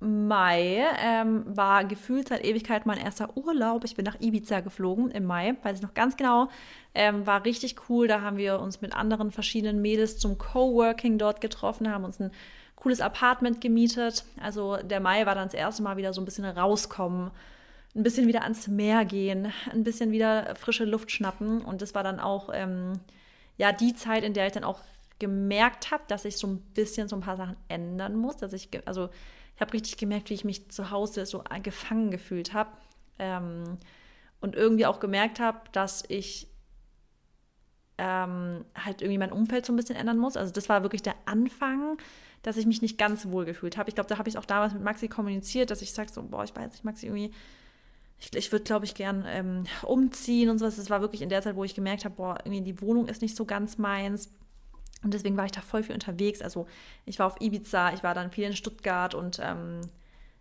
Mai 0.00 0.84
ähm, 0.98 1.44
war 1.46 1.84
gefühlt 1.84 2.28
seit 2.28 2.44
Ewigkeit 2.44 2.84
mein 2.84 2.98
erster 2.98 3.36
Urlaub. 3.36 3.84
Ich 3.84 3.94
bin 3.94 4.04
nach 4.04 4.20
Ibiza 4.20 4.60
geflogen 4.60 5.10
im 5.10 5.24
Mai, 5.24 5.54
weiß 5.62 5.78
ich 5.78 5.82
noch 5.82 5.94
ganz 5.94 6.16
genau. 6.16 6.48
Ähm, 6.94 7.26
war 7.26 7.44
richtig 7.44 7.76
cool. 7.88 8.06
Da 8.06 8.20
haben 8.20 8.36
wir 8.36 8.60
uns 8.60 8.82
mit 8.82 8.94
anderen 8.94 9.30
verschiedenen 9.30 9.80
Mädels 9.80 10.18
zum 10.18 10.36
Coworking 10.36 11.16
dort 11.16 11.40
getroffen, 11.40 11.90
haben 11.90 12.04
uns 12.04 12.20
ein 12.20 12.32
cooles 12.76 13.00
Apartment 13.00 13.60
gemietet. 13.60 14.24
Also 14.40 14.76
der 14.76 15.00
Mai 15.00 15.26
war 15.26 15.34
dann 15.34 15.48
das 15.48 15.54
erste 15.54 15.82
Mal 15.82 15.96
wieder 15.96 16.12
so 16.12 16.20
ein 16.20 16.24
bisschen 16.24 16.44
rauskommen, 16.44 17.30
ein 17.94 18.02
bisschen 18.02 18.26
wieder 18.26 18.42
ans 18.42 18.68
Meer 18.68 19.04
gehen, 19.04 19.52
ein 19.72 19.84
bisschen 19.84 20.10
wieder 20.10 20.54
frische 20.56 20.84
Luft 20.84 21.10
schnappen. 21.10 21.62
Und 21.62 21.82
das 21.82 21.94
war 21.94 22.02
dann 22.02 22.20
auch 22.20 22.50
ähm, 22.52 23.00
ja 23.56 23.72
die 23.72 23.94
Zeit, 23.94 24.24
in 24.24 24.34
der 24.34 24.46
ich 24.46 24.52
dann 24.52 24.64
auch 24.64 24.80
gemerkt 25.18 25.90
habe, 25.90 26.02
dass 26.08 26.24
ich 26.24 26.36
so 26.36 26.46
ein 26.46 26.60
bisschen 26.74 27.08
so 27.08 27.16
ein 27.16 27.22
paar 27.22 27.36
Sachen 27.36 27.56
ändern 27.68 28.16
muss. 28.16 28.36
Dass 28.36 28.52
ich, 28.52 28.68
also 28.86 29.08
ich 29.54 29.60
habe 29.60 29.72
richtig 29.72 29.96
gemerkt, 29.96 30.30
wie 30.30 30.34
ich 30.34 30.44
mich 30.44 30.70
zu 30.70 30.90
Hause 30.90 31.24
so 31.26 31.42
gefangen 31.62 32.10
gefühlt 32.10 32.52
habe. 32.52 32.70
Ähm, 33.18 33.78
und 34.40 34.56
irgendwie 34.56 34.84
auch 34.84 35.00
gemerkt 35.00 35.40
habe, 35.40 35.60
dass 35.72 36.04
ich 36.08 36.48
ähm, 37.96 38.64
halt 38.74 39.02
irgendwie 39.02 39.18
mein 39.18 39.32
Umfeld 39.32 39.64
so 39.64 39.72
ein 39.72 39.76
bisschen 39.76 39.96
ändern 39.96 40.18
muss. 40.18 40.36
Also 40.36 40.52
das 40.52 40.68
war 40.68 40.82
wirklich 40.82 41.02
der 41.02 41.14
Anfang, 41.24 41.96
dass 42.44 42.58
ich 42.58 42.66
mich 42.66 42.82
nicht 42.82 42.98
ganz 42.98 43.26
wohl 43.26 43.46
gefühlt 43.46 43.78
habe. 43.78 43.88
Ich 43.88 43.94
glaube, 43.94 44.08
da 44.08 44.18
habe 44.18 44.28
ich 44.28 44.36
auch 44.36 44.44
damals 44.44 44.74
mit 44.74 44.82
Maxi 44.82 45.08
kommuniziert, 45.08 45.70
dass 45.70 45.80
ich 45.80 45.92
sage 45.92 46.12
so, 46.12 46.22
boah, 46.22 46.44
ich 46.44 46.54
weiß 46.54 46.70
nicht, 46.70 46.84
Maxi, 46.84 47.06
irgendwie, 47.06 47.32
ich, 48.20 48.36
ich 48.36 48.52
würde, 48.52 48.64
glaube 48.64 48.84
ich, 48.84 48.94
gern 48.94 49.24
ähm, 49.26 49.64
umziehen 49.82 50.50
und 50.50 50.58
sowas. 50.58 50.76
Das 50.76 50.90
war 50.90 51.00
wirklich 51.00 51.22
in 51.22 51.30
der 51.30 51.40
Zeit, 51.40 51.56
wo 51.56 51.64
ich 51.64 51.74
gemerkt 51.74 52.04
habe, 52.04 52.14
boah, 52.14 52.38
irgendwie 52.44 52.60
die 52.60 52.82
Wohnung 52.82 53.08
ist 53.08 53.22
nicht 53.22 53.34
so 53.34 53.46
ganz 53.46 53.78
meins. 53.78 54.30
Und 55.02 55.14
deswegen 55.14 55.38
war 55.38 55.46
ich 55.46 55.52
da 55.52 55.62
voll 55.62 55.82
viel 55.82 55.94
unterwegs. 55.94 56.42
Also 56.42 56.66
ich 57.06 57.18
war 57.18 57.28
auf 57.28 57.40
Ibiza, 57.40 57.94
ich 57.94 58.02
war 58.02 58.12
dann 58.12 58.30
viel 58.30 58.44
in 58.44 58.54
Stuttgart 58.54 59.14
und 59.14 59.40
ähm, 59.42 59.80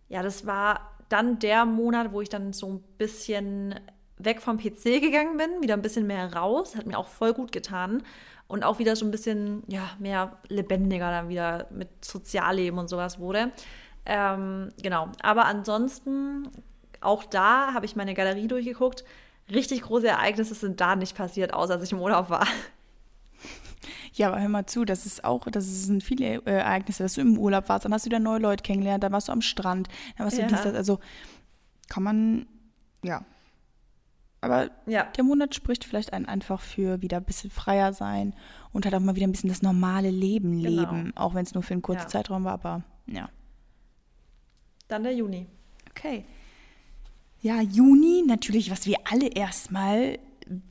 ja, 0.09 0.21
das 0.21 0.45
war 0.45 0.91
dann 1.07 1.39
der 1.39 1.63
Monat, 1.63 2.11
wo 2.11 2.19
ich 2.19 2.29
dann 2.29 2.51
so 2.51 2.67
ein 2.67 2.83
bisschen 2.97 3.79
weg 4.25 4.41
vom 4.41 4.57
PC 4.57 5.01
gegangen 5.01 5.37
bin, 5.37 5.61
wieder 5.61 5.73
ein 5.73 5.81
bisschen 5.81 6.07
mehr 6.07 6.33
raus. 6.33 6.75
Hat 6.75 6.85
mir 6.85 6.97
auch 6.97 7.07
voll 7.07 7.33
gut 7.33 7.51
getan. 7.51 8.03
Und 8.47 8.63
auch 8.63 8.79
wieder 8.79 8.95
so 8.95 9.05
ein 9.05 9.11
bisschen, 9.11 9.63
ja, 9.67 9.89
mehr 9.99 10.37
lebendiger 10.47 11.09
dann 11.09 11.29
wieder 11.29 11.67
mit 11.71 12.03
Sozialleben 12.03 12.77
und 12.77 12.89
sowas 12.89 13.19
wurde. 13.19 13.51
Ähm, 14.05 14.69
genau. 14.81 15.09
Aber 15.21 15.45
ansonsten, 15.45 16.49
auch 17.01 17.23
da 17.23 17.73
habe 17.73 17.85
ich 17.85 17.95
meine 17.95 18.13
Galerie 18.13 18.47
durchgeguckt. 18.47 19.03
Richtig 19.51 19.81
große 19.83 20.07
Ereignisse 20.07 20.55
sind 20.55 20.81
da 20.81 20.95
nicht 20.95 21.15
passiert, 21.15 21.53
außer 21.53 21.75
dass 21.75 21.83
ich 21.83 21.91
im 21.91 22.01
Urlaub 22.01 22.29
war. 22.29 22.47
Ja, 24.13 24.27
aber 24.27 24.39
hör 24.39 24.49
mal 24.49 24.65
zu, 24.67 24.85
das 24.85 25.05
ist 25.05 25.23
auch, 25.23 25.47
das 25.49 25.65
sind 25.65 26.03
viele 26.03 26.35
äh, 26.45 26.51
Ereignisse, 26.51 27.01
dass 27.01 27.15
du 27.15 27.21
im 27.21 27.37
Urlaub 27.37 27.67
warst, 27.67 27.85
dann 27.85 27.93
hast 27.93 28.05
du 28.05 28.09
wieder 28.09 28.19
neue 28.19 28.39
Leute 28.39 28.61
kennengelernt, 28.61 29.03
dann 29.03 29.11
warst 29.11 29.27
du 29.27 29.31
am 29.31 29.41
Strand, 29.41 29.87
dann 30.17 30.25
warst 30.25 30.37
du 30.37 30.45
dies, 30.45 30.61
das, 30.61 30.75
also 30.75 30.99
kann 31.89 32.03
man, 32.03 32.45
ja. 33.03 33.25
Aber 34.43 34.69
ja. 34.85 35.05
der 35.15 35.23
Monat 35.23 35.55
spricht 35.55 35.85
vielleicht 35.85 36.11
einen 36.11 36.25
einfach 36.25 36.59
für 36.59 37.01
wieder 37.01 37.17
ein 37.17 37.23
bisschen 37.23 37.49
freier 37.49 37.93
sein 37.93 38.35
und 38.73 38.85
halt 38.85 38.93
auch 38.93 38.99
mal 38.99 39.15
wieder 39.15 39.25
ein 39.25 39.31
bisschen 39.31 39.49
das 39.49 39.61
normale 39.61 40.09
Leben 40.09 40.61
genau. 40.61 40.81
leben, 40.81 41.13
auch 41.15 41.33
wenn 41.33 41.45
es 41.45 41.53
nur 41.53 41.63
für 41.63 41.73
einen 41.73 41.81
kurzen 41.81 42.03
ja. 42.03 42.07
Zeitraum 42.09 42.43
war, 42.43 42.53
aber 42.53 42.83
ja. 43.07 43.29
Dann 44.89 45.03
der 45.03 45.15
Juni. 45.15 45.47
Okay. 45.91 46.25
Ja, 47.39 47.61
Juni, 47.61 48.23
natürlich, 48.27 48.69
was 48.69 48.85
wir 48.85 48.97
alle 49.09 49.27
erstmal 49.27 50.19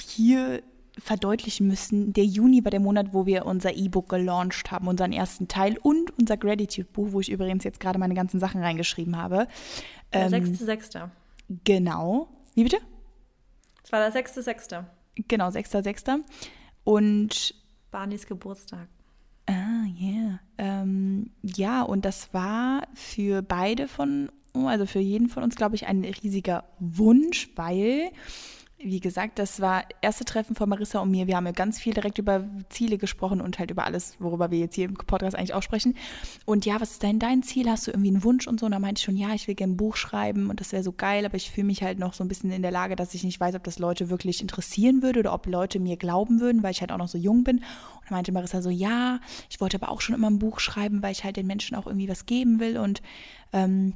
hier 0.02 0.62
verdeutlichen 0.98 1.66
müssen, 1.66 2.12
der 2.12 2.24
Juni 2.24 2.62
war 2.64 2.70
der 2.70 2.80
Monat, 2.80 3.14
wo 3.14 3.24
wir 3.24 3.46
unser 3.46 3.74
E-Book 3.74 4.10
gelauncht 4.10 4.70
haben, 4.70 4.86
unseren 4.86 5.12
ersten 5.12 5.48
Teil 5.48 5.78
und 5.78 6.10
unser 6.18 6.36
Gratitude-Buch, 6.36 7.12
wo 7.12 7.20
ich 7.20 7.30
übrigens 7.30 7.64
jetzt 7.64 7.80
gerade 7.80 7.98
meine 7.98 8.14
ganzen 8.14 8.38
Sachen 8.38 8.62
reingeschrieben 8.62 9.16
habe. 9.16 9.48
Der 10.12 10.30
ähm, 10.30 10.44
6.6. 10.44 11.08
Genau. 11.64 12.28
Wie 12.54 12.64
bitte? 12.64 12.76
War 13.92 14.10
der 14.10 14.24
6.6. 14.24 14.84
Genau, 15.28 15.48
6.6. 15.48 16.20
Und 16.82 17.54
Barneys 17.90 18.26
Geburtstag. 18.26 18.88
Ah, 19.46 19.84
yeah. 20.00 20.40
Ähm, 20.56 21.30
ja, 21.42 21.82
und 21.82 22.06
das 22.06 22.32
war 22.32 22.88
für 22.94 23.42
beide 23.42 23.88
von, 23.88 24.32
also 24.54 24.86
für 24.86 24.98
jeden 24.98 25.28
von 25.28 25.42
uns, 25.42 25.56
glaube 25.56 25.74
ich, 25.74 25.86
ein 25.86 26.04
riesiger 26.04 26.64
Wunsch, 26.78 27.50
weil 27.54 28.12
wie 28.84 29.00
gesagt, 29.00 29.38
das 29.38 29.60
war 29.60 29.84
erste 30.00 30.24
Treffen 30.24 30.56
von 30.56 30.68
Marissa 30.68 31.00
und 31.00 31.10
mir. 31.10 31.26
Wir 31.26 31.36
haben 31.36 31.46
ja 31.46 31.52
ganz 31.52 31.78
viel 31.78 31.94
direkt 31.94 32.18
über 32.18 32.44
Ziele 32.68 32.98
gesprochen 32.98 33.40
und 33.40 33.58
halt 33.58 33.70
über 33.70 33.84
alles, 33.84 34.16
worüber 34.18 34.50
wir 34.50 34.58
jetzt 34.58 34.74
hier 34.74 34.86
im 34.86 34.94
Podcast 34.94 35.36
eigentlich 35.36 35.54
auch 35.54 35.62
sprechen. 35.62 35.94
Und 36.44 36.66
ja, 36.66 36.80
was 36.80 36.92
ist 36.92 37.02
denn 37.02 37.18
dein 37.18 37.42
Ziel? 37.42 37.70
Hast 37.70 37.86
du 37.86 37.92
irgendwie 37.92 38.10
einen 38.10 38.24
Wunsch 38.24 38.48
und 38.48 38.58
so? 38.58 38.66
Und 38.66 38.72
da 38.72 38.78
meinte 38.78 38.98
ich 38.98 39.04
schon, 39.04 39.16
ja, 39.16 39.34
ich 39.34 39.46
will 39.46 39.54
gerne 39.54 39.74
ein 39.74 39.76
Buch 39.76 39.96
schreiben 39.96 40.50
und 40.50 40.60
das 40.60 40.72
wäre 40.72 40.82
so 40.82 40.92
geil, 40.92 41.24
aber 41.24 41.36
ich 41.36 41.50
fühle 41.50 41.66
mich 41.66 41.82
halt 41.82 41.98
noch 41.98 42.12
so 42.12 42.24
ein 42.24 42.28
bisschen 42.28 42.50
in 42.50 42.62
der 42.62 42.70
Lage, 42.70 42.96
dass 42.96 43.14
ich 43.14 43.24
nicht 43.24 43.38
weiß, 43.38 43.54
ob 43.54 43.64
das 43.64 43.78
Leute 43.78 44.10
wirklich 44.10 44.40
interessieren 44.40 45.02
würde 45.02 45.20
oder 45.20 45.32
ob 45.32 45.46
Leute 45.46 45.78
mir 45.78 45.96
glauben 45.96 46.40
würden, 46.40 46.62
weil 46.62 46.72
ich 46.72 46.80
halt 46.80 46.92
auch 46.92 46.98
noch 46.98 47.08
so 47.08 47.18
jung 47.18 47.44
bin. 47.44 47.58
Und 47.58 48.10
da 48.10 48.14
meinte 48.14 48.32
Marissa 48.32 48.62
so, 48.62 48.70
ja, 48.70 49.20
ich 49.48 49.60
wollte 49.60 49.80
aber 49.80 49.90
auch 49.90 50.00
schon 50.00 50.14
immer 50.14 50.28
ein 50.28 50.38
Buch 50.38 50.58
schreiben, 50.60 51.02
weil 51.02 51.12
ich 51.12 51.24
halt 51.24 51.36
den 51.36 51.46
Menschen 51.46 51.76
auch 51.76 51.86
irgendwie 51.86 52.08
was 52.08 52.26
geben 52.26 52.58
will 52.58 52.78
und 52.78 53.00
ähm, 53.52 53.94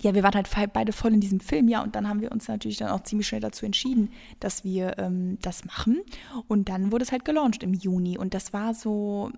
ja, 0.00 0.14
wir 0.14 0.22
waren 0.22 0.34
halt 0.34 0.72
beide 0.72 0.92
voll 0.92 1.12
in 1.12 1.20
diesem 1.20 1.40
Film, 1.40 1.68
ja, 1.68 1.82
und 1.82 1.96
dann 1.96 2.08
haben 2.08 2.20
wir 2.20 2.30
uns 2.30 2.46
natürlich 2.46 2.76
dann 2.76 2.90
auch 2.90 3.02
ziemlich 3.02 3.26
schnell 3.26 3.40
dazu 3.40 3.66
entschieden, 3.66 4.10
dass 4.38 4.64
wir 4.64 4.98
ähm, 4.98 5.38
das 5.42 5.64
machen. 5.64 6.02
Und 6.46 6.68
dann 6.68 6.92
wurde 6.92 7.04
es 7.04 7.12
halt 7.12 7.24
gelauncht 7.24 7.62
im 7.62 7.74
Juni. 7.74 8.16
Und 8.16 8.32
das 8.32 8.52
war 8.52 8.74
so, 8.74 9.32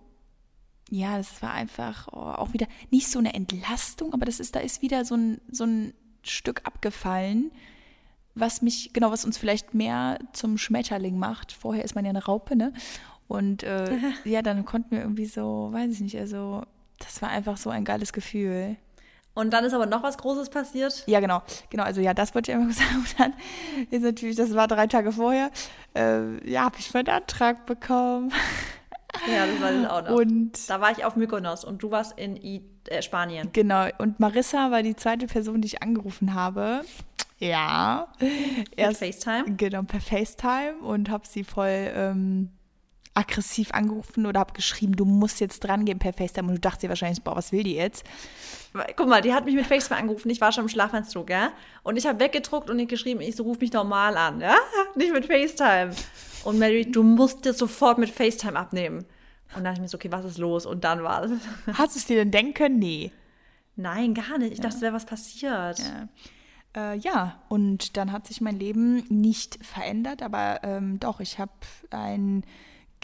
ja, 0.90 1.16
das 1.16 1.40
war 1.40 1.52
einfach 1.52 2.08
oh, 2.12 2.18
auch 2.18 2.52
wieder 2.52 2.66
nicht 2.90 3.08
so 3.08 3.18
eine 3.18 3.32
Entlastung, 3.32 4.12
aber 4.12 4.26
das 4.26 4.38
ist, 4.38 4.54
da 4.54 4.61
ist 4.61 4.82
wieder 4.82 5.04
so 5.04 5.14
ein, 5.14 5.40
so 5.50 5.64
ein 5.64 5.94
Stück 6.22 6.62
abgefallen, 6.64 7.50
was 8.34 8.61
mich, 8.61 8.92
genau, 8.92 9.11
was 9.11 9.24
uns 9.24 9.38
vielleicht 9.38 9.72
mehr 9.72 10.18
zum 10.32 10.58
Schmetterling 10.58 11.18
macht. 11.18 11.52
Vorher 11.52 11.84
ist 11.84 11.94
man 11.94 12.04
ja 12.04 12.11
eine 12.11 12.24
Raupe, 12.24 12.54
ne? 12.54 12.72
Und 13.28 13.62
äh, 13.62 13.96
ja, 14.24 14.42
dann 14.42 14.64
konnten 14.64 14.90
wir 14.90 15.00
irgendwie 15.00 15.26
so, 15.26 15.68
weiß 15.72 15.92
ich 15.92 16.00
nicht, 16.00 16.18
also 16.18 16.64
das 16.98 17.22
war 17.22 17.30
einfach 17.30 17.56
so 17.56 17.70
ein 17.70 17.84
geiles 17.84 18.12
Gefühl. 18.12 18.76
Und 19.35 19.53
dann 19.53 19.64
ist 19.64 19.72
aber 19.72 19.87
noch 19.87 20.03
was 20.03 20.18
Großes 20.18 20.51
passiert. 20.51 21.05
Ja, 21.07 21.20
genau. 21.20 21.43
Genau, 21.70 21.85
also 21.85 22.01
ja, 22.01 22.14
das 22.14 22.35
wollte 22.35 22.51
ich 22.51 22.59
einfach 22.59 22.74
sagen. 22.85 22.97
Und 22.97 23.20
dann 23.20 23.33
ist 23.91 24.03
natürlich, 24.03 24.37
das 24.37 24.55
war 24.55 24.68
drei 24.68 24.87
Tage 24.87 25.12
vorher, 25.12 25.51
äh, 25.95 26.51
ja, 26.51 26.64
habe 26.64 26.76
ich 26.78 26.93
meinen 26.93 27.09
Antrag 27.09 27.66
bekommen. 27.66 28.33
Ja, 29.26 29.47
das 29.47 29.61
war 29.61 29.72
das 29.72 29.91
auch 29.91 30.11
noch. 30.11 30.18
Und 30.18 30.70
da 30.70 30.81
war 30.81 30.91
ich 30.93 31.05
auf 31.05 31.16
Mykonos 31.16 31.64
und 31.64 31.83
du 31.83 31.91
warst 31.91 32.18
in 32.18 32.37
I 32.37 32.62
äh, 32.89 33.03
Spanien. 33.03 33.51
Genau, 33.53 33.89
und 33.99 34.20
Marissa 34.20 34.70
war 34.70 34.83
die 34.83 34.97
zweite 34.97 35.26
Person, 35.26 35.61
die 35.61 35.66
ich 35.66 35.83
angerufen 35.83 36.35
habe. 36.35 36.83
Ja. 37.39 38.09
Erst, 38.76 39.01
per 39.01 39.12
FaceTime? 39.12 39.57
Genau, 39.57 39.83
per 39.83 40.01
FaceTime 40.01 40.76
und 40.83 41.09
habe 41.09 41.26
sie 41.26 41.45
voll 41.45 41.91
ähm, 41.95 42.51
aggressiv 43.14 43.72
angerufen 43.72 44.26
oder 44.26 44.40
habe 44.40 44.52
geschrieben, 44.52 44.94
du 44.94 45.04
musst 45.04 45.40
jetzt 45.40 45.61
dran 45.61 45.84
gehen 45.84 45.98
per 45.98 46.12
FaceTime 46.12 46.48
und 46.48 46.54
du 46.54 46.61
dachtest 46.61 46.84
dir 46.84 46.88
wahrscheinlich, 46.88 47.22
boah, 47.22 47.36
was 47.36 47.52
will 47.52 47.64
die 47.64 47.74
jetzt? 47.74 48.04
Guck 48.96 49.08
mal, 49.08 49.20
die 49.20 49.34
hat 49.34 49.44
mich 49.44 49.54
mit 49.54 49.66
FaceTime 49.66 49.98
angerufen, 49.98 50.30
ich 50.30 50.40
war 50.40 50.52
schon 50.52 50.64
im 50.64 50.68
Schlafanzug, 50.68 51.28
ja? 51.28 51.52
Und 51.82 51.96
ich 51.96 52.06
habe 52.06 52.20
weggedruckt 52.20 52.70
und 52.70 52.78
ihr 52.78 52.86
geschrieben, 52.86 53.20
ich 53.20 53.36
so, 53.36 53.42
ruf 53.42 53.58
mich 53.58 53.72
normal 53.72 54.16
an, 54.16 54.40
ja? 54.40 54.54
Nicht 54.94 55.12
mit 55.12 55.26
FaceTime. 55.26 55.90
Und 56.44 56.58
Mary, 56.58 56.90
du 56.90 57.02
musst 57.02 57.44
jetzt 57.44 57.58
sofort 57.58 57.98
mit 57.98 58.11
FaceTime 58.11 58.58
abnehmen. 58.58 58.98
Und 59.56 59.56
dann 59.56 59.64
dachte 59.64 59.78
ich 59.78 59.82
mir 59.82 59.88
so, 59.88 59.96
okay, 59.96 60.12
was 60.12 60.24
ist 60.24 60.38
los? 60.38 60.64
Und 60.64 60.84
dann 60.84 61.02
war 61.02 61.24
es. 61.24 61.32
Hast 61.74 61.96
du 61.96 61.98
es 61.98 62.06
dir 62.06 62.16
denn 62.16 62.30
denken 62.30 62.54
können? 62.54 62.78
Nee. 62.78 63.11
Nein, 63.74 64.14
gar 64.14 64.38
nicht. 64.38 64.52
Ich 64.52 64.58
ja. 64.58 64.64
dachte, 64.64 64.76
es 64.76 64.82
wäre 64.82 64.94
was 64.94 65.06
passiert. 65.06 65.80
Ja. 65.80 66.08
Äh, 66.92 66.98
ja, 66.98 67.42
und 67.48 67.96
dann 67.96 68.12
hat 68.12 68.28
sich 68.28 68.40
mein 68.40 68.58
Leben 68.58 69.04
nicht 69.08 69.58
verändert, 69.64 70.22
aber 70.22 70.61
ähm, 70.62 71.00
doch, 71.00 71.18
ich 71.18 71.38
habe 71.38 71.52
ein 71.90 72.44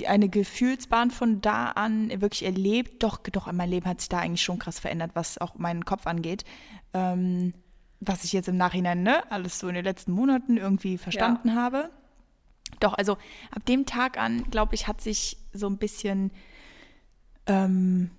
eine 0.07 0.29
Gefühlsbahn 0.29 1.11
von 1.11 1.41
da 1.41 1.71
an 1.71 2.11
wirklich 2.21 2.45
erlebt. 2.45 3.03
Doch, 3.03 3.19
doch, 3.19 3.51
mein 3.53 3.71
Leben 3.71 3.87
hat 3.87 4.01
sich 4.01 4.09
da 4.09 4.19
eigentlich 4.19 4.43
schon 4.43 4.59
krass 4.59 4.79
verändert, 4.79 5.13
was 5.15 5.39
auch 5.39 5.55
meinen 5.57 5.85
Kopf 5.85 6.07
angeht. 6.07 6.45
Ähm, 6.93 7.55
was 8.01 8.25
ich 8.25 8.33
jetzt 8.33 8.49
im 8.49 8.57
Nachhinein, 8.57 9.03
ne, 9.03 9.31
alles 9.31 9.59
so 9.59 9.69
in 9.69 9.75
den 9.75 9.85
letzten 9.85 10.13
Monaten 10.13 10.57
irgendwie 10.57 10.99
verstanden 10.99 11.49
ja. 11.49 11.55
habe. 11.55 11.91
Doch, 12.81 12.95
also 12.95 13.17
ab 13.51 13.65
dem 13.67 13.87
Tag 13.87 14.19
an, 14.19 14.45
glaube 14.51 14.75
ich, 14.75 14.87
hat 14.87 15.01
sich 15.01 15.39
so 15.53 15.67
ein 15.67 15.79
bisschen, 15.79 16.31
ähm, 17.47 18.11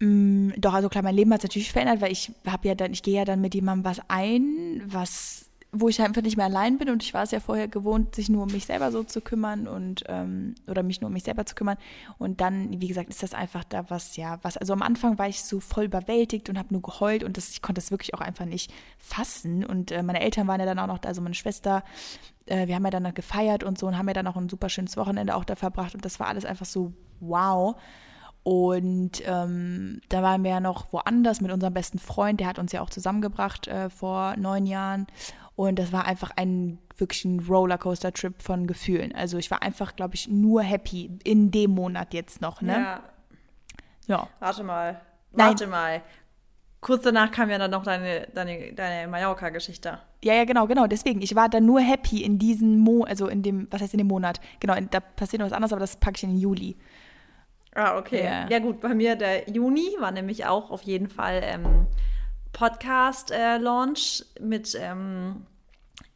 mm, 0.00 0.50
doch, 0.56 0.74
also 0.74 0.88
klar, 0.88 1.02
mein 1.02 1.16
Leben 1.16 1.32
hat 1.32 1.40
sich 1.40 1.50
natürlich 1.50 1.72
verändert, 1.72 2.00
weil 2.00 2.12
ich 2.12 2.32
habe 2.46 2.68
ja 2.68 2.74
dann, 2.74 2.92
ich 2.92 3.02
gehe 3.02 3.16
ja 3.16 3.24
dann 3.24 3.40
mit 3.40 3.54
jemandem 3.54 3.84
was 3.84 4.00
ein, 4.08 4.82
was 4.86 5.50
wo 5.74 5.88
ich 5.88 6.02
einfach 6.02 6.20
nicht 6.20 6.36
mehr 6.36 6.44
allein 6.44 6.76
bin 6.76 6.90
und 6.90 7.02
ich 7.02 7.14
war 7.14 7.22
es 7.22 7.30
ja 7.30 7.40
vorher 7.40 7.66
gewohnt, 7.66 8.14
sich 8.14 8.28
nur 8.28 8.42
um 8.42 8.52
mich 8.52 8.66
selber 8.66 8.92
so 8.92 9.04
zu 9.04 9.22
kümmern 9.22 9.66
und 9.66 10.04
ähm, 10.06 10.54
oder 10.68 10.82
mich 10.82 11.00
nur 11.00 11.08
um 11.08 11.14
mich 11.14 11.24
selber 11.24 11.46
zu 11.46 11.54
kümmern. 11.54 11.78
Und 12.18 12.42
dann, 12.42 12.78
wie 12.78 12.88
gesagt, 12.88 13.08
ist 13.08 13.22
das 13.22 13.32
einfach 13.32 13.64
da 13.64 13.88
was, 13.88 14.16
ja, 14.16 14.38
was, 14.42 14.58
also 14.58 14.74
am 14.74 14.82
Anfang 14.82 15.18
war 15.18 15.28
ich 15.28 15.42
so 15.42 15.60
voll 15.60 15.84
überwältigt 15.84 16.50
und 16.50 16.58
habe 16.58 16.68
nur 16.72 16.82
geheult 16.82 17.24
und 17.24 17.38
das, 17.38 17.52
ich 17.52 17.62
konnte 17.62 17.80
das 17.80 17.90
wirklich 17.90 18.12
auch 18.12 18.20
einfach 18.20 18.44
nicht 18.44 18.70
fassen. 18.98 19.64
Und 19.64 19.92
äh, 19.92 20.02
meine 20.02 20.20
Eltern 20.20 20.46
waren 20.46 20.60
ja 20.60 20.66
dann 20.66 20.78
auch 20.78 20.88
noch 20.88 20.98
da, 20.98 21.08
also 21.08 21.22
meine 21.22 21.34
Schwester, 21.34 21.82
äh, 22.44 22.66
wir 22.66 22.74
haben 22.74 22.84
ja 22.84 22.90
dann 22.90 23.04
noch 23.04 23.14
gefeiert 23.14 23.64
und 23.64 23.78
so 23.78 23.86
und 23.86 23.96
haben 23.96 24.08
ja 24.08 24.14
dann 24.14 24.26
auch 24.26 24.36
ein 24.36 24.50
super 24.50 24.68
schönes 24.68 24.98
Wochenende 24.98 25.34
auch 25.34 25.44
da 25.44 25.56
verbracht 25.56 25.94
und 25.94 26.04
das 26.04 26.20
war 26.20 26.26
alles 26.26 26.44
einfach 26.44 26.66
so 26.66 26.92
wow. 27.20 27.76
Und 28.44 29.22
ähm, 29.24 30.00
da 30.08 30.22
waren 30.22 30.42
wir 30.42 30.50
ja 30.50 30.60
noch 30.60 30.92
woanders 30.92 31.40
mit 31.40 31.52
unserem 31.52 31.74
besten 31.74 32.00
Freund, 32.00 32.40
der 32.40 32.48
hat 32.48 32.58
uns 32.58 32.72
ja 32.72 32.80
auch 32.80 32.90
zusammengebracht 32.90 33.68
äh, 33.68 33.88
vor 33.88 34.36
neun 34.36 34.66
Jahren. 34.66 35.06
Und 35.68 35.78
das 35.78 35.92
war 35.92 36.06
einfach 36.06 36.32
ein 36.34 36.78
wirklich 36.96 37.24
ein 37.24 37.38
Rollercoaster-Trip 37.38 38.42
von 38.42 38.66
Gefühlen. 38.66 39.14
Also 39.14 39.38
ich 39.38 39.48
war 39.50 39.62
einfach, 39.62 39.94
glaube 39.94 40.16
ich, 40.16 40.26
nur 40.26 40.62
happy 40.62 41.18
in 41.22 41.52
dem 41.52 41.70
Monat 41.70 42.14
jetzt 42.14 42.40
noch, 42.40 42.62
ne? 42.62 42.72
Ja. 42.72 43.02
Ja. 44.06 44.28
Warte 44.40 44.64
mal. 44.64 45.00
Warte 45.30 45.64
Nein. 45.64 45.70
mal. 45.70 46.02
Kurz 46.80 47.04
danach 47.04 47.30
kam 47.30 47.48
ja 47.48 47.58
dann 47.58 47.70
noch 47.70 47.84
deine, 47.84 48.26
deine, 48.34 48.72
deine 48.72 49.08
Mallorca-Geschichte. 49.08 50.00
Ja, 50.24 50.34
ja, 50.34 50.44
genau, 50.44 50.66
genau. 50.66 50.88
Deswegen, 50.88 51.22
ich 51.22 51.36
war 51.36 51.48
dann 51.48 51.64
nur 51.64 51.80
happy 51.80 52.24
in 52.24 52.40
diesem 52.40 52.78
Mo, 52.78 53.04
also 53.04 53.28
in 53.28 53.44
dem, 53.44 53.68
was 53.70 53.82
heißt 53.82 53.94
in 53.94 53.98
dem 53.98 54.08
Monat? 54.08 54.40
Genau, 54.58 54.74
da 54.90 54.98
passiert 54.98 55.38
noch 55.38 55.46
was 55.46 55.52
anderes, 55.52 55.72
aber 55.72 55.80
das 55.80 55.94
packe 55.94 56.16
ich 56.16 56.24
in 56.24 56.30
den 56.30 56.40
Juli. 56.40 56.76
Ah, 57.76 57.96
okay. 57.98 58.24
Ja. 58.24 58.48
ja, 58.48 58.58
gut, 58.58 58.80
bei 58.80 58.94
mir 58.96 59.14
der 59.14 59.48
Juni 59.48 59.94
war 60.00 60.10
nämlich 60.10 60.44
auch 60.44 60.72
auf 60.72 60.82
jeden 60.82 61.08
Fall 61.08 61.40
ähm, 61.44 61.86
Podcast-Launch 62.52 64.24
äh, 64.34 64.42
mit 64.42 64.76
ähm, 64.80 65.46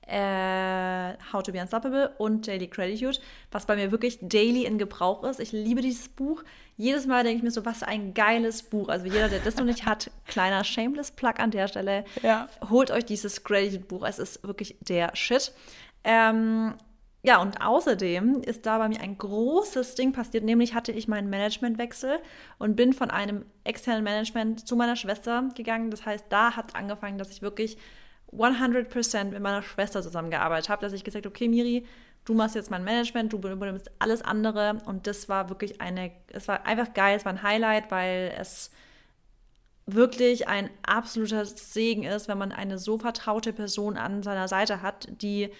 äh, 0.06 1.14
How 1.32 1.42
to 1.42 1.52
Be 1.52 1.60
Unstoppable 1.60 2.12
und 2.18 2.46
Daily 2.46 2.68
Gratitude, 2.68 3.18
was 3.50 3.66
bei 3.66 3.76
mir 3.76 3.90
wirklich 3.90 4.18
daily 4.22 4.64
in 4.64 4.78
Gebrauch 4.78 5.24
ist. 5.24 5.40
Ich 5.40 5.52
liebe 5.52 5.80
dieses 5.80 6.08
Buch. 6.08 6.44
Jedes 6.76 7.06
Mal 7.06 7.24
denke 7.24 7.38
ich 7.38 7.42
mir 7.42 7.50
so, 7.50 7.64
was 7.64 7.82
ein 7.82 8.14
geiles 8.14 8.62
Buch. 8.62 8.88
Also 8.88 9.06
jeder, 9.06 9.28
der 9.28 9.40
das 9.40 9.56
noch 9.56 9.64
nicht 9.64 9.84
hat, 9.84 10.10
kleiner 10.26 10.62
Shameless 10.62 11.10
Plug 11.10 11.34
an 11.38 11.50
der 11.50 11.68
Stelle, 11.68 12.04
ja. 12.22 12.48
holt 12.70 12.90
euch 12.90 13.04
dieses 13.04 13.42
Gratitude-Buch. 13.44 14.04
Es 14.06 14.18
ist 14.18 14.46
wirklich 14.46 14.76
der 14.80 15.14
Shit. 15.16 15.52
Ähm, 16.04 16.74
ja, 17.26 17.42
und 17.42 17.60
außerdem 17.60 18.42
ist 18.42 18.66
da 18.66 18.78
bei 18.78 18.88
mir 18.88 19.00
ein 19.00 19.18
großes 19.18 19.96
Ding 19.96 20.12
passiert, 20.12 20.44
nämlich 20.44 20.74
hatte 20.74 20.92
ich 20.92 21.08
meinen 21.08 21.28
Managementwechsel 21.28 22.20
und 22.58 22.76
bin 22.76 22.92
von 22.92 23.10
einem 23.10 23.44
externen 23.64 24.04
Management 24.04 24.68
zu 24.68 24.76
meiner 24.76 24.94
Schwester 24.94 25.48
gegangen. 25.56 25.90
Das 25.90 26.06
heißt, 26.06 26.26
da 26.28 26.54
hat 26.54 26.76
angefangen, 26.76 27.18
dass 27.18 27.32
ich 27.32 27.42
wirklich 27.42 27.78
100% 28.38 29.24
mit 29.24 29.40
meiner 29.40 29.62
Schwester 29.62 30.02
zusammengearbeitet 30.02 30.68
habe, 30.68 30.82
dass 30.82 30.92
ich 30.92 31.04
gesagt 31.04 31.24
habe, 31.24 31.34
okay, 31.34 31.48
Miri, 31.48 31.86
du 32.24 32.34
machst 32.34 32.54
jetzt 32.54 32.70
mein 32.70 32.84
Management, 32.84 33.32
du 33.32 33.38
übernimmst 33.38 33.90
alles 33.98 34.22
andere. 34.22 34.78
Und 34.86 35.06
das 35.06 35.28
war 35.28 35.48
wirklich 35.48 35.80
eine, 35.80 36.12
es 36.32 36.48
war 36.48 36.66
einfach 36.66 36.92
geil, 36.94 37.16
es 37.16 37.24
war 37.24 37.32
ein 37.32 37.42
Highlight, 37.42 37.90
weil 37.90 38.34
es 38.38 38.70
wirklich 39.86 40.48
ein 40.48 40.68
absoluter 40.82 41.46
Segen 41.46 42.02
ist, 42.02 42.28
wenn 42.28 42.38
man 42.38 42.52
eine 42.52 42.78
so 42.78 42.98
vertraute 42.98 43.52
Person 43.52 43.96
an 43.96 44.22
seiner 44.22 44.48
Seite 44.48 44.82
hat, 44.82 45.08
die 45.22 45.50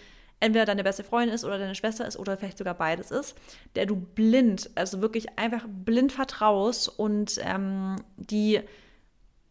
entweder 0.40 0.66
deine 0.66 0.84
beste 0.84 1.04
Freundin 1.04 1.34
ist 1.34 1.44
oder 1.44 1.58
deine 1.58 1.74
Schwester 1.74 2.06
ist 2.06 2.18
oder 2.18 2.36
vielleicht 2.36 2.58
sogar 2.58 2.74
beides 2.74 3.10
ist, 3.10 3.36
der 3.74 3.86
du 3.86 3.96
blind, 3.96 4.68
also 4.74 5.00
wirklich 5.00 5.38
einfach 5.38 5.64
blind 5.68 6.12
vertraust 6.12 6.88
und 6.88 7.40
ähm, 7.42 7.96
die, 8.16 8.60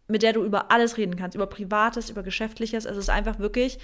mit 0.07 0.23
der 0.23 0.33
du 0.33 0.43
über 0.43 0.71
alles 0.71 0.97
reden 0.97 1.15
kannst, 1.15 1.35
über 1.35 1.47
Privates, 1.47 2.09
über 2.09 2.23
Geschäftliches. 2.23 2.85
Also 2.85 2.99
es 2.99 3.05
ist 3.05 3.13
einfach 3.13 3.39
wirklich, 3.39 3.79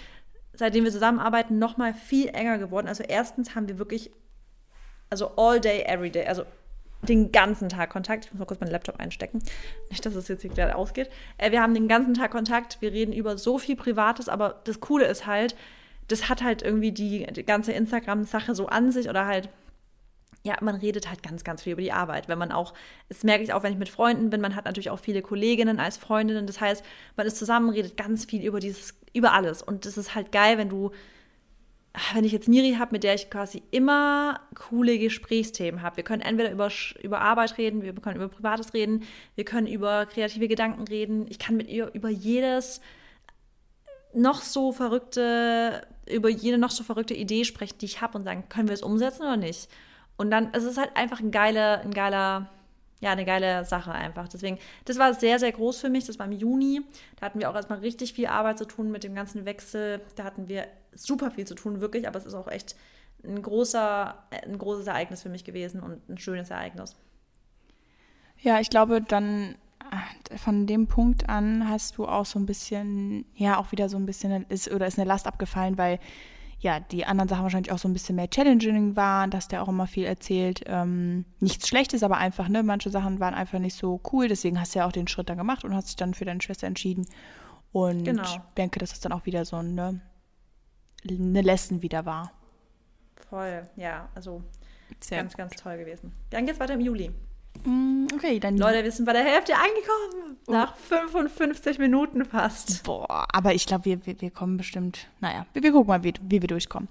seitdem 0.54 0.84
wir 0.84 0.92
zusammenarbeiten, 0.92 1.58
nochmal 1.60 1.94
viel 1.94 2.28
enger 2.28 2.58
geworden. 2.58 2.88
Also 2.88 3.04
erstens 3.04 3.56
haben 3.56 3.68
wir 3.68 3.80
wirklich, 3.80 4.12
also 5.10 5.32
all 5.36 5.60
day, 5.60 5.82
every 5.84 6.12
day, 6.12 6.26
also 6.26 6.44
den 7.08 7.32
ganzen 7.32 7.70
Tag 7.70 7.90
Kontakt. 7.90 8.26
Ich 8.26 8.32
muss 8.32 8.40
mal 8.40 8.46
kurz 8.46 8.60
meinen 8.60 8.72
Laptop 8.72 9.00
einstecken. 9.00 9.42
Nicht, 9.90 10.06
dass 10.06 10.16
es 10.16 10.28
jetzt 10.28 10.42
hier 10.42 10.52
gleich 10.52 10.74
ausgeht. 10.74 11.10
Äh, 11.38 11.52
wir 11.52 11.62
haben 11.62 11.74
den 11.74 11.88
ganzen 11.88 12.14
Tag 12.14 12.32
Kontakt. 12.32 12.78
Wir 12.82 12.92
reden 12.92 13.14
über 13.14 13.38
so 13.38 13.58
viel 13.58 13.76
Privates, 13.76 14.30
aber 14.30 14.62
das 14.66 14.80
Coole 14.80 15.06
ist 15.06 15.26
halt, 15.26 15.56
das 16.08 16.30
hat 16.30 16.44
halt 16.44 16.62
irgendwie 16.62 16.92
die, 16.92 17.26
die 17.32 17.44
ganze 17.44 17.72
Instagram-Sache 17.72 18.54
so 18.54 18.68
an 18.68 18.92
sich 18.92 19.10
oder 19.10 19.26
halt 19.26 19.50
ja, 20.44 20.58
man 20.62 20.76
redet 20.76 21.08
halt 21.08 21.22
ganz, 21.22 21.44
ganz 21.44 21.62
viel 21.62 21.74
über 21.74 21.82
die 21.82 21.92
Arbeit. 21.92 22.28
Wenn 22.28 22.40
man 22.40 22.52
auch, 22.52 22.74
das 23.10 23.24
merke 23.24 23.44
ich 23.44 23.54
auch, 23.54 23.62
wenn 23.64 23.74
ich 23.74 23.80
mit 23.80 23.90
Freunden 23.90 24.30
bin, 24.32 24.42
man 24.42 24.56
hat 24.56 24.66
natürlich 24.66 24.90
auch 24.90 25.00
viele 25.00 25.22
Kolleginnen 25.22 25.80
als 25.80 25.98
Freundinnen. 25.98 26.48
Das 26.48 26.60
heißt, 26.60 26.84
man 27.16 27.28
ist 27.28 27.38
zusammen, 27.38 27.70
redet 27.70 27.96
ganz 27.96 28.26
viel 28.26 28.44
über 28.44 28.60
dieses, 28.60 28.96
über 29.14 29.34
alles. 29.34 29.62
Und 29.62 29.86
das 29.86 29.98
ist 29.98 30.16
halt 30.16 30.32
geil, 30.32 30.58
wenn 30.58 30.70
du, 30.70 30.92
wenn 32.14 32.24
ich 32.24 32.32
jetzt 32.32 32.48
Miri 32.48 32.74
habe, 32.80 32.94
mit 32.94 33.04
der 33.04 33.14
ich 33.14 33.30
quasi 33.30 33.62
immer 33.70 34.40
coole 34.56 34.98
Gesprächsthemen 34.98 35.84
habe. 35.84 35.98
Wir 35.98 36.04
können 36.04 36.24
entweder 36.24 36.52
über, 36.52 36.72
über 37.04 37.22
Arbeit 37.22 37.60
reden, 37.60 37.84
wir 37.84 37.94
können 37.94 38.16
über 38.16 38.30
Privates 38.30 38.74
reden, 38.74 39.04
wir 39.36 39.46
können 39.46 39.68
über 39.68 40.08
kreative 40.08 40.48
Gedanken 40.48 40.88
reden. 40.88 41.28
Ich 41.30 41.38
kann 41.38 41.56
mit 41.56 41.70
ihr 41.70 41.92
über 41.94 42.10
jedes 42.10 42.82
noch 44.14 44.42
so 44.42 44.72
verrückte, 44.72 45.88
über 46.10 46.30
jede 46.30 46.58
noch 46.58 46.72
so 46.72 46.84
verrückte 46.84 47.14
Idee 47.14 47.46
sprechen, 47.46 47.78
die 47.80 47.86
ich 47.86 48.02
habe 48.02 48.18
und 48.18 48.24
sagen, 48.24 48.46
können 48.50 48.68
wir 48.68 48.74
es 48.74 48.82
umsetzen 48.82 49.22
oder 49.22 49.38
nicht? 49.38 49.70
Und 50.22 50.30
dann, 50.30 50.50
es 50.54 50.66
ist 50.66 50.78
halt 50.78 50.96
einfach 50.96 51.20
ein 51.20 51.32
geiler, 51.32 51.82
ein 51.82 51.96
geiler, 51.96 52.48
ja, 53.00 53.10
eine 53.10 53.26
geile 53.26 53.66
Sache 53.66 53.92
einfach. 53.92 54.28
Deswegen, 54.28 54.60
das 54.86 55.00
war 55.00 55.16
sehr, 55.16 55.40
sehr 55.40 55.52
groß 55.52 55.82
für 55.82 55.90
mich. 55.90 56.06
Das 56.06 56.20
war 56.20 56.28
im 56.28 56.32
Juni. 56.32 56.82
Da 57.20 57.26
hatten 57.26 57.40
wir 57.40 57.50
auch 57.50 57.56
erstmal 57.56 57.80
richtig 57.80 58.14
viel 58.14 58.28
Arbeit 58.28 58.60
zu 58.60 58.66
tun 58.66 58.92
mit 58.92 59.04
dem 59.04 59.16
ganzen 59.16 59.46
Wechsel. 59.46 60.00
Da 60.16 60.24
hatten 60.24 60.48
wir 60.48 60.68
super 60.94 61.32
viel 61.32 61.48
zu 61.48 61.56
tun, 61.56 61.82
wirklich, 61.82 62.08
aber 62.08 62.20
es 62.20 62.28
ist 62.28 62.36
auch 62.36 62.48
echt 62.48 62.76
ein 63.24 63.42
großer, 63.42 64.14
ein 64.30 64.60
großes 64.60 64.86
Ereignis 64.86 65.24
für 65.24 65.30
mich 65.30 65.44
gewesen 65.44 65.82
und 65.82 66.08
ein 66.08 66.20
schönes 66.20 66.52
Ereignis. 66.52 66.96
Ja, 68.38 68.60
ich 68.60 68.70
glaube, 68.70 69.02
dann 69.02 69.56
von 70.38 70.68
dem 70.68 70.86
Punkt 70.86 71.30
an 71.30 71.68
hast 71.68 71.98
du 71.98 72.06
auch 72.06 72.28
so 72.28 72.38
ein 72.38 72.46
bisschen, 72.46 73.26
ja, 73.34 73.58
auch 73.58 73.72
wieder 73.72 73.90
so 73.90 73.98
ein 73.98 74.06
bisschen, 74.06 74.46
ist, 74.50 74.72
oder 74.72 74.86
ist 74.86 75.00
eine 75.00 75.08
Last 75.08 75.26
abgefallen, 75.26 75.80
weil 75.80 75.98
ja, 76.62 76.80
die 76.80 77.06
anderen 77.06 77.28
Sachen 77.28 77.42
wahrscheinlich 77.42 77.72
auch 77.72 77.80
so 77.80 77.88
ein 77.88 77.94
bisschen 77.94 78.16
mehr 78.16 78.30
challenging 78.30 78.96
waren, 78.96 79.32
dass 79.32 79.48
der 79.48 79.64
auch 79.64 79.68
immer 79.68 79.88
viel 79.88 80.06
erzählt. 80.06 80.62
Ähm, 80.68 81.26
nichts 81.40 81.68
Schlechtes, 81.68 82.04
aber 82.04 82.18
einfach, 82.18 82.48
ne, 82.50 82.62
manche 82.62 82.92
Sachen 82.92 83.20
waren 83.20 83.34
einfach 83.34 83.58
nicht 83.58 83.76
so 83.76 84.00
cool, 84.12 84.28
deswegen 84.28 84.60
hast 84.60 84.76
du 84.76 84.80
ja 84.80 84.88
auch 84.88 84.92
den 84.92 85.08
Schritt 85.08 85.28
dann 85.30 85.40
gemacht 85.40 85.66
und 85.66 85.74
hast 85.74 85.88
dich 85.88 85.96
dann 85.96 86.14
für 86.14 86.24
deine 86.24 86.40
Schwester 86.40 86.68
entschieden. 86.68 87.08
Und 87.72 88.04
genau. 88.04 88.22
ich 88.22 88.40
denke, 88.58 88.78
dass 88.78 88.92
es 88.92 89.00
dann 89.00 89.12
auch 89.12 89.26
wieder 89.26 89.44
so 89.44 89.56
eine, 89.56 90.02
eine 91.10 91.42
Lesson 91.42 91.82
wieder 91.82 92.06
war. 92.06 92.32
Voll, 93.28 93.64
ja, 93.76 94.10
also 94.14 94.44
Sehr 95.00 95.18
ganz, 95.18 95.34
gut. 95.34 95.38
ganz 95.40 95.56
toll 95.56 95.78
gewesen. 95.78 96.14
Dann 96.30 96.46
geht's 96.46 96.60
weiter 96.60 96.76
im 96.76 96.82
Juli. 96.82 97.12
Mm, 97.66 98.08
okay, 98.14 98.40
dann. 98.40 98.58
Leute, 98.58 98.84
wir 98.84 98.92
sind 98.92 99.06
bei 99.06 99.14
der 99.14 99.24
Hälfte 99.24 99.54
angekommen. 99.56 100.38
Oh. 100.48 100.52
Nach 100.52 100.76
55 100.76 101.78
Minuten 101.78 102.26
fast. 102.26 102.84
Boah, 102.84 103.28
aber 103.32 103.54
ich 103.54 103.68
glaube, 103.68 103.86
wir, 103.86 104.06
wir, 104.06 104.20
wir, 104.20 104.32
kommen 104.32 104.58
bestimmt. 104.58 105.08
Naja, 105.20 105.46
wir, 105.54 105.62
wir 105.62 105.72
gucken 105.72 105.88
mal, 105.88 106.04
wie, 106.04 106.14
wie 106.22 106.42
wir 106.42 106.48
durchkommen. 106.48 106.90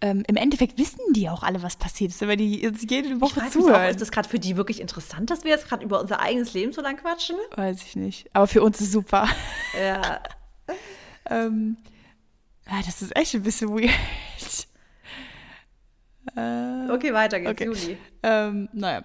Ähm, 0.00 0.22
Im 0.28 0.36
Endeffekt 0.36 0.78
wissen 0.78 1.00
die 1.12 1.28
auch 1.28 1.42
alle, 1.42 1.62
was 1.62 1.76
passiert 1.76 2.12
ist, 2.12 2.20
weil 2.22 2.36
die 2.36 2.66
uns 2.66 2.84
jede 2.88 3.20
Woche 3.20 3.42
ich 3.44 3.52
zuhören. 3.52 3.86
Auch, 3.86 3.90
ist 3.90 4.00
das 4.00 4.12
gerade 4.12 4.28
für 4.28 4.38
die 4.38 4.56
wirklich 4.56 4.80
interessant, 4.80 5.30
dass 5.30 5.42
wir 5.42 5.50
jetzt 5.50 5.68
gerade 5.68 5.84
über 5.84 6.00
unser 6.00 6.20
eigenes 6.20 6.54
Leben 6.54 6.72
so 6.72 6.80
lang 6.80 6.96
quatschen? 6.96 7.36
Weiß 7.56 7.82
ich 7.82 7.96
nicht. 7.96 8.30
Aber 8.32 8.46
für 8.46 8.62
uns 8.62 8.80
ist 8.80 8.92
super. 8.92 9.28
Ja. 9.80 10.20
ähm, 11.30 11.76
ah, 12.66 12.80
das 12.86 13.02
ist 13.02 13.16
echt 13.16 13.34
ein 13.34 13.42
bisschen 13.42 13.70
weird. 13.70 13.90
Äh, 16.36 16.90
okay, 16.90 17.12
weiter 17.12 17.40
geht's. 17.40 17.50
Okay. 17.52 17.64
Juli. 17.64 17.98
Ähm, 18.22 18.68
naja. 18.72 19.04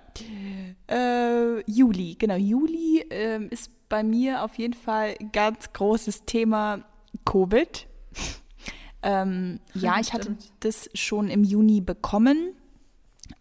Äh, 0.90 1.62
Juli, 1.70 2.16
genau. 2.16 2.36
Juli 2.36 3.04
ähm, 3.10 3.48
ist 3.50 3.72
bei 3.90 4.04
mir 4.04 4.44
auf 4.44 4.58
jeden 4.58 4.74
Fall 4.74 5.16
ganz 5.32 5.74
großes 5.74 6.26
Thema 6.26 6.84
Covid. 7.26 7.88
ähm, 9.04 9.60
ja, 9.74 10.00
ich 10.00 10.14
hatte 10.14 10.38
das 10.60 10.90
schon 10.94 11.30
im 11.30 11.44
Juni 11.44 11.82
bekommen. 11.82 12.54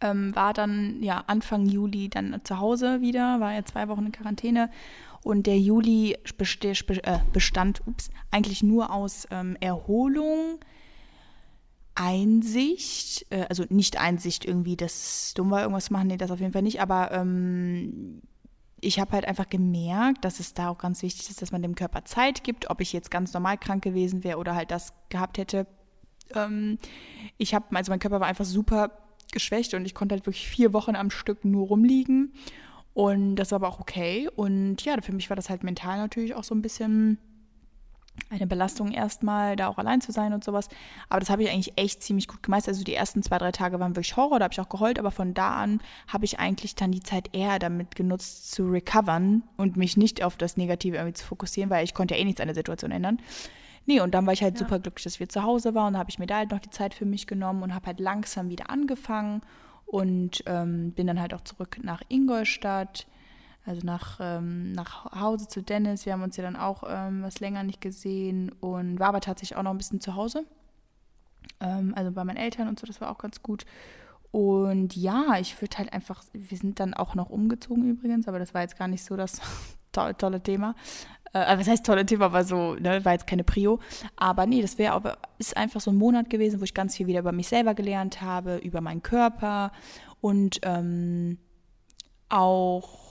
Ähm, 0.01 0.35
war 0.35 0.53
dann 0.53 1.03
ja 1.03 1.25
Anfang 1.27 1.67
Juli 1.67 2.09
dann 2.09 2.41
zu 2.45 2.59
Hause 2.59 3.01
wieder, 3.01 3.41
war 3.41 3.53
ja 3.53 3.65
zwei 3.65 3.89
Wochen 3.89 4.07
in 4.07 4.13
Quarantäne. 4.13 4.71
Und 5.23 5.47
der 5.47 5.59
Juli 5.59 6.13
äh, 6.13 7.19
bestand 7.33 7.83
ups, 7.87 8.11
eigentlich 8.31 8.63
nur 8.63 8.93
aus 8.93 9.27
ähm, 9.31 9.57
Erholung, 9.61 10.61
Einsicht, 11.97 13.27
äh, 13.31 13.47
also 13.49 13.65
nicht 13.69 13.99
Einsicht 13.99 14.45
irgendwie, 14.45 14.77
dass 14.77 14.95
es 14.95 15.35
dumm 15.35 15.51
war, 15.51 15.63
irgendwas 15.63 15.91
machen, 15.91 16.09
nee, 16.09 16.17
das 16.17 16.31
auf 16.31 16.41
jeden 16.41 16.53
Fall 16.53 16.63
nicht, 16.63 16.81
aber 16.81 17.11
ähm, 17.13 18.23
ich 18.81 19.01
habe 19.01 19.13
halt 19.13 19.27
einfach 19.27 19.49
gemerkt, 19.49 20.25
dass 20.25 20.39
es 20.39 20.55
da 20.55 20.69
auch 20.69 20.79
ganz 20.79 21.03
wichtig 21.03 21.29
ist, 21.31 21.43
dass 21.43 21.53
man 21.53 21.63
dem 21.63 21.75
Körper 21.75 22.05
Zeit 22.05 22.45
gibt, 22.45 22.71
ob 22.71 22.81
ich 22.81 22.93
jetzt 22.93 23.11
ganz 23.11 23.33
normal 23.33 23.59
krank 23.59 23.83
gewesen 23.83 24.23
wäre 24.23 24.39
oder 24.39 24.55
halt 24.55 24.71
das 24.71 24.93
gehabt 25.09 25.39
hätte. 25.39 25.67
Ähm, 26.35 26.79
ich 27.39 27.55
habe, 27.55 27.75
also 27.75 27.91
mein 27.91 27.99
Körper 27.99 28.21
war 28.21 28.29
einfach 28.29 28.45
super 28.45 28.91
geschwächt 29.33 29.75
und 29.75 29.87
ich 29.87 29.95
konnte 29.95 30.15
halt 30.15 30.27
wirklich 30.27 30.49
vier 30.49 30.73
Wochen 30.73 30.95
am 30.97 31.11
Stück 31.11 31.45
nur 31.45 31.67
rumliegen. 31.67 32.35
Und 32.93 33.37
das 33.37 33.51
war 33.51 33.57
aber 33.57 33.69
auch 33.69 33.81
okay. 33.81 34.29
Und 34.37 34.85
ja, 34.85 35.01
für 35.03 35.13
mich 35.13 35.29
war 35.31 35.37
das 35.37 35.51
halt 35.51 35.63
mental 35.63 35.99
natürlich 35.99 36.35
auch 36.35 36.45
so 36.45 36.55
ein 36.55 36.63
bisschen 36.63 37.19
eine 38.29 38.47
Belastung 38.47 38.91
erstmal, 38.93 39.57
da 39.57 39.69
auch 39.69 39.79
allein 39.79 40.01
zu 40.01 40.13
sein 40.13 40.33
und 40.33 40.43
sowas. 40.43 40.69
Aber 41.09 41.21
das 41.21 41.31
habe 41.31 41.43
ich 41.43 41.51
eigentlich 41.51 41.73
echt 41.77 42.03
ziemlich 42.03 42.29
gut 42.29 42.43
gemeistert. 42.43 42.75
Also 42.75 42.85
die 42.85 42.95
ersten 42.95 43.23
zwei, 43.23 43.39
drei 43.39 43.53
Tage 43.53 43.79
waren 43.79 43.95
wirklich 43.95 44.17
Horror, 44.17 44.39
da 44.39 44.45
habe 44.45 44.53
ich 44.53 44.61
auch 44.61 44.69
geheult, 44.69 44.99
aber 44.99 45.11
von 45.11 45.35
da 45.35 45.55
an 45.55 45.81
habe 46.09 46.25
ich 46.25 46.39
eigentlich 46.39 46.75
dann 46.75 46.91
die 46.91 47.03
Zeit 47.03 47.31
eher 47.33 47.59
damit 47.59 47.95
genutzt 47.95 48.51
zu 48.51 48.69
recovern 48.69 49.43
und 49.57 49.77
mich 49.77 49.97
nicht 49.97 50.23
auf 50.23 50.37
das 50.37 50.57
Negative 50.57 50.97
irgendwie 50.97 51.15
zu 51.15 51.27
fokussieren, 51.27 51.71
weil 51.71 51.85
ich 51.85 51.95
konnte 51.95 52.15
ja 52.15 52.21
eh 52.21 52.25
nichts 52.25 52.41
an 52.41 52.49
der 52.49 52.55
Situation 52.55 52.91
ändern. 52.91 53.21
Nee, 53.87 54.01
und 54.01 54.15
dann 54.15 54.27
war 54.27 54.33
ich 54.33 54.43
halt 54.43 54.55
ja. 54.55 54.59
super 54.67 54.81
glücklich, 54.81 55.05
dass 55.05 55.21
wir 55.21 55.29
zu 55.29 55.45
Hause 55.45 55.75
waren 55.75 55.95
und 55.95 55.99
habe 55.99 56.11
ich 56.11 56.19
mir 56.19 56.27
da 56.27 56.39
halt 56.39 56.51
noch 56.51 56.59
die 56.59 56.71
Zeit 56.71 56.93
für 56.93 57.07
mich 57.07 57.29
genommen 57.29 57.63
und 57.63 57.75
habe 57.75 57.87
halt 57.87 58.01
langsam 58.01 58.51
wieder 58.51 58.69
angefangen 58.69 59.43
und 59.87 60.43
ähm, 60.47 60.91
bin 60.93 61.07
dann 61.07 61.21
halt 61.21 61.33
auch 61.33 61.43
zurück 61.43 61.79
nach 61.83 62.03
Ingolstadt 62.09 63.07
also 63.67 63.85
nach, 63.85 64.19
ähm, 64.21 64.73
nach 64.73 65.13
Hause 65.13 65.49
zu 65.49 65.63
Dennis. 65.63 66.07
Wir 66.07 66.13
haben 66.13 66.23
uns 66.23 66.37
ja 66.37 66.45
dann 66.45 66.57
auch 66.57 66.85
ähm, 66.89 67.23
was 67.23 67.41
länger 67.41 67.65
nicht 67.65 67.81
gesehen 67.81 68.53
und 68.61 68.99
war 68.99 69.09
aber 69.09 69.21
tatsächlich 69.21 69.59
auch 69.59 69.63
noch 69.63 69.73
ein 69.73 69.79
bisschen 69.79 70.01
zu 70.01 70.15
Hause. 70.15 70.45
Ähm, 71.61 71.93
also 71.97 72.13
bei 72.13 72.25
meinen 72.25 72.37
Eltern 72.37 72.69
und 72.69 72.79
so, 72.79 72.87
das 72.87 73.01
war 73.01 73.11
auch 73.11 73.19
ganz 73.19 73.43
gut. 73.43 73.65
Und 74.31 74.95
ja, 74.97 75.39
ich 75.41 75.61
würde 75.61 75.79
halt 75.79 75.93
einfach, 75.93 76.23
wir 76.33 76.59
sind 76.59 76.79
dann 76.79 76.95
auch 76.95 77.15
noch 77.15 77.31
umgezogen 77.31 77.89
übrigens, 77.89 78.29
aber 78.29 78.39
das 78.39 78.55
war 78.55 78.63
jetzt 78.63 78.79
gar 78.79 78.89
nicht 78.89 79.05
so 79.05 79.17
das 79.17 79.41
tolle, 79.93 80.43
Thema. 80.43 80.75
Äh, 81.33 81.59
was 81.59 81.67
heißt 81.67 81.87
tolle 81.87 82.07
Thema, 82.07 82.33
war 82.33 82.45
so, 82.45 82.75
ne, 82.75 83.05
war 83.05 83.13
jetzt 83.13 83.27
keine 83.27 83.45
Prio. 83.45 83.81
Aber 84.17 84.47
nee, 84.47 84.63
das 84.63 84.79
wäre 84.79 84.93
aber, 84.93 85.19
ist 85.39 85.57
einfach 85.57 85.81
so 85.81 85.91
ein 85.91 85.97
Monat 85.97 86.31
gewesen, 86.31 86.61
wo 86.61 86.65
ich 86.65 86.75
ganz 86.75 86.97
viel 86.97 87.07
wieder 87.07 87.21
über 87.21 87.33
mich 87.33 87.49
selber 87.49 87.75
gelernt 87.75 88.21
habe, 88.21 88.59
über 88.59 88.81
meinen 88.81 89.03
Körper 89.03 89.73
und 90.21 90.59
ähm, 90.63 91.39
auch 92.29 93.06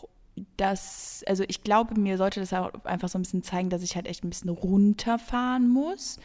dass, 0.58 1.24
also 1.28 1.44
ich 1.48 1.64
glaube, 1.64 2.00
mir 2.00 2.18
sollte 2.18 2.40
das 2.40 2.54
auch 2.54 2.72
einfach 2.84 3.10
so 3.10 3.18
ein 3.18 3.22
bisschen 3.22 3.44
zeigen, 3.44 3.70
dass 3.70 3.84
ich 3.84 3.96
halt 3.96 4.08
echt 4.08 4.24
ein 4.24 4.30
bisschen 4.30 4.50
runterfahren 4.50 5.68
muss. 5.70 6.20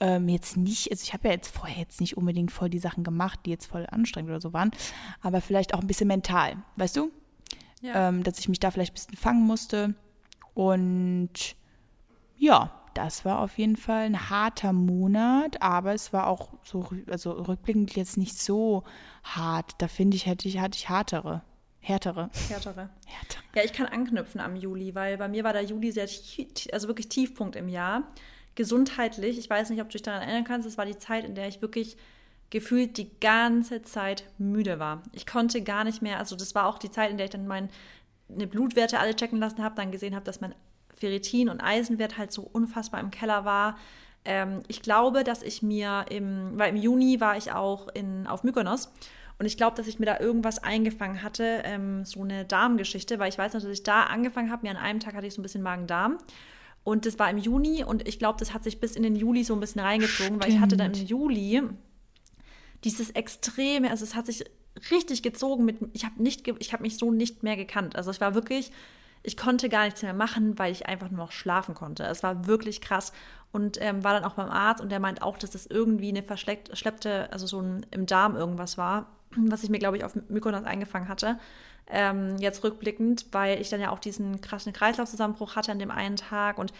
Ähm, 0.00 0.28
jetzt 0.28 0.56
nicht, 0.56 0.90
also 0.90 1.02
ich 1.02 1.12
habe 1.12 1.28
ja 1.28 1.34
jetzt 1.34 1.54
vorher 1.54 1.78
jetzt 1.78 2.00
nicht 2.00 2.16
unbedingt 2.16 2.50
voll 2.50 2.68
die 2.68 2.78
Sachen 2.78 3.04
gemacht, 3.04 3.40
die 3.46 3.50
jetzt 3.50 3.66
voll 3.66 3.86
anstrengend 3.88 4.30
oder 4.30 4.40
so 4.40 4.52
waren, 4.52 4.72
aber 5.22 5.40
vielleicht 5.40 5.72
auch 5.72 5.80
ein 5.80 5.86
bisschen 5.86 6.08
mental, 6.08 6.56
weißt 6.76 6.96
du? 6.96 7.10
Ja. 7.80 8.08
Ähm, 8.08 8.22
dass 8.22 8.38
ich 8.38 8.48
mich 8.48 8.60
da 8.60 8.70
vielleicht 8.70 8.92
ein 8.92 8.94
bisschen 8.94 9.16
fangen 9.16 9.46
musste. 9.46 9.94
Und 10.54 11.56
ja, 12.36 12.72
das 12.94 13.24
war 13.24 13.40
auf 13.40 13.58
jeden 13.58 13.76
Fall 13.76 14.04
ein 14.04 14.30
harter 14.30 14.72
Monat, 14.72 15.60
aber 15.60 15.94
es 15.94 16.12
war 16.12 16.26
auch 16.28 16.50
so, 16.62 16.88
also 17.08 17.32
rückblickend 17.32 17.94
jetzt 17.96 18.16
nicht 18.16 18.38
so 18.38 18.84
hart. 19.22 19.74
Da 19.78 19.88
finde 19.88 20.16
ich, 20.16 20.26
hätte 20.26 20.48
ich, 20.48 20.58
hatte 20.60 20.76
ich 20.76 20.88
härtere. 20.88 21.42
Härtere. 21.84 22.30
Härtere. 22.48 22.88
Härtere. 23.04 23.42
Ja, 23.54 23.62
ich 23.62 23.74
kann 23.74 23.84
anknüpfen 23.86 24.40
am 24.40 24.56
Juli, 24.56 24.94
weil 24.94 25.18
bei 25.18 25.28
mir 25.28 25.44
war 25.44 25.52
der 25.52 25.64
Juli 25.64 25.92
sehr, 25.92 26.08
also 26.72 26.88
wirklich 26.88 27.10
Tiefpunkt 27.10 27.56
im 27.56 27.68
Jahr. 27.68 28.04
Gesundheitlich, 28.54 29.36
ich 29.38 29.50
weiß 29.50 29.68
nicht, 29.68 29.82
ob 29.82 29.88
du 29.88 29.92
dich 29.92 30.02
daran 30.02 30.22
erinnern 30.22 30.44
kannst, 30.44 30.66
es 30.66 30.78
war 30.78 30.86
die 30.86 30.96
Zeit, 30.96 31.24
in 31.24 31.34
der 31.34 31.46
ich 31.46 31.60
wirklich 31.60 31.98
gefühlt 32.48 32.96
die 32.96 33.10
ganze 33.20 33.82
Zeit 33.82 34.24
müde 34.38 34.78
war. 34.78 35.02
Ich 35.12 35.26
konnte 35.26 35.60
gar 35.62 35.84
nicht 35.84 36.00
mehr, 36.00 36.18
also 36.18 36.36
das 36.36 36.54
war 36.54 36.68
auch 36.68 36.78
die 36.78 36.90
Zeit, 36.90 37.10
in 37.10 37.18
der 37.18 37.26
ich 37.26 37.32
dann 37.32 37.46
meine 37.46 37.68
Blutwerte 38.28 38.98
alle 38.98 39.14
checken 39.14 39.38
lassen 39.38 39.62
habe, 39.62 39.74
dann 39.74 39.92
gesehen 39.92 40.14
habe, 40.14 40.24
dass 40.24 40.40
mein 40.40 40.54
Ferritin 40.96 41.50
und 41.50 41.60
Eisenwert 41.60 42.16
halt 42.16 42.32
so 42.32 42.48
unfassbar 42.50 43.00
im 43.00 43.10
Keller 43.10 43.44
war. 43.44 43.76
Ähm, 44.24 44.62
ich 44.68 44.80
glaube, 44.80 45.22
dass 45.22 45.42
ich 45.42 45.62
mir 45.62 46.06
im, 46.08 46.52
weil 46.56 46.70
im 46.70 46.76
Juni 46.76 47.20
war 47.20 47.36
ich 47.36 47.52
auch 47.52 47.88
in, 47.88 48.26
auf 48.26 48.42
Mykonos 48.42 48.90
und 49.38 49.46
ich 49.46 49.56
glaube, 49.56 49.76
dass 49.76 49.86
ich 49.86 49.98
mir 49.98 50.06
da 50.06 50.20
irgendwas 50.20 50.62
eingefangen 50.62 51.22
hatte, 51.22 51.62
ähm, 51.64 52.04
so 52.04 52.22
eine 52.22 52.44
Darmgeschichte, 52.44 53.18
weil 53.18 53.28
ich 53.28 53.38
weiß 53.38 53.54
noch, 53.54 53.60
dass 53.60 53.70
ich 53.70 53.82
da 53.82 54.04
angefangen 54.04 54.50
habe. 54.50 54.66
Mir 54.66 54.70
an 54.70 54.76
einem 54.76 55.00
Tag 55.00 55.14
hatte 55.14 55.26
ich 55.26 55.34
so 55.34 55.40
ein 55.40 55.42
bisschen 55.42 55.62
Magen-Darm. 55.62 56.18
Und 56.84 57.06
das 57.06 57.18
war 57.18 57.30
im 57.30 57.38
Juni 57.38 57.82
und 57.82 58.06
ich 58.06 58.18
glaube, 58.18 58.38
das 58.38 58.52
hat 58.52 58.62
sich 58.62 58.78
bis 58.78 58.94
in 58.94 59.02
den 59.02 59.16
Juli 59.16 59.42
so 59.42 59.54
ein 59.54 59.60
bisschen 59.60 59.80
reingezogen, 59.80 60.26
Stimmt. 60.26 60.44
weil 60.44 60.52
ich 60.52 60.60
hatte 60.60 60.76
dann 60.76 60.92
im 60.92 61.06
Juli 61.06 61.62
dieses 62.84 63.10
extreme, 63.10 63.90
also 63.90 64.04
es 64.04 64.14
hat 64.14 64.26
sich 64.26 64.44
richtig 64.90 65.22
gezogen 65.22 65.64
mit, 65.64 65.78
ich 65.94 66.04
habe 66.04 66.22
nicht, 66.22 66.46
ich 66.46 66.72
habe 66.74 66.82
mich 66.82 66.98
so 66.98 67.10
nicht 67.10 67.42
mehr 67.42 67.56
gekannt. 67.56 67.96
Also 67.96 68.10
ich 68.10 68.20
war 68.20 68.34
wirklich, 68.34 68.70
ich 69.22 69.38
konnte 69.38 69.70
gar 69.70 69.84
nichts 69.84 70.02
mehr 70.02 70.12
machen, 70.12 70.58
weil 70.58 70.70
ich 70.70 70.86
einfach 70.86 71.10
nur 71.10 71.20
noch 71.20 71.32
schlafen 71.32 71.74
konnte. 71.74 72.04
Es 72.04 72.22
war 72.22 72.46
wirklich 72.46 72.82
krass 72.82 73.12
und 73.50 73.80
ähm, 73.80 74.04
war 74.04 74.12
dann 74.12 74.24
auch 74.24 74.34
beim 74.34 74.50
Arzt 74.50 74.82
und 74.82 74.92
der 74.92 75.00
meint 75.00 75.22
auch, 75.22 75.38
dass 75.38 75.52
das 75.52 75.64
irgendwie 75.64 76.10
eine 76.10 76.22
verschleppte, 76.22 77.32
also 77.32 77.46
so 77.46 77.60
ein, 77.60 77.86
im 77.90 78.04
Darm 78.04 78.36
irgendwas 78.36 78.76
war 78.76 79.06
was 79.36 79.64
ich 79.64 79.70
mir, 79.70 79.78
glaube 79.78 79.96
ich, 79.96 80.04
auf 80.04 80.16
Mykonos 80.28 80.64
eingefangen 80.64 81.08
hatte. 81.08 81.38
Ähm, 81.86 82.36
jetzt 82.38 82.64
rückblickend, 82.64 83.26
weil 83.32 83.60
ich 83.60 83.68
dann 83.68 83.80
ja 83.80 83.90
auch 83.90 83.98
diesen 83.98 84.40
krassen 84.40 84.72
Kreislaufzusammenbruch 84.72 85.56
hatte 85.56 85.72
an 85.72 85.78
dem 85.78 85.90
einen 85.90 86.16
Tag 86.16 86.58
und 86.58 86.72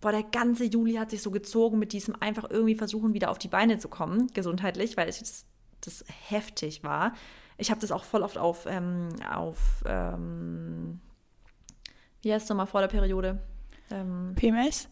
boah, 0.00 0.12
der 0.12 0.22
ganze 0.22 0.64
Juli 0.64 0.94
hat 0.94 1.10
sich 1.10 1.22
so 1.22 1.30
gezogen 1.30 1.78
mit 1.78 1.92
diesem 1.92 2.20
einfach 2.20 2.48
irgendwie 2.48 2.74
versuchen, 2.74 3.14
wieder 3.14 3.30
auf 3.30 3.38
die 3.38 3.48
Beine 3.48 3.78
zu 3.78 3.88
kommen, 3.88 4.28
gesundheitlich, 4.34 4.96
weil 4.96 5.08
es 5.08 5.18
das, 5.18 5.46
das 5.80 6.04
heftig 6.28 6.84
war. 6.84 7.12
Ich 7.58 7.70
habe 7.70 7.80
das 7.80 7.92
auch 7.92 8.04
voll 8.04 8.22
oft 8.22 8.38
auf, 8.38 8.66
ähm, 8.66 9.08
auf 9.30 9.82
ähm, 9.86 11.00
wie 12.22 12.32
heißt 12.32 12.44
es 12.44 12.48
nochmal 12.48 12.66
vor 12.66 12.80
der 12.80 12.88
Periode? 12.88 13.38
Ähm, 13.90 14.34
PMS? 14.34 14.88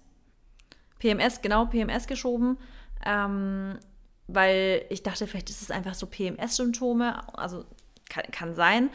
PMS, 0.98 1.42
genau, 1.42 1.66
PMS 1.66 2.06
geschoben. 2.06 2.58
Ähm, 3.04 3.78
weil 4.26 4.84
ich 4.88 5.02
dachte, 5.02 5.26
vielleicht 5.26 5.50
ist 5.50 5.62
es 5.62 5.70
einfach 5.70 5.94
so 5.94 6.06
PMS-Symptome, 6.06 7.20
also 7.36 7.64
kann, 8.08 8.24
kann, 8.32 8.54
sein. 8.54 8.90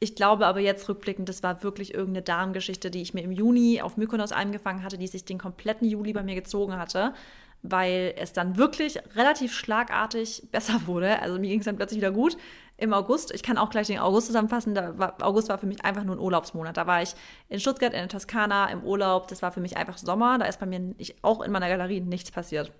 Ich 0.00 0.16
glaube 0.16 0.46
aber 0.46 0.60
jetzt 0.60 0.88
rückblickend, 0.88 1.28
das 1.28 1.42
war 1.42 1.62
wirklich 1.62 1.94
irgendeine 1.94 2.22
Darmgeschichte, 2.22 2.90
die 2.90 3.02
ich 3.02 3.14
mir 3.14 3.22
im 3.22 3.32
Juni 3.32 3.80
auf 3.80 3.96
Mykonos 3.96 4.32
eingefangen 4.32 4.82
hatte, 4.82 4.98
die 4.98 5.06
sich 5.06 5.24
den 5.24 5.38
kompletten 5.38 5.88
Juli 5.88 6.12
bei 6.12 6.22
mir 6.22 6.34
gezogen 6.34 6.76
hatte, 6.76 7.14
weil 7.62 8.14
es 8.16 8.32
dann 8.32 8.56
wirklich 8.56 8.98
relativ 9.14 9.54
schlagartig 9.54 10.48
besser 10.50 10.86
wurde. 10.86 11.20
Also 11.20 11.38
mir 11.38 11.50
ging 11.50 11.60
es 11.60 11.66
dann 11.66 11.76
plötzlich 11.76 12.00
wieder 12.00 12.10
gut 12.10 12.36
im 12.76 12.92
August. 12.92 13.32
Ich 13.32 13.44
kann 13.44 13.58
auch 13.58 13.70
gleich 13.70 13.86
den 13.86 14.00
August 14.00 14.26
zusammenfassen. 14.26 14.74
War, 14.74 15.16
August 15.22 15.48
war 15.48 15.58
für 15.58 15.66
mich 15.66 15.84
einfach 15.84 16.02
nur 16.02 16.16
ein 16.16 16.20
Urlaubsmonat. 16.20 16.76
Da 16.76 16.88
war 16.88 17.00
ich 17.00 17.14
in 17.48 17.60
Stuttgart, 17.60 17.92
in 17.92 18.00
der 18.00 18.08
Toskana, 18.08 18.70
im 18.70 18.82
Urlaub. 18.82 19.28
Das 19.28 19.42
war 19.42 19.52
für 19.52 19.60
mich 19.60 19.76
einfach 19.76 19.98
Sommer. 19.98 20.38
Da 20.38 20.46
ist 20.46 20.58
bei 20.58 20.66
mir 20.66 20.94
auch 21.22 21.42
in 21.42 21.52
meiner 21.52 21.68
Galerie 21.68 22.00
nichts 22.00 22.32
passiert. 22.32 22.72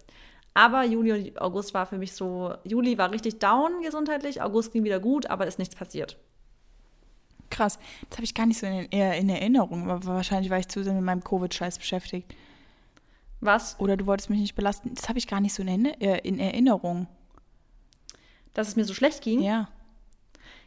Aber 0.55 0.85
Juli 0.85 1.13
und 1.13 1.41
August 1.41 1.73
war 1.73 1.87
für 1.87 1.99
mich 1.99 2.13
so, 2.13 2.55
Juli 2.65 2.99
war 2.99 3.11
richtig 3.11 3.39
down 3.39 3.83
gesundheitlich, 3.83 4.43
August 4.43 4.73
ging 4.73 4.85
wieder 4.85 5.01
gut, 5.01 5.27
aber 5.27 5.47
ist 5.47 5.59
nichts 5.59 5.75
passiert. 5.75 6.19
Krass, 7.49 7.79
das 8.09 8.19
habe 8.19 8.25
ich 8.25 8.35
gar 8.35 8.47
nicht 8.47 8.59
so 8.59 8.67
in, 8.67 8.85
in 8.85 9.29
Erinnerung, 9.29 9.91
aber 9.91 10.05
wahrscheinlich 10.05 10.51
war 10.51 10.59
ich 10.59 10.69
zu 10.69 10.85
sehr 10.85 10.95
mit 10.95 11.05
meinem 11.05 11.25
Covid-Scheiß 11.25 11.79
beschäftigt. 11.79 12.35
Was? 13.41 13.79
Oder 13.81 13.97
du 13.97 14.07
wolltest 14.07 14.31
mich 14.31 14.41
nicht 14.41 14.55
belasten. 14.55 14.95
Das 14.95 15.09
habe 15.09 15.19
ich 15.19 15.27
gar 15.27 15.41
nicht 15.41 15.53
so 15.53 15.63
in, 15.63 15.85
in 15.85 16.39
Erinnerung. 16.39 17.09
Dass 18.55 18.69
es 18.69 18.77
mir 18.77 18.85
so 18.85 18.95
schlecht 18.95 19.23
ging? 19.23 19.41
Ja. 19.43 19.69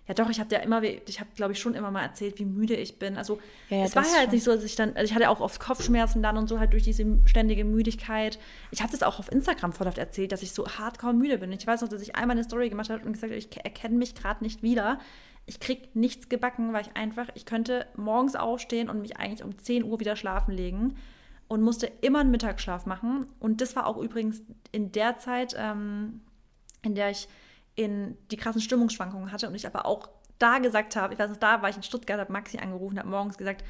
Ja, 0.08 0.14
doch, 0.14 0.30
ich 0.30 0.40
habe 0.40 0.54
ja 0.54 0.62
immer, 0.62 0.84
ich 0.84 1.20
habe, 1.20 1.30
glaube 1.36 1.54
ich, 1.54 1.60
schon 1.60 1.74
immer 1.74 1.90
mal 1.90 2.04
erzählt, 2.04 2.38
wie 2.38 2.46
müde 2.46 2.76
ich 2.76 3.00
bin. 3.00 3.18
Also, 3.18 3.40
ja, 3.70 3.84
es 3.84 3.96
war 3.96 4.04
ja 4.04 4.20
halt 4.20 4.32
nicht 4.32 4.44
so, 4.44 4.52
dass 4.54 4.64
ich 4.64 4.76
dann, 4.76 4.90
also 4.96 5.04
ich 5.04 5.16
hatte 5.16 5.30
auch 5.30 5.40
oft 5.40 5.60
Kopfschmerzen 5.60 6.22
dann 6.22 6.38
und 6.38 6.48
so 6.48 6.60
halt 6.60 6.74
durch 6.74 6.84
diese 6.84 7.06
ständige 7.26 7.66
Müdigkeit. 7.66 8.38
Ich 8.70 8.82
habe 8.82 8.92
das 8.92 9.02
auch 9.02 9.18
auf 9.18 9.32
Instagram 9.32 9.74
voll 9.74 9.88
oft 9.88 9.98
erzählt, 9.98 10.32
dass 10.32 10.44
ich 10.44 10.52
so 10.52 10.68
hardcore 10.68 11.14
müde 11.14 11.40
bin. 11.40 11.52
Ich 11.52 11.66
weiß 11.66 11.82
noch, 11.82 11.90
dass 11.90 12.02
ich 12.04 12.16
einmal 12.16 12.36
eine 12.38 12.44
Story 12.44 12.70
gemacht 12.70 12.90
habe 12.90 13.04
und 13.04 13.14
gesagt 13.14 13.32
habe, 13.32 13.40
ich 13.40 13.50
erkenne 13.64 13.98
mich 13.98 14.14
gerade 14.14 14.44
nicht 14.44 14.62
wieder. 14.62 15.00
Ich 15.48 15.60
krieg 15.60 15.96
nichts 15.96 16.30
gebacken, 16.30 16.74
weil 16.74 16.82
ich 16.84 16.96
einfach, 16.96 17.28
ich 17.34 17.46
könnte 17.46 17.88
morgens 17.96 18.36
aufstehen 18.36 18.90
und 18.90 19.02
mich 19.02 19.18
eigentlich 19.18 19.44
um 19.44 19.58
10 19.58 19.84
Uhr 19.84 20.00
wieder 20.00 20.16
schlafen 20.16 20.52
legen. 20.52 20.96
und 21.48 21.62
musste 21.62 21.92
immer 22.02 22.20
einen 22.22 22.32
Mittagsschlaf 22.32 22.86
machen. 22.86 23.28
Und 23.40 23.62
das 23.62 23.76
war 23.76 23.86
auch 23.86 23.98
übrigens 23.98 24.42
in 24.72 24.92
der 24.92 25.20
Zeit, 25.20 25.56
ähm, 25.58 26.22
in 26.82 26.96
der 26.96 27.12
ich 27.12 27.28
in 27.76 28.18
die 28.32 28.38
krassen 28.38 28.62
Stimmungsschwankungen 28.62 29.32
hatte 29.32 29.48
und 29.48 29.56
ich 29.56 29.68
aber 29.68 29.86
auch 29.86 30.10
da 30.40 30.60
gesagt 30.60 30.96
habe, 30.96 31.14
ich 31.14 31.20
weiß 31.20 31.30
noch, 31.30 31.38
da 31.38 31.62
war 31.62 31.70
ich 31.70 31.78
in 31.78 31.84
Stuttgart, 31.84 32.20
habe 32.20 32.32
Maxi 32.32 32.58
angerufen, 32.58 33.00
habe 33.00 33.10
morgens 33.10 33.38
gesagt, 33.38 33.64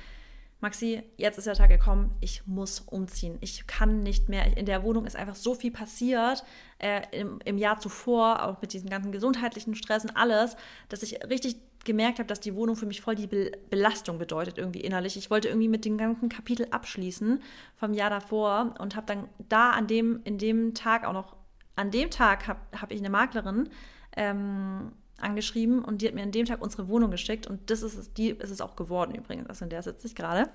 Maxi, 0.61 1.03
jetzt 1.17 1.37
ist 1.37 1.45
der 1.45 1.53
Tag 1.53 1.69
gekommen, 1.69 2.15
ich 2.21 2.47
muss 2.47 2.79
umziehen. 2.79 3.37
Ich 3.41 3.67
kann 3.67 4.03
nicht 4.03 4.29
mehr. 4.29 4.57
In 4.57 4.65
der 4.65 4.83
Wohnung 4.83 5.05
ist 5.05 5.15
einfach 5.15 5.35
so 5.35 5.53
viel 5.53 5.71
passiert 5.71 6.43
äh, 6.79 7.01
im, 7.11 7.39
im 7.43 7.57
Jahr 7.57 7.79
zuvor, 7.79 8.43
auch 8.43 8.61
mit 8.61 8.73
diesem 8.73 8.89
ganzen 8.89 9.11
gesundheitlichen 9.11 9.75
Stress 9.75 10.05
und 10.05 10.15
alles, 10.15 10.55
dass 10.89 11.03
ich 11.03 11.23
richtig 11.29 11.57
gemerkt 11.83 12.17
habe, 12.17 12.27
dass 12.27 12.39
die 12.39 12.55
Wohnung 12.55 12.75
für 12.75 12.87
mich 12.87 13.01
voll 13.01 13.15
die 13.15 13.27
Be 13.27 13.51
Belastung 13.69 14.17
bedeutet, 14.17 14.57
irgendwie 14.57 14.81
innerlich. 14.81 15.17
Ich 15.17 15.29
wollte 15.29 15.49
irgendwie 15.49 15.67
mit 15.67 15.85
dem 15.85 15.97
ganzen 15.97 16.29
Kapitel 16.29 16.67
abschließen 16.71 17.43
vom 17.75 17.93
Jahr 17.93 18.09
davor 18.09 18.73
und 18.79 18.95
habe 18.95 19.05
dann 19.05 19.29
da 19.37 19.69
an 19.69 19.85
dem, 19.85 20.21
in 20.23 20.37
dem 20.37 20.73
Tag 20.73 21.05
auch 21.05 21.13
noch, 21.13 21.35
an 21.75 21.91
dem 21.91 22.09
Tag 22.09 22.47
habe 22.47 22.59
hab 22.81 22.91
ich 22.91 22.99
eine 22.99 23.11
Maklerin, 23.11 23.69
ähm, 24.15 24.91
angeschrieben 25.19 25.83
und 25.83 26.01
die 26.01 26.07
hat 26.07 26.13
mir 26.13 26.23
an 26.23 26.31
dem 26.31 26.45
Tag 26.45 26.61
unsere 26.61 26.87
Wohnung 26.87 27.09
geschickt 27.09 27.47
und 27.47 27.69
das 27.69 27.81
ist 27.81 27.97
es, 27.97 28.13
die 28.13 28.29
ist 28.29 28.49
es 28.49 28.61
auch 28.61 28.75
geworden 28.75 29.15
übrigens, 29.15 29.47
also 29.47 29.63
in 29.63 29.69
der 29.69 29.81
sitze 29.81 30.07
ich 30.07 30.15
gerade. 30.15 30.49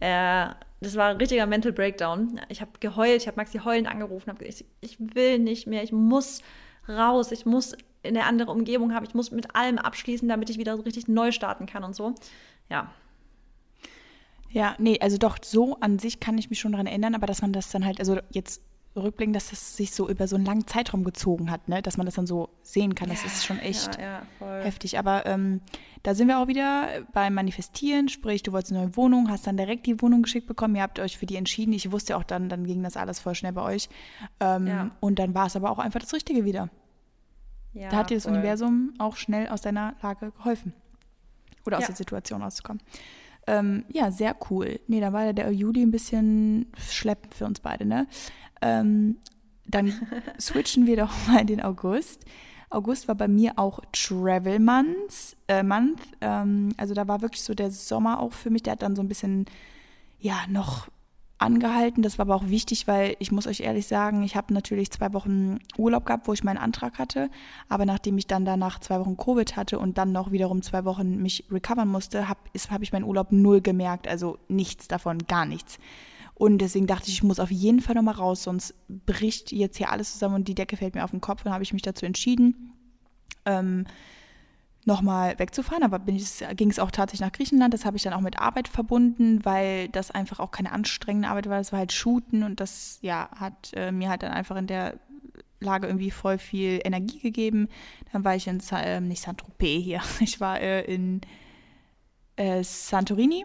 Äh, 0.00 0.48
das 0.80 0.96
war 0.96 1.10
ein 1.10 1.16
richtiger 1.16 1.46
Mental 1.46 1.72
Breakdown. 1.72 2.40
Ich 2.48 2.60
habe 2.60 2.70
geheult, 2.80 3.20
ich 3.20 3.26
habe 3.26 3.36
Maxi 3.36 3.58
heulend 3.58 3.88
angerufen, 3.88 4.30
habe 4.30 4.44
gesagt, 4.44 4.64
ich, 4.80 4.92
ich 4.98 5.14
will 5.14 5.38
nicht 5.38 5.66
mehr, 5.66 5.82
ich 5.82 5.92
muss 5.92 6.42
raus, 6.88 7.32
ich 7.32 7.44
muss 7.44 7.74
in 8.02 8.16
eine 8.16 8.24
andere 8.24 8.52
Umgebung 8.52 8.94
haben, 8.94 9.04
ich 9.04 9.14
muss 9.14 9.30
mit 9.30 9.54
allem 9.54 9.78
abschließen, 9.78 10.28
damit 10.28 10.48
ich 10.50 10.58
wieder 10.58 10.84
richtig 10.84 11.08
neu 11.08 11.32
starten 11.32 11.66
kann 11.66 11.84
und 11.84 11.94
so. 11.94 12.14
Ja. 12.70 12.90
Ja, 14.50 14.74
nee, 14.78 14.98
also 15.00 15.18
doch, 15.18 15.36
so 15.42 15.76
an 15.80 15.98
sich 15.98 16.20
kann 16.20 16.38
ich 16.38 16.48
mich 16.48 16.58
schon 16.58 16.72
daran 16.72 16.86
erinnern, 16.86 17.14
aber 17.14 17.26
dass 17.26 17.42
man 17.42 17.52
das 17.52 17.70
dann 17.70 17.84
halt, 17.84 18.00
also 18.00 18.18
jetzt 18.30 18.62
rückblickend, 19.02 19.34
dass 19.36 19.50
das 19.50 19.76
sich 19.76 19.92
so 19.92 20.08
über 20.08 20.28
so 20.28 20.36
einen 20.36 20.44
langen 20.44 20.66
Zeitraum 20.66 21.04
gezogen 21.04 21.50
hat, 21.50 21.68
ne? 21.68 21.82
dass 21.82 21.96
man 21.96 22.06
das 22.06 22.14
dann 22.14 22.26
so 22.26 22.48
sehen 22.62 22.94
kann. 22.94 23.08
Das 23.08 23.22
ja, 23.22 23.26
ist 23.26 23.44
schon 23.44 23.58
echt 23.58 23.98
ja, 23.98 24.22
ja, 24.40 24.62
heftig. 24.62 24.98
Aber 24.98 25.26
ähm, 25.26 25.60
da 26.02 26.14
sind 26.14 26.28
wir 26.28 26.38
auch 26.38 26.46
wieder 26.46 26.88
beim 27.12 27.34
Manifestieren, 27.34 28.08
sprich, 28.08 28.42
du 28.42 28.52
wolltest 28.52 28.72
eine 28.72 28.82
neue 28.82 28.96
Wohnung, 28.96 29.30
hast 29.30 29.46
dann 29.46 29.56
direkt 29.56 29.86
die 29.86 30.00
Wohnung 30.00 30.22
geschickt 30.22 30.46
bekommen, 30.46 30.76
ihr 30.76 30.82
habt 30.82 30.98
euch 30.98 31.18
für 31.18 31.26
die 31.26 31.36
entschieden. 31.36 31.72
Ich 31.72 31.90
wusste 31.90 32.16
auch 32.16 32.24
dann, 32.24 32.48
dann 32.48 32.64
ging 32.64 32.82
das 32.82 32.96
alles 32.96 33.20
voll 33.20 33.34
schnell 33.34 33.52
bei 33.52 33.62
euch. 33.62 33.88
Ähm, 34.40 34.90
und 35.00 35.18
dann 35.18 35.34
war 35.34 35.46
es 35.46 35.56
aber 35.56 35.70
auch 35.70 35.78
einfach 35.78 36.00
das 36.00 36.12
Richtige 36.12 36.44
wieder. 36.44 36.70
da 37.74 37.92
hat 37.92 38.10
dir 38.10 38.16
das 38.16 38.24
voll. 38.24 38.34
Universum 38.34 38.94
auch 38.98 39.16
schnell 39.16 39.48
aus 39.48 39.62
deiner 39.62 39.94
Lage 40.02 40.32
geholfen. 40.32 40.72
Oder 41.66 41.78
aus 41.78 41.86
der 41.86 41.96
Situation 41.96 42.42
rauszukommen. 42.42 42.82
Ähm, 43.48 43.84
ja, 43.90 44.10
sehr 44.10 44.36
cool. 44.50 44.78
Nee, 44.88 45.00
da 45.00 45.14
war 45.14 45.32
der 45.32 45.50
Juli 45.50 45.80
ein 45.82 45.90
bisschen 45.90 46.66
schleppend 46.76 47.34
für 47.34 47.46
uns 47.46 47.60
beide, 47.60 47.86
ne? 47.86 48.06
Ähm, 48.60 49.16
dann 49.66 49.92
switchen 50.38 50.86
wir 50.86 50.98
doch 50.98 51.10
mal 51.26 51.40
in 51.40 51.46
den 51.46 51.62
August. 51.62 52.26
August 52.68 53.08
war 53.08 53.14
bei 53.14 53.26
mir 53.26 53.54
auch 53.56 53.80
Travel 53.92 54.58
Month. 54.58 55.34
Äh, 55.48 55.62
Month. 55.62 56.02
Ähm, 56.20 56.74
also 56.76 56.92
da 56.92 57.08
war 57.08 57.22
wirklich 57.22 57.42
so 57.42 57.54
der 57.54 57.70
Sommer 57.70 58.20
auch 58.20 58.34
für 58.34 58.50
mich. 58.50 58.64
Der 58.64 58.72
hat 58.72 58.82
dann 58.82 58.94
so 58.94 59.00
ein 59.00 59.08
bisschen, 59.08 59.46
ja, 60.20 60.40
noch 60.50 60.88
angehalten. 61.38 62.02
Das 62.02 62.18
war 62.18 62.26
aber 62.26 62.34
auch 62.34 62.48
wichtig, 62.48 62.86
weil 62.86 63.16
ich 63.20 63.32
muss 63.32 63.46
euch 63.46 63.60
ehrlich 63.60 63.86
sagen, 63.86 64.22
ich 64.22 64.36
habe 64.36 64.52
natürlich 64.52 64.90
zwei 64.90 65.12
Wochen 65.12 65.58
Urlaub 65.76 66.04
gehabt, 66.04 66.26
wo 66.28 66.32
ich 66.32 66.44
meinen 66.44 66.58
Antrag 66.58 66.98
hatte. 66.98 67.30
Aber 67.68 67.86
nachdem 67.86 68.18
ich 68.18 68.26
dann 68.26 68.44
danach 68.44 68.80
zwei 68.80 68.98
Wochen 69.00 69.16
Covid 69.16 69.56
hatte 69.56 69.78
und 69.78 69.98
dann 69.98 70.12
noch 70.12 70.32
wiederum 70.32 70.62
zwei 70.62 70.84
Wochen 70.84 71.22
mich 71.22 71.44
recovern 71.50 71.88
musste, 71.88 72.28
habe 72.28 72.40
hab 72.70 72.82
ich 72.82 72.92
meinen 72.92 73.04
Urlaub 73.04 73.32
null 73.32 73.60
gemerkt. 73.60 74.08
Also 74.08 74.38
nichts 74.48 74.88
davon, 74.88 75.18
gar 75.26 75.46
nichts. 75.46 75.78
Und 76.34 76.58
deswegen 76.58 76.86
dachte 76.86 77.08
ich, 77.08 77.14
ich 77.14 77.22
muss 77.22 77.40
auf 77.40 77.50
jeden 77.50 77.80
Fall 77.80 77.96
nochmal 77.96 78.14
raus, 78.14 78.44
sonst 78.44 78.74
bricht 78.88 79.50
jetzt 79.50 79.76
hier 79.76 79.90
alles 79.90 80.12
zusammen 80.12 80.36
und 80.36 80.48
die 80.48 80.54
Decke 80.54 80.76
fällt 80.76 80.94
mir 80.94 81.02
auf 81.02 81.10
den 81.10 81.20
Kopf. 81.20 81.44
Und 81.44 81.52
habe 81.52 81.64
ich 81.64 81.72
mich 81.72 81.82
dazu 81.82 82.06
entschieden, 82.06 82.72
ähm, 83.44 83.86
nochmal 84.88 85.38
wegzufahren. 85.38 85.84
Aber 85.84 86.00
ging 86.00 86.70
es 86.70 86.78
auch 86.80 86.90
tatsächlich 86.90 87.24
nach 87.24 87.32
Griechenland. 87.32 87.72
Das 87.72 87.84
habe 87.84 87.96
ich 87.96 88.02
dann 88.02 88.12
auch 88.12 88.20
mit 88.20 88.40
Arbeit 88.40 88.66
verbunden, 88.66 89.44
weil 89.44 89.88
das 89.88 90.10
einfach 90.10 90.40
auch 90.40 90.50
keine 90.50 90.72
anstrengende 90.72 91.28
Arbeit 91.28 91.48
war. 91.48 91.58
Das 91.58 91.70
war 91.70 91.78
halt 91.78 91.92
Shooten 91.92 92.42
und 92.42 92.58
das 92.58 92.98
ja, 93.02 93.28
hat 93.36 93.72
äh, 93.74 93.92
mir 93.92 94.08
halt 94.08 94.24
dann 94.24 94.32
einfach 94.32 94.56
in 94.56 94.66
der 94.66 94.98
Lage 95.60 95.86
irgendwie 95.86 96.10
voll 96.10 96.38
viel 96.38 96.80
Energie 96.82 97.20
gegeben. 97.20 97.68
Dann 98.12 98.24
war 98.24 98.34
ich 98.34 98.48
in, 98.48 98.60
äh, 98.72 99.00
nicht 99.00 99.22
Saint-Tropez 99.22 99.82
hier, 99.82 100.02
ich 100.20 100.40
war 100.40 100.60
äh, 100.60 100.82
in 100.82 101.20
äh, 102.36 102.64
Santorini 102.64 103.44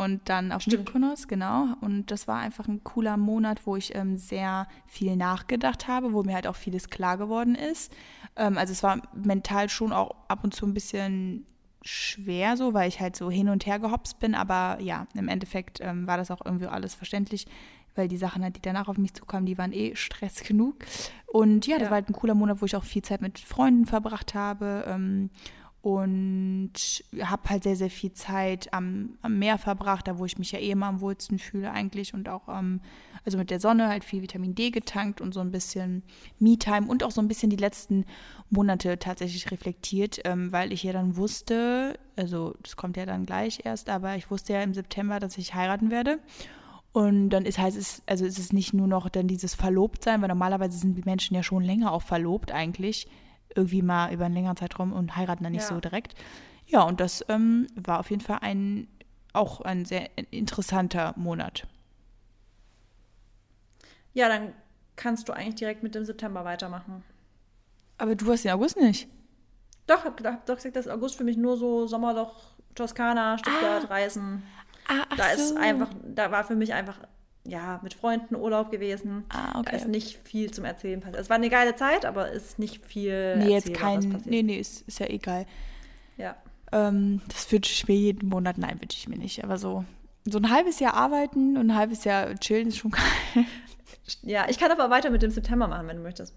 und 0.00 0.28
dann 0.30 0.50
auf 0.50 0.62
Stimmt. 0.62 0.86
Mykonos, 0.86 1.28
genau. 1.28 1.74
Und 1.82 2.10
das 2.10 2.26
war 2.26 2.38
einfach 2.38 2.66
ein 2.66 2.82
cooler 2.84 3.18
Monat, 3.18 3.66
wo 3.66 3.76
ich 3.76 3.94
ähm, 3.94 4.16
sehr 4.16 4.66
viel 4.86 5.14
nachgedacht 5.14 5.88
habe, 5.88 6.14
wo 6.14 6.22
mir 6.22 6.34
halt 6.34 6.46
auch 6.46 6.56
vieles 6.56 6.88
klar 6.88 7.18
geworden 7.18 7.54
ist. 7.54 7.92
Ähm, 8.36 8.56
also 8.56 8.72
es 8.72 8.82
war 8.82 9.02
mental 9.14 9.68
schon 9.68 9.92
auch 9.92 10.14
ab 10.28 10.42
und 10.42 10.54
zu 10.54 10.66
ein 10.66 10.72
bisschen 10.72 11.46
schwer 11.82 12.56
so, 12.56 12.72
weil 12.72 12.88
ich 12.88 13.00
halt 13.00 13.14
so 13.14 13.30
hin 13.30 13.48
und 13.50 13.66
her 13.66 13.78
gehopst 13.78 14.18
bin. 14.20 14.34
Aber 14.34 14.78
ja, 14.80 15.06
im 15.14 15.28
Endeffekt 15.28 15.80
ähm, 15.82 16.06
war 16.06 16.16
das 16.16 16.30
auch 16.30 16.44
irgendwie 16.44 16.66
alles 16.66 16.94
verständlich, 16.94 17.46
weil 17.94 18.08
die 18.08 18.16
Sachen 18.16 18.42
halt, 18.42 18.56
die 18.56 18.62
danach 18.62 18.88
auf 18.88 18.96
mich 18.96 19.12
zukamen, 19.12 19.44
die 19.44 19.58
waren 19.58 19.72
eh 19.72 19.94
Stress 19.96 20.42
genug. 20.44 20.76
Und 21.26 21.66
ja, 21.66 21.76
das 21.76 21.84
ja. 21.86 21.90
war 21.90 21.96
halt 21.96 22.08
ein 22.08 22.14
cooler 22.14 22.34
Monat, 22.34 22.62
wo 22.62 22.66
ich 22.66 22.74
auch 22.74 22.84
viel 22.84 23.02
Zeit 23.02 23.20
mit 23.20 23.38
Freunden 23.38 23.84
verbracht 23.84 24.34
habe. 24.34 24.84
Ähm, 24.86 25.28
und 25.82 26.72
habe 27.22 27.48
halt 27.48 27.62
sehr, 27.62 27.76
sehr 27.76 27.88
viel 27.88 28.12
Zeit 28.12 28.72
am, 28.74 29.16
am, 29.22 29.38
Meer 29.38 29.56
verbracht, 29.56 30.06
da 30.08 30.18
wo 30.18 30.26
ich 30.26 30.38
mich 30.38 30.52
ja 30.52 30.58
eh 30.58 30.70
immer 30.70 30.86
am 30.86 31.00
wohlsten 31.00 31.38
fühle 31.38 31.70
eigentlich 31.70 32.12
und 32.12 32.28
auch 32.28 32.48
ähm, 32.48 32.80
also 33.24 33.38
mit 33.38 33.50
der 33.50 33.60
Sonne 33.60 33.88
halt 33.88 34.04
viel 34.04 34.20
Vitamin 34.20 34.54
D 34.54 34.70
getankt 34.70 35.22
und 35.22 35.32
so 35.32 35.40
ein 35.40 35.50
bisschen 35.50 36.02
Me-Time 36.38 36.86
und 36.86 37.02
auch 37.02 37.10
so 37.10 37.22
ein 37.22 37.28
bisschen 37.28 37.48
die 37.48 37.56
letzten 37.56 38.04
Monate 38.50 38.98
tatsächlich 38.98 39.50
reflektiert, 39.50 40.20
ähm, 40.24 40.52
weil 40.52 40.72
ich 40.72 40.82
ja 40.82 40.92
dann 40.92 41.16
wusste, 41.16 41.98
also 42.14 42.54
das 42.62 42.76
kommt 42.76 42.98
ja 42.98 43.06
dann 43.06 43.24
gleich 43.24 43.60
erst, 43.64 43.88
aber 43.88 44.16
ich 44.16 44.30
wusste 44.30 44.52
ja 44.52 44.62
im 44.62 44.74
September, 44.74 45.18
dass 45.18 45.38
ich 45.38 45.54
heiraten 45.54 45.90
werde. 45.90 46.18
Und 46.92 47.30
dann 47.30 47.46
ist 47.46 47.58
heißt 47.58 47.78
es, 47.78 48.02
also 48.06 48.26
ist 48.26 48.38
es 48.38 48.52
nicht 48.52 48.74
nur 48.74 48.88
noch 48.88 49.08
dann 49.08 49.28
dieses 49.28 49.54
Verlobtsein, 49.54 50.20
weil 50.20 50.28
normalerweise 50.28 50.76
sind 50.76 50.96
die 50.96 51.04
Menschen 51.04 51.36
ja 51.36 51.42
schon 51.42 51.62
länger 51.62 51.92
auch 51.92 52.02
verlobt 52.02 52.52
eigentlich 52.52 53.06
irgendwie 53.54 53.82
mal 53.82 54.12
über 54.12 54.26
einen 54.26 54.34
längeren 54.34 54.56
Zeitraum 54.56 54.92
und 54.92 55.16
heiraten 55.16 55.44
dann 55.44 55.52
nicht 55.52 55.68
ja. 55.68 55.68
so 55.68 55.80
direkt. 55.80 56.14
Ja, 56.66 56.82
und 56.82 57.00
das 57.00 57.24
ähm, 57.28 57.66
war 57.74 58.00
auf 58.00 58.10
jeden 58.10 58.22
Fall 58.22 58.38
ein 58.42 58.88
auch 59.32 59.60
ein 59.60 59.84
sehr 59.84 60.08
interessanter 60.30 61.14
Monat. 61.16 61.66
Ja, 64.12 64.28
dann 64.28 64.52
kannst 64.96 65.28
du 65.28 65.32
eigentlich 65.32 65.54
direkt 65.56 65.82
mit 65.82 65.94
dem 65.94 66.04
September 66.04 66.44
weitermachen. 66.44 67.04
Aber 67.98 68.14
du 68.14 68.30
hast 68.30 68.44
den 68.44 68.52
August 68.52 68.76
nicht. 68.76 69.08
Doch, 69.86 70.04
hab, 70.04 70.22
hab 70.24 70.46
doch 70.46 70.56
gesagt, 70.56 70.76
dass 70.76 70.88
August 70.88 71.16
für 71.16 71.24
mich 71.24 71.36
nur 71.36 71.56
so 71.56 71.86
Sommerloch, 71.86 72.34
Toskana, 72.74 73.38
Stuttgart, 73.38 73.84
ah. 73.84 73.92
Reisen. 73.92 74.42
Ah, 74.88 75.04
ach 75.10 75.16
da 75.16 75.36
so. 75.36 75.42
ist 75.42 75.56
einfach, 75.56 75.90
da 76.02 76.30
war 76.30 76.44
für 76.44 76.56
mich 76.56 76.72
einfach 76.74 76.98
ja, 77.44 77.80
mit 77.82 77.94
Freunden 77.94 78.36
Urlaub 78.36 78.70
gewesen. 78.70 79.24
Ah, 79.28 79.58
okay. 79.58 79.70
Da 79.70 79.76
ist 79.78 79.88
nicht 79.88 80.18
viel 80.28 80.50
zum 80.50 80.64
Erzählen 80.64 81.00
passiert. 81.00 81.20
Es 81.20 81.30
war 81.30 81.36
eine 81.36 81.48
geile 81.48 81.74
Zeit, 81.74 82.04
aber 82.04 82.32
es 82.32 82.44
ist 82.44 82.58
nicht 82.58 82.84
viel. 82.84 83.36
Nee, 83.38 83.52
jetzt 83.52 83.72
kein. 83.74 84.22
Nee, 84.26 84.42
nee, 84.42 84.58
ist, 84.58 84.86
ist 84.86 85.00
ja 85.00 85.06
egal. 85.06 85.46
Ja. 86.16 86.36
Ähm, 86.72 87.22
das 87.28 87.50
wünsche 87.50 87.72
ich 87.72 87.88
mir 87.88 87.94
jeden 87.94 88.28
Monat. 88.28 88.58
Nein, 88.58 88.80
wünsche 88.80 88.98
ich 88.98 89.08
mir 89.08 89.16
nicht. 89.18 89.42
Aber 89.42 89.58
so, 89.58 89.84
so 90.24 90.38
ein 90.38 90.50
halbes 90.50 90.80
Jahr 90.80 90.94
arbeiten 90.94 91.56
und 91.56 91.70
ein 91.70 91.76
halbes 91.76 92.04
Jahr 92.04 92.34
chillen 92.36 92.68
ist 92.68 92.78
schon 92.78 92.90
geil. 93.34 93.46
Ja, 94.22 94.46
ich 94.48 94.58
kann 94.58 94.70
aber 94.70 94.90
weiter 94.90 95.10
mit 95.10 95.22
dem 95.22 95.30
September 95.30 95.66
machen, 95.66 95.88
wenn 95.88 95.96
du 95.96 96.02
möchtest. 96.02 96.34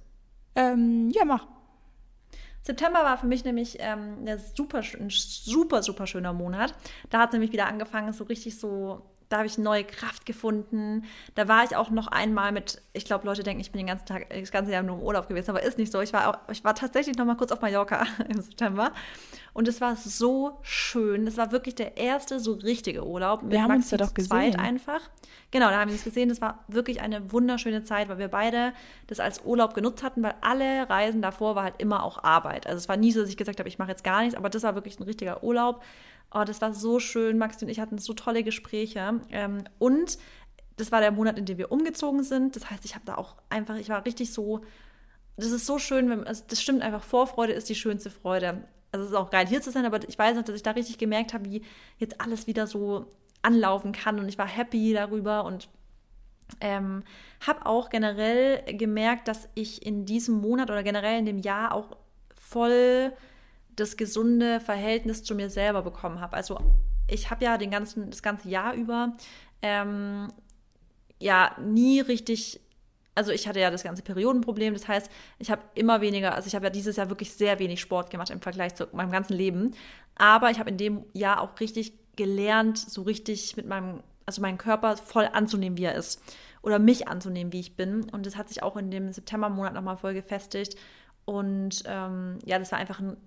Ähm, 0.55 1.09
ja, 1.13 1.25
mach. 1.25 1.47
September 2.61 3.03
war 3.03 3.17
für 3.17 3.27
mich 3.27 3.43
nämlich 3.43 3.77
ähm, 3.79 4.25
ein 4.25 4.39
super, 4.55 4.79
ein 4.79 5.09
super, 5.09 5.83
super 5.83 6.07
schöner 6.07 6.31
Monat. 6.31 6.73
Da 7.09 7.19
hat 7.19 7.29
es 7.29 7.33
nämlich 7.33 7.51
wieder 7.51 7.67
angefangen, 7.67 8.13
so 8.13 8.23
richtig 8.23 8.57
so 8.57 9.01
da 9.33 9.39
habe 9.39 9.47
ich 9.47 9.57
neue 9.57 9.83
Kraft 9.83 10.27
gefunden. 10.27 11.05
Da 11.33 11.47
war 11.47 11.63
ich 11.63 11.75
auch 11.75 11.89
noch 11.89 12.05
einmal 12.05 12.51
mit, 12.51 12.81
ich 12.93 13.03
glaube, 13.03 13.25
Leute 13.25 13.41
denken, 13.41 13.61
ich 13.61 13.71
bin 13.71 13.79
den 13.79 13.87
ganzen 13.87 14.05
Tag, 14.05 14.29
das 14.29 14.51
ganze 14.51 14.71
Jahr 14.71 14.83
nur 14.83 14.97
im 14.97 15.01
Urlaub 15.01 15.27
gewesen, 15.27 15.49
aber 15.49 15.63
ist 15.63 15.79
nicht 15.79 15.91
so. 15.91 16.01
Ich 16.01 16.13
war, 16.13 16.29
auch, 16.29 16.37
ich 16.51 16.63
war 16.63 16.75
tatsächlich 16.75 17.17
noch 17.17 17.25
mal 17.25 17.35
kurz 17.35 17.51
auf 17.51 17.61
Mallorca 17.61 18.05
im 18.29 18.39
September 18.39 18.91
und 19.53 19.67
es 19.67 19.81
war 19.81 19.95
so 19.95 20.59
schön. 20.61 21.25
Das 21.25 21.37
war 21.37 21.51
wirklich 21.51 21.73
der 21.73 21.97
erste 21.97 22.39
so 22.39 22.53
richtige 22.53 23.05
Urlaub. 23.05 23.41
Wir 23.43 23.63
haben 23.63 23.69
Maxi 23.69 23.81
uns 23.81 23.89
da 23.89 23.97
doch 23.97 24.13
gesehen. 24.13 24.59
einfach. 24.59 25.01
Genau, 25.49 25.69
da 25.69 25.79
haben 25.79 25.89
wir 25.89 25.95
uns 25.95 26.03
gesehen. 26.03 26.29
Das 26.29 26.39
war 26.39 26.63
wirklich 26.67 27.01
eine 27.01 27.31
wunderschöne 27.31 27.83
Zeit, 27.83 28.09
weil 28.09 28.19
wir 28.19 28.27
beide 28.27 28.73
das 29.07 29.19
als 29.19 29.43
Urlaub 29.43 29.73
genutzt 29.73 30.03
hatten, 30.03 30.21
weil 30.21 30.35
alle 30.41 30.87
Reisen 30.89 31.23
davor 31.23 31.55
war 31.55 31.63
halt 31.63 31.75
immer 31.81 32.03
auch 32.03 32.23
Arbeit. 32.23 32.67
Also 32.67 32.77
es 32.77 32.87
war 32.87 32.97
nie 32.97 33.11
so, 33.11 33.21
dass 33.21 33.29
ich 33.29 33.37
gesagt 33.37 33.57
habe, 33.57 33.69
ich 33.69 33.79
mache 33.79 33.89
jetzt 33.89 34.03
gar 34.03 34.21
nichts, 34.21 34.35
aber 34.35 34.51
das 34.51 34.61
war 34.61 34.75
wirklich 34.75 34.99
ein 34.99 35.03
richtiger 35.03 35.43
Urlaub. 35.43 35.81
Oh, 36.33 36.43
das 36.43 36.61
war 36.61 36.73
so 36.73 36.99
schön. 36.99 37.37
Maxi 37.37 37.65
und 37.65 37.71
ich 37.71 37.79
hatten 37.79 37.97
so 37.97 38.13
tolle 38.13 38.43
Gespräche. 38.43 39.21
Ähm, 39.29 39.63
und 39.79 40.17
das 40.77 40.91
war 40.91 41.01
der 41.01 41.11
Monat, 41.11 41.37
in 41.37 41.45
dem 41.45 41.57
wir 41.57 41.71
umgezogen 41.71 42.23
sind. 42.23 42.55
Das 42.55 42.69
heißt, 42.69 42.85
ich 42.85 42.95
habe 42.95 43.05
da 43.05 43.15
auch 43.15 43.35
einfach, 43.49 43.75
ich 43.77 43.89
war 43.89 44.05
richtig 44.05 44.33
so, 44.33 44.61
das 45.37 45.51
ist 45.51 45.65
so 45.65 45.77
schön, 45.77 46.09
wenn, 46.09 46.25
also 46.25 46.43
das 46.47 46.61
stimmt 46.61 46.81
einfach, 46.81 47.03
Vorfreude 47.03 47.53
ist 47.53 47.69
die 47.69 47.75
schönste 47.75 48.09
Freude. 48.09 48.63
Also 48.91 49.05
es 49.05 49.11
ist 49.11 49.17
auch 49.17 49.29
geil, 49.29 49.47
hier 49.47 49.61
zu 49.61 49.71
sein, 49.71 49.85
aber 49.85 50.07
ich 50.07 50.17
weiß 50.17 50.35
noch, 50.35 50.43
dass 50.43 50.55
ich 50.55 50.63
da 50.63 50.71
richtig 50.71 50.97
gemerkt 50.97 51.33
habe, 51.33 51.45
wie 51.45 51.63
jetzt 51.97 52.19
alles 52.19 52.47
wieder 52.47 52.67
so 52.67 53.05
anlaufen 53.41 53.91
kann 53.91 54.19
und 54.19 54.27
ich 54.29 54.37
war 54.37 54.47
happy 54.47 54.93
darüber 54.93 55.45
und 55.45 55.69
Ähm, 56.59 57.03
habe 57.47 57.65
auch 57.65 57.89
generell 57.89 58.61
gemerkt, 58.77 59.27
dass 59.27 59.49
ich 59.55 59.85
in 59.85 60.05
diesem 60.05 60.35
Monat 60.41 60.69
oder 60.69 60.83
generell 60.83 61.17
in 61.17 61.25
dem 61.25 61.39
Jahr 61.39 61.73
auch 61.73 61.97
voll 62.35 63.13
das 63.75 63.97
gesunde 63.97 64.59
Verhältnis 64.59 65.23
zu 65.23 65.35
mir 65.35 65.49
selber 65.49 65.81
bekommen 65.81 66.19
habe. 66.21 66.35
Also 66.35 66.59
ich 67.07 67.29
habe 67.29 67.43
ja 67.43 67.57
den 67.57 67.71
ganzen, 67.71 68.09
das 68.09 68.21
ganze 68.21 68.49
Jahr 68.49 68.73
über 68.73 69.15
ähm, 69.61 70.27
ja 71.19 71.55
nie 71.59 72.01
richtig, 72.01 72.59
also 73.15 73.31
ich 73.31 73.47
hatte 73.47 73.59
ja 73.59 73.71
das 73.71 73.83
ganze 73.83 74.03
Periodenproblem, 74.03 74.73
das 74.73 74.87
heißt, 74.87 75.09
ich 75.39 75.51
habe 75.51 75.61
immer 75.75 76.01
weniger, 76.01 76.35
also 76.35 76.47
ich 76.47 76.55
habe 76.55 76.65
ja 76.65 76.69
dieses 76.69 76.95
Jahr 76.95 77.09
wirklich 77.09 77.33
sehr 77.33 77.59
wenig 77.59 77.81
Sport 77.81 78.09
gemacht 78.09 78.29
im 78.29 78.41
Vergleich 78.41 78.75
zu 78.75 78.87
meinem 78.91 79.11
ganzen 79.11 79.33
Leben, 79.33 79.73
aber 80.15 80.51
ich 80.51 80.59
habe 80.59 80.69
in 80.69 80.77
dem 80.77 81.05
Jahr 81.13 81.41
auch 81.41 81.59
richtig 81.59 81.93
gelernt, 82.15 82.77
so 82.77 83.01
richtig 83.01 83.57
mit 83.57 83.67
meinem, 83.67 84.03
also 84.25 84.41
meinen 84.41 84.57
Körper 84.57 84.97
voll 84.97 85.29
anzunehmen, 85.31 85.77
wie 85.77 85.85
er 85.85 85.95
ist. 85.95 86.21
Oder 86.61 86.79
mich 86.79 87.07
anzunehmen, 87.07 87.51
wie 87.51 87.59
ich 87.59 87.75
bin. 87.75 88.09
Und 88.11 88.25
das 88.25 88.37
hat 88.37 88.47
sich 88.47 88.63
auch 88.63 88.77
in 88.77 88.89
dem 88.89 89.11
Septembermonat 89.11 89.73
nochmal 89.73 89.97
voll 89.97 90.13
gefestigt. 90.13 90.77
Und 91.25 91.83
ähm, 91.85 92.39
ja, 92.45 92.57
das 92.57 92.71
war 92.71 92.79
einfach 92.79 92.99
ein, 92.99 93.17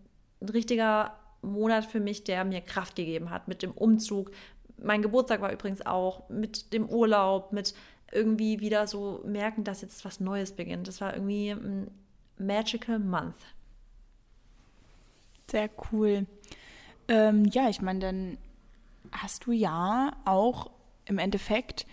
ein 0.41 0.49
richtiger 0.49 1.17
Monat 1.43 1.87
für 1.87 2.01
mich, 2.01 2.25
der 2.25 2.45
mir 2.45 2.61
Kraft 2.61 2.97
gegeben 2.97 3.31
hat 3.31 3.49
mit 3.49 3.63
dem 3.63 3.73
Umzug. 3.73 4.31
Mein 4.79 5.03
Geburtstag 5.03 5.41
war 5.41 5.53
übrigens 5.53 5.85
auch 5.85 6.29
mit 6.29 6.73
dem 6.73 6.89
Urlaub, 6.89 7.53
mit 7.53 7.75
irgendwie 8.13 8.61
wieder 8.61 8.87
so 8.87 9.23
merken, 9.25 9.65
dass 9.65 9.83
jetzt 9.83 10.05
was 10.05 10.21
Neues 10.21 10.53
beginnt. 10.53 10.89
Das 10.89 11.01
war 11.01 11.15
irgendwie 11.15 11.51
ein 11.51 11.91
magical 12.39 12.99
month. 12.99 13.37
Sehr 15.51 15.71
cool. 15.93 16.27
Ähm, 17.09 17.45
ja, 17.47 17.69
ich 17.69 17.81
meine, 17.81 18.01
dann 18.01 18.39
hast 19.13 19.47
du 19.47 19.53
ja 19.53 20.17
auch 20.25 20.71
im 21.07 21.19
Endeffekt 21.19 21.87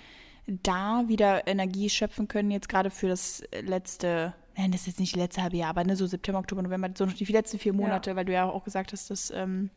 da 0.47 1.03
wieder 1.07 1.47
Energie 1.47 1.89
schöpfen 1.89 2.27
können, 2.27 2.51
jetzt 2.51 2.67
gerade 2.67 2.89
für 2.89 3.07
das 3.07 3.43
letzte 3.61 4.33
nein, 4.57 4.71
das 4.71 4.81
ist 4.81 4.87
jetzt 4.87 4.99
nicht 4.99 5.15
letzte 5.15 5.43
halbe 5.43 5.57
Jahr, 5.57 5.69
aber 5.69 5.83
ne, 5.83 5.95
so 5.95 6.05
September, 6.05 6.39
Oktober, 6.39 6.61
November, 6.61 6.89
so 6.95 7.05
noch 7.05 7.13
die 7.13 7.25
letzten 7.25 7.59
vier 7.59 7.73
Monate, 7.73 8.11
ja. 8.11 8.15
weil 8.15 8.25
du 8.25 8.33
ja 8.33 8.45
auch 8.45 8.63
gesagt 8.63 8.91
hast, 8.91 9.09
dass, 9.09 9.31
ähm, 9.31 9.69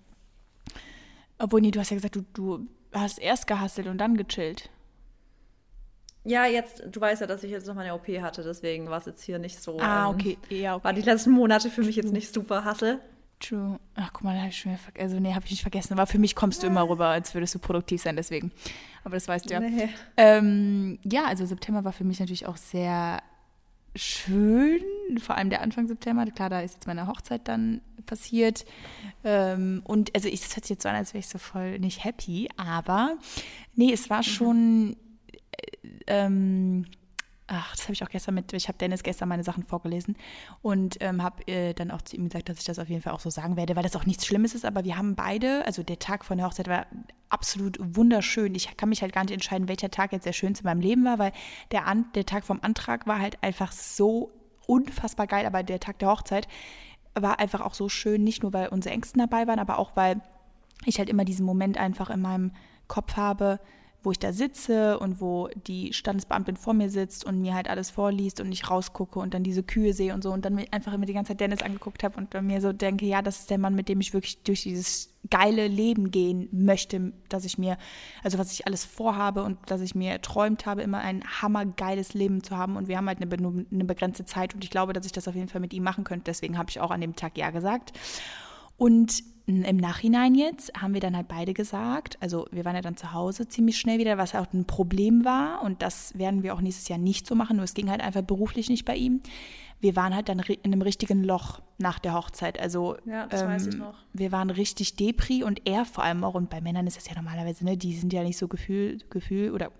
obwohl, 1.39 1.61
nee, 1.61 1.70
du 1.70 1.81
hast 1.81 1.91
ja 1.91 1.97
gesagt, 1.97 2.16
du, 2.16 2.24
du 2.33 2.66
hast 2.93 3.18
erst 3.18 3.47
gehasselt 3.47 3.87
und 3.87 3.99
dann 3.99 4.16
gechillt. 4.16 4.70
Ja, 6.24 6.45
jetzt, 6.47 6.83
du 6.91 7.01
weißt 7.01 7.20
ja, 7.20 7.27
dass 7.29 7.45
ich 7.45 7.53
jetzt 7.53 7.68
noch 7.68 7.74
mal 7.74 7.83
eine 7.83 7.95
OP 7.95 8.09
hatte, 8.20 8.43
deswegen 8.43 8.89
war 8.89 8.99
es 8.99 9.07
jetzt 9.07 9.22
hier 9.22 9.39
nicht 9.39 9.62
so. 9.62 9.79
Ah, 9.79 10.09
okay. 10.09 10.37
Ähm, 10.51 10.61
ja, 10.61 10.74
okay. 10.74 10.85
War 10.85 10.93
die 10.93 11.03
letzten 11.03 11.31
Monate 11.31 11.70
für 11.70 11.83
mich 11.83 11.95
jetzt 11.95 12.12
nicht 12.12 12.35
super 12.35 12.64
Hassel. 12.64 13.01
True. 13.39 13.79
Ach, 13.95 14.11
guck 14.12 14.24
mal, 14.24 14.33
da 14.33 14.41
habe 14.41 14.49
ich 14.49 14.59
schon 14.59 14.72
wieder 14.72 14.83
vergessen. 14.83 15.05
Also, 15.05 15.20
nee, 15.20 15.35
habe 15.35 15.45
ich 15.45 15.51
nicht 15.53 15.62
vergessen. 15.62 15.93
Aber 15.93 16.07
für 16.07 16.18
mich 16.18 16.35
kommst 16.35 16.62
du 16.62 16.66
immer 16.66 16.89
rüber, 16.89 17.09
als 17.09 17.35
würdest 17.35 17.55
du 17.55 17.59
produktiv 17.59 18.03
sein, 18.03 18.16
deswegen. 18.16 18.51
Aber 19.05 19.14
das 19.14 19.29
weißt 19.29 19.49
du 19.49 19.55
ja. 19.55 19.61
Nee. 19.61 19.89
Ähm, 20.16 20.99
ja, 21.05 21.27
also 21.27 21.45
September 21.45 21.85
war 21.85 21.93
für 21.93 22.05
mich 22.05 22.18
natürlich 22.18 22.47
auch 22.47 22.57
sehr 22.57 23.22
schön, 23.97 24.80
vor 25.18 25.36
allem 25.36 25.51
der 25.51 25.62
Anfang 25.62 25.86
September. 25.88 26.24
Klar, 26.26 26.51
da 26.51 26.61
ist 26.61 26.74
jetzt 26.74 26.86
meine 26.86 27.07
Hochzeit 27.07 27.49
dann 27.49 27.80
passiert. 28.07 28.64
Ähm, 29.24 29.82
und 29.84 30.14
also 30.14 30.28
ich, 30.28 30.40
das 30.40 30.57
hört 30.57 30.64
sich 30.64 30.70
jetzt 30.70 30.82
so 30.82 30.88
an, 30.88 30.97
als 30.97 31.14
wäre 31.14 31.20
ich 31.20 31.28
so 31.28 31.38
voll 31.38 31.78
nicht 31.78 32.05
happy, 32.05 32.49
aber 32.57 33.16
nee, 33.74 33.92
es 33.92 34.09
war 34.11 34.18
mhm. 34.18 34.22
schon 34.22 34.97
äh, 35.53 35.88
ähm, 36.07 36.86
ach, 37.49 37.76
das 37.76 37.84
habe 37.84 37.92
ich 37.92 38.03
auch 38.03 38.09
gestern 38.09 38.34
mit, 38.34 38.53
ich 38.53 38.68
habe 38.68 38.78
Dennis 38.78 39.03
gestern 39.03 39.28
meine 39.28 39.44
Sachen 39.44 39.62
vorgelesen 39.62 40.16
und 40.62 40.97
ähm, 41.01 41.22
habe 41.22 41.47
äh, 41.47 41.74
dann 41.74 41.90
auch 41.90 42.03
zu 42.03 42.16
ihm 42.16 42.24
gesagt, 42.24 42.49
dass 42.49 42.59
ich 42.59 42.64
das 42.64 42.78
auf 42.78 42.88
jeden 42.88 43.03
Fall 43.03 43.12
auch 43.12 43.20
so 43.20 43.30
sagen 43.30 43.57
werde, 43.57 43.76
weil 43.76 43.82
das 43.82 43.94
auch 43.94 44.07
nichts 44.07 44.26
Schlimmes 44.26 44.55
ist, 44.55 44.64
aber 44.64 44.84
wir 44.84 44.97
haben 44.97 45.14
beide, 45.14 45.64
also 45.64 45.82
der 45.82 45.99
Tag 45.99 46.24
von 46.24 46.38
der 46.38 46.47
Hochzeit 46.47 46.68
war 46.68 46.86
absolut 47.28 47.78
wunderschön. 47.80 48.55
Ich 48.55 48.76
kann 48.76 48.88
mich 48.88 49.03
halt 49.03 49.12
gar 49.12 49.22
nicht 49.22 49.32
entscheiden, 49.32 49.68
welcher 49.68 49.90
Tag 49.90 50.12
jetzt 50.12 50.26
der 50.26 50.32
schönste 50.32 50.62
in 50.62 50.66
meinem 50.66 50.80
Leben 50.80 51.05
war, 51.05 51.18
weil 51.18 51.32
der, 51.70 51.86
An 51.86 52.07
der 52.14 52.26
Tag 52.26 52.44
vom 52.44 52.61
Antrag 52.62 53.07
war 53.07 53.20
halt 53.20 53.42
einfach 53.42 53.72
so 53.72 54.32
unfassbar 54.66 55.26
geil, 55.26 55.47
aber 55.47 55.62
der 55.62 55.80
Tag 55.80 55.99
der 56.01 56.09
Hochzeit 56.09 56.49
war 57.14 57.38
einfach 57.38 57.61
auch 57.61 57.74
so 57.74 57.88
schön, 57.88 58.24
nicht 58.24 58.42
nur 58.42 58.53
weil 58.53 58.68
unsere 58.68 58.94
Ängsten 58.94 59.20
dabei 59.20 59.47
waren, 59.47 59.59
aber 59.59 59.78
auch 59.78 59.97
weil 59.97 60.20
ich 60.84 60.99
halt 60.99 61.09
immer 61.09 61.24
diesen 61.24 61.47
Moment 61.47 61.78
einfach 61.78 62.11
in 62.11 62.20
meinem 62.20 62.53
Kopf 62.88 63.16
habe, 63.16 63.61
wo 64.07 64.12
ich 64.12 64.20
da 64.20 64.32
sitze 64.32 65.00
und 65.00 65.20
wo 65.20 65.48
die 65.66 65.92
Standesbeamtin 65.92 66.57
vor 66.57 66.74
mir 66.74 66.90
sitzt 66.90 67.24
und 67.24 67.40
mir 67.40 67.54
halt 67.54 67.68
alles 67.68 67.90
vorliest 67.90 68.40
und 68.40 68.52
ich 68.52 68.70
rausgucke 68.70 69.18
und 69.18 69.34
dann 69.34 69.42
diese 69.42 69.64
Kühe 69.64 69.92
sehe 69.92 70.14
und 70.14 70.22
so 70.22 70.30
und 70.30 70.44
dann 70.44 70.57
einfach 70.70 70.92
immer 70.92 71.07
die 71.07 71.12
ganze 71.12 71.30
Zeit 71.30 71.40
Dennis 71.40 71.61
angeguckt 71.61 72.04
habe 72.04 72.16
und 72.16 72.32
mir 72.42 72.61
so 72.61 72.72
denke, 72.72 73.04
ja, 73.04 73.20
das 73.20 73.40
ist 73.40 73.50
der 73.50 73.59
Mann, 73.59 73.74
mit 73.74 73.88
dem 73.88 74.00
ich 74.00 74.14
wirklich 74.14 74.44
durch 74.44 74.62
dieses 74.62 75.12
geile 75.28 75.66
Leben 75.66 76.12
gehen 76.12 76.48
möchte, 76.52 77.14
dass 77.28 77.44
ich 77.44 77.59
mir, 77.59 77.78
also 78.22 78.38
was 78.38 78.52
ich 78.52 78.68
alles 78.68 78.84
vorhabe 78.84 79.42
und 79.42 79.59
dass 79.66 79.80
ich 79.80 79.96
mir 79.96 80.12
erträumt 80.12 80.66
habe, 80.66 80.82
immer 80.82 80.98
ein 80.98 81.24
hammergeiles 81.42 82.14
Leben 82.14 82.44
zu 82.44 82.57
haben 82.57 82.76
und 82.76 82.86
wir 82.86 82.98
haben 82.98 83.09
halt 83.09 83.20
eine, 83.20 83.66
eine 83.72 83.84
begrenzte 83.84 84.24
Zeit 84.24 84.54
und 84.54 84.62
ich 84.62 84.70
glaube, 84.70 84.92
dass 84.92 85.04
ich 85.04 85.11
das 85.11 85.26
auf 85.26 85.34
jeden 85.34 85.48
Fall 85.48 85.61
mit 85.61 85.74
ihm 85.74 85.82
machen 85.82 86.04
könnte, 86.04 86.26
deswegen 86.26 86.59
habe 86.59 86.70
ich 86.70 86.78
auch 86.78 86.92
an 86.92 87.00
dem 87.00 87.16
Tag 87.16 87.36
ja 87.36 87.50
gesagt. 87.50 87.92
Und 88.76 89.24
im 89.47 89.76
Nachhinein 89.76 90.34
jetzt 90.34 90.72
haben 90.76 90.92
wir 90.92 91.01
dann 91.01 91.16
halt 91.16 91.28
beide 91.28 91.55
gesagt, 91.55 92.18
also 92.20 92.47
wir 92.51 92.64
waren 92.64 92.74
ja 92.74 92.80
dann 92.82 92.97
zu 92.97 93.12
Hause 93.12 93.47
ziemlich 93.47 93.78
schnell 93.78 93.99
wieder, 93.99 94.18
was 94.18 94.34
auch 94.34 94.53
ein 94.53 94.64
Problem 94.64 95.24
war 95.24 95.62
und 95.62 95.82
das 95.82 96.18
werden 96.18 96.42
wir 96.42 96.53
auch 96.53 96.61
nächstes 96.61 96.88
Jahr 96.88 96.99
nicht 96.99 97.26
so 97.26 97.36
machen, 97.36 97.57
nur 97.57 97.64
es 97.64 97.74
ging 97.74 97.88
halt 97.88 98.01
einfach 98.01 98.22
beruflich 98.22 98.68
nicht 98.68 98.84
bei 98.84 98.97
ihm. 98.97 99.20
Wir 99.78 99.94
waren 99.94 100.14
halt 100.14 100.28
dann 100.28 100.40
in 100.40 100.59
einem 100.64 100.82
richtigen 100.82 101.22
Loch 101.22 101.61
nach 101.78 101.99
der 101.99 102.14
Hochzeit. 102.14 102.59
Also 102.59 102.97
ja, 103.05 103.26
das 103.26 103.42
ähm, 103.42 103.49
weiß 103.49 103.66
ich 103.68 103.76
noch. 103.76 103.94
wir 104.12 104.32
waren 104.32 104.51
richtig 104.51 104.97
Depri 104.97 105.44
und 105.44 105.61
er 105.64 105.84
vor 105.84 106.03
allem 106.03 106.24
auch, 106.24 106.34
und 106.34 106.51
bei 106.51 106.61
Männern 106.61 106.86
ist 106.86 106.97
das 106.97 107.09
ja 107.09 107.14
normalerweise, 107.14 107.64
ne, 107.64 107.76
die 107.76 107.94
sind 107.94 108.12
ja 108.12 108.24
nicht 108.24 108.38
so 108.38 108.49
Gefühl, 108.49 108.99
Gefühl 109.11 109.53
oder 109.53 109.70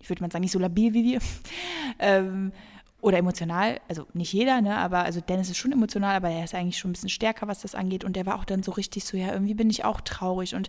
ich 0.00 0.08
würde 0.08 0.22
mal 0.22 0.30
sagen, 0.30 0.42
nicht 0.42 0.52
so 0.52 0.58
labil 0.58 0.92
wie 0.92 1.04
wir. 1.04 1.20
ähm, 1.98 2.52
oder 3.00 3.18
emotional, 3.18 3.80
also 3.88 4.06
nicht 4.12 4.32
jeder, 4.32 4.60
ne, 4.60 4.76
aber 4.76 5.04
also 5.04 5.20
Dennis 5.20 5.50
ist 5.50 5.56
schon 5.56 5.72
emotional, 5.72 6.16
aber 6.16 6.30
er 6.30 6.44
ist 6.44 6.54
eigentlich 6.54 6.78
schon 6.78 6.90
ein 6.90 6.94
bisschen 6.94 7.08
stärker, 7.08 7.46
was 7.46 7.60
das 7.60 7.74
angeht 7.74 8.04
und 8.04 8.16
der 8.16 8.26
war 8.26 8.38
auch 8.38 8.44
dann 8.44 8.62
so 8.62 8.72
richtig 8.72 9.04
so, 9.04 9.16
ja, 9.16 9.32
irgendwie 9.32 9.54
bin 9.54 9.70
ich 9.70 9.84
auch 9.84 10.00
traurig 10.00 10.54
und, 10.54 10.68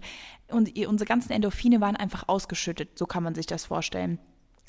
und 0.50 0.78
unsere 0.86 1.08
ganzen 1.08 1.32
Endorphine 1.32 1.82
waren 1.82 1.96
einfach 1.96 2.28
ausgeschüttet, 2.28 2.98
so 3.00 3.08
kann 3.08 3.24
man 3.24 3.34
sich 3.34 3.48
das 3.48 3.66
vorstellen. 3.66 4.20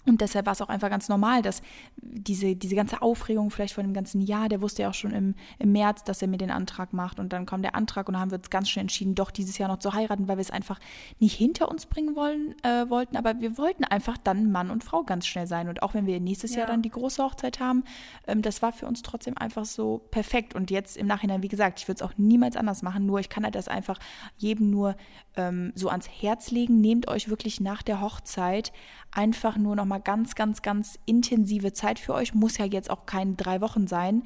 Und 0.06 0.20
deshalb 0.20 0.46
war 0.46 0.52
es 0.52 0.62
auch 0.62 0.68
einfach 0.68 0.90
ganz 0.90 1.08
normal, 1.08 1.42
dass 1.42 1.62
diese, 1.96 2.56
diese 2.56 2.74
ganze 2.74 3.02
Aufregung 3.02 3.50
vielleicht 3.50 3.74
von 3.74 3.84
dem 3.84 3.94
ganzen 3.94 4.20
Jahr, 4.20 4.48
der 4.48 4.60
wusste 4.60 4.82
ja 4.82 4.90
auch 4.90 4.94
schon 4.94 5.12
im, 5.12 5.34
im 5.58 5.72
März, 5.72 6.04
dass 6.04 6.22
er 6.22 6.28
mir 6.28 6.38
den 6.38 6.50
Antrag 6.50 6.92
macht. 6.92 7.20
Und 7.20 7.32
dann 7.32 7.46
kam 7.46 7.62
der 7.62 7.74
Antrag 7.74 8.08
und 8.08 8.14
dann 8.14 8.22
haben 8.22 8.30
wir 8.30 8.38
uns 8.38 8.50
ganz 8.50 8.70
schnell 8.70 8.82
entschieden, 8.82 9.14
doch 9.14 9.30
dieses 9.30 9.58
Jahr 9.58 9.68
noch 9.68 9.78
zu 9.78 9.92
heiraten, 9.92 10.28
weil 10.28 10.36
wir 10.36 10.42
es 10.42 10.50
einfach 10.50 10.80
nicht 11.18 11.36
hinter 11.36 11.70
uns 11.70 11.86
bringen 11.86 12.16
wollen, 12.16 12.54
äh, 12.62 12.88
wollten. 12.88 13.16
Aber 13.16 13.40
wir 13.40 13.58
wollten 13.58 13.84
einfach 13.84 14.16
dann 14.16 14.50
Mann 14.50 14.70
und 14.70 14.84
Frau 14.84 15.02
ganz 15.02 15.26
schnell 15.26 15.46
sein. 15.46 15.68
Und 15.68 15.82
auch 15.82 15.94
wenn 15.94 16.06
wir 16.06 16.18
nächstes 16.20 16.52
ja. 16.52 16.60
Jahr 16.60 16.68
dann 16.68 16.82
die 16.82 16.90
große 16.90 17.22
Hochzeit 17.22 17.60
haben, 17.60 17.84
ähm, 18.26 18.42
das 18.42 18.62
war 18.62 18.72
für 18.72 18.86
uns 18.86 19.02
trotzdem 19.02 19.36
einfach 19.36 19.64
so 19.64 19.98
perfekt. 20.10 20.54
Und 20.54 20.70
jetzt 20.70 20.96
im 20.96 21.06
Nachhinein, 21.06 21.42
wie 21.42 21.48
gesagt, 21.48 21.80
ich 21.80 21.88
würde 21.88 22.02
es 22.02 22.02
auch 22.02 22.16
niemals 22.16 22.56
anders 22.56 22.82
machen. 22.82 23.06
Nur 23.06 23.20
ich 23.20 23.28
kann 23.28 23.44
halt 23.44 23.54
das 23.54 23.68
einfach 23.68 23.98
jedem 24.38 24.70
nur 24.70 24.96
ähm, 25.36 25.72
so 25.74 25.90
ans 25.90 26.08
Herz 26.08 26.50
legen. 26.50 26.80
Nehmt 26.80 27.08
euch 27.08 27.28
wirklich 27.28 27.60
nach 27.60 27.82
der 27.82 28.00
Hochzeit 28.00 28.72
einfach 29.12 29.56
nur 29.56 29.76
noch 29.76 29.84
mal 29.90 30.00
ganz, 30.00 30.34
ganz, 30.34 30.62
ganz 30.62 30.98
intensive 31.04 31.74
Zeit 31.74 31.98
für 31.98 32.14
euch. 32.14 32.32
Muss 32.34 32.56
ja 32.56 32.64
jetzt 32.64 32.90
auch 32.90 33.04
keine 33.04 33.34
drei 33.34 33.60
Wochen 33.60 33.86
sein. 33.86 34.22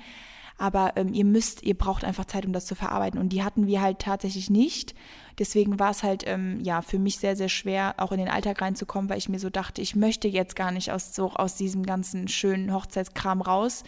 Aber 0.57 0.93
ähm, 0.97 1.12
ihr 1.12 1.24
müsst, 1.24 1.65
ihr 1.65 1.77
braucht 1.77 2.05
einfach 2.05 2.27
Zeit, 2.27 2.47
um 2.47 2.53
das 2.53 2.66
zu 2.66 2.77
verarbeiten. 2.77 3.19
Und 3.19 3.31
die 3.31 3.43
hatten 3.43 3.66
wir 3.66 3.81
halt 3.81 3.99
tatsächlich 3.99 4.51
nicht. 4.51 4.95
Deswegen 5.39 5.81
war 5.81 5.91
es 5.91 6.05
halt 6.05 6.23
ähm, 6.27 6.61
ja 6.62 6.81
für 6.81 7.01
mich 7.01 7.19
sehr, 7.19 7.35
sehr 7.35 7.49
schwer, 7.49 7.95
auch 7.97 8.12
in 8.12 8.19
den 8.19 8.28
Alltag 8.28 8.62
reinzukommen, 8.62 9.11
weil 9.11 9.19
ich 9.19 9.28
mir 9.28 9.41
so 9.41 9.51
dachte, 9.51 9.82
ich 9.82 9.97
möchte 9.97 10.28
jetzt 10.28 10.55
gar 10.55 10.70
nicht 10.70 10.93
aus, 10.93 11.15
so, 11.15 11.31
aus 11.31 11.57
diesem 11.57 11.85
ganzen 11.85 12.28
schönen 12.28 12.73
Hochzeitskram 12.73 13.43
raus. 13.43 13.82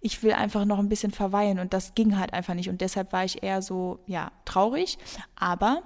Ich 0.00 0.22
will 0.22 0.32
einfach 0.32 0.64
noch 0.64 0.80
ein 0.80 0.88
bisschen 0.88 1.12
verweilen 1.12 1.60
und 1.60 1.72
das 1.72 1.94
ging 1.94 2.18
halt 2.18 2.32
einfach 2.32 2.54
nicht. 2.54 2.68
Und 2.68 2.80
deshalb 2.80 3.12
war 3.12 3.24
ich 3.24 3.42
eher 3.44 3.62
so, 3.62 4.00
ja, 4.06 4.32
traurig. 4.44 4.98
Aber 5.36 5.82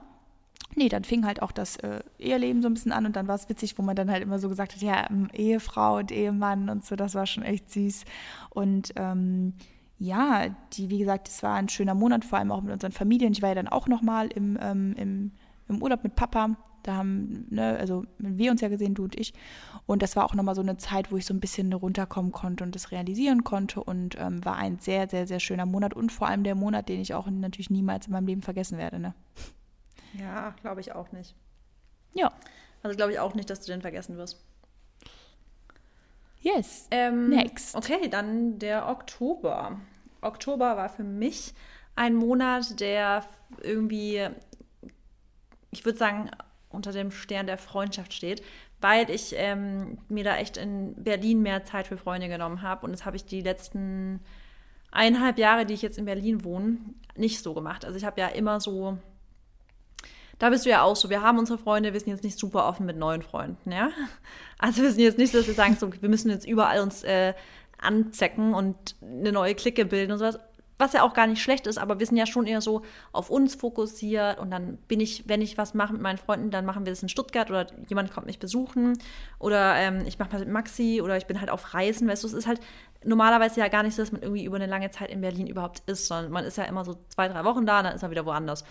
nee, 0.74 0.88
dann 0.88 1.04
fing 1.04 1.24
halt 1.26 1.42
auch 1.42 1.52
das 1.52 1.76
äh, 1.76 2.00
Eheleben 2.18 2.62
so 2.62 2.68
ein 2.68 2.74
bisschen 2.74 2.92
an 2.92 3.06
und 3.06 3.16
dann 3.16 3.28
war 3.28 3.34
es 3.34 3.48
witzig, 3.48 3.78
wo 3.78 3.82
man 3.82 3.96
dann 3.96 4.10
halt 4.10 4.22
immer 4.22 4.38
so 4.38 4.48
gesagt 4.48 4.74
hat, 4.74 4.82
ja, 4.82 5.08
ähm, 5.10 5.28
Ehefrau 5.32 5.98
und 5.98 6.10
Ehemann 6.12 6.68
und 6.68 6.84
so, 6.84 6.96
das 6.96 7.14
war 7.14 7.26
schon 7.26 7.42
echt 7.42 7.70
süß. 7.70 8.04
Und 8.50 8.92
ähm, 8.96 9.54
ja, 9.98 10.48
die, 10.72 10.90
wie 10.90 10.98
gesagt, 10.98 11.28
es 11.28 11.42
war 11.42 11.54
ein 11.54 11.68
schöner 11.68 11.94
Monat, 11.94 12.24
vor 12.24 12.38
allem 12.38 12.50
auch 12.50 12.62
mit 12.62 12.72
unseren 12.72 12.92
Familien. 12.92 13.32
Ich 13.32 13.42
war 13.42 13.50
ja 13.50 13.54
dann 13.54 13.68
auch 13.68 13.86
nochmal 13.86 14.28
im, 14.28 14.58
ähm, 14.60 14.94
im, 14.96 15.30
im 15.68 15.82
Urlaub 15.82 16.02
mit 16.02 16.16
Papa. 16.16 16.56
Da 16.82 16.96
haben, 16.96 17.46
ne, 17.50 17.76
also 17.78 18.04
wir 18.18 18.50
uns 18.50 18.60
ja 18.60 18.68
gesehen, 18.68 18.94
du 18.94 19.04
und 19.04 19.18
ich. 19.18 19.32
Und 19.86 20.02
das 20.02 20.16
war 20.16 20.24
auch 20.24 20.34
nochmal 20.34 20.56
so 20.56 20.62
eine 20.62 20.76
Zeit, 20.76 21.12
wo 21.12 21.16
ich 21.16 21.24
so 21.24 21.32
ein 21.32 21.38
bisschen 21.38 21.72
runterkommen 21.72 22.32
konnte 22.32 22.64
und 22.64 22.74
das 22.74 22.90
realisieren 22.90 23.44
konnte. 23.44 23.84
Und 23.84 24.16
ähm, 24.18 24.44
war 24.44 24.56
ein 24.56 24.80
sehr, 24.80 25.08
sehr, 25.08 25.28
sehr 25.28 25.38
schöner 25.38 25.66
Monat 25.66 25.94
und 25.94 26.10
vor 26.10 26.26
allem 26.26 26.42
der 26.42 26.56
Monat, 26.56 26.88
den 26.88 27.00
ich 27.00 27.14
auch 27.14 27.30
natürlich 27.30 27.70
niemals 27.70 28.06
in 28.06 28.12
meinem 28.12 28.26
Leben 28.26 28.42
vergessen 28.42 28.78
werde. 28.78 28.98
Ne? 28.98 29.14
Ja, 30.18 30.54
glaube 30.60 30.80
ich 30.80 30.92
auch 30.92 31.12
nicht. 31.12 31.34
Ja. 32.14 32.32
Also 32.82 32.96
glaube 32.96 33.12
ich 33.12 33.18
auch 33.18 33.34
nicht, 33.34 33.48
dass 33.50 33.60
du 33.60 33.72
den 33.72 33.80
vergessen 33.80 34.16
wirst. 34.16 34.42
Yes. 36.40 36.88
Ähm, 36.90 37.30
Next. 37.30 37.76
Okay, 37.76 38.08
dann 38.08 38.58
der 38.58 38.88
Oktober. 38.88 39.80
Oktober 40.20 40.76
war 40.76 40.88
für 40.88 41.04
mich 41.04 41.54
ein 41.94 42.14
Monat, 42.14 42.80
der 42.80 43.24
irgendwie, 43.60 44.28
ich 45.70 45.84
würde 45.84 45.98
sagen, 45.98 46.30
unter 46.68 46.92
dem 46.92 47.10
Stern 47.10 47.46
der 47.46 47.58
Freundschaft 47.58 48.12
steht, 48.12 48.42
weil 48.80 49.08
ich 49.10 49.34
ähm, 49.36 49.98
mir 50.08 50.24
da 50.24 50.36
echt 50.36 50.56
in 50.56 50.94
Berlin 50.96 51.42
mehr 51.42 51.64
Zeit 51.64 51.86
für 51.86 51.96
Freunde 51.98 52.28
genommen 52.28 52.62
habe. 52.62 52.86
Und 52.86 52.92
das 52.92 53.04
habe 53.04 53.16
ich 53.16 53.24
die 53.24 53.42
letzten 53.42 54.20
eineinhalb 54.90 55.38
Jahre, 55.38 55.64
die 55.64 55.74
ich 55.74 55.82
jetzt 55.82 55.98
in 55.98 56.06
Berlin 56.06 56.44
wohne, 56.44 56.78
nicht 57.14 57.42
so 57.42 57.54
gemacht. 57.54 57.84
Also 57.84 57.96
ich 57.96 58.04
habe 58.04 58.20
ja 58.20 58.28
immer 58.28 58.60
so, 58.60 58.98
da 60.42 60.50
bist 60.50 60.66
du 60.66 60.70
ja 60.70 60.82
auch 60.82 60.96
so, 60.96 61.08
wir 61.08 61.22
haben 61.22 61.38
unsere 61.38 61.56
Freunde, 61.56 61.92
wir 61.92 62.00
sind 62.00 62.08
jetzt 62.08 62.24
nicht 62.24 62.36
super 62.36 62.66
offen 62.66 62.84
mit 62.84 62.96
neuen 62.96 63.22
Freunden, 63.22 63.70
ja. 63.70 63.90
Also 64.58 64.82
wir 64.82 64.90
sind 64.90 65.00
jetzt 65.00 65.16
nicht 65.16 65.30
so, 65.30 65.38
dass 65.38 65.46
wir 65.46 65.54
sagen, 65.54 65.76
so, 65.78 65.92
wir 66.00 66.08
müssen 66.08 66.30
jetzt 66.30 66.48
überall 66.48 66.80
uns 66.80 67.04
äh, 67.04 67.34
anzecken 67.80 68.52
und 68.52 68.96
eine 69.00 69.30
neue 69.30 69.54
Clique 69.54 69.84
bilden 69.84 70.10
und 70.10 70.18
sowas 70.18 70.40
was 70.82 70.94
ja 70.94 71.02
auch 71.02 71.14
gar 71.14 71.28
nicht 71.28 71.40
schlecht 71.40 71.66
ist, 71.68 71.78
aber 71.78 72.00
wir 72.00 72.06
sind 72.06 72.16
ja 72.16 72.26
schon 72.26 72.46
eher 72.46 72.60
so 72.60 72.82
auf 73.12 73.30
uns 73.30 73.54
fokussiert 73.54 74.40
und 74.40 74.50
dann 74.50 74.78
bin 74.88 74.98
ich, 74.98 75.28
wenn 75.28 75.40
ich 75.40 75.56
was 75.56 75.74
mache 75.74 75.92
mit 75.92 76.02
meinen 76.02 76.18
Freunden, 76.18 76.50
dann 76.50 76.66
machen 76.66 76.84
wir 76.84 76.92
das 76.92 77.02
in 77.02 77.08
Stuttgart 77.08 77.48
oder 77.50 77.66
jemand 77.88 78.12
kommt 78.12 78.26
mich 78.26 78.40
besuchen 78.40 78.98
oder 79.38 79.76
ähm, 79.76 80.02
ich 80.06 80.18
mache 80.18 80.32
mal 80.32 80.40
mit 80.40 80.48
Maxi 80.48 81.00
oder 81.00 81.16
ich 81.16 81.26
bin 81.26 81.40
halt 81.40 81.50
auf 81.50 81.72
Reisen, 81.72 82.08
weißt 82.08 82.24
du, 82.24 82.26
es 82.26 82.32
ist 82.32 82.46
halt 82.48 82.60
normalerweise 83.04 83.60
ja 83.60 83.68
gar 83.68 83.84
nicht 83.84 83.94
so, 83.94 84.02
dass 84.02 84.10
man 84.10 84.22
irgendwie 84.22 84.44
über 84.44 84.56
eine 84.56 84.66
lange 84.66 84.90
Zeit 84.90 85.10
in 85.10 85.20
Berlin 85.20 85.46
überhaupt 85.46 85.82
ist, 85.86 86.06
sondern 86.06 86.32
man 86.32 86.44
ist 86.44 86.58
ja 86.58 86.64
immer 86.64 86.84
so 86.84 86.98
zwei, 87.08 87.28
drei 87.28 87.44
Wochen 87.44 87.64
da, 87.64 87.82
dann 87.82 87.94
ist 87.94 88.02
man 88.02 88.10
wieder 88.10 88.26
woanders. 88.26 88.64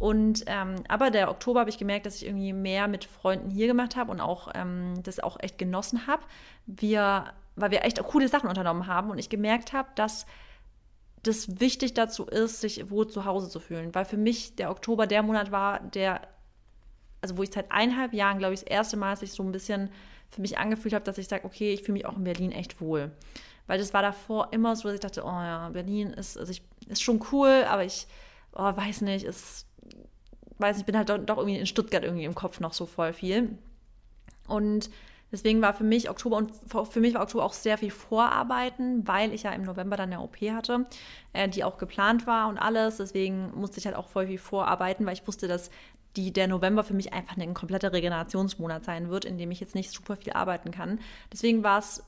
Und 0.00 0.44
ähm, 0.46 0.76
aber 0.88 1.10
der 1.10 1.30
Oktober 1.30 1.60
habe 1.60 1.68
ich 1.68 1.76
gemerkt, 1.76 2.06
dass 2.06 2.16
ich 2.16 2.24
irgendwie 2.24 2.54
mehr 2.54 2.88
mit 2.88 3.04
Freunden 3.04 3.50
hier 3.50 3.66
gemacht 3.66 3.96
habe 3.96 4.10
und 4.10 4.22
auch 4.22 4.48
ähm, 4.54 4.94
das 5.02 5.20
auch 5.20 5.38
echt 5.38 5.58
genossen 5.58 6.06
habe. 6.06 6.22
Wir, 6.64 7.34
weil 7.54 7.70
wir 7.70 7.84
echt 7.84 8.02
coole 8.02 8.26
Sachen 8.26 8.48
unternommen 8.48 8.86
haben 8.86 9.10
und 9.10 9.18
ich 9.18 9.28
gemerkt 9.28 9.74
habe, 9.74 9.90
dass 9.96 10.24
das 11.22 11.60
wichtig 11.60 11.92
dazu 11.92 12.24
ist, 12.24 12.62
sich 12.62 12.88
wohl 12.88 13.08
zu 13.08 13.26
Hause 13.26 13.50
zu 13.50 13.60
fühlen. 13.60 13.94
Weil 13.94 14.06
für 14.06 14.16
mich 14.16 14.56
der 14.56 14.70
Oktober 14.70 15.06
der 15.06 15.22
Monat 15.22 15.52
war, 15.52 15.80
der, 15.80 16.22
also 17.20 17.36
wo 17.36 17.42
ich 17.42 17.50
seit 17.52 17.70
eineinhalb 17.70 18.14
Jahren, 18.14 18.38
glaube 18.38 18.54
ich, 18.54 18.60
das 18.60 18.70
erste 18.70 18.96
Mal 18.96 19.18
sich 19.18 19.32
so 19.32 19.42
ein 19.42 19.52
bisschen 19.52 19.90
für 20.30 20.40
mich 20.40 20.56
angefühlt 20.56 20.94
habe, 20.94 21.04
dass 21.04 21.18
ich 21.18 21.28
sage, 21.28 21.44
okay, 21.44 21.74
ich 21.74 21.82
fühle 21.82 21.98
mich 21.98 22.06
auch 22.06 22.16
in 22.16 22.24
Berlin 22.24 22.52
echt 22.52 22.80
wohl. 22.80 23.10
Weil 23.66 23.78
das 23.78 23.92
war 23.92 24.00
davor 24.00 24.48
immer 24.52 24.76
so, 24.76 24.84
dass 24.84 24.94
ich 24.94 25.00
dachte, 25.00 25.24
oh 25.24 25.28
ja, 25.28 25.68
Berlin 25.68 26.14
ist, 26.14 26.38
also 26.38 26.50
ich, 26.50 26.62
ist 26.88 27.02
schon 27.02 27.22
cool, 27.32 27.66
aber 27.68 27.84
ich 27.84 28.06
oh, 28.52 28.76
weiß 28.76 29.02
nicht, 29.02 29.24
ist, 29.24 29.66
weiß 30.60 30.76
nicht, 30.76 30.82
ich 30.82 30.86
bin 30.86 30.96
halt 30.96 31.08
doch, 31.08 31.18
doch 31.18 31.38
irgendwie 31.38 31.58
in 31.58 31.66
Stuttgart 31.66 32.04
irgendwie 32.04 32.24
im 32.24 32.34
Kopf 32.34 32.60
noch 32.60 32.72
so 32.72 32.86
voll 32.86 33.12
viel. 33.12 33.58
Und 34.46 34.90
Deswegen 35.32 35.62
war 35.62 35.74
für 35.74 35.84
mich 35.84 36.10
Oktober 36.10 36.36
und 36.36 36.52
für 36.90 37.00
mich 37.00 37.14
war 37.14 37.22
Oktober 37.22 37.44
auch 37.44 37.52
sehr 37.52 37.78
viel 37.78 37.90
Vorarbeiten, 37.90 39.06
weil 39.06 39.32
ich 39.32 39.44
ja 39.44 39.52
im 39.52 39.62
November 39.62 39.96
dann 39.96 40.12
eine 40.12 40.22
OP 40.22 40.36
hatte, 40.40 40.86
äh, 41.32 41.48
die 41.48 41.62
auch 41.62 41.78
geplant 41.78 42.26
war 42.26 42.48
und 42.48 42.58
alles. 42.58 42.96
Deswegen 42.96 43.52
musste 43.54 43.78
ich 43.78 43.86
halt 43.86 43.96
auch 43.96 44.08
voll 44.08 44.26
viel 44.26 44.38
vorarbeiten, 44.38 45.06
weil 45.06 45.12
ich 45.12 45.26
wusste, 45.26 45.46
dass 45.46 45.70
die, 46.16 46.32
der 46.32 46.48
November 46.48 46.82
für 46.82 46.94
mich 46.94 47.12
einfach 47.12 47.36
ein 47.36 47.54
kompletter 47.54 47.92
Regenerationsmonat 47.92 48.84
sein 48.84 49.10
wird, 49.10 49.24
in 49.24 49.38
dem 49.38 49.52
ich 49.52 49.60
jetzt 49.60 49.76
nicht 49.76 49.92
super 49.92 50.16
viel 50.16 50.32
arbeiten 50.32 50.72
kann. 50.72 50.98
Deswegen 51.32 51.62
war 51.62 51.78
es 51.78 52.02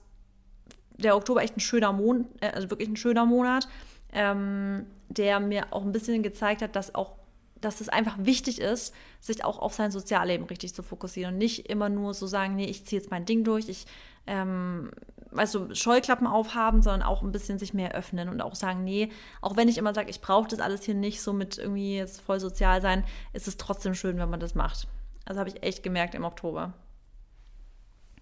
der 0.99 1.17
Oktober 1.17 1.43
echt 1.43 1.57
ein 1.57 1.61
schöner 1.61 1.93
Monat, 1.93 2.27
äh, 2.41 2.49
also 2.49 2.71
wirklich 2.71 2.89
ein 2.89 2.97
schöner 2.97 3.25
Monat, 3.25 3.69
ähm, 4.13 4.87
der 5.09 5.39
mir 5.39 5.67
auch 5.71 5.83
ein 5.83 5.93
bisschen 5.93 6.25
gezeigt 6.25 6.61
hat, 6.61 6.75
dass 6.75 6.97
auch 6.97 7.15
dass 7.65 7.81
es 7.81 7.89
einfach 7.89 8.17
wichtig 8.19 8.61
ist, 8.61 8.95
sich 9.21 9.45
auch 9.45 9.59
auf 9.59 9.75
sein 9.75 9.91
Sozialleben 9.91 10.47
richtig 10.47 10.75
zu 10.75 10.83
fokussieren 10.83 11.35
und 11.35 11.39
nicht 11.39 11.71
immer 11.71 11.89
nur 11.89 12.15
so 12.15 12.27
sagen, 12.27 12.57
nee, 12.57 12.67
ich 12.67 12.85
ziehe 12.85 13.01
jetzt 13.01 13.11
mein 13.11 13.25
Ding 13.25 13.45
durch, 13.45 13.69
ich, 13.69 13.87
ähm, 14.27 14.91
weißt 15.31 15.55
du, 15.55 15.75
Scheuklappen 15.75 16.27
aufhaben, 16.27 16.83
sondern 16.83 17.03
auch 17.03 17.23
ein 17.23 17.33
bisschen 17.33 17.59
sich 17.59 17.73
mehr 17.73 17.95
öffnen 17.95 18.29
und 18.29 18.43
auch 18.43 18.55
sagen, 18.55 18.85
nee, 18.85 19.11
auch 19.41 19.57
wenn 19.57 19.69
ich 19.69 19.79
immer 19.79 19.95
sage, 19.95 20.11
ich 20.11 20.21
brauche 20.21 20.49
das 20.49 20.61
alles 20.61 20.85
hier 20.85 20.95
nicht 20.95 21.23
so 21.23 21.33
mit 21.33 21.59
irgendwie 21.59 21.97
jetzt 21.97 22.21
voll 22.21 22.41
sozial 22.41 22.83
sein, 22.83 23.05
ist 23.33 23.49
es 23.49 23.57
trotzdem 23.57 23.95
schön, 23.95 24.19
wenn 24.19 24.31
man 24.31 24.41
das 24.41 24.55
macht. 24.55 24.89
Also 25.25 25.41
habe 25.41 25.51
ich 25.51 25.63
echt 25.63 25.83
gemerkt 25.83 26.15
im 26.15 26.25
Oktober. 26.25 26.75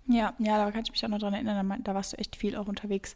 Ja, 0.06 0.34
ja, 0.38 0.64
da 0.64 0.70
kann 0.70 0.82
ich 0.82 0.90
mich 0.90 1.04
auch 1.04 1.08
noch 1.08 1.18
dran 1.18 1.34
erinnern, 1.34 1.80
da 1.84 1.94
warst 1.94 2.12
du 2.12 2.18
echt 2.18 2.34
viel 2.34 2.56
auch 2.56 2.66
unterwegs. 2.66 3.14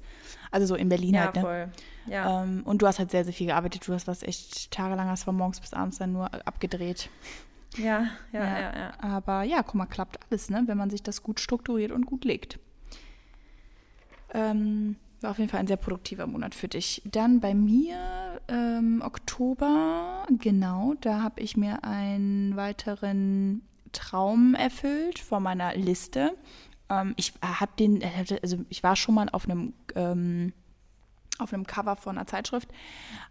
Also 0.51 0.67
so 0.67 0.75
in 0.77 0.89
Berlin 0.89 1.15
ja, 1.15 1.23
halt, 1.23 1.35
ne? 1.35 1.41
Voll. 1.41 1.73
Ja. 2.07 2.43
Ähm, 2.43 2.63
und 2.65 2.83
du 2.83 2.87
hast 2.87 2.99
halt 2.99 3.11
sehr, 3.11 3.25
sehr 3.25 3.33
viel 3.33 3.49
gearbeitet. 3.49 3.87
Du 3.87 3.93
hast 3.93 4.07
was 4.07 4.23
echt 4.23 4.71
tagelang, 4.71 5.09
hast 5.09 5.25
von 5.25 5.37
morgens 5.37 5.61
bis 5.61 5.73
abends 5.73 5.99
dann 5.99 6.13
nur 6.13 6.33
abgedreht. 6.47 7.09
Ja, 7.77 8.07
ja, 8.33 8.45
ja, 8.45 8.61
ja, 8.61 8.79
ja. 8.79 8.93
Aber 9.01 9.43
ja, 9.43 9.63
guck 9.63 9.75
mal, 9.75 9.87
klappt 9.87 10.21
alles, 10.29 10.51
ne? 10.51 10.63
Wenn 10.67 10.79
man 10.79 10.91
sich 10.91 11.03
das 11.03 11.23
gut 11.23 11.41
strukturiert 11.41 11.91
und 11.91 12.07
gut 12.07 12.25
legt. 12.25 12.61
Ähm, 14.33 14.97
war 15.21 15.33
auf 15.33 15.39
jeden 15.39 15.51
Fall 15.51 15.61
ein 15.61 15.67
sehr 15.67 15.77
produktiver 15.77 16.27
Monat 16.27 16.55
für 16.55 16.69
dich. 16.69 17.03
Dann 17.05 17.41
bei 17.41 17.55
mir 17.55 18.41
ähm, 18.49 19.03
Oktober, 19.05 20.27
genau, 20.39 20.95
da 21.01 21.23
habe 21.23 21.41
ich 21.41 21.57
mir 21.57 21.83
einen 21.83 22.55
weiteren 22.57 23.63
Traum 23.93 24.55
erfüllt 24.55 25.19
von 25.19 25.43
meiner 25.43 25.75
Liste. 25.75 26.37
Ähm, 26.91 27.15
ich 27.17 27.33
habe 27.43 27.73
den, 27.79 28.03
also 28.43 28.65
ich 28.69 28.83
war 28.83 28.97
schon 28.97 29.15
mal 29.15 29.29
auf 29.31 29.49
einem 29.49 29.75
ähm, 29.95 30.53
auf 31.39 31.53
einem 31.53 31.67
Cover 31.67 31.97
von 31.97 32.17
einer 32.17 32.27
Zeitschrift, 32.27 32.69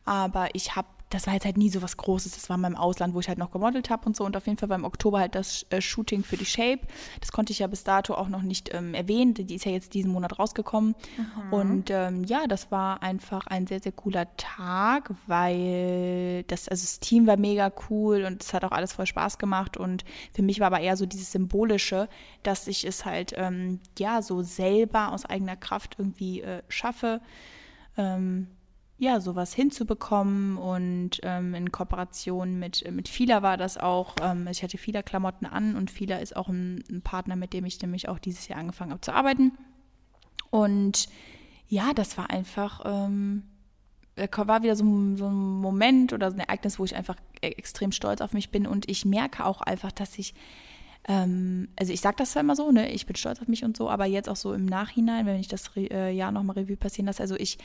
aber 0.06 0.50
ich 0.54 0.76
habe 0.76 0.88
das 1.14 1.28
war 1.28 1.34
jetzt 1.34 1.46
halt 1.46 1.58
nie 1.58 1.70
so 1.70 1.82
was 1.82 1.98
Großes. 1.98 2.34
Das 2.34 2.50
war 2.50 2.56
in 2.56 2.62
meinem 2.62 2.76
Ausland, 2.76 3.14
wo 3.14 3.20
ich 3.20 3.28
halt 3.28 3.38
noch 3.38 3.52
gemodelt 3.52 3.90
habe 3.90 4.06
und 4.06 4.16
so. 4.16 4.26
Und 4.26 4.36
auf 4.36 4.48
jeden 4.48 4.58
Fall 4.58 4.70
war 4.70 4.78
im 4.78 4.84
Oktober 4.84 5.20
halt 5.20 5.36
das 5.36 5.66
äh, 5.70 5.80
Shooting 5.80 6.24
für 6.24 6.38
die 6.38 6.46
Shape. 6.46 6.80
Das 7.20 7.32
konnte 7.32 7.54
ich 7.54 7.60
ja 7.60 7.68
bis 7.68 7.84
dato 7.84 8.16
auch 8.16 8.30
noch 8.30 8.42
nicht 8.42 8.74
ähm, 8.74 8.94
erwähnen. 8.94 9.34
Die 9.36 9.54
ist 9.54 9.66
ja 9.66 9.72
jetzt 9.72 9.94
diesen 9.94 10.12
Monat 10.12 10.40
rausgekommen. 10.40 10.96
Mhm. 11.18 11.54
Und 11.54 11.90
ähm, 11.92 12.24
ja, 12.24 12.48
das 12.48 12.72
war 12.72 13.04
einfach 13.04 13.46
ein 13.48 13.68
sehr, 13.68 13.80
sehr 13.80 13.92
cooler 13.92 14.36
Tag, 14.38 15.12
weil 15.28 16.44
das, 16.48 16.68
also 16.68 16.82
das 16.82 17.00
Team 17.00 17.28
war 17.28 17.38
mega 17.38 17.72
cool 17.90 18.24
und 18.26 18.42
es 18.42 18.54
hat 18.54 18.64
auch 18.64 18.72
alles 18.72 18.94
voll 18.94 19.06
Spaß 19.06 19.38
gemacht. 19.38 19.78
Und 19.78 20.04
für 20.34 20.42
mich 20.42 20.60
war 20.60 20.68
aber 20.68 20.80
eher 20.80 20.98
so 20.98 21.06
dieses 21.06 21.32
Symbolische, 21.32 22.10
dass 22.42 22.68
ich 22.68 22.86
es 22.86 23.06
halt 23.06 23.34
ähm, 23.36 23.80
ja 24.00 24.24
so 24.24 24.42
selber 24.42 25.12
aus 25.12 25.26
eigener 25.26 25.58
Kraft 25.58 25.96
irgendwie 26.00 26.42
äh, 26.42 26.64
schaffe. 26.70 27.22
Ähm, 27.98 28.48
ja, 29.03 29.20
sowas 29.20 29.53
hinzubekommen 29.53 30.57
und 30.57 31.20
ähm, 31.24 31.56
in 31.56 31.72
Kooperation 31.72 32.57
mit, 32.60 32.90
mit 32.91 33.10
Fila 33.10 33.41
war 33.41 33.57
das 33.57 33.78
auch. 33.78 34.15
Ähm, 34.22 34.48
ich 34.48 34.64
hatte 34.64 34.78
Fila 34.78 35.02
Klamotten 35.02 35.45
an 35.45 35.76
und 35.76 35.91
Fila 35.91 36.18
ist 36.18 36.36
auch 36.36 36.48
ein, 36.48 36.84
ein, 36.90 37.02
Partner, 37.02 37.36
mit 37.36 37.53
dem 37.53 37.65
ich 37.65 37.82
nämlich 37.82 38.07
auch 38.07 38.20
dieses 38.20 38.48
Jahr 38.48 38.60
angefangen 38.60 38.91
habe 38.91 39.02
zu 39.02 39.14
arbeiten. 39.14 39.52
Und 40.52 41.07
ja, 41.68 41.94
das 41.94 42.18
war 42.18 42.30
einfach, 42.30 42.82
ähm, 42.86 43.44
war 44.15 44.64
wieder 44.64 44.76
so, 44.76 44.86
so, 45.18 45.28
ein 45.28 45.34
Moment 45.34 46.14
oder 46.14 46.30
so 46.30 46.38
ein 46.38 46.41
Ereignis, 46.41 46.80
wo 46.80 46.86
ich 46.86 46.95
einfach 46.95 47.18
e-, 47.41 47.48
extrem 47.48 47.91
stolz 47.91 48.22
auf 48.22 48.34
mich 48.34 48.52
bin 48.52 48.68
und 48.68 48.90
ich 48.90 49.06
merke 49.06 49.45
auch 49.45 49.61
einfach, 49.61 49.91
dass 49.91 50.18
ich 50.18 50.34
ähm, 51.08 51.68
also 51.78 51.92
ich 51.92 52.02
sage 52.02 52.16
das 52.18 52.32
zwar 52.32 52.42
immer 52.42 52.56
so, 52.56 52.72
ne, 52.72 52.92
ich 52.92 53.06
bin 53.06 53.16
stolz 53.16 53.42
auf 53.42 53.48
mich 53.48 53.64
und 53.64 53.76
so, 53.76 53.90
aber 53.90 54.06
jetzt 54.06 54.30
auch 54.30 54.36
so 54.36 54.54
im 54.54 54.66
Nachhinein, 54.66 55.26
wenn 55.26 55.40
ich 55.40 55.48
das 55.48 55.70
äh, 55.76 56.12
Jahr 56.12 56.32
nochmal 56.32 56.58
Revue 56.58 56.78
passieren 56.78 57.08
lasse, 57.08 57.22
also 57.22 57.36
ich 57.36 57.58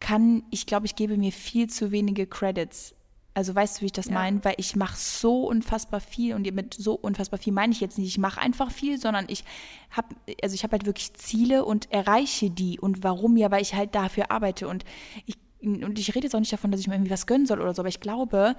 kann, 0.00 0.44
ich 0.50 0.66
glaube, 0.66 0.86
ich 0.86 0.94
gebe 0.94 1.16
mir 1.16 1.32
viel 1.32 1.68
zu 1.68 1.90
wenige 1.90 2.26
Credits. 2.26 2.94
Also 3.36 3.52
weißt 3.52 3.78
du, 3.78 3.80
wie 3.80 3.86
ich 3.86 3.92
das 3.92 4.06
ja. 4.06 4.12
meine? 4.12 4.44
Weil 4.44 4.54
ich 4.58 4.76
mache 4.76 4.96
so 4.96 5.48
unfassbar 5.48 5.98
viel 5.98 6.34
und 6.34 6.48
mit 6.54 6.74
so 6.74 6.94
unfassbar 6.94 7.40
viel 7.40 7.52
meine 7.52 7.72
ich 7.72 7.80
jetzt 7.80 7.98
nicht, 7.98 8.06
ich 8.06 8.18
mache 8.18 8.40
einfach 8.40 8.70
viel, 8.70 8.98
sondern 8.98 9.24
ich 9.28 9.44
habe, 9.90 10.14
also 10.40 10.54
ich 10.54 10.62
habe 10.62 10.72
halt 10.72 10.86
wirklich 10.86 11.14
Ziele 11.14 11.64
und 11.64 11.90
erreiche 11.90 12.50
die. 12.50 12.78
Und 12.78 13.02
warum? 13.02 13.36
Ja, 13.36 13.50
weil 13.50 13.62
ich 13.62 13.74
halt 13.74 13.96
dafür 13.96 14.30
arbeite 14.30 14.68
und 14.68 14.84
ich, 15.26 15.36
und 15.60 15.98
ich 15.98 16.14
rede 16.14 16.26
jetzt 16.26 16.34
auch 16.36 16.40
nicht 16.40 16.52
davon, 16.52 16.70
dass 16.70 16.80
ich 16.80 16.86
mir 16.86 16.94
irgendwie 16.94 17.10
was 17.10 17.26
gönnen 17.26 17.46
soll 17.46 17.60
oder 17.60 17.74
so, 17.74 17.82
aber 17.82 17.88
ich 17.88 18.00
glaube, 18.00 18.54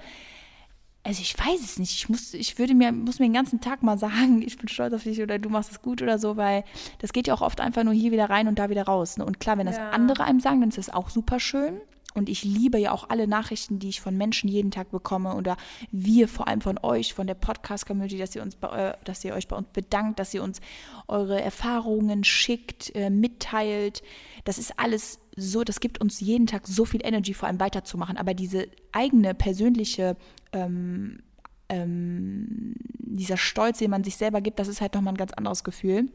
also 1.06 1.22
ich 1.22 1.38
weiß 1.38 1.60
es 1.60 1.78
nicht. 1.78 1.92
Ich 1.92 2.08
muss, 2.08 2.34
ich 2.34 2.58
würde 2.58 2.74
mir, 2.74 2.90
muss 2.90 3.20
mir 3.20 3.26
den 3.26 3.32
ganzen 3.32 3.60
Tag 3.60 3.82
mal 3.82 3.96
sagen, 3.96 4.42
ich 4.46 4.58
bin 4.58 4.68
stolz 4.68 4.92
auf 4.92 5.04
dich 5.04 5.22
oder 5.22 5.38
du 5.38 5.48
machst 5.48 5.70
es 5.70 5.80
gut 5.80 6.02
oder 6.02 6.18
so, 6.18 6.36
weil 6.36 6.64
das 6.98 7.12
geht 7.12 7.28
ja 7.28 7.34
auch 7.34 7.42
oft 7.42 7.60
einfach 7.60 7.84
nur 7.84 7.94
hier 7.94 8.10
wieder 8.10 8.28
rein 8.28 8.48
und 8.48 8.58
da 8.58 8.70
wieder 8.70 8.82
raus. 8.82 9.16
Ne? 9.16 9.24
Und 9.24 9.38
klar, 9.38 9.56
wenn 9.56 9.66
das 9.66 9.76
ja. 9.76 9.90
andere 9.90 10.24
einem 10.24 10.40
sagen, 10.40 10.60
dann 10.60 10.70
ist 10.70 10.78
das 10.78 10.90
auch 10.90 11.08
super 11.08 11.38
schön. 11.38 11.80
Und 12.14 12.30
ich 12.30 12.44
liebe 12.44 12.78
ja 12.78 12.92
auch 12.92 13.10
alle 13.10 13.28
Nachrichten, 13.28 13.78
die 13.78 13.90
ich 13.90 14.00
von 14.00 14.16
Menschen 14.16 14.48
jeden 14.48 14.70
Tag 14.70 14.90
bekomme 14.90 15.34
oder 15.34 15.58
wir 15.92 16.28
vor 16.28 16.48
allem 16.48 16.62
von 16.62 16.78
euch, 16.82 17.12
von 17.12 17.26
der 17.26 17.34
Podcast-Community, 17.34 18.16
dass 18.16 18.34
ihr 18.34 18.42
uns, 18.42 18.56
äh, 18.62 18.94
dass 19.04 19.22
ihr 19.22 19.34
euch 19.34 19.48
bei 19.48 19.56
uns 19.56 19.68
bedankt, 19.68 20.18
dass 20.18 20.32
ihr 20.32 20.42
uns 20.42 20.60
eure 21.08 21.40
Erfahrungen 21.40 22.24
schickt, 22.24 22.90
äh, 22.96 23.10
mitteilt. 23.10 24.02
Das 24.44 24.56
ist 24.56 24.78
alles 24.78 25.20
so, 25.36 25.62
das 25.62 25.80
gibt 25.80 26.00
uns 26.00 26.20
jeden 26.20 26.46
Tag 26.46 26.66
so 26.66 26.86
viel 26.86 27.04
Energy, 27.04 27.34
vor 27.34 27.48
allem 27.48 27.60
weiterzumachen. 27.60 28.16
Aber 28.16 28.32
diese 28.32 28.68
eigene 28.92 29.34
persönliche 29.34 30.16
ähm, 30.56 31.22
ähm, 31.68 32.74
dieser 32.98 33.36
Stolz, 33.36 33.78
den 33.78 33.90
man 33.90 34.04
sich 34.04 34.16
selber 34.16 34.40
gibt, 34.40 34.58
das 34.58 34.68
ist 34.68 34.80
halt 34.80 34.94
nochmal 34.94 35.14
ein 35.14 35.18
ganz 35.18 35.32
anderes 35.32 35.64
Gefühl. 35.64 36.10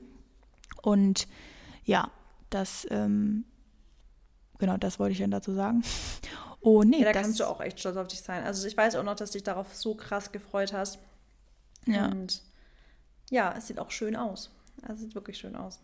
Und 0.81 1.27
ja, 1.83 2.11
das 2.49 2.87
ähm, 2.89 3.45
Genau, 4.61 4.77
das 4.77 4.99
wollte 4.99 5.13
ich 5.13 5.19
dann 5.19 5.31
dazu 5.31 5.53
sagen. 5.53 5.83
Oh, 6.63 6.83
nee. 6.83 6.99
Ja, 6.99 7.05
da 7.05 7.19
kannst 7.19 7.39
du 7.39 7.45
auch 7.45 7.59
echt 7.59 7.79
stolz 7.79 7.97
auf 7.97 8.07
dich 8.07 8.21
sein. 8.21 8.43
Also 8.43 8.67
ich 8.67 8.77
weiß 8.77 8.95
auch 8.95 9.03
noch, 9.03 9.15
dass 9.15 9.31
du 9.31 9.39
dich 9.39 9.43
darauf 9.43 9.73
so 9.73 9.95
krass 9.95 10.31
gefreut 10.31 10.73
hast. 10.73 10.99
Ja. 11.87 12.05
Und 12.05 12.43
ja, 13.31 13.55
es 13.57 13.65
sieht 13.65 13.79
auch 13.79 13.89
schön 13.89 14.15
aus. 14.15 14.51
Also 14.83 14.93
es 14.93 14.99
sieht 14.99 15.15
wirklich 15.15 15.39
schön 15.39 15.55
aus. 15.55 15.79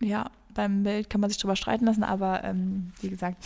Ja, 0.00 0.32
beim 0.52 0.82
Bild 0.82 1.08
kann 1.10 1.20
man 1.20 1.30
sich 1.30 1.38
drüber 1.38 1.54
streiten 1.54 1.84
lassen, 1.84 2.02
aber 2.02 2.42
ähm, 2.42 2.92
wie 3.00 3.08
gesagt. 3.08 3.36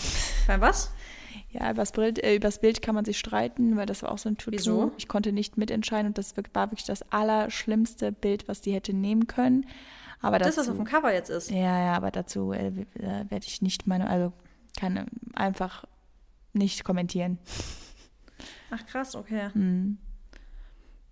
Beim 0.46 0.62
was? 0.62 0.90
Ja, 1.50 1.70
übers 1.70 1.92
Bild, 1.92 2.22
äh, 2.22 2.36
übers 2.36 2.60
Bild 2.60 2.82
kann 2.82 2.94
man 2.94 3.04
sich 3.04 3.18
streiten, 3.18 3.76
weil 3.76 3.86
das 3.86 4.02
war 4.02 4.12
auch 4.12 4.18
so 4.18 4.28
ein 4.28 4.36
Tutu. 4.36 4.56
Wieso? 4.56 4.92
Ich 4.98 5.08
konnte 5.08 5.32
nicht 5.32 5.56
mitentscheiden 5.56 6.08
und 6.08 6.18
das 6.18 6.36
war 6.36 6.70
wirklich 6.70 6.86
das 6.86 7.02
allerschlimmste 7.10 8.12
Bild, 8.12 8.48
was 8.48 8.60
die 8.60 8.72
hätte 8.72 8.92
nehmen 8.92 9.26
können. 9.26 9.66
Aber 10.22 10.38
das, 10.38 10.54
dazu, 10.54 10.60
was 10.60 10.68
auf 10.70 10.76
dem 10.76 10.84
Cover 10.84 11.12
jetzt 11.12 11.30
ist. 11.30 11.50
Ja, 11.50 11.84
ja, 11.84 11.92
aber 11.94 12.10
dazu 12.10 12.52
äh, 12.52 12.86
werde 12.94 13.46
ich 13.46 13.62
nicht 13.62 13.86
meine, 13.86 14.08
also 14.08 14.32
kann 14.78 15.06
einfach 15.34 15.84
nicht 16.52 16.84
kommentieren. 16.84 17.38
Ach 18.70 18.84
krass, 18.86 19.14
okay. 19.14 19.50
Hm. 19.52 19.98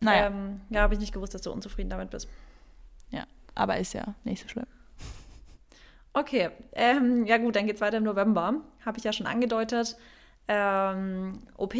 Naja. 0.00 0.26
Ähm, 0.28 0.60
ja, 0.70 0.82
habe 0.82 0.94
ich 0.94 1.00
nicht 1.00 1.12
gewusst, 1.12 1.34
dass 1.34 1.42
du 1.42 1.52
unzufrieden 1.52 1.90
damit 1.90 2.10
bist. 2.10 2.28
Ja, 3.10 3.24
aber 3.54 3.78
ist 3.78 3.94
ja 3.94 4.14
nicht 4.24 4.42
so 4.42 4.48
schlimm. 4.48 4.66
Okay, 6.18 6.50
ähm, 6.72 7.26
ja 7.26 7.36
gut, 7.38 7.54
dann 7.54 7.66
geht 7.66 7.76
es 7.76 7.80
weiter 7.80 7.98
im 7.98 8.02
November. 8.02 8.60
Habe 8.84 8.98
ich 8.98 9.04
ja 9.04 9.12
schon 9.12 9.28
angedeutet. 9.28 9.96
Ähm, 10.48 11.38
OP 11.56 11.74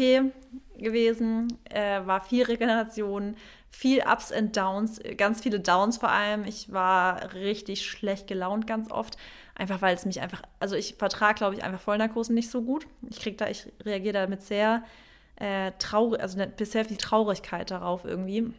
gewesen, 0.77 1.57
äh, 1.69 2.05
war 2.05 2.21
viel 2.21 2.45
Regeneration, 2.45 3.35
viel 3.69 4.01
Ups 4.09 4.31
und 4.31 4.55
Downs, 4.55 5.01
ganz 5.17 5.41
viele 5.41 5.59
Downs 5.59 5.97
vor 5.97 6.09
allem. 6.09 6.45
Ich 6.45 6.71
war 6.71 7.33
richtig 7.33 7.85
schlecht 7.85 8.27
gelaunt 8.27 8.65
ganz 8.65 8.89
oft, 8.91 9.17
einfach 9.55 9.81
weil 9.81 9.93
es 9.93 10.05
mich 10.05 10.21
einfach, 10.21 10.41
also 10.61 10.77
ich 10.77 10.95
vertrage, 10.95 11.39
glaube 11.39 11.55
ich, 11.55 11.63
einfach 11.65 11.81
Vollnarkosen 11.81 12.33
nicht 12.33 12.49
so 12.49 12.61
gut. 12.61 12.87
Ich 13.09 13.19
kriege 13.19 13.35
da, 13.35 13.49
ich 13.49 13.67
reagiere 13.83 14.13
damit 14.13 14.43
sehr 14.43 14.83
äh, 15.35 15.73
traurig, 15.79 16.21
also 16.21 16.41
bisher 16.55 16.85
viel 16.85 16.97
Traurigkeit 16.97 17.71
darauf 17.71 18.05
irgendwie. 18.05 18.53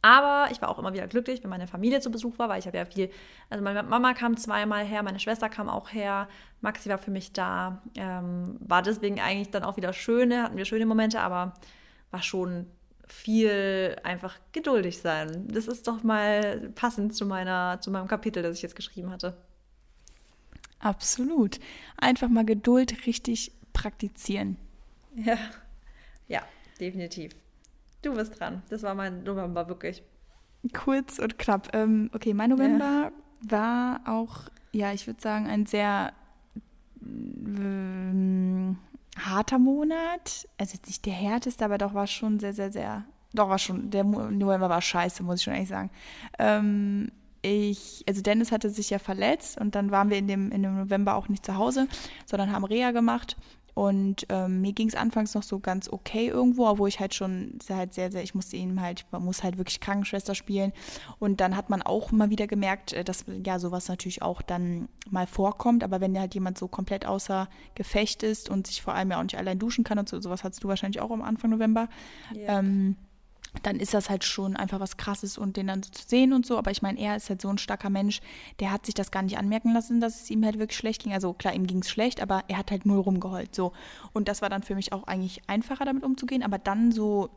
Aber 0.00 0.48
ich 0.52 0.62
war 0.62 0.68
auch 0.68 0.78
immer 0.78 0.92
wieder 0.92 1.08
glücklich, 1.08 1.42
wenn 1.42 1.50
meine 1.50 1.66
Familie 1.66 2.00
zu 2.00 2.10
Besuch 2.10 2.38
war, 2.38 2.48
weil 2.48 2.60
ich 2.60 2.66
habe 2.66 2.76
ja 2.76 2.84
viel, 2.84 3.10
also 3.50 3.64
meine 3.64 3.82
Mama 3.82 4.14
kam 4.14 4.36
zweimal 4.36 4.84
her, 4.84 5.02
meine 5.02 5.18
Schwester 5.18 5.48
kam 5.48 5.68
auch 5.68 5.92
her, 5.92 6.28
Maxi 6.60 6.88
war 6.88 6.98
für 6.98 7.10
mich 7.10 7.32
da, 7.32 7.82
ähm, 7.96 8.56
war 8.60 8.82
deswegen 8.82 9.20
eigentlich 9.20 9.50
dann 9.50 9.64
auch 9.64 9.76
wieder 9.76 9.92
schöne, 9.92 10.44
hatten 10.44 10.56
wir 10.56 10.64
schöne 10.64 10.86
Momente, 10.86 11.20
aber 11.20 11.54
war 12.10 12.22
schon 12.22 12.66
viel 13.08 13.96
einfach 14.04 14.38
geduldig 14.52 14.98
sein. 14.98 15.48
Das 15.48 15.66
ist 15.66 15.88
doch 15.88 16.02
mal 16.04 16.70
passend 16.74 17.14
zu 17.14 17.26
meiner, 17.26 17.80
zu 17.80 17.90
meinem 17.90 18.06
Kapitel, 18.06 18.42
das 18.42 18.56
ich 18.56 18.62
jetzt 18.62 18.76
geschrieben 18.76 19.10
hatte. 19.10 19.36
Absolut. 20.78 21.58
Einfach 21.96 22.28
mal 22.28 22.44
Geduld 22.44 23.06
richtig 23.06 23.52
praktizieren. 23.72 24.56
Ja, 25.16 25.38
ja, 26.28 26.42
definitiv. 26.78 27.32
Du 28.02 28.14
bist 28.14 28.38
dran. 28.38 28.62
Das 28.68 28.82
war 28.82 28.94
mein 28.94 29.22
November, 29.24 29.68
wirklich. 29.68 30.02
Kurz 30.72 31.18
und 31.18 31.38
knapp. 31.38 31.74
Ähm, 31.74 32.10
okay, 32.14 32.34
mein 32.34 32.50
November 32.50 33.10
ja. 33.10 33.12
war 33.50 34.00
auch, 34.06 34.48
ja, 34.72 34.92
ich 34.92 35.06
würde 35.06 35.20
sagen, 35.20 35.46
ein 35.46 35.66
sehr 35.66 36.12
ähm, 37.02 38.78
harter 39.18 39.58
Monat. 39.58 40.48
Also 40.58 40.74
jetzt 40.74 40.86
nicht 40.86 41.06
der 41.06 41.12
härteste, 41.12 41.64
aber 41.64 41.78
doch 41.78 41.94
war 41.94 42.06
schon 42.06 42.38
sehr, 42.40 42.52
sehr, 42.52 42.70
sehr. 42.70 43.04
Doch 43.34 43.48
war 43.48 43.58
schon, 43.58 43.90
der 43.90 44.04
November 44.04 44.68
war 44.68 44.80
scheiße, 44.80 45.22
muss 45.22 45.36
ich 45.36 45.44
schon 45.44 45.54
ehrlich 45.54 45.68
sagen. 45.68 45.90
Ähm, 46.38 47.10
ich, 47.42 48.04
also 48.08 48.22
Dennis 48.22 48.52
hatte 48.52 48.70
sich 48.70 48.90
ja 48.90 48.98
verletzt 48.98 49.60
und 49.60 49.74
dann 49.74 49.90
waren 49.90 50.10
wir 50.10 50.18
in 50.18 50.28
dem, 50.28 50.50
in 50.50 50.62
dem 50.62 50.76
November 50.76 51.14
auch 51.14 51.28
nicht 51.28 51.44
zu 51.44 51.56
Hause, 51.56 51.88
sondern 52.26 52.52
haben 52.52 52.64
Reha 52.64 52.90
gemacht 52.90 53.36
und 53.78 54.26
ähm, 54.28 54.60
mir 54.60 54.72
ging 54.72 54.88
es 54.88 54.96
anfangs 54.96 55.34
noch 55.36 55.44
so 55.44 55.60
ganz 55.60 55.88
okay 55.88 56.26
irgendwo, 56.26 56.66
obwohl 56.66 56.88
ich 56.88 56.98
halt 56.98 57.14
schon 57.14 57.60
halt 57.70 57.94
sehr, 57.94 58.10
sehr, 58.10 58.24
ich 58.24 58.34
musste 58.34 58.56
ihm 58.56 58.80
halt, 58.80 59.06
man 59.12 59.24
muss 59.24 59.44
halt 59.44 59.56
wirklich 59.56 59.78
Krankenschwester 59.78 60.34
spielen. 60.34 60.72
Und 61.20 61.40
dann 61.40 61.56
hat 61.56 61.70
man 61.70 61.82
auch 61.82 62.10
mal 62.10 62.28
wieder 62.28 62.48
gemerkt, 62.48 62.92
äh, 62.92 63.04
dass 63.04 63.24
ja 63.44 63.60
sowas 63.60 63.86
natürlich 63.86 64.20
auch 64.20 64.42
dann 64.42 64.88
mal 65.08 65.28
vorkommt. 65.28 65.84
Aber 65.84 66.00
wenn 66.00 66.18
halt 66.18 66.34
jemand 66.34 66.58
so 66.58 66.66
komplett 66.66 67.06
außer 67.06 67.48
Gefecht 67.76 68.24
ist 68.24 68.50
und 68.50 68.66
sich 68.66 68.82
vor 68.82 68.94
allem 68.94 69.12
ja 69.12 69.20
auch 69.20 69.22
nicht 69.22 69.38
allein 69.38 69.60
duschen 69.60 69.84
kann 69.84 70.00
und 70.00 70.08
so, 70.08 70.20
sowas 70.20 70.42
hattest 70.42 70.64
du 70.64 70.66
wahrscheinlich 70.66 71.00
auch 71.00 71.12
am 71.12 71.22
Anfang 71.22 71.50
November. 71.50 71.88
Ja. 72.34 72.58
Ähm, 72.58 72.96
dann 73.62 73.80
ist 73.80 73.94
das 73.94 74.10
halt 74.10 74.24
schon 74.24 74.56
einfach 74.56 74.80
was 74.80 74.96
Krasses 74.96 75.38
und 75.38 75.56
den 75.56 75.66
dann 75.68 75.82
so 75.82 75.90
zu 75.90 76.06
sehen 76.06 76.32
und 76.32 76.46
so. 76.46 76.58
Aber 76.58 76.70
ich 76.70 76.82
meine, 76.82 76.98
er 76.98 77.16
ist 77.16 77.28
halt 77.28 77.42
so 77.42 77.48
ein 77.48 77.58
starker 77.58 77.90
Mensch, 77.90 78.20
der 78.60 78.72
hat 78.72 78.86
sich 78.86 78.94
das 78.94 79.10
gar 79.10 79.22
nicht 79.22 79.38
anmerken 79.38 79.72
lassen, 79.72 80.00
dass 80.00 80.20
es 80.20 80.30
ihm 80.30 80.44
halt 80.44 80.58
wirklich 80.58 80.78
schlecht 80.78 81.02
ging. 81.02 81.12
Also 81.12 81.32
klar, 81.32 81.54
ihm 81.54 81.66
ging 81.66 81.80
es 81.80 81.90
schlecht, 81.90 82.20
aber 82.20 82.44
er 82.48 82.58
hat 82.58 82.70
halt 82.70 82.86
null 82.86 83.00
rumgeheult. 83.00 83.54
So. 83.54 83.72
Und 84.12 84.28
das 84.28 84.42
war 84.42 84.48
dann 84.48 84.62
für 84.62 84.74
mich 84.74 84.92
auch 84.92 85.04
eigentlich 85.04 85.42
einfacher, 85.46 85.84
damit 85.84 86.04
umzugehen. 86.04 86.42
Aber 86.42 86.58
dann 86.58 86.92
so 86.92 87.30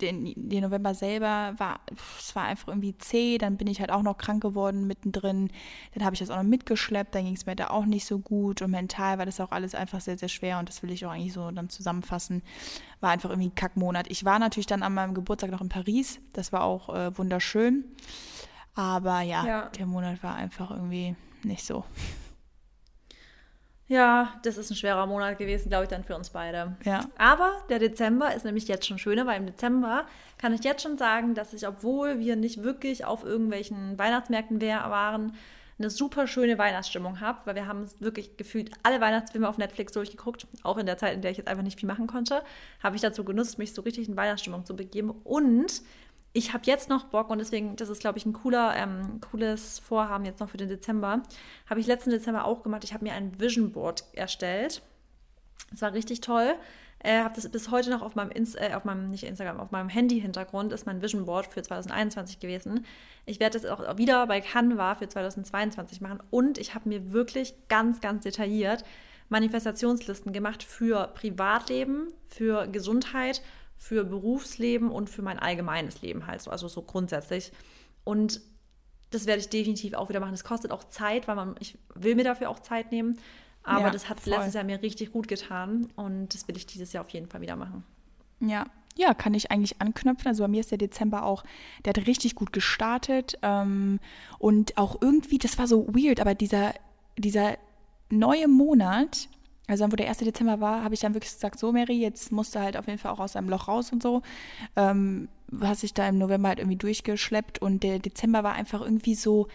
den, 0.00 0.32
den 0.36 0.62
November 0.62 0.94
selber 0.94 1.54
war, 1.58 1.80
es 2.18 2.34
war 2.34 2.44
einfach 2.44 2.68
irgendwie 2.68 2.96
zäh, 2.98 3.38
dann 3.38 3.56
bin 3.56 3.66
ich 3.66 3.80
halt 3.80 3.90
auch 3.90 4.02
noch 4.02 4.18
krank 4.18 4.42
geworden 4.42 4.86
mittendrin, 4.86 5.50
dann 5.94 6.04
habe 6.04 6.14
ich 6.14 6.20
das 6.20 6.30
auch 6.30 6.36
noch 6.36 6.42
mitgeschleppt, 6.42 7.14
dann 7.14 7.24
ging 7.24 7.34
es 7.34 7.46
mir 7.46 7.56
da 7.56 7.68
auch 7.68 7.84
nicht 7.84 8.06
so 8.06 8.18
gut 8.18 8.62
und 8.62 8.70
mental 8.70 9.18
war 9.18 9.26
das 9.26 9.40
auch 9.40 9.50
alles 9.50 9.74
einfach 9.74 10.00
sehr, 10.00 10.18
sehr 10.18 10.28
schwer 10.28 10.58
und 10.58 10.68
das 10.68 10.82
will 10.82 10.90
ich 10.90 11.04
auch 11.06 11.10
eigentlich 11.10 11.32
so 11.32 11.50
dann 11.50 11.68
zusammenfassen, 11.68 12.42
war 13.00 13.10
einfach 13.10 13.30
irgendwie 13.30 13.48
ein 13.48 13.54
Kackmonat. 13.54 14.10
Ich 14.10 14.24
war 14.24 14.38
natürlich 14.38 14.66
dann 14.66 14.82
an 14.82 14.94
meinem 14.94 15.14
Geburtstag 15.14 15.50
noch 15.50 15.60
in 15.60 15.68
Paris, 15.68 16.20
das 16.32 16.52
war 16.52 16.62
auch 16.62 16.94
äh, 16.94 17.16
wunderschön, 17.16 17.84
aber 18.74 19.22
ja, 19.22 19.46
ja, 19.46 19.68
der 19.70 19.86
Monat 19.86 20.22
war 20.22 20.34
einfach 20.34 20.70
irgendwie 20.70 21.16
nicht 21.42 21.64
so. 21.64 21.84
Ja, 23.88 24.34
das 24.42 24.58
ist 24.58 24.70
ein 24.70 24.76
schwerer 24.76 25.06
Monat 25.06 25.38
gewesen, 25.38 25.70
glaube 25.70 25.84
ich, 25.84 25.90
dann 25.90 26.04
für 26.04 26.14
uns 26.14 26.30
beide. 26.30 26.76
Ja. 26.84 27.00
Aber 27.16 27.52
der 27.70 27.78
Dezember 27.78 28.34
ist 28.34 28.44
nämlich 28.44 28.68
jetzt 28.68 28.86
schon 28.86 28.98
schöner, 28.98 29.26
weil 29.26 29.38
im 29.38 29.46
Dezember 29.46 30.06
kann 30.36 30.52
ich 30.52 30.62
jetzt 30.62 30.82
schon 30.82 30.98
sagen, 30.98 31.34
dass 31.34 31.54
ich, 31.54 31.66
obwohl 31.66 32.18
wir 32.18 32.36
nicht 32.36 32.62
wirklich 32.62 33.06
auf 33.06 33.24
irgendwelchen 33.24 33.98
Weihnachtsmärkten 33.98 34.60
waren, 34.60 35.32
eine 35.78 35.90
super 35.90 36.26
schöne 36.26 36.58
Weihnachtsstimmung 36.58 37.20
habe, 37.20 37.40
weil 37.44 37.54
wir 37.54 37.66
haben 37.66 37.86
wirklich 38.00 38.36
gefühlt 38.36 38.72
alle 38.82 39.00
Weihnachtsfilme 39.00 39.48
auf 39.48 39.58
Netflix 39.58 39.92
durchgeguckt, 39.92 40.46
auch 40.64 40.76
in 40.76 40.86
der 40.86 40.98
Zeit, 40.98 41.14
in 41.14 41.22
der 41.22 41.30
ich 41.30 41.36
jetzt 41.38 41.48
einfach 41.48 41.62
nicht 41.62 41.78
viel 41.78 41.88
machen 41.88 42.08
konnte, 42.08 42.42
habe 42.82 42.96
ich 42.96 43.02
dazu 43.02 43.24
genutzt, 43.24 43.58
mich 43.58 43.72
so 43.72 43.82
richtig 43.82 44.08
in 44.08 44.16
Weihnachtsstimmung 44.16 44.64
zu 44.66 44.74
begeben 44.74 45.10
und 45.24 45.82
ich 46.32 46.52
habe 46.52 46.64
jetzt 46.66 46.88
noch 46.88 47.04
Bock 47.04 47.30
und 47.30 47.38
deswegen, 47.38 47.76
das 47.76 47.88
ist, 47.88 48.00
glaube 48.00 48.18
ich, 48.18 48.26
ein 48.26 48.32
cooler, 48.32 48.76
ähm, 48.76 49.20
cooles 49.30 49.78
Vorhaben 49.78 50.24
jetzt 50.24 50.40
noch 50.40 50.50
für 50.50 50.56
den 50.56 50.68
Dezember. 50.68 51.22
Habe 51.68 51.80
ich 51.80 51.86
letzten 51.86 52.10
Dezember 52.10 52.44
auch 52.44 52.62
gemacht. 52.62 52.84
Ich 52.84 52.92
habe 52.92 53.04
mir 53.04 53.14
ein 53.14 53.40
Vision 53.40 53.72
Board 53.72 54.04
erstellt. 54.12 54.82
Das 55.70 55.82
war 55.82 55.92
richtig 55.92 56.20
toll. 56.20 56.54
Äh, 57.00 57.22
habe 57.22 57.34
das 57.34 57.48
bis 57.48 57.70
heute 57.70 57.90
noch 57.90 58.02
auf 58.02 58.16
meinem, 58.16 58.30
Inst 58.30 58.60
äh, 58.60 58.74
auf 58.74 58.84
meinem, 58.84 59.08
nicht 59.08 59.24
Instagram, 59.24 59.60
auf 59.60 59.70
meinem 59.70 59.88
Handy-Hintergrund 59.88 60.72
ist 60.72 60.84
mein 60.84 61.00
Vision 61.00 61.26
Board 61.26 61.46
für 61.46 61.62
2021 61.62 62.40
gewesen. 62.40 62.84
Ich 63.24 63.38
werde 63.38 63.58
das 63.58 63.70
auch 63.70 63.96
wieder 63.96 64.26
bei 64.26 64.40
Canva 64.40 64.96
für 64.96 65.08
2022 65.08 66.00
machen 66.00 66.20
und 66.30 66.58
ich 66.58 66.74
habe 66.74 66.88
mir 66.88 67.12
wirklich 67.12 67.54
ganz, 67.68 68.00
ganz 68.00 68.24
detailliert 68.24 68.84
Manifestationslisten 69.28 70.32
gemacht 70.32 70.64
für 70.64 71.08
Privatleben, 71.14 72.08
für 72.26 72.66
Gesundheit 72.66 73.42
für 73.78 74.04
Berufsleben 74.04 74.90
und 74.90 75.08
für 75.08 75.22
mein 75.22 75.38
allgemeines 75.38 76.02
Leben 76.02 76.26
halt 76.26 76.42
so, 76.42 76.50
also 76.50 76.68
so 76.68 76.82
grundsätzlich. 76.82 77.52
Und 78.04 78.40
das 79.10 79.26
werde 79.26 79.40
ich 79.40 79.48
definitiv 79.48 79.94
auch 79.94 80.08
wieder 80.08 80.20
machen. 80.20 80.32
Das 80.32 80.44
kostet 80.44 80.72
auch 80.72 80.84
Zeit, 80.84 81.28
weil 81.28 81.36
man, 81.36 81.54
ich 81.60 81.78
will 81.94 82.14
mir 82.14 82.24
dafür 82.24 82.50
auch 82.50 82.58
Zeit 82.58 82.92
nehmen. 82.92 83.18
Aber 83.62 83.86
ja, 83.86 83.90
das 83.90 84.08
hat 84.08 84.20
voll. 84.20 84.32
letztes 84.32 84.54
Jahr 84.54 84.64
mir 84.64 84.82
richtig 84.82 85.12
gut 85.12 85.28
getan 85.28 85.90
und 85.96 86.34
das 86.34 86.48
will 86.48 86.56
ich 86.56 86.66
dieses 86.66 86.92
Jahr 86.92 87.04
auf 87.04 87.10
jeden 87.10 87.28
Fall 87.28 87.40
wieder 87.40 87.56
machen. 87.56 87.84
Ja, 88.40 88.66
ja, 88.96 89.14
kann 89.14 89.34
ich 89.34 89.50
eigentlich 89.50 89.80
anknüpfen. 89.80 90.26
Also 90.26 90.42
bei 90.42 90.48
mir 90.48 90.60
ist 90.60 90.70
der 90.70 90.78
Dezember 90.78 91.24
auch, 91.24 91.44
der 91.84 91.94
hat 91.94 92.06
richtig 92.06 92.34
gut 92.34 92.52
gestartet. 92.52 93.38
Ähm, 93.42 94.00
und 94.38 94.76
auch 94.76 95.00
irgendwie, 95.00 95.38
das 95.38 95.56
war 95.56 95.68
so 95.68 95.86
weird, 95.88 96.20
aber 96.20 96.34
dieser, 96.34 96.74
dieser 97.16 97.56
neue 98.10 98.48
Monat, 98.48 99.28
also 99.68 99.84
dann, 99.84 99.92
wo 99.92 99.96
der 99.96 100.08
1. 100.08 100.18
Dezember 100.18 100.60
war, 100.60 100.82
habe 100.82 100.94
ich 100.94 101.00
dann 101.00 101.14
wirklich 101.14 101.32
gesagt, 101.32 101.58
so 101.58 101.70
Mary, 101.72 102.00
jetzt 102.00 102.32
musst 102.32 102.54
du 102.54 102.60
halt 102.60 102.76
auf 102.76 102.86
jeden 102.86 102.98
Fall 102.98 103.12
auch 103.12 103.20
aus 103.20 103.32
deinem 103.32 103.50
Loch 103.50 103.68
raus 103.68 103.92
und 103.92 104.02
so. 104.02 104.22
Ähm, 104.74 105.28
hast 105.60 105.82
sich 105.82 105.94
da 105.94 106.08
im 106.08 106.18
November 106.18 106.48
halt 106.48 106.58
irgendwie 106.58 106.78
durchgeschleppt 106.78 107.60
und 107.60 107.82
der 107.82 107.98
Dezember 107.98 108.42
war 108.42 108.54
einfach 108.54 108.80
irgendwie 108.80 109.14
so, 109.14 109.46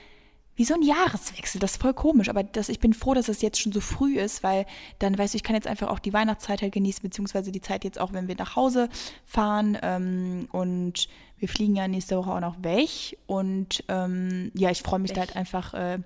wie 0.56 0.66
so 0.66 0.76
ein 0.76 0.84
Jahreswechsel. 0.84 1.60
Das 1.60 1.72
ist 1.72 1.82
voll 1.82 1.96
komisch, 1.96 2.30
aber 2.30 2.44
das, 2.44 2.70
ich 2.70 2.80
bin 2.80 2.94
froh, 2.94 3.16
dass 3.16 3.28
es 3.28 3.42
jetzt 3.42 3.60
schon 3.60 3.72
so 3.72 3.82
früh 3.82 4.20
ist, 4.20 4.44
weil 4.44 4.68
dann 5.00 5.18
weißt 5.18 5.34
du, 5.34 5.38
ich 5.38 5.44
kann 5.44 5.56
jetzt 5.56 5.68
einfach 5.68 5.90
auch 5.90 6.00
die 6.00 6.14
Weihnachtszeit 6.14 6.62
halt 6.62 6.74
genießen, 6.74 7.02
beziehungsweise 7.02 7.52
die 7.52 7.62
Zeit 7.62 7.84
jetzt 7.84 8.00
auch, 8.00 8.14
wenn 8.14 8.28
wir 8.28 8.36
nach 8.36 8.56
Hause 8.56 8.90
fahren. 9.26 9.80
Ähm, 9.82 10.48
und 10.52 11.08
wir 11.40 11.50
fliegen 11.50 11.76
ja 11.76 11.88
nächste 11.88 12.18
Woche 12.18 12.32
auch 12.32 12.40
noch 12.40 12.62
weg. 12.62 13.18
Und 13.26 13.84
ähm, 13.88 14.52
ja, 14.54 14.70
ich 14.70 14.84
freue 14.84 15.00
mich 15.00 15.10
weg. 15.12 15.16
da 15.16 15.22
halt 15.22 15.36
einfach. 15.36 15.74
Äh, 15.74 16.00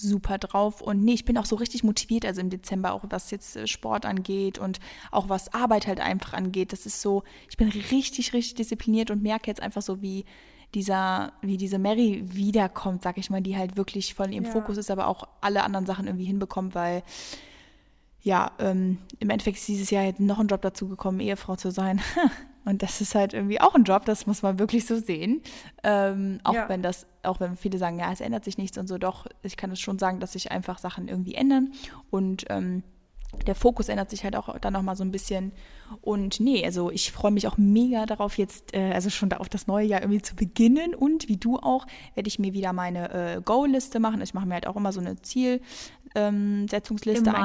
super 0.00 0.38
drauf. 0.38 0.80
Und 0.80 1.04
nee, 1.04 1.14
ich 1.14 1.24
bin 1.24 1.38
auch 1.38 1.46
so 1.46 1.56
richtig 1.56 1.84
motiviert, 1.84 2.24
also 2.24 2.40
im 2.40 2.50
Dezember, 2.50 2.92
auch 2.92 3.04
was 3.08 3.30
jetzt 3.30 3.56
äh, 3.56 3.66
Sport 3.66 4.06
angeht 4.06 4.58
und 4.58 4.80
auch 5.10 5.28
was 5.28 5.52
Arbeit 5.52 5.86
halt 5.86 6.00
einfach 6.00 6.32
angeht. 6.32 6.72
Das 6.72 6.86
ist 6.86 7.00
so, 7.00 7.22
ich 7.48 7.56
bin 7.56 7.68
richtig, 7.68 8.32
richtig 8.32 8.54
diszipliniert 8.54 9.10
und 9.10 9.22
merke 9.22 9.48
jetzt 9.48 9.62
einfach 9.62 9.82
so, 9.82 10.02
wie 10.02 10.24
dieser, 10.74 11.32
wie 11.42 11.56
diese 11.56 11.78
Mary 11.78 12.22
wiederkommt, 12.24 13.02
sag 13.02 13.18
ich 13.18 13.30
mal, 13.30 13.40
die 13.40 13.56
halt 13.56 13.76
wirklich 13.76 14.14
voll 14.14 14.26
in 14.26 14.32
ihrem 14.32 14.44
ja. 14.44 14.52
Fokus 14.52 14.76
ist, 14.76 14.90
aber 14.90 15.08
auch 15.08 15.26
alle 15.40 15.64
anderen 15.64 15.86
Sachen 15.86 16.06
irgendwie 16.06 16.26
hinbekommt, 16.26 16.74
weil 16.74 17.02
ja, 18.22 18.52
ähm, 18.58 18.98
im 19.18 19.30
Endeffekt 19.30 19.56
ist 19.56 19.68
dieses 19.68 19.90
Jahr 19.90 20.04
jetzt 20.04 20.20
noch 20.20 20.38
ein 20.38 20.46
Job 20.46 20.62
dazu 20.62 20.88
gekommen, 20.88 21.20
Ehefrau 21.20 21.56
zu 21.56 21.70
sein. 21.70 22.00
Und 22.64 22.82
das 22.82 23.00
ist 23.00 23.14
halt 23.14 23.32
irgendwie 23.32 23.60
auch 23.60 23.74
ein 23.74 23.84
Job, 23.84 24.04
das 24.04 24.26
muss 24.26 24.42
man 24.42 24.58
wirklich 24.58 24.86
so 24.86 24.96
sehen. 24.96 25.42
Ähm, 25.82 26.40
auch 26.44 26.54
ja. 26.54 26.68
wenn 26.68 26.82
das, 26.82 27.06
auch 27.22 27.40
wenn 27.40 27.56
viele 27.56 27.78
sagen, 27.78 27.98
ja, 27.98 28.12
es 28.12 28.20
ändert 28.20 28.44
sich 28.44 28.58
nichts 28.58 28.76
und 28.78 28.86
so, 28.86 28.98
doch, 28.98 29.26
ich 29.42 29.56
kann 29.56 29.70
es 29.70 29.80
schon 29.80 29.98
sagen, 29.98 30.20
dass 30.20 30.32
sich 30.32 30.50
einfach 30.50 30.78
Sachen 30.78 31.08
irgendwie 31.08 31.34
ändern. 31.34 31.72
Und 32.10 32.44
ähm, 32.50 32.82
der 33.46 33.54
Fokus 33.54 33.88
ändert 33.88 34.10
sich 34.10 34.24
halt 34.24 34.36
auch 34.36 34.58
dann 34.58 34.72
nochmal 34.72 34.96
so 34.96 35.04
ein 35.04 35.12
bisschen. 35.12 35.52
Und 36.00 36.40
nee, 36.40 36.64
also 36.64 36.90
ich 36.90 37.12
freue 37.12 37.30
mich 37.30 37.46
auch 37.46 37.56
mega 37.56 38.04
darauf, 38.06 38.36
jetzt, 38.38 38.74
äh, 38.74 38.92
also 38.92 39.08
schon 39.08 39.32
auf 39.32 39.48
das 39.48 39.66
neue 39.66 39.86
Jahr 39.86 40.02
irgendwie 40.02 40.22
zu 40.22 40.34
beginnen. 40.34 40.94
Und 40.94 41.28
wie 41.28 41.36
du 41.36 41.56
auch, 41.56 41.86
werde 42.14 42.28
ich 42.28 42.38
mir 42.38 42.52
wieder 42.52 42.72
meine 42.72 43.10
äh, 43.36 43.40
Goal-Liste 43.40 44.00
machen. 44.00 44.20
Ich 44.20 44.34
mache 44.34 44.46
mir 44.46 44.54
halt 44.54 44.66
auch 44.66 44.76
immer 44.76 44.92
so 44.92 45.00
eine 45.00 45.20
Zielsetzungsliste. 45.22 45.90
Ähm, 46.14 46.66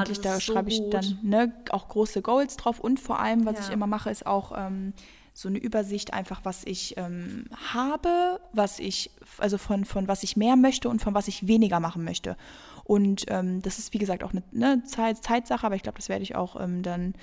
Eigentlich, 0.00 0.20
da 0.20 0.40
schreibe 0.40 0.70
ich 0.70 0.80
dann 0.90 1.18
ne, 1.22 1.52
auch 1.70 1.88
große 1.88 2.22
Goals 2.22 2.56
drauf. 2.56 2.80
Und 2.80 3.00
vor 3.00 3.20
allem, 3.20 3.46
was 3.46 3.56
ja. 3.56 3.62
ich 3.62 3.70
immer 3.70 3.86
mache, 3.86 4.10
ist 4.10 4.26
auch 4.26 4.52
ähm, 4.56 4.92
so 5.36 5.48
eine 5.48 5.58
Übersicht 5.58 6.14
einfach, 6.14 6.40
was 6.44 6.64
ich 6.64 6.96
ähm, 6.96 7.44
habe, 7.74 8.40
was 8.54 8.78
ich, 8.78 9.10
also 9.36 9.58
von, 9.58 9.84
von 9.84 10.08
was 10.08 10.22
ich 10.22 10.36
mehr 10.36 10.56
möchte 10.56 10.88
und 10.88 11.00
von 11.00 11.12
was 11.12 11.28
ich 11.28 11.46
weniger 11.46 11.78
machen 11.78 12.04
möchte. 12.04 12.36
Und 12.84 13.26
ähm, 13.28 13.60
das 13.60 13.78
ist, 13.78 13.92
wie 13.92 13.98
gesagt, 13.98 14.24
auch 14.24 14.32
eine, 14.32 14.42
eine 14.54 14.84
Zeit, 14.84 15.22
Zeitsache, 15.22 15.66
aber 15.66 15.74
ich 15.74 15.82
glaube, 15.82 15.98
das 15.98 16.08
werde 16.08 16.22
ich 16.22 16.36
auch 16.36 16.58
ähm, 16.58 16.82
dann 16.82 17.14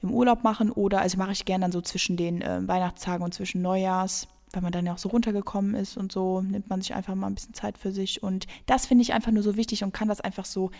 im 0.00 0.12
Urlaub 0.12 0.44
machen 0.44 0.70
oder, 0.70 1.00
also 1.00 1.18
mache 1.18 1.32
ich 1.32 1.44
gerne 1.44 1.64
dann 1.64 1.72
so 1.72 1.80
zwischen 1.80 2.16
den 2.16 2.40
äh, 2.40 2.60
Weihnachtstagen 2.68 3.24
und 3.24 3.34
zwischen 3.34 3.62
Neujahrs, 3.62 4.28
weil 4.56 4.62
man 4.62 4.72
dann 4.72 4.86
ja 4.86 4.94
auch 4.94 4.98
so 4.98 5.10
runtergekommen 5.10 5.74
ist 5.74 5.98
und 5.98 6.10
so, 6.10 6.40
nimmt 6.40 6.70
man 6.70 6.80
sich 6.80 6.94
einfach 6.94 7.14
mal 7.14 7.26
ein 7.26 7.34
bisschen 7.34 7.52
Zeit 7.52 7.76
für 7.76 7.92
sich. 7.92 8.22
Und 8.22 8.46
das 8.64 8.86
finde 8.86 9.02
ich 9.02 9.12
einfach 9.12 9.30
nur 9.30 9.42
so 9.42 9.54
wichtig 9.54 9.84
und 9.84 9.92
kann 9.92 10.08
das 10.08 10.22
einfach 10.22 10.46
so 10.46 10.70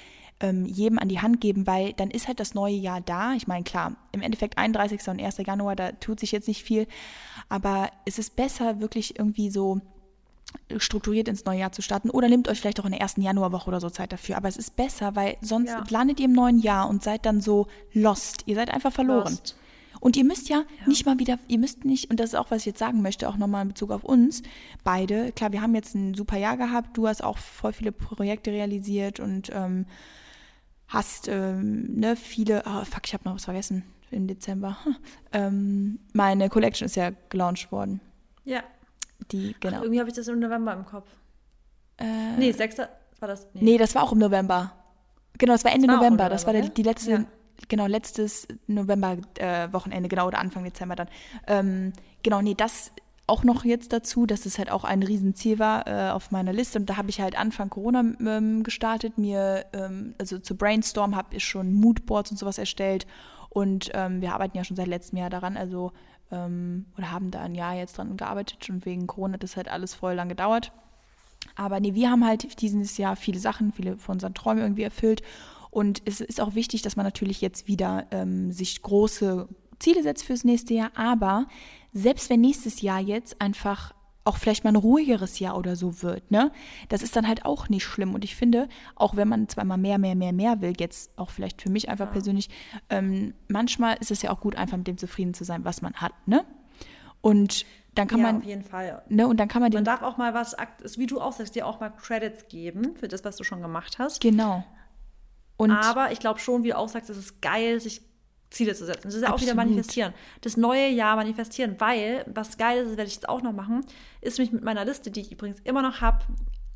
ähm, 0.41 0.65
jedem 0.65 0.99
an 0.99 1.11
die 1.11 1.21
Hand 1.21 1.43
geben, 1.43 1.67
weil 1.67 1.93
dann 1.93 2.11
ist 2.11 2.27
halt 2.27 2.41
das 2.41 2.55
neue 2.55 2.75
Jahr 2.75 3.03
da. 3.03 3.35
Ich 3.35 3.47
meine, 3.47 3.65
klar, 3.65 3.97
im 4.13 4.23
Endeffekt 4.23 4.57
31. 4.57 5.07
und 5.09 5.21
1. 5.23 5.37
Januar, 5.47 5.77
da 5.77 5.93
tut 5.93 6.21
sich 6.21 6.33
jetzt 6.33 6.49
nicht 6.49 6.63
viel, 6.63 6.87
aber 7.51 7.91
es 8.07 8.19
ist 8.19 8.35
besser, 8.35 8.81
wirklich 8.81 9.19
irgendwie 9.19 9.51
so 9.51 9.83
strukturiert 10.79 11.29
ins 11.29 11.45
neue 11.45 11.59
Jahr 11.59 11.73
zu 11.73 11.83
starten 11.83 12.09
oder 12.09 12.31
nehmt 12.31 12.49
euch 12.49 12.59
vielleicht 12.59 12.81
auch 12.81 12.87
in 12.87 12.93
der 12.93 13.01
ersten 13.03 13.21
Januarwoche 13.21 13.69
oder 13.69 13.81
so 13.81 13.91
Zeit 13.91 14.11
dafür. 14.11 14.39
Aber 14.39 14.49
es 14.49 14.57
ist 14.57 14.75
besser, 14.75 15.15
weil 15.17 15.37
sonst 15.43 15.69
ja. 15.69 15.85
landet 15.91 16.19
ihr 16.19 16.27
im 16.27 16.33
neuen 16.33 16.61
Jahr 16.61 16.89
und 16.89 17.03
seid 17.03 17.27
dann 17.27 17.43
so 17.43 17.67
lost. 17.93 18.45
Ihr 18.47 18.55
seid 18.55 18.71
einfach 18.73 18.93
verloren. 18.93 19.35
Lost. 19.35 19.55
Und 20.01 20.17
ihr 20.17 20.25
müsst 20.25 20.49
ja, 20.49 20.59
ja, 20.59 20.87
nicht 20.87 21.07
mal 21.07 21.19
wieder, 21.19 21.39
ihr 21.49 21.59
müsst 21.59 21.85
nicht, 21.85 22.11
und 22.11 22.21
das 22.21 22.31
ist 22.31 22.35
auch, 22.35 22.51
was 22.51 22.61
ich 22.61 22.67
jetzt 22.67 22.79
sagen 22.79 23.03
möchte, 23.03 23.29
auch 23.29 23.37
nochmal 23.37 23.63
in 23.63 23.69
Bezug 23.69 23.91
auf 23.91 24.05
uns 24.05 24.43
beide. 24.85 25.33
Klar, 25.33 25.53
wir 25.53 25.63
haben 25.63 25.75
jetzt 25.75 25.95
ein 25.95 26.15
super 26.15 26.37
Jahr 26.37 26.57
gehabt. 26.57 26.97
Du 26.97 27.09
hast 27.09 27.23
auch 27.23 27.39
voll 27.39 27.73
viele 27.73 27.93
Projekte 27.93 28.51
realisiert 28.51 29.21
und 29.21 29.51
ähm, 29.53 29.87
hast 30.89 31.29
ähm, 31.29 31.95
ne, 31.99 32.17
viele, 32.17 32.63
oh, 32.67 32.85
fuck, 32.85 33.07
ich 33.07 33.15
habe 33.15 33.25
noch 33.25 33.35
was 33.35 33.45
vergessen 33.45 33.85
im 34.11 34.27
Dezember. 34.27 34.77
Ähm, 35.33 35.99
meine 36.15 36.49
Collection 36.49 36.87
ist 36.87 36.97
ja 36.97 37.11
gelauncht 37.29 37.71
worden. 37.71 38.01
Ja, 38.45 38.63
die, 39.33 39.55
genau. 39.61 39.79
Ach, 39.79 39.83
irgendwie 39.83 40.01
habe 40.01 40.09
ich 40.09 40.17
das 40.17 40.29
im 40.29 40.39
November 40.39 40.73
im 40.73 40.87
Kopf. 40.87 41.11
Äh, 41.99 42.37
nee, 42.39 42.53
6. 42.53 42.79
war 42.79 42.89
das. 43.29 43.47
Nee. 43.53 43.63
nee. 43.63 43.77
das 43.77 43.95
war 43.95 44.03
auch 44.03 44.13
im 44.13 44.19
November. 44.19 44.73
Genau, 45.37 45.53
das 45.53 45.65
war 45.65 45.73
Ende 45.73 45.89
das 45.89 45.97
war 45.97 46.03
November. 46.03 46.25
November. 46.25 46.35
Das 46.35 46.47
war 46.47 46.55
der, 46.55 46.69
die 46.71 46.83
letzte, 46.83 47.11
ja. 47.11 47.25
Genau, 47.69 47.87
letztes 47.87 48.47
November-Wochenende, 48.67 50.07
äh, 50.07 50.09
genau, 50.09 50.27
oder 50.27 50.39
Anfang 50.39 50.65
Dezember 50.65 50.97
dann. 50.97 51.09
Ähm, 51.47 51.93
genau, 52.23 52.43
nee, 52.43 52.55
das 52.55 52.93
auch 53.27 53.43
noch 53.43 53.65
jetzt 53.65 53.93
dazu, 53.93 54.25
dass 54.25 54.47
es 54.47 54.59
halt 54.59 54.71
auch 54.71 54.85
ein 54.85 55.03
Riesenziel 55.03 55.59
war 55.59 55.87
äh, 55.87 56.11
auf 56.11 56.31
meiner 56.31 56.53
Liste. 56.53 56.79
Und 56.79 56.89
da 56.89 56.97
habe 56.97 57.11
ich 57.11 57.21
halt 57.21 57.37
Anfang 57.37 57.71
Corona 57.71 58.01
ähm, 58.01 58.63
gestartet, 58.63 59.19
mir, 59.19 59.67
ähm, 59.73 60.15
also 60.19 60.39
zu 60.39 60.57
Brainstorm 60.57 61.17
habe 61.17 61.35
ich 61.35 61.45
schon 61.45 61.73
Moodboards 61.75 62.31
und 62.31 62.37
sowas 62.37 62.59
erstellt. 62.59 63.07
Und 63.49 63.91
ähm, 63.95 64.21
wir 64.21 64.33
arbeiten 64.33 64.57
ja 64.57 64.65
schon 64.65 64.77
seit 64.77 64.87
letztem 64.87 65.19
Jahr 65.19 65.31
daran. 65.31 65.57
Also 65.57 65.93
ähm, 66.31 66.87
oder 66.97 67.11
haben 67.11 67.31
da 67.31 67.41
ein 67.41 67.55
Jahr 67.55 67.75
jetzt 67.75 67.99
dran 67.99 68.17
gearbeitet 68.17 68.69
und 68.69 68.85
wegen 68.85 69.07
Corona 69.07 69.35
hat 69.35 69.43
das 69.43 69.57
halt 69.57 69.69
alles 69.69 69.95
voll 69.95 70.15
lang 70.15 70.29
gedauert. 70.29 70.73
Aber 71.55 71.81
nee, 71.81 71.95
wir 71.95 72.11
haben 72.11 72.25
halt 72.25 72.61
dieses 72.61 72.97
Jahr 72.99 73.17
viele 73.17 73.39
Sachen, 73.39 73.73
viele 73.73 73.97
von 73.99 74.15
unseren 74.15 74.35
Träumen 74.35 74.63
irgendwie 74.63 74.83
erfüllt. 74.83 75.23
Und 75.77 76.01
es 76.07 76.23
ist 76.23 76.41
auch 76.41 76.55
wichtig, 76.55 76.81
dass 76.81 76.97
man 76.97 77.05
natürlich 77.05 77.43
jetzt 77.43 77.69
wieder 77.69 78.07
ähm, 78.11 78.51
sich 78.51 78.81
große 78.81 79.47
Ziele 79.79 80.03
setzt 80.03 80.25
fürs 80.25 80.43
nächste 80.43 80.73
Jahr. 80.73 80.91
Aber 80.95 81.49
selbst 81.93 82.31
wenn 82.31 82.41
nächstes 82.41 82.81
Jahr 82.81 82.99
jetzt 82.99 83.43
einfach 83.43 83.93
auch 84.25 84.39
vielleicht 84.39 84.65
mal 84.65 84.71
ein 84.71 84.77
ruhigeres 84.77 85.39
Jahr 85.39 85.55
oder 85.55 85.77
so 85.77 86.01
wird, 86.01 86.31
ne? 86.31 86.51
Das 86.89 87.03
ist 87.03 87.15
dann 87.15 87.29
halt 87.29 87.45
auch 87.45 87.69
nicht 87.69 87.85
schlimm. 87.85 88.15
Und 88.15 88.25
ich 88.25 88.37
finde, 88.37 88.69
auch 88.95 89.17
wenn 89.17 89.29
man 89.29 89.51
zweimal 89.51 89.77
mehr, 89.77 89.99
mehr, 89.99 90.15
mehr, 90.15 90.33
mehr 90.33 90.63
will, 90.63 90.73
jetzt 90.81 91.11
auch 91.19 91.29
vielleicht 91.29 91.61
für 91.61 91.69
mich 91.69 91.91
einfach 91.91 92.07
ja. 92.07 92.13
persönlich, 92.13 92.49
ähm, 92.89 93.35
manchmal 93.49 93.99
ist 94.01 94.11
es 94.11 94.23
ja 94.23 94.31
auch 94.31 94.41
gut, 94.41 94.57
einfach 94.57 94.79
mit 94.79 94.87
dem 94.87 94.97
zufrieden 94.97 95.35
zu 95.35 95.45
sein, 95.45 95.67
was 95.67 95.83
man 95.83 95.93
hat, 95.93 96.15
ne? 96.27 96.47
Und 97.21 97.67
dann 97.95 98.09
kann 98.09 98.21
ja, 98.21 98.25
man. 98.25 98.37
auf 98.39 98.45
jeden 98.45 98.65
Fall. 98.65 99.03
Ne, 99.11 99.29
und 99.29 99.39
dann 99.39 99.49
kann 99.49 99.61
man 99.61 99.71
Man 99.73 99.85
darf 99.85 100.03
auch 100.03 100.17
mal 100.17 100.33
was, 100.33 100.57
wie 100.97 101.07
du 101.07 101.21
auch 101.21 101.33
sagst, 101.33 101.55
dir 101.55 101.67
auch 101.67 101.81
mal 101.81 101.91
Credits 101.91 102.49
geben 102.49 102.97
für 102.97 103.09
das, 103.09 103.25
was 103.25 103.37
du 103.37 103.45
schon 103.45 103.61
gemacht 103.61 103.99
hast. 103.99 104.23
Genau. 104.23 104.65
Und 105.57 105.71
Aber 105.71 106.13
ich 106.13 106.19
glaube 106.19 106.39
schon, 106.39 106.65
wie 106.65 106.69
du 106.69 106.77
auch 106.77 106.89
sagst, 106.89 107.11
es 107.11 107.17
ist 107.17 107.41
geil, 107.41 107.81
sich 107.81 108.03
Ziele 108.51 108.75
zu 108.75 108.87
setzen. 108.87 109.05
Das 109.05 109.15
ist 109.15 109.23
ja 109.23 109.33
auch 109.33 109.41
wieder 109.41 109.55
manifestieren. 109.55 110.15
Das 110.41 110.57
neue 110.57 110.89
Jahr 110.89 111.17
manifestieren, 111.17 111.77
weil, 111.79 112.25
was 112.33 112.59
geil 112.59 112.79
ist, 112.79 112.91
das 112.91 112.97
werde 112.97 113.09
ich 113.09 113.15
jetzt 113.15 113.29
auch 113.29 113.43
noch 113.43 113.53
machen, 113.53 113.85
ist 114.21 114.39
mich 114.39 114.53
mit 114.53 114.63
meiner 114.63 114.85
Liste, 114.85 115.11
die 115.11 115.21
ich 115.21 115.33
übrigens 115.33 115.61
immer 115.61 115.83
noch 115.83 116.01
habe, 116.01 116.25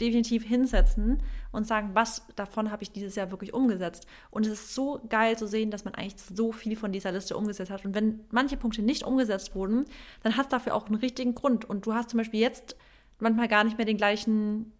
definitiv 0.00 0.44
hinsetzen 0.44 1.22
und 1.52 1.66
sagen, 1.66 1.90
was 1.92 2.26
davon 2.34 2.70
habe 2.70 2.82
ich 2.82 2.90
dieses 2.90 3.14
Jahr 3.14 3.30
wirklich 3.30 3.52
umgesetzt. 3.52 4.06
Und 4.30 4.46
es 4.46 4.52
ist 4.52 4.74
so 4.74 5.00
geil 5.08 5.36
zu 5.36 5.46
sehen, 5.46 5.70
dass 5.70 5.84
man 5.84 5.94
eigentlich 5.94 6.16
so 6.34 6.52
viel 6.52 6.76
von 6.76 6.90
dieser 6.90 7.12
Liste 7.12 7.36
umgesetzt 7.36 7.70
hat. 7.70 7.84
Und 7.84 7.94
wenn 7.94 8.20
manche 8.30 8.56
Punkte 8.56 8.82
nicht 8.82 9.04
umgesetzt 9.04 9.54
wurden, 9.54 9.84
dann 10.22 10.36
hat 10.36 10.46
es 10.46 10.50
dafür 10.50 10.74
auch 10.74 10.86
einen 10.86 10.96
richtigen 10.96 11.34
Grund. 11.34 11.68
Und 11.68 11.86
du 11.86 11.94
hast 11.94 12.10
zum 12.10 12.18
Beispiel 12.18 12.40
jetzt 12.40 12.76
manchmal 13.18 13.48
gar 13.48 13.64
nicht 13.64 13.76
mehr 13.76 13.86
den 13.86 13.98
gleichen, 13.98 14.72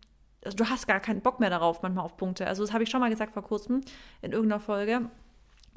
also 0.45 0.57
du 0.57 0.69
hast 0.69 0.87
gar 0.87 1.01
keinen 1.01 1.21
Bock 1.21 1.41
mehr 1.41 1.51
darauf, 1.51 1.83
manchmal 1.83 2.05
auf 2.05 2.17
Punkte. 2.17 2.47
Also 2.47 2.63
das 2.65 2.73
habe 2.73 2.85
ich 2.85 2.91
schon 2.91 3.01
mal 3.01 3.11
gesagt 3.11 3.35
vor 3.35 3.43
kurzem 3.43 3.83
in 4.23 4.33
irgendeiner 4.33 4.61
Folge 4.61 5.11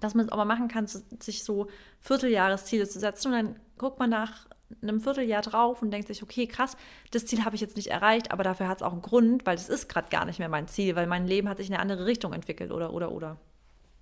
dass 0.03 0.15
man 0.15 0.26
es 0.26 0.31
auch 0.31 0.38
mal 0.38 0.45
machen 0.45 0.68
kann, 0.68 0.88
sich 0.88 1.44
so 1.44 1.68
Vierteljahresziele 2.02 2.88
zu 2.88 2.99
setzen. 2.99 3.27
Und 3.27 3.34
dann 3.34 3.56
guckt 3.77 3.99
man 3.99 4.10
nach 4.10 4.48
einem 4.81 5.02
Vierteljahr 5.02 5.41
drauf 5.41 5.81
und 5.81 5.91
denkt 5.91 6.07
sich, 6.07 6.23
okay, 6.23 6.48
krass, 6.48 6.76
das 7.11 7.26
Ziel 7.26 7.45
habe 7.45 7.56
ich 7.56 7.61
jetzt 7.61 7.76
nicht 7.76 7.88
erreicht, 7.88 8.31
aber 8.31 8.44
dafür 8.44 8.68
hat 8.68 8.77
es 8.77 8.84
auch 8.84 8.91
einen 8.91 9.02
Grund, 9.02 9.45
weil 9.45 9.56
das 9.56 9.69
ist 9.69 9.88
gerade 9.88 10.10
gar 10.10 10.26
nicht 10.26 10.40
mehr 10.40 10.49
mein 10.49 10.68
Ziel, 10.68 10.95
weil 10.95 11.07
mein 11.07 11.27
Leben 11.27 11.48
hat 11.48 11.57
sich 11.57 11.68
in 11.68 11.73
eine 11.73 11.81
andere 11.81 12.06
Richtung 12.06 12.34
entwickelt 12.34 12.72
oder, 12.72 12.91
oder, 12.91 13.11
oder. 13.11 13.38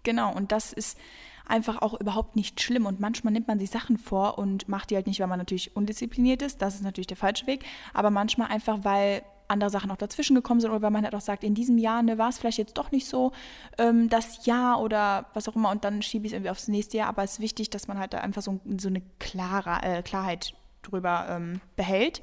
Genau, 0.04 0.34
und 0.34 0.52
das 0.52 0.74
ist 0.74 0.98
einfach 1.46 1.82
auch 1.82 2.00
überhaupt 2.00 2.36
nicht 2.36 2.62
schlimm. 2.62 2.86
Und 2.86 3.00
manchmal 3.00 3.34
nimmt 3.34 3.48
man 3.48 3.60
sich 3.60 3.70
Sachen 3.70 3.98
vor 3.98 4.38
und 4.38 4.70
macht 4.70 4.90
die 4.90 4.96
halt 4.96 5.08
nicht, 5.08 5.20
weil 5.20 5.28
man 5.28 5.40
natürlich 5.40 5.76
undiszipliniert 5.76 6.42
ist. 6.42 6.62
Das 6.62 6.76
ist 6.76 6.84
natürlich 6.84 7.08
der 7.08 7.18
falsche 7.18 7.46
Weg. 7.46 7.66
Aber 7.94 8.10
manchmal 8.10 8.48
einfach, 8.48 8.80
weil 8.84 9.22
andere 9.52 9.70
Sachen 9.70 9.90
noch 9.90 9.98
dazwischen 9.98 10.36
gekommen 10.36 10.60
sind 10.60 10.72
oder 10.72 10.82
weil 10.82 10.92
man 10.92 11.04
halt 11.04 11.16
auch 11.16 11.22
sagt, 11.22 11.44
in 11.44 11.54
diesem 11.54 11.78
Jahr 11.78 12.02
ne, 12.02 12.18
war 12.18 12.30
es 12.30 12.40
vielleicht 12.40 12.58
jetzt 12.58 12.78
doch 12.78 12.92
nicht 12.92 13.08
so 13.08 13.32
ähm, 13.78 14.10
das 14.10 14.46
Jahr 14.46 14.82
oder 14.82 15.28
was 15.34 15.48
auch 15.48 15.56
immer 15.56 15.70
und 15.70 15.84
dann 15.84 16.02
schiebe 16.02 16.26
ich 16.26 16.32
es 16.32 16.36
irgendwie 16.36 16.50
aufs 16.50 16.68
nächste 16.68 16.98
Jahr. 16.98 17.10
Aber 17.10 17.24
es 17.24 17.34
ist 17.34 17.40
wichtig, 17.40 17.70
dass 17.70 17.88
man 17.88 18.00
halt 18.00 18.14
da 18.14 18.20
einfach 18.20 18.42
so, 18.42 18.60
so 18.78 18.88
eine 18.88 19.02
klare, 19.20 19.84
äh, 19.84 20.02
Klarheit 20.02 20.54
drüber 20.82 21.28
ähm, 21.30 21.62
behält 21.76 22.22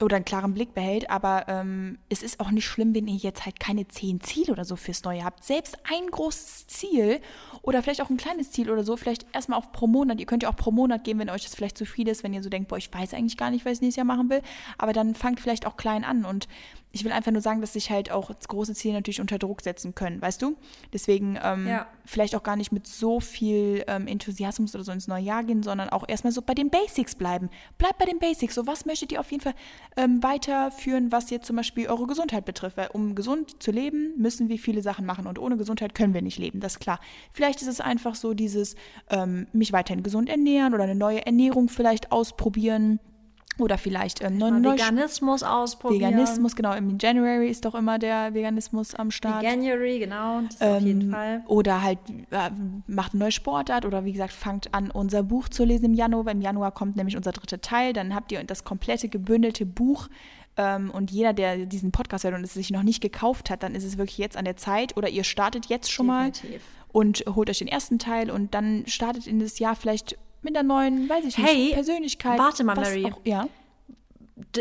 oder 0.00 0.16
einen 0.16 0.24
klaren 0.24 0.54
Blick 0.54 0.74
behält, 0.74 1.10
aber 1.10 1.46
ähm, 1.48 1.98
es 2.08 2.22
ist 2.22 2.38
auch 2.38 2.50
nicht 2.50 2.66
schlimm, 2.66 2.94
wenn 2.94 3.08
ihr 3.08 3.16
jetzt 3.16 3.44
halt 3.44 3.58
keine 3.58 3.88
zehn 3.88 4.20
Ziele 4.20 4.52
oder 4.52 4.64
so 4.64 4.76
fürs 4.76 5.02
Neue 5.02 5.24
habt. 5.24 5.42
Selbst 5.42 5.76
ein 5.90 6.06
großes 6.08 6.68
Ziel 6.68 7.20
oder 7.62 7.82
vielleicht 7.82 8.00
auch 8.02 8.10
ein 8.10 8.16
kleines 8.16 8.52
Ziel 8.52 8.70
oder 8.70 8.84
so, 8.84 8.96
vielleicht 8.96 9.26
erstmal 9.32 9.58
auf 9.58 9.72
pro 9.72 9.88
Monat. 9.88 10.20
Ihr 10.20 10.26
könnt 10.26 10.44
ja 10.44 10.50
auch 10.50 10.56
pro 10.56 10.70
Monat 10.70 11.02
gehen, 11.02 11.18
wenn 11.18 11.30
euch 11.30 11.42
das 11.42 11.54
vielleicht 11.54 11.76
zu 11.76 11.84
viel 11.84 12.06
ist, 12.06 12.22
wenn 12.22 12.32
ihr 12.32 12.42
so 12.42 12.48
denkt, 12.48 12.68
boah, 12.68 12.78
ich 12.78 12.92
weiß 12.92 13.14
eigentlich 13.14 13.36
gar 13.36 13.50
nicht, 13.50 13.64
was 13.64 13.74
ich 13.74 13.80
nächstes 13.80 13.96
Jahr 13.96 14.06
machen 14.06 14.30
will. 14.30 14.42
Aber 14.76 14.92
dann 14.92 15.14
fangt 15.16 15.40
vielleicht 15.40 15.66
auch 15.66 15.76
klein 15.76 16.04
an 16.04 16.24
und 16.24 16.46
ich 16.90 17.04
will 17.04 17.12
einfach 17.12 17.32
nur 17.32 17.42
sagen, 17.42 17.60
dass 17.60 17.74
sich 17.74 17.90
halt 17.90 18.10
auch 18.10 18.30
große 18.48 18.74
Ziele 18.74 18.94
natürlich 18.94 19.20
unter 19.20 19.38
Druck 19.38 19.60
setzen 19.60 19.94
können, 19.94 20.22
weißt 20.22 20.40
du? 20.40 20.56
Deswegen 20.92 21.38
ähm, 21.42 21.66
ja. 21.66 21.86
vielleicht 22.06 22.34
auch 22.34 22.42
gar 22.42 22.56
nicht 22.56 22.72
mit 22.72 22.86
so 22.86 23.20
viel 23.20 23.84
ähm, 23.86 24.06
Enthusiasmus 24.06 24.74
oder 24.74 24.84
so 24.84 24.92
ins 24.92 25.06
neue 25.06 25.22
Jahr 25.22 25.44
gehen, 25.44 25.62
sondern 25.62 25.90
auch 25.90 26.08
erstmal 26.08 26.32
so 26.32 26.40
bei 26.40 26.54
den 26.54 26.70
Basics 26.70 27.14
bleiben. 27.14 27.50
Bleibt 27.76 27.98
bei 27.98 28.06
den 28.06 28.18
Basics. 28.18 28.54
So, 28.54 28.66
was 28.66 28.86
möchtet 28.86 29.12
ihr 29.12 29.20
auf 29.20 29.30
jeden 29.30 29.42
Fall 29.42 29.54
ähm, 29.96 30.22
weiterführen, 30.22 31.12
was 31.12 31.28
jetzt 31.30 31.46
zum 31.46 31.56
Beispiel 31.56 31.88
eure 31.88 32.06
Gesundheit 32.06 32.46
betrifft? 32.46 32.78
Weil 32.78 32.88
um 32.92 33.14
gesund 33.14 33.62
zu 33.62 33.70
leben, 33.70 34.14
müssen 34.16 34.48
wir 34.48 34.58
viele 34.58 34.82
Sachen 34.82 35.04
machen 35.04 35.26
und 35.26 35.38
ohne 35.38 35.58
Gesundheit 35.58 35.94
können 35.94 36.14
wir 36.14 36.22
nicht 36.22 36.38
leben, 36.38 36.60
das 36.60 36.74
ist 36.74 36.80
klar. 36.80 37.00
Vielleicht 37.32 37.60
ist 37.60 37.68
es 37.68 37.80
einfach 37.80 38.14
so 38.14 38.32
dieses, 38.32 38.76
ähm, 39.10 39.46
mich 39.52 39.72
weiterhin 39.72 40.02
gesund 40.02 40.30
ernähren 40.30 40.72
oder 40.72 40.84
eine 40.84 40.94
neue 40.94 41.24
Ernährung 41.26 41.68
vielleicht 41.68 42.12
ausprobieren 42.12 42.98
oder 43.58 43.78
vielleicht 43.78 44.22
ähm, 44.22 44.38
Neu 44.38 44.50
Veganismus 44.50 45.42
ausprobieren. 45.42 46.12
Veganismus, 46.12 46.54
genau. 46.56 46.74
Im 46.74 46.96
January 46.98 47.48
ist 47.48 47.64
doch 47.64 47.74
immer 47.74 47.98
der 47.98 48.34
Veganismus 48.34 48.94
am 48.94 49.10
Start. 49.10 49.42
January, 49.42 49.98
genau. 49.98 50.42
Das 50.42 50.60
ähm, 50.60 50.76
auf 50.76 50.82
jeden 50.82 51.10
Fall. 51.10 51.42
Oder 51.46 51.82
halt 51.82 51.98
äh, 52.30 52.50
macht 52.86 53.12
eine 53.12 53.24
neue 53.24 53.32
Sportart 53.32 53.84
oder 53.84 54.04
wie 54.04 54.12
gesagt, 54.12 54.32
fangt 54.32 54.74
an, 54.74 54.90
unser 54.90 55.22
Buch 55.22 55.48
zu 55.48 55.64
lesen 55.64 55.86
im 55.86 55.94
Januar. 55.94 56.28
Im 56.28 56.40
Januar 56.40 56.72
kommt 56.72 56.96
nämlich 56.96 57.16
unser 57.16 57.32
dritter 57.32 57.60
Teil. 57.60 57.92
Dann 57.92 58.14
habt 58.14 58.32
ihr 58.32 58.42
das 58.44 58.64
komplette 58.64 59.08
gebündelte 59.08 59.66
Buch. 59.66 60.08
Ähm, 60.56 60.90
und 60.90 61.10
jeder, 61.10 61.32
der 61.32 61.66
diesen 61.66 61.92
Podcast 61.92 62.24
hört 62.24 62.34
und 62.34 62.44
es 62.44 62.54
sich 62.54 62.70
noch 62.70 62.82
nicht 62.82 63.00
gekauft 63.00 63.50
hat, 63.50 63.62
dann 63.62 63.74
ist 63.74 63.84
es 63.84 63.98
wirklich 63.98 64.18
jetzt 64.18 64.36
an 64.36 64.44
der 64.44 64.56
Zeit. 64.56 64.96
Oder 64.96 65.08
ihr 65.08 65.24
startet 65.24 65.66
jetzt 65.66 65.90
schon 65.90 66.06
Definitiv. 66.06 66.50
mal 66.50 66.60
und 66.90 67.24
holt 67.34 67.50
euch 67.50 67.58
den 67.58 67.68
ersten 67.68 67.98
Teil 67.98 68.30
und 68.30 68.54
dann 68.54 68.84
startet 68.86 69.26
in 69.26 69.40
das 69.40 69.58
Jahr 69.58 69.76
vielleicht 69.76 70.16
mit 70.42 70.56
einer 70.56 70.66
neuen, 70.66 71.08
weiß 71.08 71.24
ich 71.24 71.38
nicht, 71.38 71.46
hey, 71.46 71.70
Persönlichkeit. 71.72 72.38
Warte 72.38 72.64
mal, 72.64 72.76
Mary. 72.76 73.06
Auch, 73.06 73.20
ja. 73.24 73.48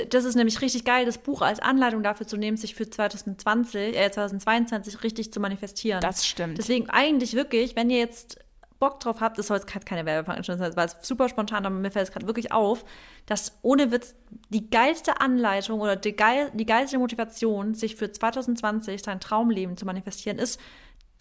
das 0.10 0.26
ist 0.26 0.36
nämlich 0.36 0.62
richtig 0.62 0.86
geil, 0.86 1.06
das 1.06 1.18
Buch 1.18 1.42
als 1.42 1.60
Anleitung 1.60 2.04
dafür 2.04 2.28
zu 2.28 2.38
nehmen, 2.38 2.58
sich 2.58 2.76
für 2.76 2.90
2020, 2.90 3.96
äh, 3.96 4.12
2022 4.12 5.04
richtig 5.04 5.32
zu 5.32 5.40
manifestieren. 5.40 6.02
Das 6.02 6.26
stimmt. 6.26 6.58
Deswegen 6.58 6.90
eigentlich 6.90 7.34
wirklich, 7.34 7.76
wenn 7.76 7.90
ihr 7.90 8.00
jetzt 8.00 8.40
Bock 8.80 9.00
drauf 9.00 9.22
habt, 9.22 9.40
das 9.40 9.48
soll 9.48 9.58
jetzt 9.58 9.68
keine 9.68 10.06
Werbeveranstaltung 10.06 10.64
sein, 10.64 10.76
weil 10.76 10.88
es 10.88 10.96
super 11.02 11.30
spontan, 11.30 11.66
aber 11.66 11.76
mir 11.76 11.92
fällt 11.92 12.08
es 12.08 12.14
gerade 12.14 12.28
wirklich 12.28 12.52
auf, 12.52 12.86
dass 13.26 13.58
ohne 13.64 13.92
Witz 13.92 14.16
die 14.50 14.70
geilste 14.70 15.20
Anleitung 15.20 15.82
oder 15.82 15.96
die, 15.96 16.16
geil, 16.16 16.52
die 16.54 16.66
geilste 16.66 17.00
Motivation, 17.00 17.74
sich 17.74 17.96
für 17.96 18.12
2020 18.12 19.02
sein 19.02 19.20
Traumleben 19.20 19.78
zu 19.78 19.86
manifestieren, 19.86 20.38
ist, 20.38 20.60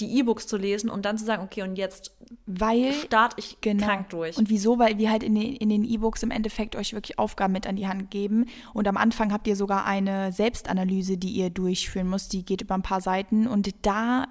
die 0.00 0.18
E-Books 0.18 0.46
zu 0.46 0.56
lesen 0.56 0.90
und 0.90 1.04
dann 1.04 1.16
zu 1.16 1.24
sagen, 1.24 1.42
okay, 1.42 1.62
und 1.62 1.76
jetzt 1.76 2.12
weil, 2.44 2.92
starte 2.92 3.36
ich 3.38 3.58
genau. 3.60 3.86
krank 3.86 4.10
durch. 4.10 4.36
Und 4.36 4.50
wieso? 4.50 4.78
Weil 4.78 4.98
wir 4.98 5.10
halt 5.10 5.22
in 5.22 5.34
den, 5.34 5.56
in 5.56 5.68
den 5.68 5.84
E-Books 5.84 6.22
im 6.22 6.30
Endeffekt 6.30 6.76
euch 6.76 6.92
wirklich 6.92 7.18
Aufgaben 7.18 7.52
mit 7.52 7.66
an 7.66 7.76
die 7.76 7.86
Hand 7.86 8.10
geben. 8.10 8.46
Und 8.74 8.88
am 8.88 8.96
Anfang 8.96 9.32
habt 9.32 9.46
ihr 9.46 9.56
sogar 9.56 9.86
eine 9.86 10.32
Selbstanalyse, 10.32 11.16
die 11.16 11.30
ihr 11.30 11.50
durchführen 11.50 12.10
müsst. 12.10 12.32
Die 12.32 12.44
geht 12.44 12.60
über 12.60 12.74
ein 12.74 12.82
paar 12.82 13.00
Seiten. 13.00 13.46
Und 13.46 13.74
da 13.82 14.26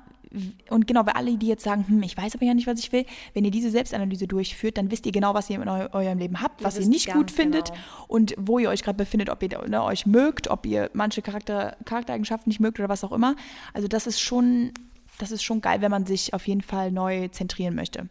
und 0.69 0.87
genau, 0.87 1.03
bei 1.03 1.13
alle, 1.13 1.37
die 1.37 1.47
jetzt 1.47 1.63
sagen, 1.63 1.85
hm, 1.87 2.03
ich 2.03 2.17
weiß 2.17 2.35
aber 2.35 2.45
ja 2.45 2.53
nicht, 2.53 2.67
was 2.67 2.79
ich 2.79 2.91
will, 2.91 3.05
wenn 3.33 3.45
ihr 3.45 3.51
diese 3.51 3.69
Selbstanalyse 3.69 4.27
durchführt, 4.27 4.77
dann 4.77 4.91
wisst 4.91 5.05
ihr 5.05 5.11
genau, 5.11 5.33
was 5.33 5.49
ihr 5.49 5.61
in 5.61 5.67
eu 5.67 5.87
eurem 5.91 6.17
Leben 6.17 6.41
habt, 6.41 6.63
was 6.63 6.77
ihr 6.77 6.87
nicht 6.87 7.11
gut 7.11 7.31
findet 7.31 7.69
genau. 7.69 7.79
und 8.07 8.35
wo 8.37 8.59
ihr 8.59 8.69
euch 8.69 8.83
gerade 8.83 8.97
befindet, 8.97 9.29
ob 9.29 9.41
ihr 9.43 9.65
ne, 9.67 9.81
euch 9.83 10.05
mögt, 10.05 10.49
ob 10.49 10.65
ihr 10.65 10.89
manche 10.93 11.21
Charakter, 11.21 11.77
Charaktereigenschaften 11.85 12.49
nicht 12.49 12.59
mögt 12.59 12.79
oder 12.79 12.89
was 12.89 13.03
auch 13.03 13.13
immer. 13.13 13.35
Also 13.73 13.87
das 13.87 14.07
ist 14.07 14.19
schon 14.19 14.71
das 15.19 15.31
ist 15.31 15.43
schon 15.43 15.61
geil, 15.61 15.81
wenn 15.81 15.91
man 15.91 16.05
sich 16.05 16.33
auf 16.33 16.47
jeden 16.47 16.61
Fall 16.61 16.91
neu 16.91 17.27
zentrieren 17.29 17.75
möchte. 17.75 18.09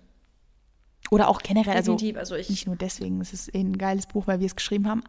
Oder 1.11 1.29
auch 1.29 1.43
generell, 1.43 1.77
also, 1.77 1.93
also 1.93 2.37
nicht 2.37 2.67
nur 2.67 2.77
deswegen, 2.77 3.21
es 3.21 3.33
ist 3.33 3.55
ein 3.55 3.77
geiles 3.77 4.07
Buch, 4.07 4.27
weil 4.27 4.41
wir 4.41 4.47
es 4.47 4.57
geschrieben 4.57 4.89
haben. 4.89 5.05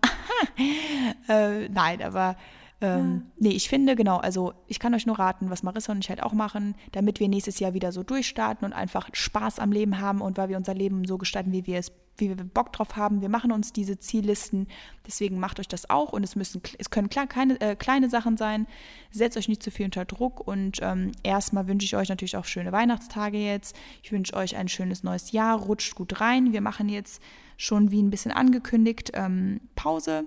äh, 1.30 1.70
nein, 1.70 2.02
aber 2.02 2.36
ähm, 2.82 3.24
ja. 3.26 3.32
nee, 3.40 3.56
ich 3.56 3.70
finde, 3.70 3.96
genau, 3.96 4.18
also 4.18 4.54
ich 4.68 4.80
kann 4.80 4.94
euch 4.94 5.06
nur 5.06 5.18
raten, 5.18 5.50
was 5.50 5.64
Marissa 5.64 5.92
und 5.92 6.04
ich 6.04 6.10
halt 6.10 6.22
auch 6.22 6.34
machen, 6.34 6.76
damit 6.92 7.20
wir 7.20 7.30
nächstes 7.30 7.60
Jahr 7.60 7.74
wieder 7.74 7.92
so 7.92 8.04
durchstarten 8.04 8.66
und 8.66 8.74
einfach 8.74 9.10
Spaß 9.14 9.60
am 9.60 9.72
Leben 9.72 10.00
haben 10.00 10.22
und 10.22 10.38
weil 10.38 10.50
wir 10.50 10.58
unser 10.58 10.74
Leben 10.74 11.06
so 11.06 11.18
gestalten, 11.18 11.52
wie 11.52 11.66
wir 11.66 11.80
es 11.80 11.92
wie 12.18 12.30
wir 12.30 12.36
Bock 12.44 12.72
drauf 12.72 12.96
haben. 12.96 13.22
Wir 13.22 13.30
machen 13.30 13.52
uns 13.52 13.74
diese 13.74 14.00
Ziellisten, 14.00 14.68
deswegen 15.06 15.40
macht 15.40 15.60
euch 15.60 15.68
das 15.68 15.90
auch 15.90 16.14
und 16.14 16.24
es 16.24 16.36
müssen, 16.36 16.62
es 16.78 16.90
können 16.90 17.10
klar 17.10 17.28
keine, 17.28 17.60
äh, 17.60 17.76
kleine 17.76 18.10
Sachen 18.10 18.38
sein. 18.38 18.68
Setzt 19.12 19.38
euch 19.38 19.48
nicht 19.48 19.64
zu 19.64 19.72
viel 19.72 19.86
unter 19.86 20.06
Druck 20.06 20.46
und 20.46 20.80
ähm, 20.82 21.12
erstmal 21.24 21.68
wünsche 21.68 21.86
ich 21.86 21.96
euch 21.96 22.10
natürlich 22.10 22.38
auch 22.38 22.46
schöne 22.46 22.72
Weihnachtstage 22.72 23.38
jetzt. 23.38 23.76
Ich 24.04 24.12
wünsche 24.12 24.34
euch 24.34 24.56
ein 24.56 24.68
schönes 24.68 25.04
neues 25.04 25.32
Jahr, 25.32 25.58
rutscht 25.60 25.96
gut 25.96 26.22
rein. 26.22 26.54
Wir 26.54 26.62
machen 26.62 26.90
jetzt 26.90 27.22
schon 27.58 27.92
wie 27.92 28.02
ein 28.02 28.10
bisschen 28.10 28.32
angekündigt 28.32 29.12
ähm, 29.14 29.62
Pause. 29.76 30.26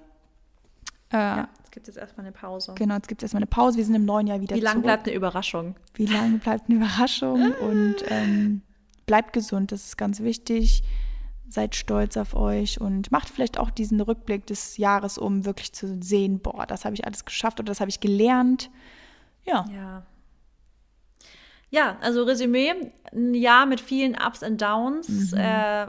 Äh, 1.10 1.16
ja, 1.16 1.48
es 1.68 1.72
gibt 1.72 1.86
jetzt 1.86 1.98
erstmal 1.98 2.24
eine 2.24 2.32
Pause. 2.32 2.72
Genau, 2.76 2.94
jetzt 2.94 3.08
gibt 3.08 3.22
es 3.22 3.26
erstmal 3.26 3.42
eine 3.42 3.46
Pause. 3.46 3.76
Wir 3.76 3.84
sind 3.84 3.94
im 3.94 4.06
neuen 4.06 4.26
Jahr 4.26 4.40
wieder 4.40 4.56
Wie 4.56 4.60
lange 4.60 4.80
bleibt 4.80 5.06
eine 5.06 5.14
Überraschung? 5.14 5.76
Wie 5.94 6.06
lange 6.06 6.38
bleibt 6.38 6.68
eine 6.68 6.78
Überraschung? 6.78 7.52
und 7.60 7.96
ähm, 8.08 8.62
bleibt 9.06 9.34
gesund, 9.34 9.70
das 9.70 9.84
ist 9.84 9.98
ganz 9.98 10.20
wichtig 10.20 10.82
seid 11.50 11.74
stolz 11.74 12.18
auf 12.18 12.34
euch 12.34 12.78
und 12.78 13.10
macht 13.10 13.30
vielleicht 13.30 13.58
auch 13.58 13.70
diesen 13.70 14.00
Rückblick 14.00 14.46
des 14.46 14.76
Jahres, 14.76 15.16
um 15.16 15.46
wirklich 15.46 15.72
zu 15.72 15.98
sehen, 16.02 16.40
boah, 16.40 16.66
das 16.66 16.84
habe 16.84 16.94
ich 16.94 17.06
alles 17.06 17.24
geschafft 17.24 17.58
oder 17.58 17.68
das 17.68 17.80
habe 17.80 17.88
ich 17.88 18.00
gelernt. 18.00 18.70
Ja. 19.44 19.64
Ja. 19.74 20.06
Ja, 21.70 21.96
also 22.00 22.22
Resümee, 22.24 22.92
ein 23.12 23.34
Jahr 23.34 23.64
mit 23.64 23.80
vielen 23.80 24.14
Ups 24.14 24.42
und 24.42 24.60
Downs. 24.60 25.32
Mhm. 25.32 25.38
Äh, 25.38 25.86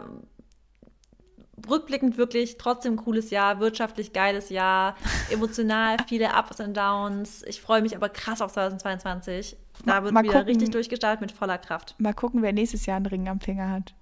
rückblickend 1.68 2.18
wirklich 2.18 2.58
trotzdem 2.58 2.96
cooles 2.96 3.30
Jahr, 3.30 3.60
wirtschaftlich 3.60 4.14
geiles 4.14 4.50
Jahr, 4.50 4.96
emotional 5.32 5.98
viele 6.08 6.30
Ups 6.38 6.60
und 6.60 6.76
Downs. 6.76 7.44
Ich 7.44 7.62
freue 7.62 7.82
mich 7.82 7.96
aber 7.96 8.10
krass 8.10 8.42
auf 8.42 8.54
2022. 8.54 9.58
Da 9.86 10.04
wird 10.04 10.14
mal 10.14 10.24
wieder 10.24 10.34
gucken, 10.34 10.50
richtig 10.50 10.72
durchgestartet 10.72 11.22
mit 11.22 11.32
voller 11.32 11.58
Kraft. 11.58 11.96
Mal 11.98 12.14
gucken, 12.14 12.42
wer 12.42 12.54
nächstes 12.54 12.86
Jahr 12.86 12.98
einen 12.98 13.06
Ring 13.06 13.30
am 13.30 13.40
Finger 13.40 13.70
hat. 13.70 13.94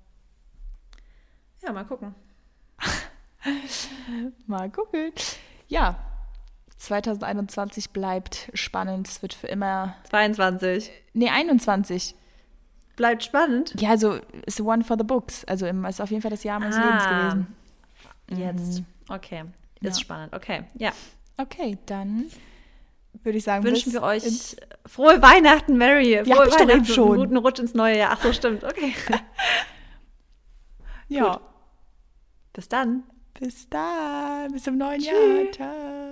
Ja, 1.63 1.71
mal 1.71 1.85
gucken. 1.85 2.15
mal 4.47 4.69
gucken. 4.69 5.11
Ja, 5.67 5.99
2021 6.77 7.91
bleibt 7.91 8.49
spannend. 8.53 9.07
Es 9.07 9.21
wird 9.21 9.33
für 9.33 9.47
immer. 9.47 9.95
22. 10.09 10.91
Nee, 11.13 11.29
21. 11.29 12.15
Bleibt 12.97 13.23
spannend? 13.23 13.79
Ja, 13.79 13.91
also 13.91 14.19
ist 14.45 14.59
one 14.59 14.83
for 14.83 14.97
the 14.97 15.03
books. 15.03 15.45
Also 15.45 15.67
ist 15.67 16.01
auf 16.01 16.09
jeden 16.09 16.21
Fall 16.21 16.31
das 16.31 16.43
Jahr 16.43 16.59
meines 16.59 16.75
ah, 16.75 16.83
Lebens 16.83 17.07
gewesen. 17.07 17.47
Jetzt. 18.43 18.79
Mhm. 18.79 18.85
Okay. 19.07 19.43
Ist 19.81 19.97
ja. 19.97 20.01
spannend. 20.01 20.33
Okay. 20.33 20.63
Ja. 20.75 20.91
Okay, 21.37 21.77
dann 21.85 22.25
würde 23.23 23.37
ich 23.37 23.43
sagen, 23.43 23.63
wünschen 23.63 23.93
wir 23.93 24.01
euch 24.01 24.57
frohe 24.87 25.21
Weihnachten, 25.21 25.77
Mary. 25.77 26.23
Frohe 26.25 26.49
ja, 26.49 26.59
Weihnachten 26.59 26.85
schon. 26.85 27.09
einen 27.09 27.17
guten 27.17 27.37
Rutsch 27.37 27.59
ins 27.59 27.75
neue 27.75 27.99
Jahr. 27.99 28.13
Ach 28.13 28.23
so, 28.23 28.33
stimmt. 28.33 28.63
Okay. 28.63 28.93
ja. 31.07 31.33
Gut. 31.33 31.41
Bis 32.53 32.67
dann. 32.67 33.03
Bis 33.39 33.69
dann. 33.69 34.51
Bis 34.51 34.63
zum 34.63 34.77
neuen 34.77 34.99
Tschüss. 34.99 35.11
Jahr. 35.11 35.51
Ciao. 35.51 36.06